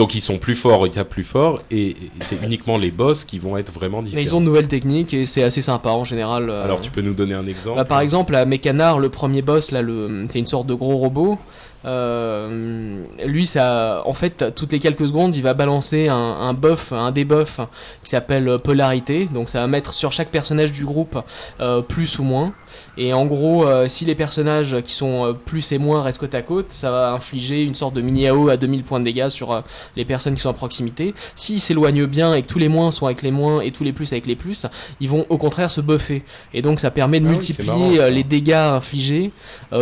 Donc 0.00 0.14
ils 0.14 0.22
sont 0.22 0.38
plus 0.38 0.54
forts, 0.54 0.86
ils 0.86 0.90
tapent 0.92 1.10
plus 1.10 1.24
fort, 1.24 1.60
et, 1.70 1.88
et 1.90 1.94
c'est 2.22 2.42
uniquement 2.42 2.78
les 2.78 2.90
boss 2.90 3.24
qui 3.24 3.38
vont 3.38 3.58
être 3.58 3.70
vraiment 3.70 3.98
Mais 4.00 4.04
différents. 4.08 4.22
ils 4.24 4.34
ont 4.34 4.40
de 4.40 4.46
nouvelles 4.46 4.66
techniques 4.68 5.12
et 5.12 5.26
c'est 5.26 5.42
assez 5.42 5.60
sympa 5.60 5.90
en 5.90 6.06
général. 6.06 6.48
euh, 6.48 6.64
Alors 6.64 6.80
tu 6.80 6.90
peux 6.90 7.02
nous 7.02 7.12
donner 7.12 7.34
un 7.34 7.46
exemple 7.46 7.76
Bah, 7.76 7.84
par 7.84 8.00
exemple, 8.00 8.34
à 8.34 8.46
Mécanar, 8.46 8.98
le 8.98 9.10
premier 9.10 9.42
boss, 9.42 9.72
là, 9.72 9.82
le, 9.82 10.24
c'est 10.30 10.38
une 10.38 10.46
sorte 10.46 10.66
de 10.66 10.72
gros 10.72 10.96
robot. 10.96 11.36
Euh, 11.84 13.02
lui, 13.24 13.46
ça, 13.46 14.02
en 14.04 14.12
fait, 14.12 14.54
toutes 14.54 14.72
les 14.72 14.80
quelques 14.80 15.08
secondes, 15.08 15.34
il 15.34 15.42
va 15.42 15.54
balancer 15.54 16.08
un, 16.08 16.54
buff, 16.54 16.92
un 16.92 17.12
debuff 17.12 17.60
qui 18.04 18.10
s'appelle 18.10 18.58
polarité. 18.62 19.26
Donc, 19.32 19.48
ça 19.48 19.60
va 19.60 19.66
mettre 19.66 19.94
sur 19.94 20.12
chaque 20.12 20.28
personnage 20.28 20.72
du 20.72 20.84
groupe 20.84 21.18
euh, 21.60 21.82
plus 21.82 22.18
ou 22.18 22.22
moins. 22.22 22.52
Et 22.96 23.12
en 23.12 23.26
gros, 23.26 23.66
euh, 23.66 23.88
si 23.88 24.04
les 24.04 24.14
personnages 24.14 24.80
qui 24.82 24.92
sont 24.92 25.36
plus 25.44 25.72
et 25.72 25.78
moins 25.78 26.02
restent 26.02 26.20
côte 26.20 26.34
à 26.34 26.42
côte, 26.42 26.66
ça 26.70 26.90
va 26.90 27.12
infliger 27.12 27.62
une 27.64 27.74
sorte 27.74 27.94
de 27.94 28.00
mini 28.00 28.28
AO 28.28 28.48
à 28.48 28.56
2000 28.56 28.84
points 28.84 29.00
de 29.00 29.04
dégâts 29.04 29.28
sur 29.28 29.62
les 29.96 30.04
personnes 30.04 30.34
qui 30.34 30.40
sont 30.40 30.50
à 30.50 30.54
proximité. 30.54 31.14
S'ils 31.34 31.60
s'éloignent 31.60 32.06
bien 32.06 32.34
et 32.34 32.42
que 32.42 32.46
tous 32.46 32.58
les 32.58 32.68
moins 32.68 32.90
sont 32.92 33.06
avec 33.06 33.22
les 33.22 33.30
moins 33.30 33.60
et 33.60 33.70
tous 33.70 33.84
les 33.84 33.92
plus 33.92 34.12
avec 34.12 34.26
les 34.26 34.36
plus, 34.36 34.66
ils 35.00 35.08
vont 35.08 35.26
au 35.28 35.38
contraire 35.38 35.70
se 35.70 35.80
buffer. 35.80 36.22
Et 36.54 36.62
donc, 36.62 36.80
ça 36.80 36.90
permet 36.90 37.20
de 37.20 37.26
multiplier 37.26 38.10
les 38.10 38.22
dégâts 38.22 38.52
infligés 38.52 39.32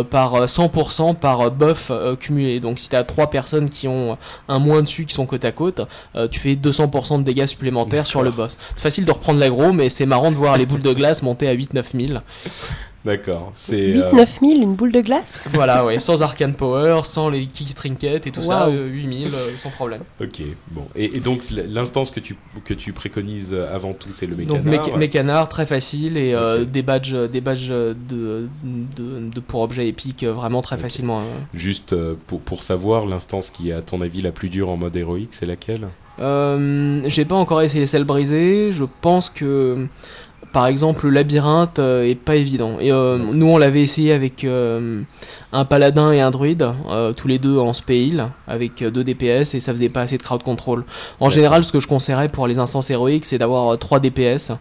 par 0.09 0.45
100% 0.45 1.15
par 1.15 1.51
buff 1.51 1.88
euh, 1.91 2.15
cumulé. 2.15 2.59
Donc 2.59 2.79
si 2.79 2.89
tu 2.89 2.95
as 2.95 3.03
3 3.03 3.29
personnes 3.29 3.69
qui 3.69 3.87
ont 3.87 4.17
un 4.47 4.59
moins 4.59 4.81
dessus, 4.81 5.05
qui 5.05 5.13
sont 5.13 5.25
côte 5.25 5.45
à 5.45 5.51
côte, 5.51 5.81
euh, 6.15 6.27
tu 6.27 6.39
fais 6.39 6.55
200% 6.55 7.19
de 7.19 7.23
dégâts 7.23 7.45
supplémentaires 7.45 8.07
sur 8.07 8.23
le 8.23 8.31
boss. 8.31 8.57
C'est 8.75 8.83
facile 8.83 9.05
de 9.05 9.11
reprendre 9.11 9.39
l'aggro, 9.39 9.73
mais 9.73 9.89
c'est 9.89 10.05
marrant 10.05 10.31
de 10.31 10.35
voir 10.35 10.57
les 10.57 10.65
boules 10.65 10.81
de 10.81 10.93
glace 10.93 11.23
monter 11.23 11.47
à 11.47 11.53
8-9 11.53 12.07
000. 12.07 12.19
D'accord. 13.05 13.51
C'est 13.53 13.87
8 13.87 14.03
euh, 14.03 14.11
9 14.11 14.39
000 14.43 14.61
une 14.61 14.75
boule 14.75 14.91
de 14.91 14.99
glace? 14.99 15.45
Voilà, 15.49 15.85
ouais, 15.85 15.99
sans 15.99 16.21
arcane 16.21 16.53
power, 16.53 17.01
sans 17.05 17.29
les 17.29 17.45
kick 17.45 17.73
trinkets 17.73 18.27
et 18.27 18.31
tout 18.31 18.43
ça, 18.43 18.67
Waouh. 18.67 18.73
euh, 18.77 18.87
8000 18.87 19.33
euh, 19.33 19.55
sans 19.55 19.69
problème. 19.69 20.01
Ok, 20.19 20.41
bon. 20.71 20.83
Et, 20.95 21.15
et 21.15 21.19
donc 21.21 21.43
l'instance 21.49 22.11
que 22.11 22.19
tu, 22.19 22.35
que 22.65 22.73
tu 22.73 22.91
préconises 22.91 23.53
avant 23.53 23.93
tout, 23.93 24.11
c'est 24.11 24.25
le 24.27 24.35
Donc 24.35 24.63
mécanar. 24.65 24.85
méca- 24.89 24.97
mécanar, 24.97 25.47
très 25.49 25.65
facile 25.65 26.17
et 26.17 26.33
euh, 26.33 26.65
des 26.65 26.81
badges, 26.81 27.15
des 27.31 27.39
badges 27.41 27.69
de, 27.69 27.95
de, 28.63 29.29
de 29.33 29.39
pour 29.39 29.61
objets 29.61 29.87
épiques 29.87 30.23
euh, 30.23 30.33
vraiment 30.33 30.61
très 30.61 30.77
facilement. 30.77 31.19
euh. 31.19 31.23
Juste 31.53 31.95
pour, 32.27 32.41
pour 32.41 32.63
savoir, 32.63 33.05
l'instance 33.05 33.49
qui 33.49 33.69
est 33.69 33.73
à 33.73 33.81
ton 33.81 34.01
avis 34.01 34.21
la 34.21 34.33
plus 34.33 34.49
dure 34.49 34.69
en 34.69 34.75
mode 34.77 34.95
héroïque, 34.97 35.29
c'est 35.31 35.45
laquelle? 35.45 35.87
Euh, 36.19 37.01
J'ai 37.05 37.23
pas 37.23 37.35
encore 37.35 37.61
essayé 37.61 37.79
les 37.79 37.87
selles 37.87 38.03
brisées. 38.03 38.71
Je 38.73 38.83
pense 38.99 39.29
que, 39.29 39.87
par 40.51 40.65
exemple, 40.65 41.05
le 41.05 41.11
labyrinthe 41.11 41.79
euh, 41.79 42.03
est 42.03 42.15
pas 42.15 42.35
évident. 42.35 42.77
Et 42.79 42.91
euh, 42.91 43.17
nous, 43.17 43.45
on 43.45 43.57
l'avait 43.57 43.81
essayé 43.81 44.13
avec 44.13 44.43
euh, 44.43 45.01
un 45.53 45.65
paladin 45.65 46.11
et 46.11 46.21
un 46.21 46.31
druide, 46.31 46.71
tous 47.17 47.27
les 47.27 47.37
deux 47.37 47.57
en 47.57 47.73
spell, 47.73 48.27
avec 48.47 48.83
deux 48.83 49.03
DPS, 49.03 49.53
et 49.53 49.59
ça 49.59 49.73
faisait 49.73 49.89
pas 49.89 50.01
assez 50.01 50.17
de 50.17 50.23
crowd 50.23 50.41
control. 50.41 50.85
En 51.19 51.29
général, 51.29 51.63
ce 51.63 51.71
que 51.71 51.79
je 51.79 51.87
conseillerais 51.87 52.29
pour 52.29 52.47
les 52.47 52.57
instances 52.57 52.89
héroïques, 52.89 53.25
c'est 53.25 53.37
d'avoir 53.37 53.73
euh, 53.73 53.77
3 53.77 53.99
DPS. 53.99 54.51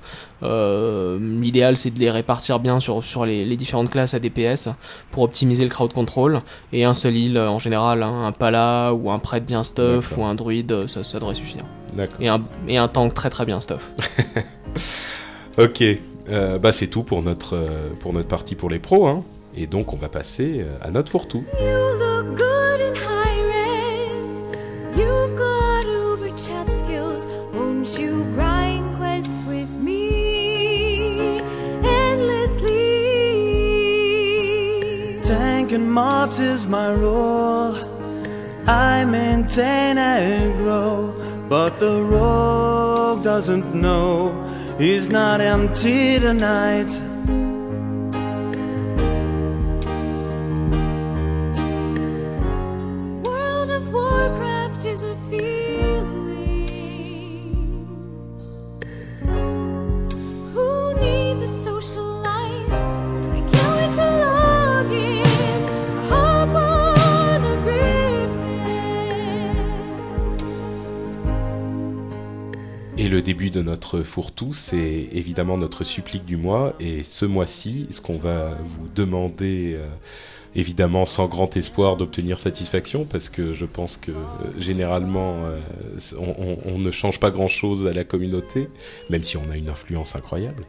L'idéal, 0.43 1.77
c'est 1.77 1.91
de 1.91 1.99
les 1.99 2.11
répartir 2.11 2.61
bien 2.61 2.81
sur, 2.81 3.03
sur 3.05 3.25
les, 3.25 3.45
les 3.45 3.57
différentes 3.57 3.91
classes 3.91 4.15
à 4.15 4.19
DPS 4.19 4.69
pour 5.11 5.23
optimiser 5.23 5.65
le 5.65 5.71
crowd 5.71 5.93
control. 5.93 6.43
Et 6.73 6.85
un 6.85 6.95
seul 6.95 7.17
heal, 7.17 7.39
en 7.39 7.59
général, 7.59 8.03
hein, 8.03 8.27
un 8.27 8.33
pala 8.33 8.93
ou 8.93 9.11
un 9.11 9.19
prêtre 9.19 9.47
bien 9.47 9.65
stuff 9.65 10.17
ou 10.17 10.25
un 10.25 10.35
druide, 10.35 10.87
ça, 10.87 11.03
ça 11.03 11.19
devrait 11.19 11.35
suffire. 11.35 11.65
Et 12.21 12.29
un, 12.29 12.41
et 12.69 12.77
un 12.77 12.89
tank 12.89 13.15
très 13.15 13.31
très 13.31 13.47
bien 13.47 13.61
stuff. 13.61 13.91
Ok, 15.59 15.83
euh, 16.29 16.61
bah 16.61 16.71
c'est 16.71 16.87
tout 16.87 17.03
pour 17.03 17.21
notre, 17.21 17.57
euh, 17.57 17.91
pour 17.99 18.13
notre 18.13 18.29
partie 18.29 18.55
pour 18.55 18.71
les 18.71 18.79
pros. 18.79 19.09
Hein. 19.09 19.25
Et 19.57 19.67
donc 19.67 19.93
on 19.93 19.97
va 19.97 20.09
passer 20.09 20.61
euh, 20.61 20.69
à 20.83 20.93
notre 20.93 21.11
fourre-tout. 21.11 21.43
You 21.61 21.67
look 21.99 22.37
good 22.37 22.81
in 22.81 22.95
high 22.95 23.43
res. 23.43 24.45
You've 24.97 25.35
got 25.35 25.83
uber 25.85 26.31
chat 26.37 26.71
skills. 26.71 27.27
Won't 27.55 27.99
you 27.99 28.25
grind 28.37 28.85
quests 29.01 29.43
with 29.49 29.69
me 29.83 31.41
endlessly? 31.83 32.71
Tank 35.25 35.73
and 35.73 35.91
mobs 35.91 36.39
is 36.39 36.69
my 36.69 36.95
role. 36.95 37.75
I 38.69 39.05
maintain 39.05 39.99
and 39.99 40.57
grow, 40.57 41.13
but 41.49 41.81
the 41.81 42.01
rogue 42.05 43.25
doesn't 43.25 43.75
know 43.75 44.45
he's 44.79 45.11
not 45.11 45.41
empty 45.41 46.19
tonight. 46.19 47.18
Notre 73.99 74.09
fourre-tout, 74.09 74.55
c'est 74.55 75.09
évidemment 75.13 75.57
notre 75.57 75.85
supplique 75.85 76.25
du 76.25 76.37
mois. 76.37 76.75
Et 76.79 77.03
ce 77.03 77.27
mois-ci, 77.27 77.87
ce 77.91 78.01
qu'on 78.01 78.17
va 78.17 78.51
vous 78.65 78.87
demander, 78.95 79.75
euh, 79.77 79.87
évidemment 80.55 81.05
sans 81.05 81.27
grand 81.27 81.57
espoir 81.57 81.97
d'obtenir 81.97 82.39
satisfaction, 82.39 83.05
parce 83.05 83.29
que 83.29 83.53
je 83.53 83.67
pense 83.67 83.97
que 83.97 84.13
euh, 84.13 84.15
généralement, 84.59 85.37
euh, 85.45 85.59
on, 86.65 86.79
ne 86.79 86.91
change 86.91 87.19
pas 87.19 87.31
grand-chose 87.31 87.87
à 87.87 87.93
la 87.93 88.05
communauté, 88.05 88.69
même 89.11 89.25
si 89.25 89.37
on 89.37 89.51
a 89.51 89.57
une 89.57 89.69
influence 89.69 90.15
incroyable. 90.17 90.65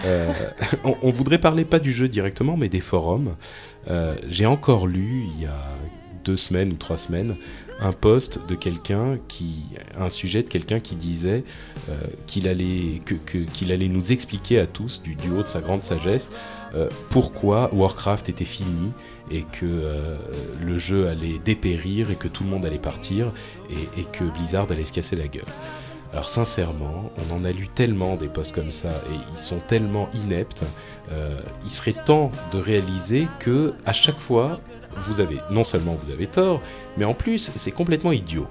On, 0.84 0.94
on 1.02 1.10
voudrait 1.10 1.40
parler 1.40 1.64
pas 1.64 1.80
du 1.80 1.90
jeu 1.90 2.06
directement, 2.06 2.56
mais 2.56 2.68
des 2.68 2.80
forums. 2.80 3.34
J'ai 4.28 4.46
encore 4.46 4.86
lu, 4.86 5.24
il 5.34 5.42
y 5.42 5.46
a 5.46 5.76
deux 6.24 6.36
semaines 6.36 6.70
ou 6.70 6.76
trois 6.76 6.96
semaines, 6.96 7.34
un 7.80 7.92
post 7.92 8.40
de 8.48 8.54
quelqu'un 8.54 9.18
qui, 9.28 9.64
un 9.96 10.10
sujet 10.10 10.42
de 10.42 10.48
quelqu'un 10.48 10.80
qui 10.80 10.96
disait 10.96 11.44
euh, 11.88 11.94
qu'il 12.26 12.48
allait, 12.48 13.00
que, 13.04 13.14
allait 13.72 13.88
nous 13.88 14.12
expliquer 14.12 14.58
à 14.58 14.66
tous, 14.66 15.02
du, 15.02 15.14
du 15.14 15.30
haut 15.30 15.42
de 15.42 15.48
sa 15.48 15.60
grande 15.60 15.82
sagesse, 15.82 16.30
euh, 16.74 16.88
pourquoi 17.10 17.72
Warcraft 17.72 18.28
était 18.28 18.44
fini 18.44 18.92
et 19.30 19.42
que 19.42 19.64
euh, 19.64 20.18
le 20.60 20.78
jeu 20.78 21.08
allait 21.08 21.38
dépérir 21.44 22.10
et 22.10 22.16
que 22.16 22.28
tout 22.28 22.44
le 22.44 22.50
monde 22.50 22.66
allait 22.66 22.78
partir 22.78 23.28
et, 23.70 24.04
que 24.04 24.24
Blizzard 24.24 24.66
allait 24.70 24.82
se 24.82 24.92
casser 24.92 25.16
la 25.16 25.28
gueule. 25.28 25.44
Alors 26.12 26.28
sincèrement, 26.28 27.12
on 27.18 27.34
en 27.34 27.44
a 27.44 27.52
lu 27.52 27.68
tellement 27.68 28.16
des 28.16 28.28
posts 28.28 28.54
comme 28.54 28.70
ça 28.70 28.88
et 28.88 29.16
ils 29.32 29.42
sont 29.42 29.60
tellement 29.68 30.08
ineptes. 30.14 30.64
il 31.64 31.70
serait 31.70 31.92
temps 31.92 32.32
de 32.50 32.58
réaliser 32.58 33.28
que 33.40 33.74
à 33.84 33.92
chaque 33.92 34.18
fois, 34.18 34.58
vous 35.00 35.20
avez 35.20 35.38
non 35.50 35.64
seulement 35.64 35.94
vous 35.94 36.10
avez 36.10 36.26
tort, 36.26 36.60
mais 36.96 37.04
en 37.04 37.14
plus 37.14 37.52
c'est 37.56 37.70
complètement 37.70 38.12
idiot. 38.12 38.46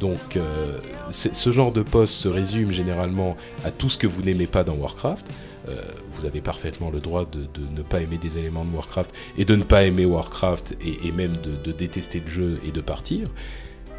Donc 0.00 0.36
euh, 0.36 0.80
ce 1.10 1.52
genre 1.52 1.72
de 1.72 1.82
post 1.82 2.14
se 2.14 2.28
résume 2.28 2.72
généralement 2.72 3.36
à 3.64 3.70
tout 3.70 3.90
ce 3.90 3.98
que 3.98 4.06
vous 4.06 4.22
n'aimez 4.22 4.46
pas 4.46 4.64
dans 4.64 4.74
Warcraft. 4.74 5.30
Euh, 5.68 5.80
vous 6.12 6.26
avez 6.26 6.40
parfaitement 6.40 6.90
le 6.90 7.00
droit 7.00 7.24
de, 7.24 7.46
ne 7.74 7.82
pas 7.82 8.00
aimer 8.00 8.18
des 8.18 8.38
éléments 8.38 8.64
de 8.64 8.74
Warcraft 8.74 9.14
et 9.38 9.44
de 9.44 9.56
ne 9.56 9.64
pas 9.64 9.84
aimer 9.84 10.04
Warcraft 10.04 10.76
et, 10.80 11.10
même 11.12 11.36
de 11.36 11.72
détester 11.72 12.20
le 12.20 12.30
jeu 12.30 12.60
et 12.66 12.70
de 12.70 12.80
partir. 12.80 13.26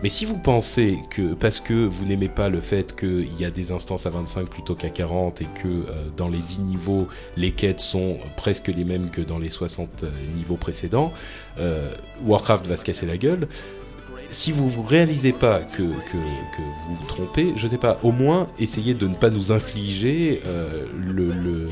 Mais 0.04 0.10
si 0.10 0.26
vous 0.26 0.38
pensez 0.38 1.00
que 1.10 1.34
parce 1.34 1.60
que 1.60 1.74
vous 1.74 2.06
n'aimez 2.06 2.28
pas 2.28 2.50
le 2.50 2.60
fait 2.60 2.96
qu'il 2.96 3.40
y 3.40 3.46
a 3.46 3.50
des 3.50 3.72
instances 3.72 4.06
à 4.06 4.10
25 4.10 4.50
plutôt 4.50 4.76
qu'à 4.76 4.90
40 4.90 5.42
et 5.42 5.46
que 5.46 5.68
euh, 5.68 6.10
dans 6.16 6.28
les 6.28 6.38
10 6.38 6.60
niveaux, 6.60 7.08
les 7.38 7.52
quêtes 7.52 7.80
sont 7.80 8.20
presque 8.36 8.68
les 8.68 8.84
mêmes 8.84 9.10
que 9.10 9.22
dans 9.22 9.40
les 9.40 9.50
60 9.50 10.04
euh, 10.04 10.12
niveaux 10.36 10.58
précédents, 10.58 11.14
euh, 11.60 11.94
Warcraft 12.24 12.68
va 12.68 12.76
se 12.76 12.84
casser 12.84 13.06
la 13.06 13.18
gueule. 13.18 13.48
Si 14.30 14.52
vous 14.52 14.68
vous 14.68 14.84
réalisez 14.84 15.32
pas 15.32 15.62
que, 15.62 15.84
que, 15.84 16.18
vous 16.18 16.96
vous 16.96 17.06
trompez, 17.08 17.54
je 17.56 17.68
sais 17.68 17.78
pas, 17.78 18.00
au 18.02 18.12
moins 18.12 18.48
essayez 18.60 18.96
de 18.96 19.08
ne 19.08 19.14
pas 19.14 19.30
nous 19.30 19.52
infliger 19.52 20.42
le, 20.98 21.70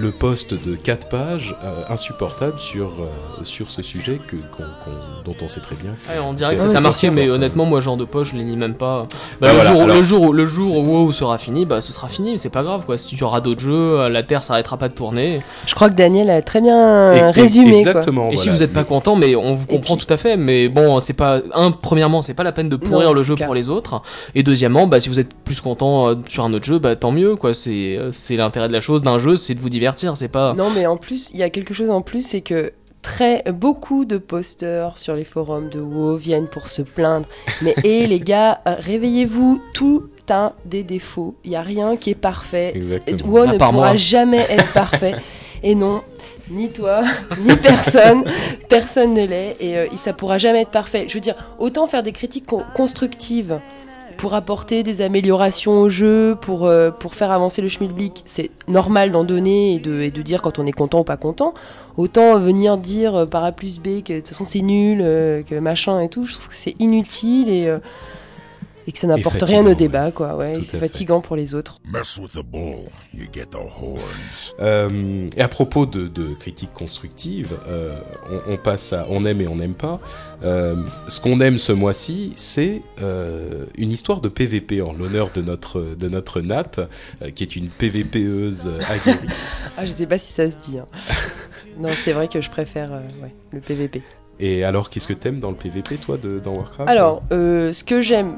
le 0.00 0.10
poste 0.10 0.54
de 0.54 0.74
4 0.76 1.08
pages 1.08 1.56
euh, 1.64 1.82
insupportable 1.90 2.58
sur, 2.58 2.86
euh, 2.86 3.44
sur 3.44 3.70
ce 3.70 3.82
sujet 3.82 4.18
que, 4.26 4.36
qu'on- 4.36 4.62
qu'on- 4.62 5.22
dont 5.24 5.36
on 5.42 5.48
sait 5.48 5.60
très 5.60 5.76
bien 5.76 5.90
Ouais, 6.08 6.18
on 6.24 6.32
dirait 6.32 6.54
que 6.54 6.60
C'est- 6.60 6.68
ça 6.72 6.80
marqué, 6.80 6.98
sûr. 7.06 7.12
mais 7.12 7.28
honnêtement, 7.28 7.64
moi, 7.64 7.80
genre 7.80 7.96
de 7.96 8.04
poche, 8.04 8.30
je 8.32 8.36
les 8.38 8.44
lis 8.44 8.56
même 8.56 8.74
pas. 8.74 9.02
Bah, 9.02 9.08
Bah 9.40 9.48
le, 9.48 9.54
voilà, 9.54 9.70
jour, 9.72 9.82
alors- 9.82 9.96
le, 9.96 10.02
jour, 10.02 10.22
où- 10.22 10.32
le 10.32 10.46
jour 10.46 10.76
où 10.78 10.80
WoW 11.06 11.12
sera 11.12 11.38
fini, 11.38 11.66
bah 11.66 11.80
ce 11.80 11.92
sera 11.92 12.08
fini, 12.08 12.32
mais 12.32 12.36
c'est 12.38 12.50
pas 12.50 12.62
grave 12.62 12.84
quoi. 12.84 12.96
Si 12.98 13.08
tu 13.14 13.22
auras 13.24 13.40
d'autres 13.40 13.60
jeux, 13.60 13.72
euh, 14.00 14.08
la 14.08 14.22
Terre 14.22 14.44
s'arrêtera 14.44 14.76
pas 14.76 14.88
de 14.88 14.94
tourner. 14.94 15.40
Je 15.66 15.74
crois 15.74 15.90
que 15.90 15.94
Daniel 15.94 16.30
a 16.30 16.40
très 16.42 16.60
bien 16.60 17.12
Et- 17.12 17.30
résumé. 17.30 17.82
quoi. 17.82 17.92
Exactement. 17.92 18.30
Et 18.30 18.36
si 18.36 18.48
vous 18.48 18.62
êtes 18.62 18.72
pas 18.72 18.84
content, 18.84 19.16
mais 19.16 19.34
on 19.36 19.54
vous 19.54 19.66
comprend 19.66 19.96
puis- 19.96 20.06
tout 20.06 20.12
à 20.14 20.16
fait. 20.16 20.36
Mais 20.36 20.68
bon, 20.68 21.00
c'est 21.00 21.12
pas 21.12 21.40
un. 21.54 21.70
Premièrement, 21.70 22.22
c'est 22.22 22.34
pas 22.34 22.42
la 22.44 22.52
peine 22.52 22.68
de 22.68 22.76
pourrir 22.76 23.08
Non, 23.08 23.14
le 23.14 23.22
jeu 23.22 23.34
clair. 23.34 23.46
pour 23.46 23.54
les 23.54 23.68
autres. 23.68 24.00
Et 24.34 24.42
deuxièmement, 24.42 24.86
bah 24.86 25.00
si 25.00 25.08
vous 25.08 25.20
êtes 25.20 25.34
plus 25.34 25.60
content 25.60 26.08
euh, 26.08 26.14
sur 26.28 26.44
un 26.44 26.52
autre 26.54 26.64
jeu, 26.64 26.78
bah 26.78 26.96
tant 26.96 27.12
mieux 27.12 27.34
quoi. 27.36 27.52
C'est 27.54 27.96
euh, 27.98 28.10
c'est 28.12 28.36
l'intérêt 28.36 28.68
de 28.68 28.72
la 28.72 28.80
chose 28.80 29.02
d'un 29.02 29.18
jeu, 29.18 29.36
c'est 29.36 29.54
de 29.54 29.60
vous 29.60 29.68
divertir. 29.74 30.16
C'est 30.16 30.28
pas. 30.28 30.54
Non, 30.54 30.70
mais 30.70 30.86
en 30.86 30.96
plus, 30.96 31.30
il 31.32 31.38
y 31.38 31.42
a 31.42 31.50
quelque 31.50 31.74
chose 31.74 31.90
en 31.90 32.00
plus, 32.02 32.22
c'est 32.26 32.40
que 32.40 32.72
très 33.02 33.42
beaucoup 33.52 34.06
de 34.06 34.16
posters 34.16 34.96
sur 34.96 35.14
les 35.14 35.24
forums 35.24 35.68
de 35.68 35.80
WoW 35.80 36.16
viennent 36.16 36.48
pour 36.48 36.68
se 36.68 36.80
plaindre. 36.82 37.28
Mais 37.60 37.74
hé 37.84 38.06
les 38.14 38.20
gars, 38.20 38.60
réveillez-vous, 38.64 39.60
tout 39.74 40.08
a 40.30 40.52
des 40.64 40.84
défauts. 40.84 41.34
Il 41.44 41.50
y 41.50 41.56
a 41.56 41.60
rien 41.62 41.96
qui 41.96 42.10
est 42.10 42.14
parfait. 42.14 42.72
WoW 43.26 43.46
ne 43.46 43.52
pourra 43.58 43.72
moi. 43.72 43.96
jamais 43.96 44.46
être 44.48 44.72
parfait. 44.72 45.16
Et 45.62 45.74
non. 45.74 46.02
Ni 46.50 46.70
toi, 46.70 47.02
ni 47.40 47.56
personne, 47.56 48.22
personne 48.68 49.14
ne 49.14 49.24
l'est, 49.24 49.56
et 49.60 49.78
euh, 49.78 49.86
ça 49.96 50.12
pourra 50.12 50.36
jamais 50.36 50.60
être 50.60 50.70
parfait. 50.70 51.06
Je 51.08 51.14
veux 51.14 51.20
dire, 51.20 51.36
autant 51.58 51.86
faire 51.86 52.02
des 52.02 52.12
critiques 52.12 52.44
con- 52.44 52.62
constructives 52.74 53.58
pour 54.16 54.34
apporter 54.34 54.82
des 54.82 55.00
améliorations 55.00 55.80
au 55.80 55.88
jeu, 55.88 56.36
pour, 56.40 56.66
euh, 56.66 56.90
pour 56.90 57.14
faire 57.14 57.30
avancer 57.30 57.62
le 57.62 57.68
schmilblick, 57.68 58.22
c'est 58.24 58.50
normal 58.68 59.10
d'en 59.10 59.24
donner 59.24 59.74
et 59.74 59.78
de, 59.78 60.00
et 60.00 60.10
de 60.10 60.22
dire 60.22 60.42
quand 60.42 60.58
on 60.58 60.66
est 60.66 60.72
content 60.72 61.00
ou 61.00 61.04
pas 61.04 61.16
content. 61.16 61.54
Autant 61.96 62.38
venir 62.38 62.78
dire 62.78 63.14
euh, 63.14 63.26
par 63.26 63.44
A 63.44 63.52
plus 63.52 63.80
B 63.80 64.02
que 64.02 64.14
de 64.14 64.18
toute 64.18 64.28
façon 64.28 64.44
c'est 64.44 64.62
nul, 64.62 65.00
euh, 65.02 65.42
que 65.42 65.54
machin 65.56 66.00
et 66.00 66.08
tout, 66.08 66.26
je 66.26 66.34
trouve 66.34 66.48
que 66.48 66.56
c'est 66.56 66.74
inutile 66.78 67.48
et, 67.48 67.72
et 68.86 68.92
que 68.92 68.98
ça 68.98 69.06
n'apporte 69.06 69.42
rien 69.42 69.64
au 69.66 69.74
débat, 69.74 70.10
quoi. 70.10 70.36
Ouais, 70.36 70.54
c'est 70.62 70.78
fatigant 70.78 71.20
pour 71.20 71.36
les 71.36 71.54
autres. 71.54 71.78
Mess 71.90 72.18
with 72.18 72.32
the 72.32 72.44
bull, 72.44 72.80
you 73.14 73.26
get 73.32 73.46
the 73.52 73.56
horns. 73.56 74.54
Euh, 74.60 75.28
et 75.36 75.40
à 75.40 75.48
propos 75.48 75.86
de, 75.86 76.06
de 76.08 76.34
critiques 76.34 76.72
constructives, 76.72 77.54
euh, 77.66 77.98
on, 78.48 78.52
on 78.54 78.56
passe 78.56 78.92
à 78.92 79.06
on 79.08 79.24
aime 79.24 79.40
et 79.40 79.48
on 79.48 79.56
n'aime 79.56 79.74
pas. 79.74 80.00
Euh, 80.42 80.76
ce 81.08 81.20
qu'on 81.20 81.40
aime 81.40 81.56
ce 81.58 81.72
mois-ci, 81.72 82.32
c'est 82.36 82.82
euh, 83.00 83.64
une 83.78 83.92
histoire 83.92 84.20
de 84.20 84.28
PVP 84.28 84.82
en 84.82 84.92
l'honneur 84.92 85.30
de 85.34 85.40
notre 85.40 85.80
de 85.80 86.08
notre 86.08 86.40
Nat, 86.42 86.72
euh, 87.22 87.30
qui 87.30 87.42
est 87.44 87.56
une 87.56 87.68
PVPeuse 87.68 88.68
aguerrie. 88.88 89.26
Ah, 89.76 89.86
je 89.86 89.90
sais 89.90 90.06
pas 90.06 90.18
si 90.18 90.32
ça 90.32 90.48
se 90.48 90.56
dit. 90.56 90.78
hein. 90.78 90.86
non, 91.80 91.88
c'est 92.04 92.12
vrai 92.12 92.28
que 92.28 92.40
je 92.40 92.48
préfère 92.48 92.92
euh, 92.92 93.00
ouais, 93.22 93.34
le 93.50 93.58
PVP. 93.60 94.02
Et 94.38 94.62
alors, 94.62 94.88
qu'est-ce 94.88 95.06
que 95.08 95.12
t'aimes 95.12 95.40
dans 95.40 95.50
le 95.50 95.56
PVP, 95.56 95.96
toi, 95.96 96.16
de, 96.16 96.38
dans 96.38 96.54
Warcraft? 96.54 96.88
Alors, 96.88 97.22
euh, 97.32 97.72
ce 97.72 97.82
que 97.82 98.00
j'aime 98.00 98.36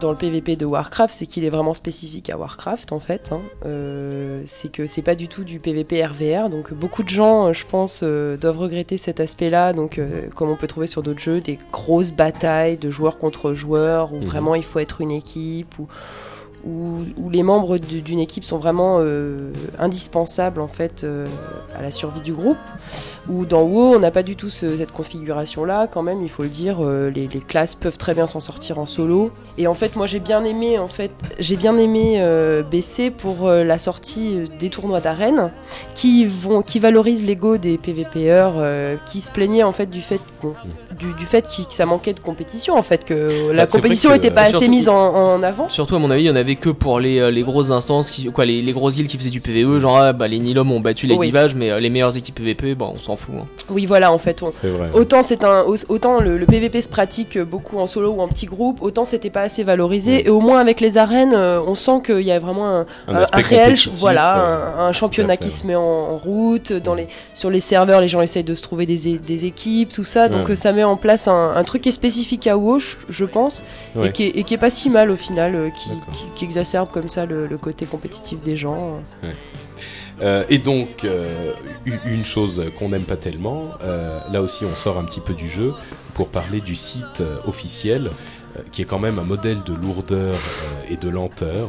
dans 0.00 0.10
le 0.10 0.16
PVP 0.16 0.56
de 0.56 0.64
Warcraft, 0.64 1.12
c'est 1.14 1.26
qu'il 1.26 1.44
est 1.44 1.50
vraiment 1.50 1.74
spécifique 1.74 2.30
à 2.30 2.38
Warcraft 2.38 2.92
en 2.92 3.00
fait. 3.00 3.30
hein. 3.32 3.40
Euh, 3.66 4.42
c'est 4.46 4.70
que 4.70 4.86
c'est 4.86 5.02
pas 5.02 5.14
du 5.14 5.28
tout 5.28 5.44
du 5.44 5.58
PVP 5.58 6.04
RVR, 6.04 6.48
donc 6.48 6.72
beaucoup 6.72 7.02
de 7.02 7.08
gens, 7.08 7.48
euh, 7.48 7.52
je 7.52 7.66
pense, 7.66 8.00
euh, 8.02 8.36
doivent 8.36 8.58
regretter 8.58 8.96
cet 8.96 9.20
aspect-là. 9.20 9.72
Donc, 9.72 9.98
euh, 9.98 10.28
comme 10.34 10.48
on 10.50 10.56
peut 10.56 10.66
trouver 10.66 10.86
sur 10.86 11.02
d'autres 11.02 11.20
jeux, 11.20 11.40
des 11.40 11.58
grosses 11.72 12.12
batailles 12.12 12.76
de 12.76 12.90
joueurs 12.90 13.18
contre 13.18 13.52
joueurs, 13.54 14.12
où 14.14 14.18
Mhm. 14.18 14.24
vraiment 14.24 14.54
il 14.54 14.64
faut 14.64 14.78
être 14.78 15.00
une 15.00 15.10
équipe, 15.10 15.78
ou 15.78 15.82
où, 15.82 15.88
où 16.66 17.30
les 17.30 17.42
membres 17.42 17.78
du- 17.78 18.02
d'une 18.02 18.18
équipe 18.18 18.44
sont 18.44 18.58
vraiment 18.58 18.96
euh, 19.00 19.50
indispensables 19.78 20.60
en 20.60 20.68
fait 20.68 21.04
euh, 21.04 21.26
à 21.78 21.82
la 21.82 21.90
survie 21.90 22.20
du 22.20 22.32
groupe. 22.32 22.56
Ou 23.28 23.44
dans 23.46 23.62
WoW, 23.62 23.94
on 23.94 23.98
n'a 23.98 24.10
pas 24.10 24.22
du 24.22 24.34
tout 24.36 24.50
ce- 24.50 24.76
cette 24.76 24.92
configuration-là. 24.92 25.86
Quand 25.86 26.02
même, 26.02 26.22
il 26.22 26.28
faut 26.28 26.42
le 26.42 26.48
dire, 26.48 26.78
euh, 26.80 27.10
les, 27.10 27.28
les 27.28 27.40
classes 27.40 27.74
peuvent 27.74 27.96
très 27.98 28.14
bien 28.14 28.26
s'en 28.26 28.40
sortir 28.40 28.78
en 28.78 28.86
solo. 28.86 29.30
Et 29.58 29.66
en 29.66 29.74
fait, 29.74 29.94
moi, 29.96 30.06
j'ai 30.06 30.20
bien 30.20 30.42
aimé 30.44 30.78
en 30.78 30.88
fait, 30.88 31.10
j'ai 31.38 31.56
bien 31.56 31.76
aimé 31.78 32.20
BC 32.70 33.10
pour 33.10 33.48
la 33.48 33.78
sortie 33.78 34.36
des 34.58 34.68
tournois 34.70 35.00
d'arène, 35.00 35.50
qui 35.94 36.24
vont, 36.26 36.62
qui 36.62 36.78
valorisent 36.78 37.24
l'ego 37.24 37.56
des 37.58 37.78
PVPers, 37.78 38.52
qui 39.06 39.20
se 39.20 39.30
plaignaient 39.30 39.62
en 39.62 39.72
fait 39.72 39.86
du 39.86 40.00
fait 40.02 40.20
du, 40.98 41.12
du 41.14 41.26
fait 41.26 41.42
que 41.42 41.72
ça 41.74 41.86
manquait 41.86 42.12
de 42.14 42.20
compétition, 42.20 42.76
en 42.76 42.82
fait, 42.82 43.04
que 43.04 43.50
la 43.52 43.64
Bah, 43.64 43.66
vrai 43.66 43.80
compétition 43.80 44.10
n'était 44.12 44.30
pas 44.30 44.42
assez 44.42 44.68
mise 44.68 44.88
en, 44.88 44.96
en 45.14 45.42
avant. 45.42 45.68
Surtout 45.68 45.96
à 45.96 45.98
mon 45.98 46.10
avis, 46.10 46.22
il 46.24 46.26
y 46.26 46.30
en 46.30 46.36
avait 46.36 46.49
que 46.56 46.70
pour 46.70 47.00
les, 47.00 47.18
euh, 47.18 47.30
les 47.30 47.42
grosses 47.42 47.70
instances, 47.70 48.10
qui, 48.10 48.26
quoi, 48.30 48.44
les, 48.44 48.62
les 48.62 48.72
grosses 48.72 48.96
guildes 48.96 49.08
qui 49.08 49.16
faisaient 49.18 49.30
du 49.30 49.40
PVE, 49.40 49.80
genre 49.80 49.98
ah, 49.98 50.12
bah, 50.12 50.28
les 50.28 50.38
Nilom 50.38 50.70
ont 50.72 50.80
battu 50.80 51.06
les 51.06 51.14
Oui. 51.14 51.26
divages, 51.26 51.54
mais 51.54 51.70
euh, 51.70 51.80
les 51.80 51.90
meilleures 51.90 52.16
équipes 52.16 52.34
PVP, 52.36 52.74
bah, 52.74 52.86
on 52.92 52.98
s'en 52.98 53.16
fout. 53.16 53.34
hein. 53.40 53.46
Oui, 53.70 53.86
voilà, 53.86 54.12
en 54.12 54.18
fait, 54.18 54.42
on, 54.42 54.50
C'est 54.50 54.68
vrai. 54.68 54.90
Autant 54.94 55.22
c'est 55.22 55.44
un 55.44 55.64
autant 55.88 56.20
le, 56.20 56.38
le 56.38 56.46
PVP 56.46 56.80
se 56.82 56.88
pratique 56.88 57.38
beaucoup 57.38 57.78
en 57.78 57.86
solo 57.86 58.10
ou 58.10 58.20
en 58.20 58.28
petit 58.28 58.46
groupe, 58.46 58.82
autant 58.82 59.04
c'était 59.04 59.30
pas 59.30 59.42
assez 59.42 59.62
valorisé 59.64 60.26
et 60.26 60.30
au 60.30 60.40
moins 60.40 60.58
avec 60.60 60.80
les 60.80 60.98
arènes, 60.98 61.34
euh, 61.34 61.60
on 61.66 61.74
sent 61.74 62.00
qu'il 62.04 62.20
y 62.22 62.32
a 62.32 62.38
vraiment 62.38 62.66
un, 62.68 62.86
Un 63.08 63.14
un- 63.14 63.18
aspect 63.22 63.38
un 63.38 63.46
réel 63.46 63.74
voilà 63.94 64.38
euh, 64.38 64.78
un, 64.78 64.86
un 64.88 64.92
championnat 64.92 65.36
qui 65.36 65.50
se 65.50 65.66
met 65.66 65.76
en, 65.76 65.82
en 65.82 66.16
route 66.16 66.72
dans 66.72 66.94
les 66.94 67.06
sur 67.34 67.50
les 67.50 67.60
serveurs, 67.60 68.00
les 68.00 68.08
gens 68.08 68.20
essayent 68.22 68.44
de 68.44 68.54
se 68.54 68.62
trouver 68.62 68.86
des, 68.86 69.18
des 69.18 69.44
équipes, 69.44 69.92
tout 69.92 70.04
ça, 70.04 70.28
donc 70.28 70.46
Ouais. 70.46 70.52
euh, 70.52 70.56
ça 70.56 70.72
met 70.72 70.84
en 70.84 70.96
place 70.96 71.28
un, 71.28 71.52
un 71.54 71.64
truc 71.64 71.82
qui 71.82 71.88
est 71.90 71.92
spécifique 71.92 72.46
à 72.46 72.56
WoW, 72.56 72.78
je, 73.08 73.24
pense, 73.24 73.62
Ouais. 73.94 74.08
et, 74.08 74.12
qui 74.12 74.24
est, 74.24 74.36
et 74.36 74.42
qui 74.44 74.54
est 74.54 74.58
pas 74.58 74.70
si 74.70 74.90
mal 74.90 75.10
au 75.10 75.16
final, 75.16 75.54
euh, 75.54 75.70
qui, 75.70 75.88
D'accord. 75.90 76.14
qui, 76.34 76.39
qui 76.40 76.46
exacerbe 76.46 76.90
comme 76.90 77.10
ça 77.10 77.26
le, 77.26 77.58
côté 77.58 77.84
compétitif 77.84 78.40
des 78.40 78.56
gens. 78.56 79.02
Euh, 80.22 80.44
et 80.48 80.58
donc, 80.58 81.04
euh, 81.04 81.54
une 82.06 82.24
chose 82.24 82.62
qu'on 82.78 82.90
n'aime 82.90 83.04
pas 83.04 83.16
tellement, 83.16 83.68
euh, 83.82 84.18
là 84.32 84.42
aussi 84.42 84.64
on 84.66 84.74
sort 84.74 84.98
un 84.98 85.04
petit 85.04 85.20
peu 85.20 85.32
du 85.32 85.48
jeu 85.48 85.72
pour 86.14 86.28
parler 86.28 86.60
du 86.60 86.76
site 86.76 87.22
officiel, 87.46 88.10
qui 88.72 88.82
est 88.82 88.84
quand 88.84 88.98
même 88.98 89.18
un 89.18 89.24
modèle 89.24 89.62
de 89.62 89.72
lourdeur 89.72 90.36
et 90.90 90.96
de 90.96 91.08
lenteur, 91.08 91.68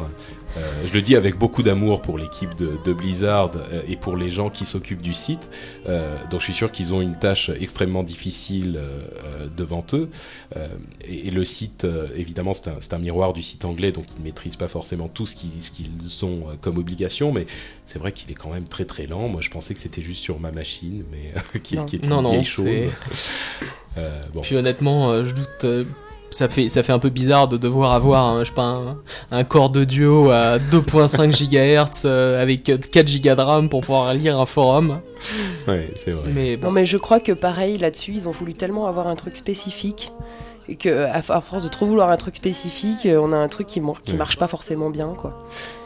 Euh, 0.57 0.61
je 0.85 0.93
le 0.93 1.01
dis 1.01 1.15
avec 1.15 1.37
beaucoup 1.37 1.63
d'amour 1.63 2.01
pour 2.01 2.17
l'équipe 2.17 2.53
de, 2.55 2.71
de 2.83 2.93
Blizzard 2.93 3.51
euh, 3.55 3.81
et 3.87 3.95
pour 3.95 4.17
les 4.17 4.29
gens 4.29 4.49
qui 4.49 4.65
s'occupent 4.65 5.01
du 5.01 5.13
site. 5.13 5.49
Euh, 5.87 6.17
donc 6.29 6.39
je 6.41 6.45
suis 6.45 6.53
sûr 6.53 6.71
qu'ils 6.71 6.93
ont 6.93 7.01
une 7.01 7.17
tâche 7.17 7.49
extrêmement 7.59 8.03
difficile 8.03 8.77
euh, 8.77 9.47
devant 9.55 9.85
eux. 9.93 10.09
Euh, 10.57 10.67
et, 11.07 11.27
et 11.27 11.31
le 11.31 11.45
site, 11.45 11.85
euh, 11.85 12.07
évidemment, 12.17 12.53
c'est 12.53 12.67
un, 12.69 12.75
c'est 12.81 12.93
un 12.93 12.99
miroir 12.99 13.31
du 13.33 13.41
site 13.43 13.63
anglais, 13.65 13.91
donc 13.91 14.05
ils 14.15 14.19
ne 14.19 14.25
maîtrisent 14.25 14.57
pas 14.57 14.67
forcément 14.67 15.07
tout 15.07 15.25
ce 15.25 15.35
qu'ils 15.35 15.63
ce 15.63 15.71
qu'ils 15.71 16.25
ont 16.25 16.49
euh, 16.49 16.53
comme 16.59 16.77
obligation, 16.77 17.31
mais 17.31 17.45
c'est 17.85 17.99
vrai 17.99 18.11
qu'il 18.11 18.29
est 18.31 18.35
quand 18.35 18.51
même 18.51 18.67
très 18.67 18.85
très 18.85 19.07
lent. 19.07 19.27
Moi, 19.29 19.41
je 19.41 19.49
pensais 19.49 19.73
que 19.73 19.79
c'était 19.79 20.01
juste 20.01 20.21
sur 20.23 20.39
ma 20.39 20.51
machine, 20.51 21.03
mais 21.11 21.33
qui, 21.61 21.77
Non. 21.77 21.85
qui 21.85 21.95
est 21.95 21.99
une 22.03 22.09
Non, 22.09 22.21
non, 22.21 22.31
vieille 22.31 22.43
chose. 22.45 22.65
c'est- 22.67 22.89
Euh, 23.97 24.21
bon. 24.33 24.39
Puis 24.41 24.55
honnêtement, 24.55 25.11
euh, 25.11 25.25
je 25.25 25.33
doute. 25.33 25.87
Ça 26.31 26.49
fait, 26.49 26.69
ça 26.69 26.81
fait 26.83 26.91
un 26.93 26.99
peu 26.99 27.09
bizarre 27.09 27.47
de 27.47 27.57
devoir 27.57 27.91
avoir 27.93 28.25
un, 28.25 28.39
je 28.43 28.49
sais 28.49 28.55
pas, 28.55 28.63
un, 28.63 28.97
un 29.31 29.43
corps 29.43 29.69
de 29.69 29.83
duo 29.83 30.31
à 30.31 30.57
2.5 30.57 31.31
GHz 31.49 32.01
euh, 32.05 32.41
avec 32.41 32.67
euh, 32.69 32.77
4 32.77 33.21
Go 33.21 33.35
de 33.35 33.41
RAM 33.41 33.69
pour 33.69 33.81
pouvoir 33.81 34.13
lire 34.13 34.39
un 34.39 34.45
forum. 34.45 34.99
Ouais, 35.67 35.91
c'est 35.95 36.11
vrai. 36.11 36.23
Mais 36.33 36.57
bon. 36.57 36.67
Non, 36.67 36.71
mais 36.73 36.85
je 36.85 36.97
crois 36.97 37.19
que 37.19 37.31
pareil, 37.31 37.77
là-dessus, 37.77 38.13
ils 38.13 38.27
ont 38.27 38.31
voulu 38.31 38.53
tellement 38.53 38.87
avoir 38.87 39.07
un 39.07 39.15
truc 39.15 39.37
spécifique. 39.37 40.11
Que, 40.79 41.05
à, 41.07 41.15
à 41.17 41.41
force 41.41 41.63
de 41.63 41.69
trop 41.69 41.85
vouloir 41.85 42.09
un 42.11 42.17
truc 42.17 42.35
spécifique, 42.37 43.05
euh, 43.05 43.19
on 43.21 43.33
a 43.33 43.35
un 43.37 43.49
truc 43.49 43.67
qui, 43.67 43.81
qui 44.05 44.11
Ouais. 44.13 44.17
marche 44.17 44.37
pas 44.37 44.47
forcément 44.47 44.89
bien, 44.89 45.07
quoi. 45.17 45.37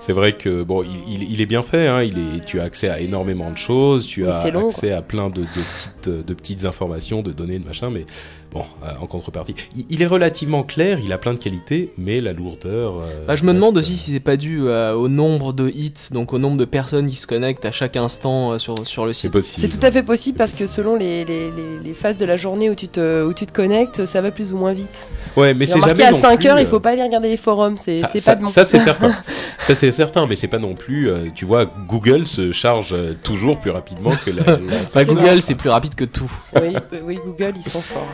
C'est 0.06 0.14
vrai 0.14 0.34
que 0.34 0.62
bon, 0.64 0.84
il, 0.84 1.14
il- 1.24 1.32
il 1.34 1.42
est 1.42 1.46
bien 1.48 1.64
fait. 1.64 1.88
Hein, 1.88 2.04
il 2.04 2.18
est, 2.18 2.46
tu 2.46 2.60
as 2.60 2.64
accès 2.64 2.90
à 2.90 3.00
énormément 3.00 3.50
de 3.52 3.58
choses, 3.58 4.06
tu 4.06 4.22
Mais 4.24 4.30
as 4.30 4.42
c'est 4.44 4.52
long, 4.52 4.68
accès 4.68 4.92
à 4.92 5.02
plein 5.02 5.30
de, 5.30 5.42
de 5.42 5.46
petites, 5.46 6.10
de 6.28 6.34
petites 6.34 6.66
informations, 6.66 7.22
de 7.24 7.32
données, 7.32 7.58
de 7.58 7.66
machin. 7.66 7.90
Mais 7.90 8.06
bon, 8.52 8.64
euh, 8.84 8.90
en 9.02 9.08
contrepartie, 9.08 9.56
il, 9.76 9.86
il 9.90 10.02
est 10.04 10.06
relativement 10.06 10.62
clair. 10.64 11.00
Il 11.04 11.12
a 11.12 11.18
plein 11.18 11.34
de 11.34 11.40
qualités, 11.40 11.92
mais 11.98 12.20
la 12.20 12.34
lourdeur. 12.34 13.00
euh, 13.00 13.26
Bah, 13.28 13.36
je 13.36 13.44
me 13.46 13.54
demande 13.54 13.78
aussi 13.80 13.98
si 13.98 14.12
c'est 14.14 14.20
pas 14.20 14.38
dû 14.38 14.62
euh, 14.68 14.94
au 14.94 15.08
nombre 15.08 15.54
de 15.54 15.70
hits, 15.70 15.94
donc 16.12 16.34
au 16.34 16.38
nombre 16.38 16.58
de 16.58 16.66
personnes 16.66 17.10
qui 17.10 17.16
se 17.16 17.26
connectent 17.26 17.66
à 17.66 17.72
chaque 17.72 17.98
instant 17.98 18.52
euh, 18.54 18.60
sur, 18.60 18.86
sur 18.86 19.08
le 19.08 19.14
C'est 19.14 19.22
site. 19.22 19.32
possible. 19.32 19.60
C'est 19.60 19.80
tout 19.80 19.84
à 19.86 19.92
fait 19.92 20.04
possible 20.04 20.38
parce 20.38 20.54
que 20.54 20.68
selon 20.68 20.96
les, 20.96 21.26
les, 21.26 21.50
les, 21.50 21.80
les 21.84 21.94
phases 21.94 22.18
de 22.18 22.26
la 22.26 22.38
journée 22.38 22.70
où 22.70 22.76
tu, 22.76 22.88
te, 22.90 23.24
où 23.26 23.34
tu 23.34 23.48
te 23.48 23.54
connectes, 23.54 24.06
ça 24.06 24.22
va 24.22 24.30
plus 24.30 24.54
ou 24.54 24.58
moins 24.58 24.74
vite. 24.74 25.10
Ouais, 25.36 25.54
mais 25.56 25.66
c'est 25.66 25.82
jamais 25.82 26.04
à 26.04 26.12
non 26.12 26.20
5 26.20 26.40
plus, 26.40 26.48
heures, 26.50 26.60
il 26.60 26.66
euh, 26.66 26.70
faut 26.70 26.80
pas 26.80 26.92
aller 26.92 27.02
regarder 27.04 27.28
les 27.30 27.38
forums, 27.38 27.76
c'est 27.78 28.02
c'est 28.12 28.24
pas 28.24 28.36
de 28.36 28.42
mon 28.42 28.48
ça, 28.48 28.64
c'est 28.64 28.80
certain. 28.92 29.14
ça 29.60 29.74
c'est 29.76 29.92
certain, 29.96 30.28
mais 30.28 30.36
c'est 30.36 30.48
pas 30.48 30.60
non 30.60 30.76
plus. 30.76 31.10
euh, 31.10 31.28
tu 31.34 31.46
vois, 31.46 31.66
Google 31.88 32.28
se 32.28 32.52
charge 32.52 32.94
euh, 32.94 33.14
toujours 33.24 33.60
plus 33.60 33.72
rapidement 33.72 34.12
que 34.24 34.30
la. 34.32 34.44
la- 34.44 34.58
Bah, 34.94 35.06
Google, 35.06 35.42
c'est 35.42 35.56
plus 35.56 35.70
rapide 35.70 35.96
que 35.96 36.06
tout. 36.06 36.32
oui, 36.62 36.76
oui, 37.04 37.20
Google, 37.26 37.54
ils 37.56 37.64
sont 37.70 37.82
forts. 37.82 38.08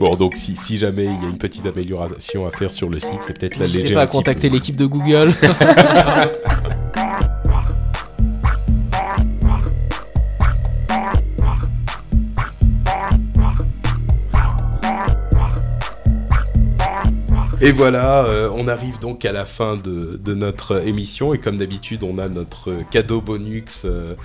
Bon, 0.00 0.10
donc 0.10 0.34
si, 0.34 0.56
si 0.56 0.76
jamais 0.76 1.04
il 1.04 1.12
y 1.22 1.24
a 1.26 1.28
une 1.30 1.38
petite 1.38 1.66
amélioration 1.66 2.46
à 2.46 2.50
faire 2.50 2.72
sur 2.72 2.90
le 2.90 2.98
site, 2.98 3.20
c'est 3.20 3.38
peut-être 3.38 3.56
la 3.58 3.66
N'hésitez 3.66 3.82
léger. 3.82 3.94
pas 3.94 4.02
à 4.02 4.06
contacter 4.06 4.48
l'équipe 4.48 4.76
de 4.76 4.86
Google. 4.86 5.32
Et 17.64 17.72
voilà, 17.72 18.26
euh, 18.26 18.50
on 18.54 18.68
arrive 18.68 18.98
donc 18.98 19.24
à 19.24 19.32
la 19.32 19.46
fin 19.46 19.78
de, 19.78 20.34
notre 20.34 20.86
émission. 20.86 21.32
Et 21.32 21.38
comme 21.38 21.56
d'habitude, 21.56 22.04
on 22.04 22.18
a 22.18 22.28
notre 22.28 22.76
cadeau 22.90 23.22
bonus 23.22 23.84
euh, 23.86 24.16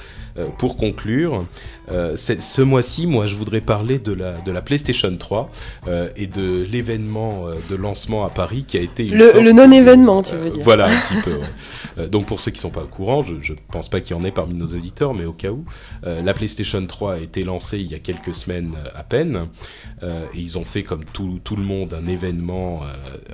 pour 0.58 0.78
conclure. 0.78 1.46
Euh, 1.92 2.16
ce 2.16 2.62
mois-ci, 2.62 3.08
moi, 3.08 3.26
je 3.26 3.36
voudrais 3.36 3.62
parler 3.62 3.98
de 3.98 4.14
la, 4.14 4.34
de 4.34 4.52
la 4.52 4.62
PlayStation 4.62 5.16
3 5.16 5.50
euh, 5.88 6.10
et 6.16 6.28
de 6.28 6.64
l'événement 6.70 7.48
euh, 7.48 7.56
de 7.70 7.76
lancement 7.76 8.26
à 8.26 8.30
Paris 8.30 8.66
qui 8.68 8.78
a 8.78 8.82
été 8.82 9.08
une 9.08 9.16
Le, 9.18 9.42
le 9.42 9.52
non-événement, 9.54 10.22
tu 10.22 10.34
euh, 10.34 10.38
veux 10.42 10.50
dire. 10.52 10.64
Voilà, 10.64 10.86
un 10.88 11.00
petit 11.02 11.20
peu. 11.24 11.34
ouais. 11.34 11.48
Euh, 11.98 12.08
donc 12.08 12.28
pour 12.28 12.42
ceux 12.42 12.52
qui 12.52 12.60
sont 12.60 12.70
pas 12.70 12.84
au 12.84 12.88
courant, 12.88 13.24
je, 13.24 13.36
je 13.42 13.54
pense 13.72 13.90
pas 13.90 14.02
qu'il 14.02 14.16
y 14.16 14.20
en 14.20 14.24
ait 14.24 14.32
parmi 14.32 14.54
nos 14.54 14.68
auditeurs, 14.68 15.14
mais 15.16 15.26
au 15.26 15.34
cas 15.34 15.50
où, 15.50 15.66
euh, 16.06 16.22
la 16.22 16.34
PlayStation 16.36 16.86
3 16.86 17.14
a 17.14 17.18
été 17.18 17.44
lancée 17.44 17.80
il 17.80 17.88
y 17.88 17.96
a 17.96 18.00
quelques 18.00 18.36
semaines 18.36 18.76
euh, 18.78 18.90
à 18.94 19.04
peine, 19.04 19.48
euh, 20.04 20.26
et 20.36 20.40
ils 20.40 20.58
ont 20.60 20.64
fait 20.66 20.84
comme 20.84 21.06
tout, 21.06 21.40
tout 21.44 21.56
le 21.56 21.64
monde 21.64 21.96
un 22.00 22.08
événement 22.08 22.82
euh, 22.84 22.86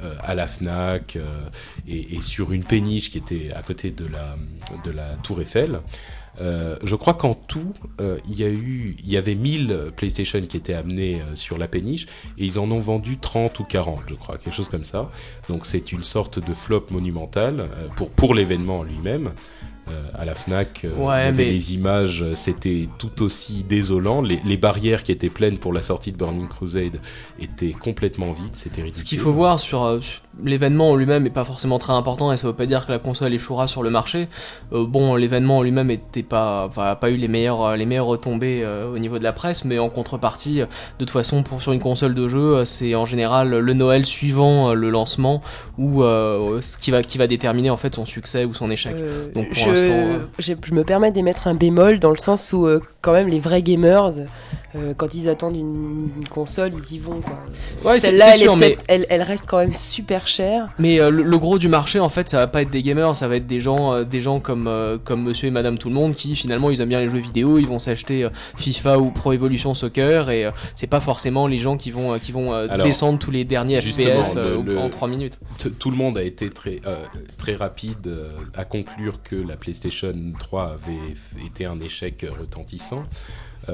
euh, 0.04 0.16
à 0.24 0.34
la 0.34 0.48
Fnac 0.48 1.18
euh, 1.18 1.22
et, 1.88 2.16
et 2.16 2.22
sur 2.22 2.54
une 2.54 2.64
péniche 2.64 3.12
qui 3.12 3.18
était 3.18 3.52
à 3.54 3.62
côté 3.62 3.92
de 3.92 4.06
la 4.06 4.38
de 4.86 4.92
la 4.92 5.16
Tour 5.24 5.42
Eiffel. 5.42 5.80
Euh, 6.42 6.78
je 6.84 6.96
crois 6.96 7.14
qu'en 7.14 7.34
tout, 7.34 7.74
euh, 8.02 8.18
il 8.30 8.38
y 8.38 8.44
a 8.44 8.50
eu, 8.50 8.96
il 9.04 9.10
y 9.10 9.18
avait 9.18 9.36
1000 9.36 9.92
PlayStation 9.96 10.42
qui 10.42 10.58
étaient 10.58 10.74
amenés 10.74 11.22
euh, 11.22 11.36
sur 11.36 11.58
la 11.58 11.68
péniche 11.68 12.08
et 12.38 12.46
ils 12.46 12.60
en 12.60 12.70
ont 12.72 12.80
vendu 12.80 13.18
30 13.18 13.58
ou 13.60 13.64
40, 13.64 14.00
je 14.08 14.16
crois, 14.16 14.38
quelque 14.38 14.54
chose 14.56 14.70
comme 14.70 14.84
ça. 14.84 15.10
Donc 15.50 15.66
c'est 15.66 15.92
une 15.92 16.04
sorte 16.04 16.40
de 16.46 16.54
flop 16.54 16.88
monumental 16.90 17.70
pour 17.96 18.10
pour 18.10 18.34
l'événement 18.34 18.80
en 18.80 18.84
lui-même. 18.84 19.32
À 20.16 20.26
la 20.26 20.34
Fnac, 20.34 20.82
Ouais, 20.84 20.90
il 20.92 20.98
y 20.98 21.04
avait 21.06 21.32
mais- 21.32 21.52
les 21.52 21.74
images, 21.76 22.26
c'était 22.34 22.90
tout 22.98 23.22
aussi 23.22 23.64
désolant. 23.64 24.24
Les, 24.24 24.40
les 24.44 24.58
barrières 24.58 25.04
qui 25.04 25.12
étaient 25.12 25.30
pleines 25.30 25.60
pour 25.60 25.74
la 25.74 25.84
sortie 25.84 26.12
de 26.12 26.18
Burning 26.18 26.48
Crusade 26.48 27.00
étaient 27.40 27.70
complètement 27.72 28.32
vides, 28.32 28.56
c'était 28.56 28.82
ridicule. 28.82 29.04
Ce 29.04 29.06
qu'il 29.08 29.20
faut 29.20 29.32
voir 29.32 29.60
sur 29.60 29.84
l'événement 30.44 30.92
en 30.92 30.96
lui-même 30.96 31.26
est 31.26 31.32
pas 31.32 31.44
forcément 31.44 31.80
très 31.80 31.94
important 31.94 32.32
et 32.32 32.38
ça 32.38 32.48
veut 32.48 32.54
pas 32.54 32.66
dire 32.66 32.86
que 32.86 32.92
la 32.92 33.00
console 33.00 33.34
échouera 33.34 33.68
sur 33.68 33.84
le 33.84 33.90
marché. 33.90 34.28
Euh, 34.74 34.86
bon, 34.86 35.16
l'événement 35.16 35.60
en 35.60 35.64
lui-même 35.64 35.92
était 35.92 36.24
pas, 36.24 36.66
enfin, 36.68 36.84
a 36.84 36.96
pas 36.96 37.10
eu 37.10 37.16
les 37.16 37.28
meilleures, 37.28 37.64
euh, 37.64 37.76
les 37.76 37.86
meilleures 37.86 38.06
retombées 38.06 38.62
euh, 38.64 38.94
au 38.94 39.00
niveau 39.00 39.20
de 39.20 39.24
la 39.24 39.34
presse, 39.34 39.66
mais 39.66 39.80
en 39.80 39.90
contrepartie, 39.90 40.60
de 40.60 40.68
toute 40.98 41.10
façon, 41.10 41.44
pour 41.44 41.62
sur 41.62 41.72
une 41.72 41.80
console 41.80 42.14
de 42.14 42.28
jeu, 42.28 42.66
c'est 42.66 42.96
en 42.96 43.06
général 43.06 43.50
le 43.50 43.74
Noël 43.74 44.06
suivant 44.06 44.74
le 44.74 44.90
lancement 44.90 45.42
ou 45.78 46.04
euh, 46.04 46.62
ce 46.62 46.78
qui 46.78 46.92
va, 46.92 47.02
qui 47.02 47.18
va 47.18 47.28
déterminer 47.28 47.70
en 47.70 47.78
fait 47.78 47.96
son 47.96 48.06
succès 48.06 48.46
ou 48.46 48.54
son 48.54 48.70
échec. 48.72 48.96
Donc, 49.34 49.50
pour 49.50 49.58
je, 49.58 50.54
je 50.64 50.74
me 50.74 50.84
permets 50.84 51.12
d'émettre 51.12 51.48
un 51.48 51.54
bémol 51.54 52.00
dans 52.00 52.12
le 52.12 52.18
sens 52.18 52.54
où, 52.54 52.68
quand 53.02 53.14
même, 53.14 53.28
les 53.28 53.40
vrais 53.40 53.62
gamers, 53.62 54.12
quand 54.98 55.14
ils 55.14 55.30
attendent 55.30 55.56
une, 55.56 56.10
une 56.18 56.28
console, 56.28 56.74
ils 56.90 56.96
y 56.96 57.00
vont. 57.00 57.22
Quoi. 57.22 57.92
Ouais, 57.92 58.00
Celle-là, 58.00 58.36
elle 58.88 59.22
reste 59.22 59.46
quand 59.48 59.58
même 59.58 59.74
super 59.74 60.25
Mais 60.80 61.00
euh, 61.00 61.10
le, 61.10 61.24
le 61.24 61.38
gros 61.38 61.58
du 61.60 61.68
marché, 61.68 62.00
en 62.00 62.10
fait, 62.10 62.28
ça 62.30 62.38
va 62.38 62.48
pas 62.48 62.62
être 62.62 62.70
des 62.70 62.84
gamers, 62.84 63.16
ça 63.16 63.28
va 63.28 63.36
être 63.38 63.48
des 63.48 63.60
gens, 63.60 63.94
euh, 63.94 64.04
des 64.04 64.22
gens 64.22 64.40
comme, 64.40 64.68
euh, 64.68 64.98
comme 65.04 65.24
Monsieur 65.24 65.48
et 65.48 65.52
Madame 65.52 65.78
Tout 65.78 65.90
le 65.90 65.96
Monde 65.96 66.16
qui 66.16 66.36
finalement 66.36 66.70
ils 66.72 66.82
aiment 66.82 66.90
bien 66.90 67.02
les 67.02 67.10
jeux 67.10 67.20
vidéo, 67.20 67.58
ils 67.60 67.68
vont 67.68 67.80
s'acheter 67.80 68.24
euh, 68.24 68.30
FIFA 68.58 69.00
ou 69.00 69.12
Pro 69.12 69.34
Evolution 69.34 69.74
Soccer 69.74 70.30
et 70.30 70.46
euh, 70.46 70.52
c'est 70.76 70.88
pas 70.88 71.00
forcément 71.00 71.48
les 71.48 71.58
gens 71.58 71.78
qui 71.78 71.92
vont, 71.92 72.14
euh, 72.14 72.18
qui 72.18 72.32
vont 72.32 72.54
euh, 72.54 72.68
Alors, 72.70 72.86
descendre 72.86 73.20
tous 73.20 73.32
les 73.32 73.44
derniers 73.44 73.80
FPS 73.82 74.34
euh, 74.38 74.62
le- 74.64 74.74
le- 74.74 74.80
en 74.80 74.90
3 74.90 75.08
minutes. 75.08 75.40
Tout 75.80 75.92
le 75.92 75.98
monde 75.98 76.18
a 76.18 76.24
été 76.24 76.50
très, 76.50 76.82
euh, 76.86 76.96
très 77.38 77.56
rapide 77.56 78.08
euh, 78.08 78.30
à 78.56 78.66
conclure 78.66 79.22
que 79.24 79.36
la 79.36 79.56
PlayStation 79.58 80.14
3 80.40 80.76
avait 80.76 81.46
été 81.46 81.66
un 81.66 81.80
échec 81.80 82.26
retentissant. 82.40 83.04
Euh, 83.70 83.74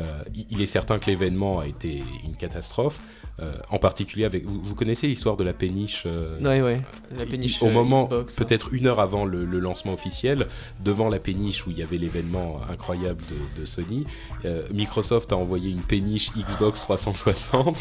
il 0.49 0.61
est 0.61 0.65
certain 0.67 0.99
que 0.99 1.07
l'événement 1.07 1.59
a 1.59 1.67
été 1.67 2.01
une 2.23 2.35
catastrophe, 2.37 2.99
euh, 3.39 3.53
en 3.69 3.77
particulier 3.79 4.25
avec. 4.25 4.45
Vous, 4.45 4.59
vous 4.61 4.75
connaissez 4.75 5.07
l'histoire 5.07 5.37
de 5.37 5.43
la 5.43 5.53
péniche 5.53 6.03
euh, 6.05 6.37
Ouais, 6.39 6.61
ouais, 6.61 6.81
la 7.17 7.25
péniche 7.25 7.61
au 7.63 7.67
euh, 7.67 7.71
moment, 7.71 8.03
Xbox. 8.05 8.35
peut-être 8.35 8.73
une 8.73 8.87
heure 8.87 8.99
avant 8.99 9.25
le, 9.25 9.45
le 9.45 9.59
lancement 9.59 9.93
officiel, 9.93 10.47
devant 10.83 11.09
la 11.09 11.19
péniche 11.19 11.65
où 11.65 11.71
il 11.71 11.77
y 11.79 11.83
avait 11.83 11.97
l'événement 11.97 12.59
incroyable 12.69 13.21
de, 13.55 13.61
de 13.61 13.65
Sony, 13.65 14.05
euh, 14.45 14.63
Microsoft 14.73 15.31
a 15.31 15.37
envoyé 15.37 15.71
une 15.71 15.81
péniche 15.81 16.31
Xbox 16.35 16.81
360 16.81 17.77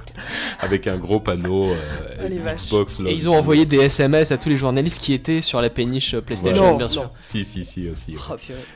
avec 0.60 0.86
un 0.86 0.96
gros 0.96 1.20
panneau 1.20 1.70
euh, 1.70 1.76
Oh. 2.22 2.52
Xbox. 2.56 3.00
Et 3.06 3.12
ils 3.14 3.28
ont 3.28 3.36
envoyé 3.36 3.64
des 3.66 3.78
SMS 3.78 4.30
à 4.32 4.36
tous 4.38 4.48
les 4.48 4.56
journalistes 4.56 5.00
qui 5.00 5.12
étaient 5.12 5.40
sur 5.42 5.60
la 5.60 5.70
péniche 5.70 6.16
PlayStation, 6.18 6.56
Voilà. 6.62 6.72
Non, 6.72 6.76
bien 6.78 6.86
non. 6.86 6.92
sûr. 6.92 7.10
Si, 7.20 7.44
si, 7.44 7.64
si, 7.64 7.88
aussi. 7.88 8.12
ouais. 8.12 8.18
Oh. 8.30 8.34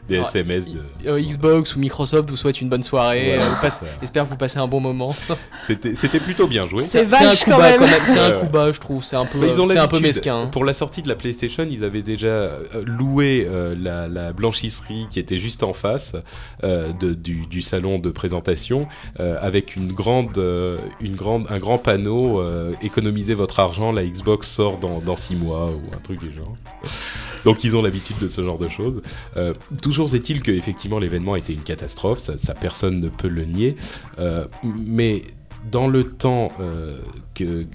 Des. 0.08 0.16
SMS 0.16 0.70
de. 0.70 0.80
Euh, 1.06 1.20
Xbox 1.20 1.76
ou 1.76 1.78
Microsoft 1.80 2.30
vous 2.30 2.36
souhaite 2.36 2.60
une 2.60 2.68
bonne 2.68 2.82
soirée. 2.82 3.38
Euh, 3.38 3.50
passe- 3.60 3.80
ça. 3.80 3.86
J'espère 4.00 4.24
que 4.24 4.30
vous 4.30 4.36
passez 4.36 4.58
un 4.58 4.66
bon 4.66 4.80
moment. 4.80 5.14
C'était 5.60 6.13
c'était 6.14 6.24
plutôt 6.24 6.46
bien 6.46 6.68
joué. 6.68 6.84
C'est 6.84 7.00
un 7.00 7.04
vache 7.04 7.44
coup 7.44 7.50
quand 7.50 7.58
bas 7.58 7.78
même. 7.78 7.88
C'est 8.06 8.18
un 8.18 8.32
coup 8.32 8.46
bas, 8.46 8.72
je 8.72 8.80
trouve. 8.80 9.02
C'est 9.04 9.16
un 9.16 9.24
peu, 9.26 9.38
ils 9.46 9.60
ont 9.60 9.68
un 9.68 9.88
peu 9.88 10.00
mesquin. 10.00 10.36
hein. 10.36 10.46
Pour 10.46 10.64
la 10.64 10.72
sortie 10.72 11.02
de 11.02 11.08
la 11.08 11.14
PlayStation, 11.16 11.66
ils 11.68 11.84
avaient 11.84 12.02
déjà 12.02 12.28
euh, 12.28 12.62
loué 12.84 13.46
euh, 13.48 13.74
la, 13.78 14.08
la 14.08 14.32
blanchisserie 14.32 15.06
qui 15.10 15.18
était 15.18 15.38
juste 15.38 15.62
en 15.62 15.72
face 15.72 16.14
euh, 16.62 16.92
de, 16.92 17.14
du, 17.14 17.46
du 17.46 17.62
salon 17.62 17.98
de 17.98 18.10
présentation 18.10 18.86
euh, 19.20 19.36
avec 19.40 19.76
une 19.76 19.92
grande, 19.92 20.38
euh, 20.38 20.78
une 21.00 21.16
grande, 21.16 21.46
un 21.50 21.58
grand 21.58 21.78
panneau 21.78 22.40
euh, 22.40 22.72
économisez 22.82 23.34
votre 23.34 23.58
argent, 23.60 23.92
la 23.92 24.04
Xbox 24.04 24.48
sort 24.48 24.78
dans, 24.78 25.00
dans 25.00 25.16
six 25.16 25.36
mois 25.36 25.66
ou 25.70 25.94
un 25.94 25.98
truc 26.00 26.20
du 26.20 26.32
genre. 26.34 26.54
Donc 27.44 27.64
ils 27.64 27.76
ont 27.76 27.82
l'habitude 27.82 28.18
de 28.18 28.28
ce 28.28 28.42
genre 28.42 28.58
de 28.58 28.68
choses. 28.68 29.02
Euh, 29.36 29.52
toujours 29.82 30.14
est-il 30.14 30.42
que 30.42 30.50
effectivement 30.52 30.98
l'événement 30.98 31.36
était 31.36 31.52
une 31.52 31.62
catastrophe, 31.62 32.18
ça, 32.18 32.38
ça, 32.38 32.54
personne 32.54 33.00
ne 33.00 33.08
peut 33.08 33.28
le 33.28 33.44
nier. 33.44 33.76
Euh, 34.18 34.46
mais 34.62 35.22
dans 35.70 35.88
le 35.88 36.10
temps 36.10 36.52
euh, 36.60 36.98
que, 37.34 37.66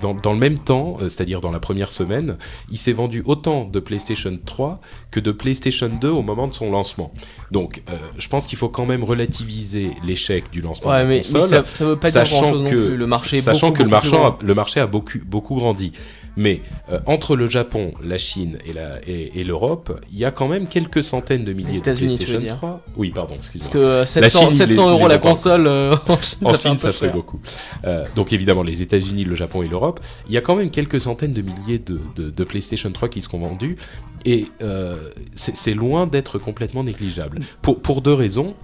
dans 0.00 0.32
le 0.32 0.38
même 0.38 0.58
temps, 0.58 0.96
euh, 1.00 1.08
c'est-à-dire 1.08 1.40
dans 1.40 1.50
la 1.50 1.60
première 1.60 1.90
semaine, 1.90 2.36
il 2.70 2.78
s'est 2.78 2.92
vendu 2.92 3.22
autant 3.26 3.64
de 3.64 3.80
PlayStation 3.80 4.38
3 4.44 4.80
que 5.10 5.20
de 5.20 5.32
PlayStation 5.32 5.88
2 5.88 6.08
au 6.08 6.22
moment 6.22 6.48
de 6.48 6.54
son 6.54 6.70
lancement. 6.70 7.12
Donc, 7.50 7.82
euh, 7.88 7.94
je 8.18 8.28
pense 8.28 8.46
qu'il 8.46 8.58
faut 8.58 8.68
quand 8.68 8.84
même 8.86 9.02
relativiser 9.04 9.90
l'échec 10.04 10.50
du 10.50 10.60
lancement 10.60 10.90
Ouais, 10.90 10.98
de 10.98 11.02
la 11.02 11.08
mais, 11.08 11.14
mais 11.16 11.22
console. 11.40 11.42
ça, 11.42 11.64
ça 11.64 11.84
veut 11.86 11.96
pas 11.96 12.10
dire 12.10 12.20
sachant 12.20 12.40
grand 12.42 12.50
chose 12.52 12.62
non 12.62 12.70
que, 12.70 12.74
plus. 12.76 12.96
Le 12.96 13.06
marché 13.06 13.36
est 13.38 13.40
sachant 13.40 13.68
beaucoup, 13.68 13.78
que 13.78 13.82
le, 13.84 13.88
beaucoup 13.90 14.16
a, 14.16 14.38
le 14.42 14.54
marché 14.54 14.80
a 14.80 14.86
beaucoup, 14.86 15.18
beaucoup 15.24 15.54
grandi. 15.56 15.92
Mais 16.36 16.60
euh, 16.92 17.00
entre 17.06 17.34
le 17.34 17.48
Japon, 17.48 17.92
la 18.04 18.16
Chine 18.16 18.58
et 18.64 18.72
la- 18.72 19.00
et, 19.08 19.40
et 19.40 19.44
l'Europe, 19.44 19.98
il 20.12 20.18
y 20.18 20.24
a 20.24 20.30
quand 20.30 20.46
même 20.46 20.68
quelques 20.68 21.02
centaines 21.02 21.42
de 21.42 21.52
milliers 21.52 21.72
de 21.72 21.76
États-unis, 21.78 22.16
tu 22.16 22.26
veux 22.26 22.38
PlayStation 22.38 22.40
dire. 22.40 22.56
3. 22.58 22.80
Oui, 22.96 23.10
pardon, 23.10 23.34
Parce 23.34 23.46
excuse-moi. 23.46 23.72
que 23.72 23.78
euh, 23.78 24.06
700, 24.06 24.40
Chine, 24.40 24.50
700 24.50 24.66
les- 24.84 24.90
euros 24.92 25.02
les 25.08 25.14
la 25.14 25.18
console 25.18 25.66
euh, 25.66 25.96
en 26.08 26.16
Chine, 26.22 26.38
En 26.44 26.54
ça 26.54 26.68
Chine, 26.68 26.78
ça 26.78 26.92
cher. 26.92 27.12
beaucoup. 27.12 27.40
Euh, 27.84 28.04
donc 28.14 28.32
évidemment, 28.32 28.62
les 28.62 28.82
États-Unis, 28.82 29.24
le 29.24 29.34
Japon 29.34 29.62
et 29.64 29.68
l'Europe, 29.68 29.98
il 30.28 30.32
y 30.34 30.36
a 30.36 30.40
quand 30.40 30.54
même 30.54 30.70
quelques 30.70 31.00
centaines 31.00 31.32
de 31.32 31.42
milliers 31.42 31.80
de, 31.80 31.98
de- 32.14 32.30
de 32.30 32.44
PlayStation 32.44 32.92
3 32.92 33.08
qui 33.08 33.20
seront 33.20 33.38
vendus, 33.40 33.76
et 34.24 34.46
euh, 34.62 35.10
c'est 35.34 35.74
loin 35.74 36.06
d'être 36.06 36.38
complètement 36.38 36.84
négligeable. 36.84 37.40
Pour, 37.62 37.80
pour 37.80 38.02
deux 38.02 38.14
raisons. 38.14 38.54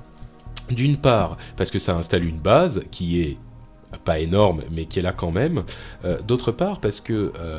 D'une 0.70 0.97
part, 0.97 1.36
parce 1.59 1.70
que 1.70 1.78
ça 1.78 1.94
installe 1.94 2.24
une 2.24 2.39
base 2.39 2.85
qui 2.90 3.20
est 3.20 3.36
pas 4.02 4.18
énorme, 4.18 4.62
mais 4.70 4.86
qui 4.86 4.98
est 4.98 5.02
là 5.02 5.12
quand 5.12 5.31
même. 5.31 5.64
Euh, 6.06 6.18
D'autre 6.22 6.52
part, 6.52 6.81
parce 6.81 7.02
que 7.02 7.32
euh, 7.39 7.59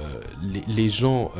les, 0.68 0.90
gens 0.90 1.32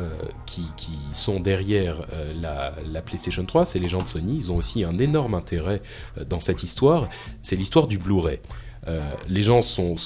qui, 0.46 0.62
qui 0.76 0.92
sont 1.10 1.40
derrière 1.40 1.96
la, 2.40 2.72
la 2.88 3.02
PlayStation 3.02 3.44
3, 3.44 3.66
c'est 3.66 3.80
les 3.80 3.88
gens 3.88 4.00
de 4.00 4.06
Sony, 4.06 4.36
ils 4.36 4.52
ont 4.52 4.56
aussi 4.56 4.84
un 4.84 4.96
énorme 4.98 5.34
intérêt 5.34 5.82
dans 6.30 6.38
cette 6.38 6.62
histoire, 6.62 7.08
c'est 7.42 7.56
l'histoire 7.56 7.88
du 7.88 7.98
Blu-ray. 7.98 8.38
Euh, 8.88 9.00
les 9.28 9.42
gens 9.42 9.62
sont, 9.62 9.96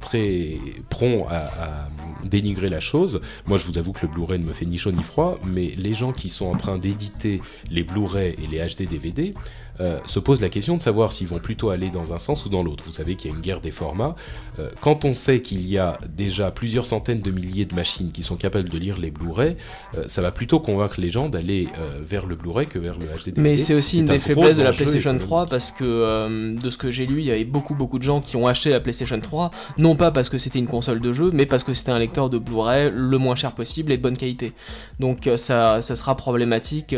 très 0.00 0.58
prompts 0.88 1.26
à, 1.28 1.46
à 1.46 1.88
dénigrer 2.24 2.68
la 2.68 2.80
chose. 2.80 3.20
Moi, 3.46 3.58
je 3.58 3.66
vous 3.66 3.78
avoue 3.78 3.92
que 3.92 4.06
le 4.06 4.12
Blu-ray 4.12 4.38
ne 4.38 4.44
me 4.44 4.52
fait 4.52 4.64
ni 4.64 4.78
chaud 4.78 4.92
ni 4.92 5.02
froid, 5.02 5.38
mais 5.44 5.72
les 5.76 5.94
gens 5.94 6.12
qui 6.12 6.30
sont 6.30 6.46
en 6.46 6.56
train 6.56 6.78
d'éditer 6.78 7.40
les 7.70 7.82
Blu-ray 7.82 8.34
et 8.42 8.46
les 8.46 8.58
HD 8.58 8.88
DVD 8.88 9.34
euh, 9.80 9.98
se 10.06 10.18
posent 10.18 10.40
la 10.40 10.50
question 10.50 10.76
de 10.76 10.82
savoir 10.82 11.12
s'ils 11.12 11.28
vont 11.28 11.38
plutôt 11.38 11.70
aller 11.70 11.90
dans 11.90 12.12
un 12.12 12.18
sens 12.18 12.44
ou 12.44 12.48
dans 12.48 12.62
l'autre. 12.62 12.84
Vous 12.86 12.92
savez 12.92 13.14
qu'il 13.16 13.30
y 13.30 13.32
a 13.32 13.36
une 13.36 13.42
guerre 13.42 13.60
des 13.60 13.70
formats. 13.70 14.14
Euh, 14.58 14.68
quand 14.80 15.04
on 15.04 15.14
sait 15.14 15.40
qu'il 15.40 15.66
y 15.66 15.78
a 15.78 15.98
déjà 16.14 16.50
plusieurs 16.50 16.86
centaines 16.86 17.20
de 17.20 17.30
milliers 17.30 17.64
de 17.64 17.74
machines 17.74 18.12
qui 18.12 18.22
sont 18.22 18.36
capables 18.36 18.68
de 18.68 18.78
lire 18.78 18.98
les 18.98 19.10
Blu-ray, 19.10 19.56
euh, 19.96 20.04
ça 20.08 20.20
va 20.20 20.30
plutôt 20.30 20.60
convaincre 20.60 21.00
les 21.00 21.10
gens 21.10 21.28
d'aller 21.28 21.68
vers 22.00 22.26
le 22.26 22.34
Blu-ray 22.34 22.66
que 22.66 22.78
vers 22.78 22.98
le 22.98 23.06
HD. 23.06 23.38
Mais 23.38 23.56
c'est 23.56 23.74
aussi 23.74 24.00
une 24.00 24.10
un 24.10 24.14
des 24.14 24.18
faiblesses 24.18 24.56
de 24.56 24.62
la 24.62 24.72
PlayStation 24.72 25.10
économique. 25.10 25.22
3 25.26 25.46
parce 25.46 25.70
que 25.70 26.60
de 26.60 26.70
ce 26.70 26.78
que 26.78 26.90
j'ai 26.90 27.06
lu, 27.06 27.20
il 27.20 27.24
y 27.24 27.30
avait 27.30 27.44
beaucoup 27.44 27.74
beaucoup 27.74 27.98
de 27.98 28.02
gens 28.02 28.20
qui 28.20 28.36
ont 28.36 28.46
acheté 28.46 28.70
la 28.70 28.80
PlayStation 28.80 29.18
3, 29.20 29.50
non 29.78 29.96
pas 29.96 30.10
parce 30.10 30.28
que 30.28 30.38
c'était 30.38 30.58
une 30.58 30.66
console 30.66 31.00
de 31.00 31.12
jeu, 31.12 31.30
mais 31.32 31.46
parce 31.46 31.64
que 31.64 31.74
c'était 31.74 31.92
un 31.92 31.98
lecteur 31.98 32.30
de 32.30 32.38
Blu-ray 32.38 32.90
le 32.94 33.18
moins 33.18 33.36
cher 33.36 33.52
possible 33.52 33.92
et 33.92 33.96
de 33.96 34.02
bonne 34.02 34.16
qualité. 34.16 34.52
Donc 35.00 35.28
ça, 35.36 35.82
ça 35.82 35.96
sera 35.96 36.16
problématique 36.16 36.94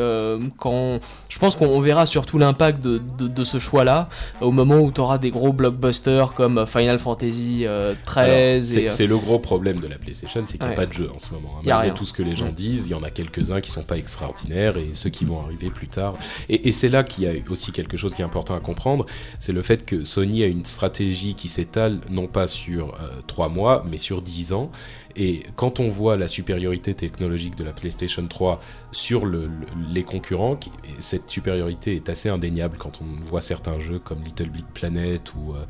quand... 0.59 1.01
Je 1.29 1.39
pense 1.39 1.57
qu'on 1.57 1.81
verra 1.81 2.07
surtout 2.07 2.39
l'impact 2.39 2.64
de, 2.73 3.01
de- 3.19 3.29
de 3.29 3.45
ce 3.45 3.59
choix-là 3.59 4.09
au 4.41 4.51
moment 4.51 4.79
où 4.81 4.91
tu 4.93 5.01
auras 5.01 5.19
des 5.19 5.31
gros 5.31 5.53
blockbusters 5.53 6.33
comme 6.35 6.67
Final 6.67 6.99
Fantasy 6.99 7.65
euh, 7.67 7.89
Alors, 7.91 8.05
13 8.05 8.69
c'est 8.73 8.83
et... 8.83 8.87
euh, 8.89 8.91
c'est 8.91 9.07
le 9.07 9.17
gros 9.19 9.39
problème 9.39 9.81
de 9.81 9.87
la 9.87 9.99
PlayStation, 9.99 10.43
c'est 10.47 10.59
qu'il 10.59 10.67
n'y 10.67 10.67
a 10.67 10.69
Ouais. 10.71 10.75
pas 10.77 10.87
de 10.87 10.93
jeu 10.93 11.11
en 11.15 11.19
ce 11.19 11.33
moment. 11.33 11.55
hein. 11.59 11.63
Malgré 11.65 11.83
rien. 11.87 11.95
tout 11.95 12.05
ce 12.05 12.13
que 12.13 12.23
les 12.23 12.37
gens 12.37 12.51
Mm. 12.51 12.55
disent, 12.55 12.87
il 12.87 12.91
y 12.91 12.95
en 12.95 13.03
a 13.03 13.11
quelques-uns 13.11 13.61
qui 13.61 13.71
sont 13.71 13.83
pas 13.83 13.97
extraordinaires 13.99 14.77
et 14.77 14.91
ceux 14.95 15.11
qui 15.11 15.25
vont 15.25 15.41
arriver 15.43 15.71
plus 15.71 15.89
tard. 15.89 16.15
Et, 16.49 16.69
et 16.69 16.73
c'est 16.73 16.89
là 16.89 17.03
qu'il 17.05 17.25
y 17.25 17.27
a 17.27 17.33
aussi 17.51 17.73
quelque 17.73 17.97
chose 17.97 18.15
qui 18.15 18.23
est 18.23 18.25
important 18.25 18.55
à 18.55 18.61
comprendre, 18.61 19.07
c'est 19.39 19.53
le 19.53 19.63
fait 19.63 19.85
que 19.85 20.05
Sony 20.05 20.43
a 20.43 20.47
une 20.47 20.65
stratégie 20.65 21.35
qui 21.35 21.49
s'étale 21.49 22.01
non 22.11 22.27
pas 22.27 22.47
sur 22.47 22.89
euh, 22.95 23.21
trois 23.27 23.49
mois, 23.49 23.85
mais 23.91 23.99
sur 23.99 24.23
10 24.23 24.53
ans. 24.53 24.71
Et 25.17 25.43
quand 25.57 25.79
on 25.81 25.89
voit 25.89 26.17
la 26.17 26.27
supériorité 26.29 26.95
technologique 26.95 27.57
de 27.57 27.65
la 27.65 27.73
PlayStation 27.73 28.27
3 28.27 28.61
sur 28.91 29.27
le- 29.27 29.47
le- 29.47 29.67
les 29.93 30.03
concurrents, 30.03 30.59
cette 30.99 31.31
supériorité 31.31 31.95
est 31.95 32.09
assez 32.09 32.29
indéniable 32.29 32.77
quand 32.79 33.01
on 33.01 33.23
voit 33.25 33.41
certains 33.41 33.79
jeux 33.79 33.99
comme 34.01 34.23
Little 34.25 34.51
Big 34.51 34.65
Planet 34.75 35.33
ou 35.35 35.53
euh, 35.55 35.65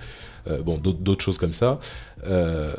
euh, 0.49 0.63
bon 0.63 0.79
d'autres 0.79 1.23
choses 1.25 1.39
comme 1.39 1.53
ça. 1.53 1.79
Euh, 2.27 2.75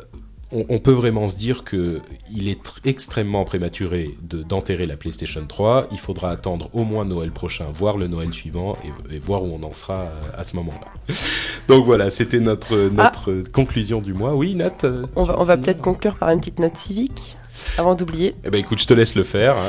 on, 0.56 0.64
on 0.74 0.78
peut 0.78 0.92
vraiment 0.92 1.28
se 1.28 1.36
dire 1.36 1.64
que 1.64 2.00
il 2.34 2.48
est 2.48 2.62
tr- 2.64 2.78
extrêmement 2.84 3.44
prématuré 3.44 4.14
de- 4.22 4.42
d'enterrer 4.42 4.86
la 4.86 4.96
PlayStation 4.96 5.44
3. 5.46 5.88
Il 5.92 5.98
faudra 5.98 6.30
attendre 6.30 6.70
au 6.72 6.84
moins 6.84 7.04
Noël 7.04 7.30
prochain, 7.30 7.66
voire 7.72 7.96
le 7.96 8.06
Noël 8.08 8.32
suivant, 8.32 8.76
et, 9.10 9.16
et 9.16 9.18
voir 9.18 9.42
où 9.42 9.58
on 9.60 9.62
en 9.64 9.74
sera 9.74 10.00
euh, 10.00 10.10
à 10.36 10.44
ce 10.44 10.56
moment-là. 10.56 11.14
Donc 11.68 11.84
voilà, 11.84 12.10
c'était 12.10 12.40
notre, 12.40 12.76
notre 12.90 13.42
conclusion 13.52 14.00
du 14.00 14.14
mois. 14.14 14.34
Oui, 14.34 14.54
Nat 14.54 14.72
euh, 14.84 15.04
On 15.16 15.24
va, 15.24 15.36
on 15.40 15.44
va 15.44 15.56
peut-être 15.56 15.82
conclure 15.82 16.16
par 16.16 16.30
une 16.30 16.40
petite 16.40 16.58
note 16.58 16.76
civique 16.76 17.36
avant 17.78 17.94
d'oublier. 17.94 18.34
Eh 18.44 18.50
ben 18.50 18.58
écoute, 18.58 18.80
je 18.80 18.86
te 18.86 18.94
laisse 18.94 19.14
le 19.14 19.22
faire. 19.24 19.56
hein. 19.56 19.68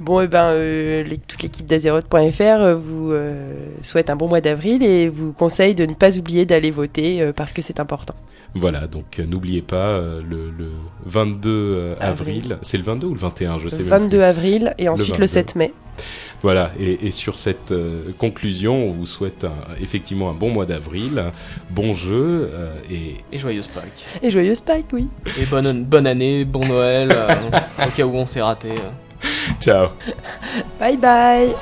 Bon, 0.00 0.20
et 0.20 0.28
ben, 0.28 0.50
euh, 0.52 1.02
les- 1.02 1.18
toute 1.18 1.42
l'équipe 1.42 1.66
d'Azeroth.fr 1.66 2.40
euh, 2.42 2.76
vous 2.76 3.10
euh, 3.10 3.52
souhaite 3.80 4.10
un 4.10 4.16
bon 4.16 4.28
mois 4.28 4.40
d'avril 4.40 4.82
et 4.84 5.08
vous 5.08 5.32
conseille 5.32 5.74
de 5.74 5.84
ne 5.86 5.94
pas 5.94 6.16
oublier 6.18 6.46
d'aller 6.46 6.70
voter 6.70 7.20
euh, 7.20 7.32
parce 7.32 7.52
que 7.52 7.62
c'est 7.62 7.80
important. 7.80 8.14
Voilà, 8.54 8.86
donc 8.86 9.18
euh, 9.18 9.26
n'oubliez 9.26 9.62
pas 9.62 9.76
euh, 9.90 10.20
le, 10.28 10.50
le 10.50 10.70
22 11.06 11.50
euh, 11.50 11.94
avril. 12.00 12.36
Avril. 12.38 12.58
C'est 12.62 12.78
le 12.78 12.82
22 12.84 13.06
ou 13.06 13.14
le 13.14 13.20
21 13.20 13.58
Je 13.58 13.64
Le 13.64 13.70
sais 13.70 13.78
même 13.78 13.86
22 13.88 14.08
plus. 14.16 14.22
avril 14.24 14.74
et 14.78 14.88
ensuite 14.88 15.08
le, 15.10 15.14
22. 15.14 15.26
7 15.26 15.56
mai. 15.56 15.72
Voilà, 16.42 16.70
et, 16.78 17.06
et 17.06 17.10
sur 17.10 17.36
cette 17.36 17.72
euh, 17.72 18.02
conclusion, 18.18 18.88
on 18.88 18.92
vous 18.92 19.06
souhaite 19.06 19.44
un- 19.44 19.52
effectivement 19.82 20.30
un 20.30 20.34
bon 20.34 20.50
mois 20.50 20.66
d'avril, 20.66 21.22
bon 21.70 21.94
jeu 21.94 22.48
euh, 22.54 22.72
et 22.90 23.16
Et 23.32 23.38
joyeuse 23.38 23.66
Pâques. 23.66 24.04
Et 24.22 24.30
joyeuse 24.30 24.60
Pâques, 24.60 24.84
oui. 24.92 25.08
Et 25.38 25.44
bonne, 25.46 25.84
bonne 25.84 26.06
année, 26.06 26.44
bon 26.44 26.64
Noël, 26.66 27.10
euh, 27.12 27.28
au 27.86 27.90
cas 27.90 28.06
où 28.06 28.14
on 28.14 28.26
s'est 28.26 28.42
raté. 28.42 28.70
euh. 28.70 29.26
ciao 29.60 29.88
Bye 30.78 30.96
bye 30.96 31.54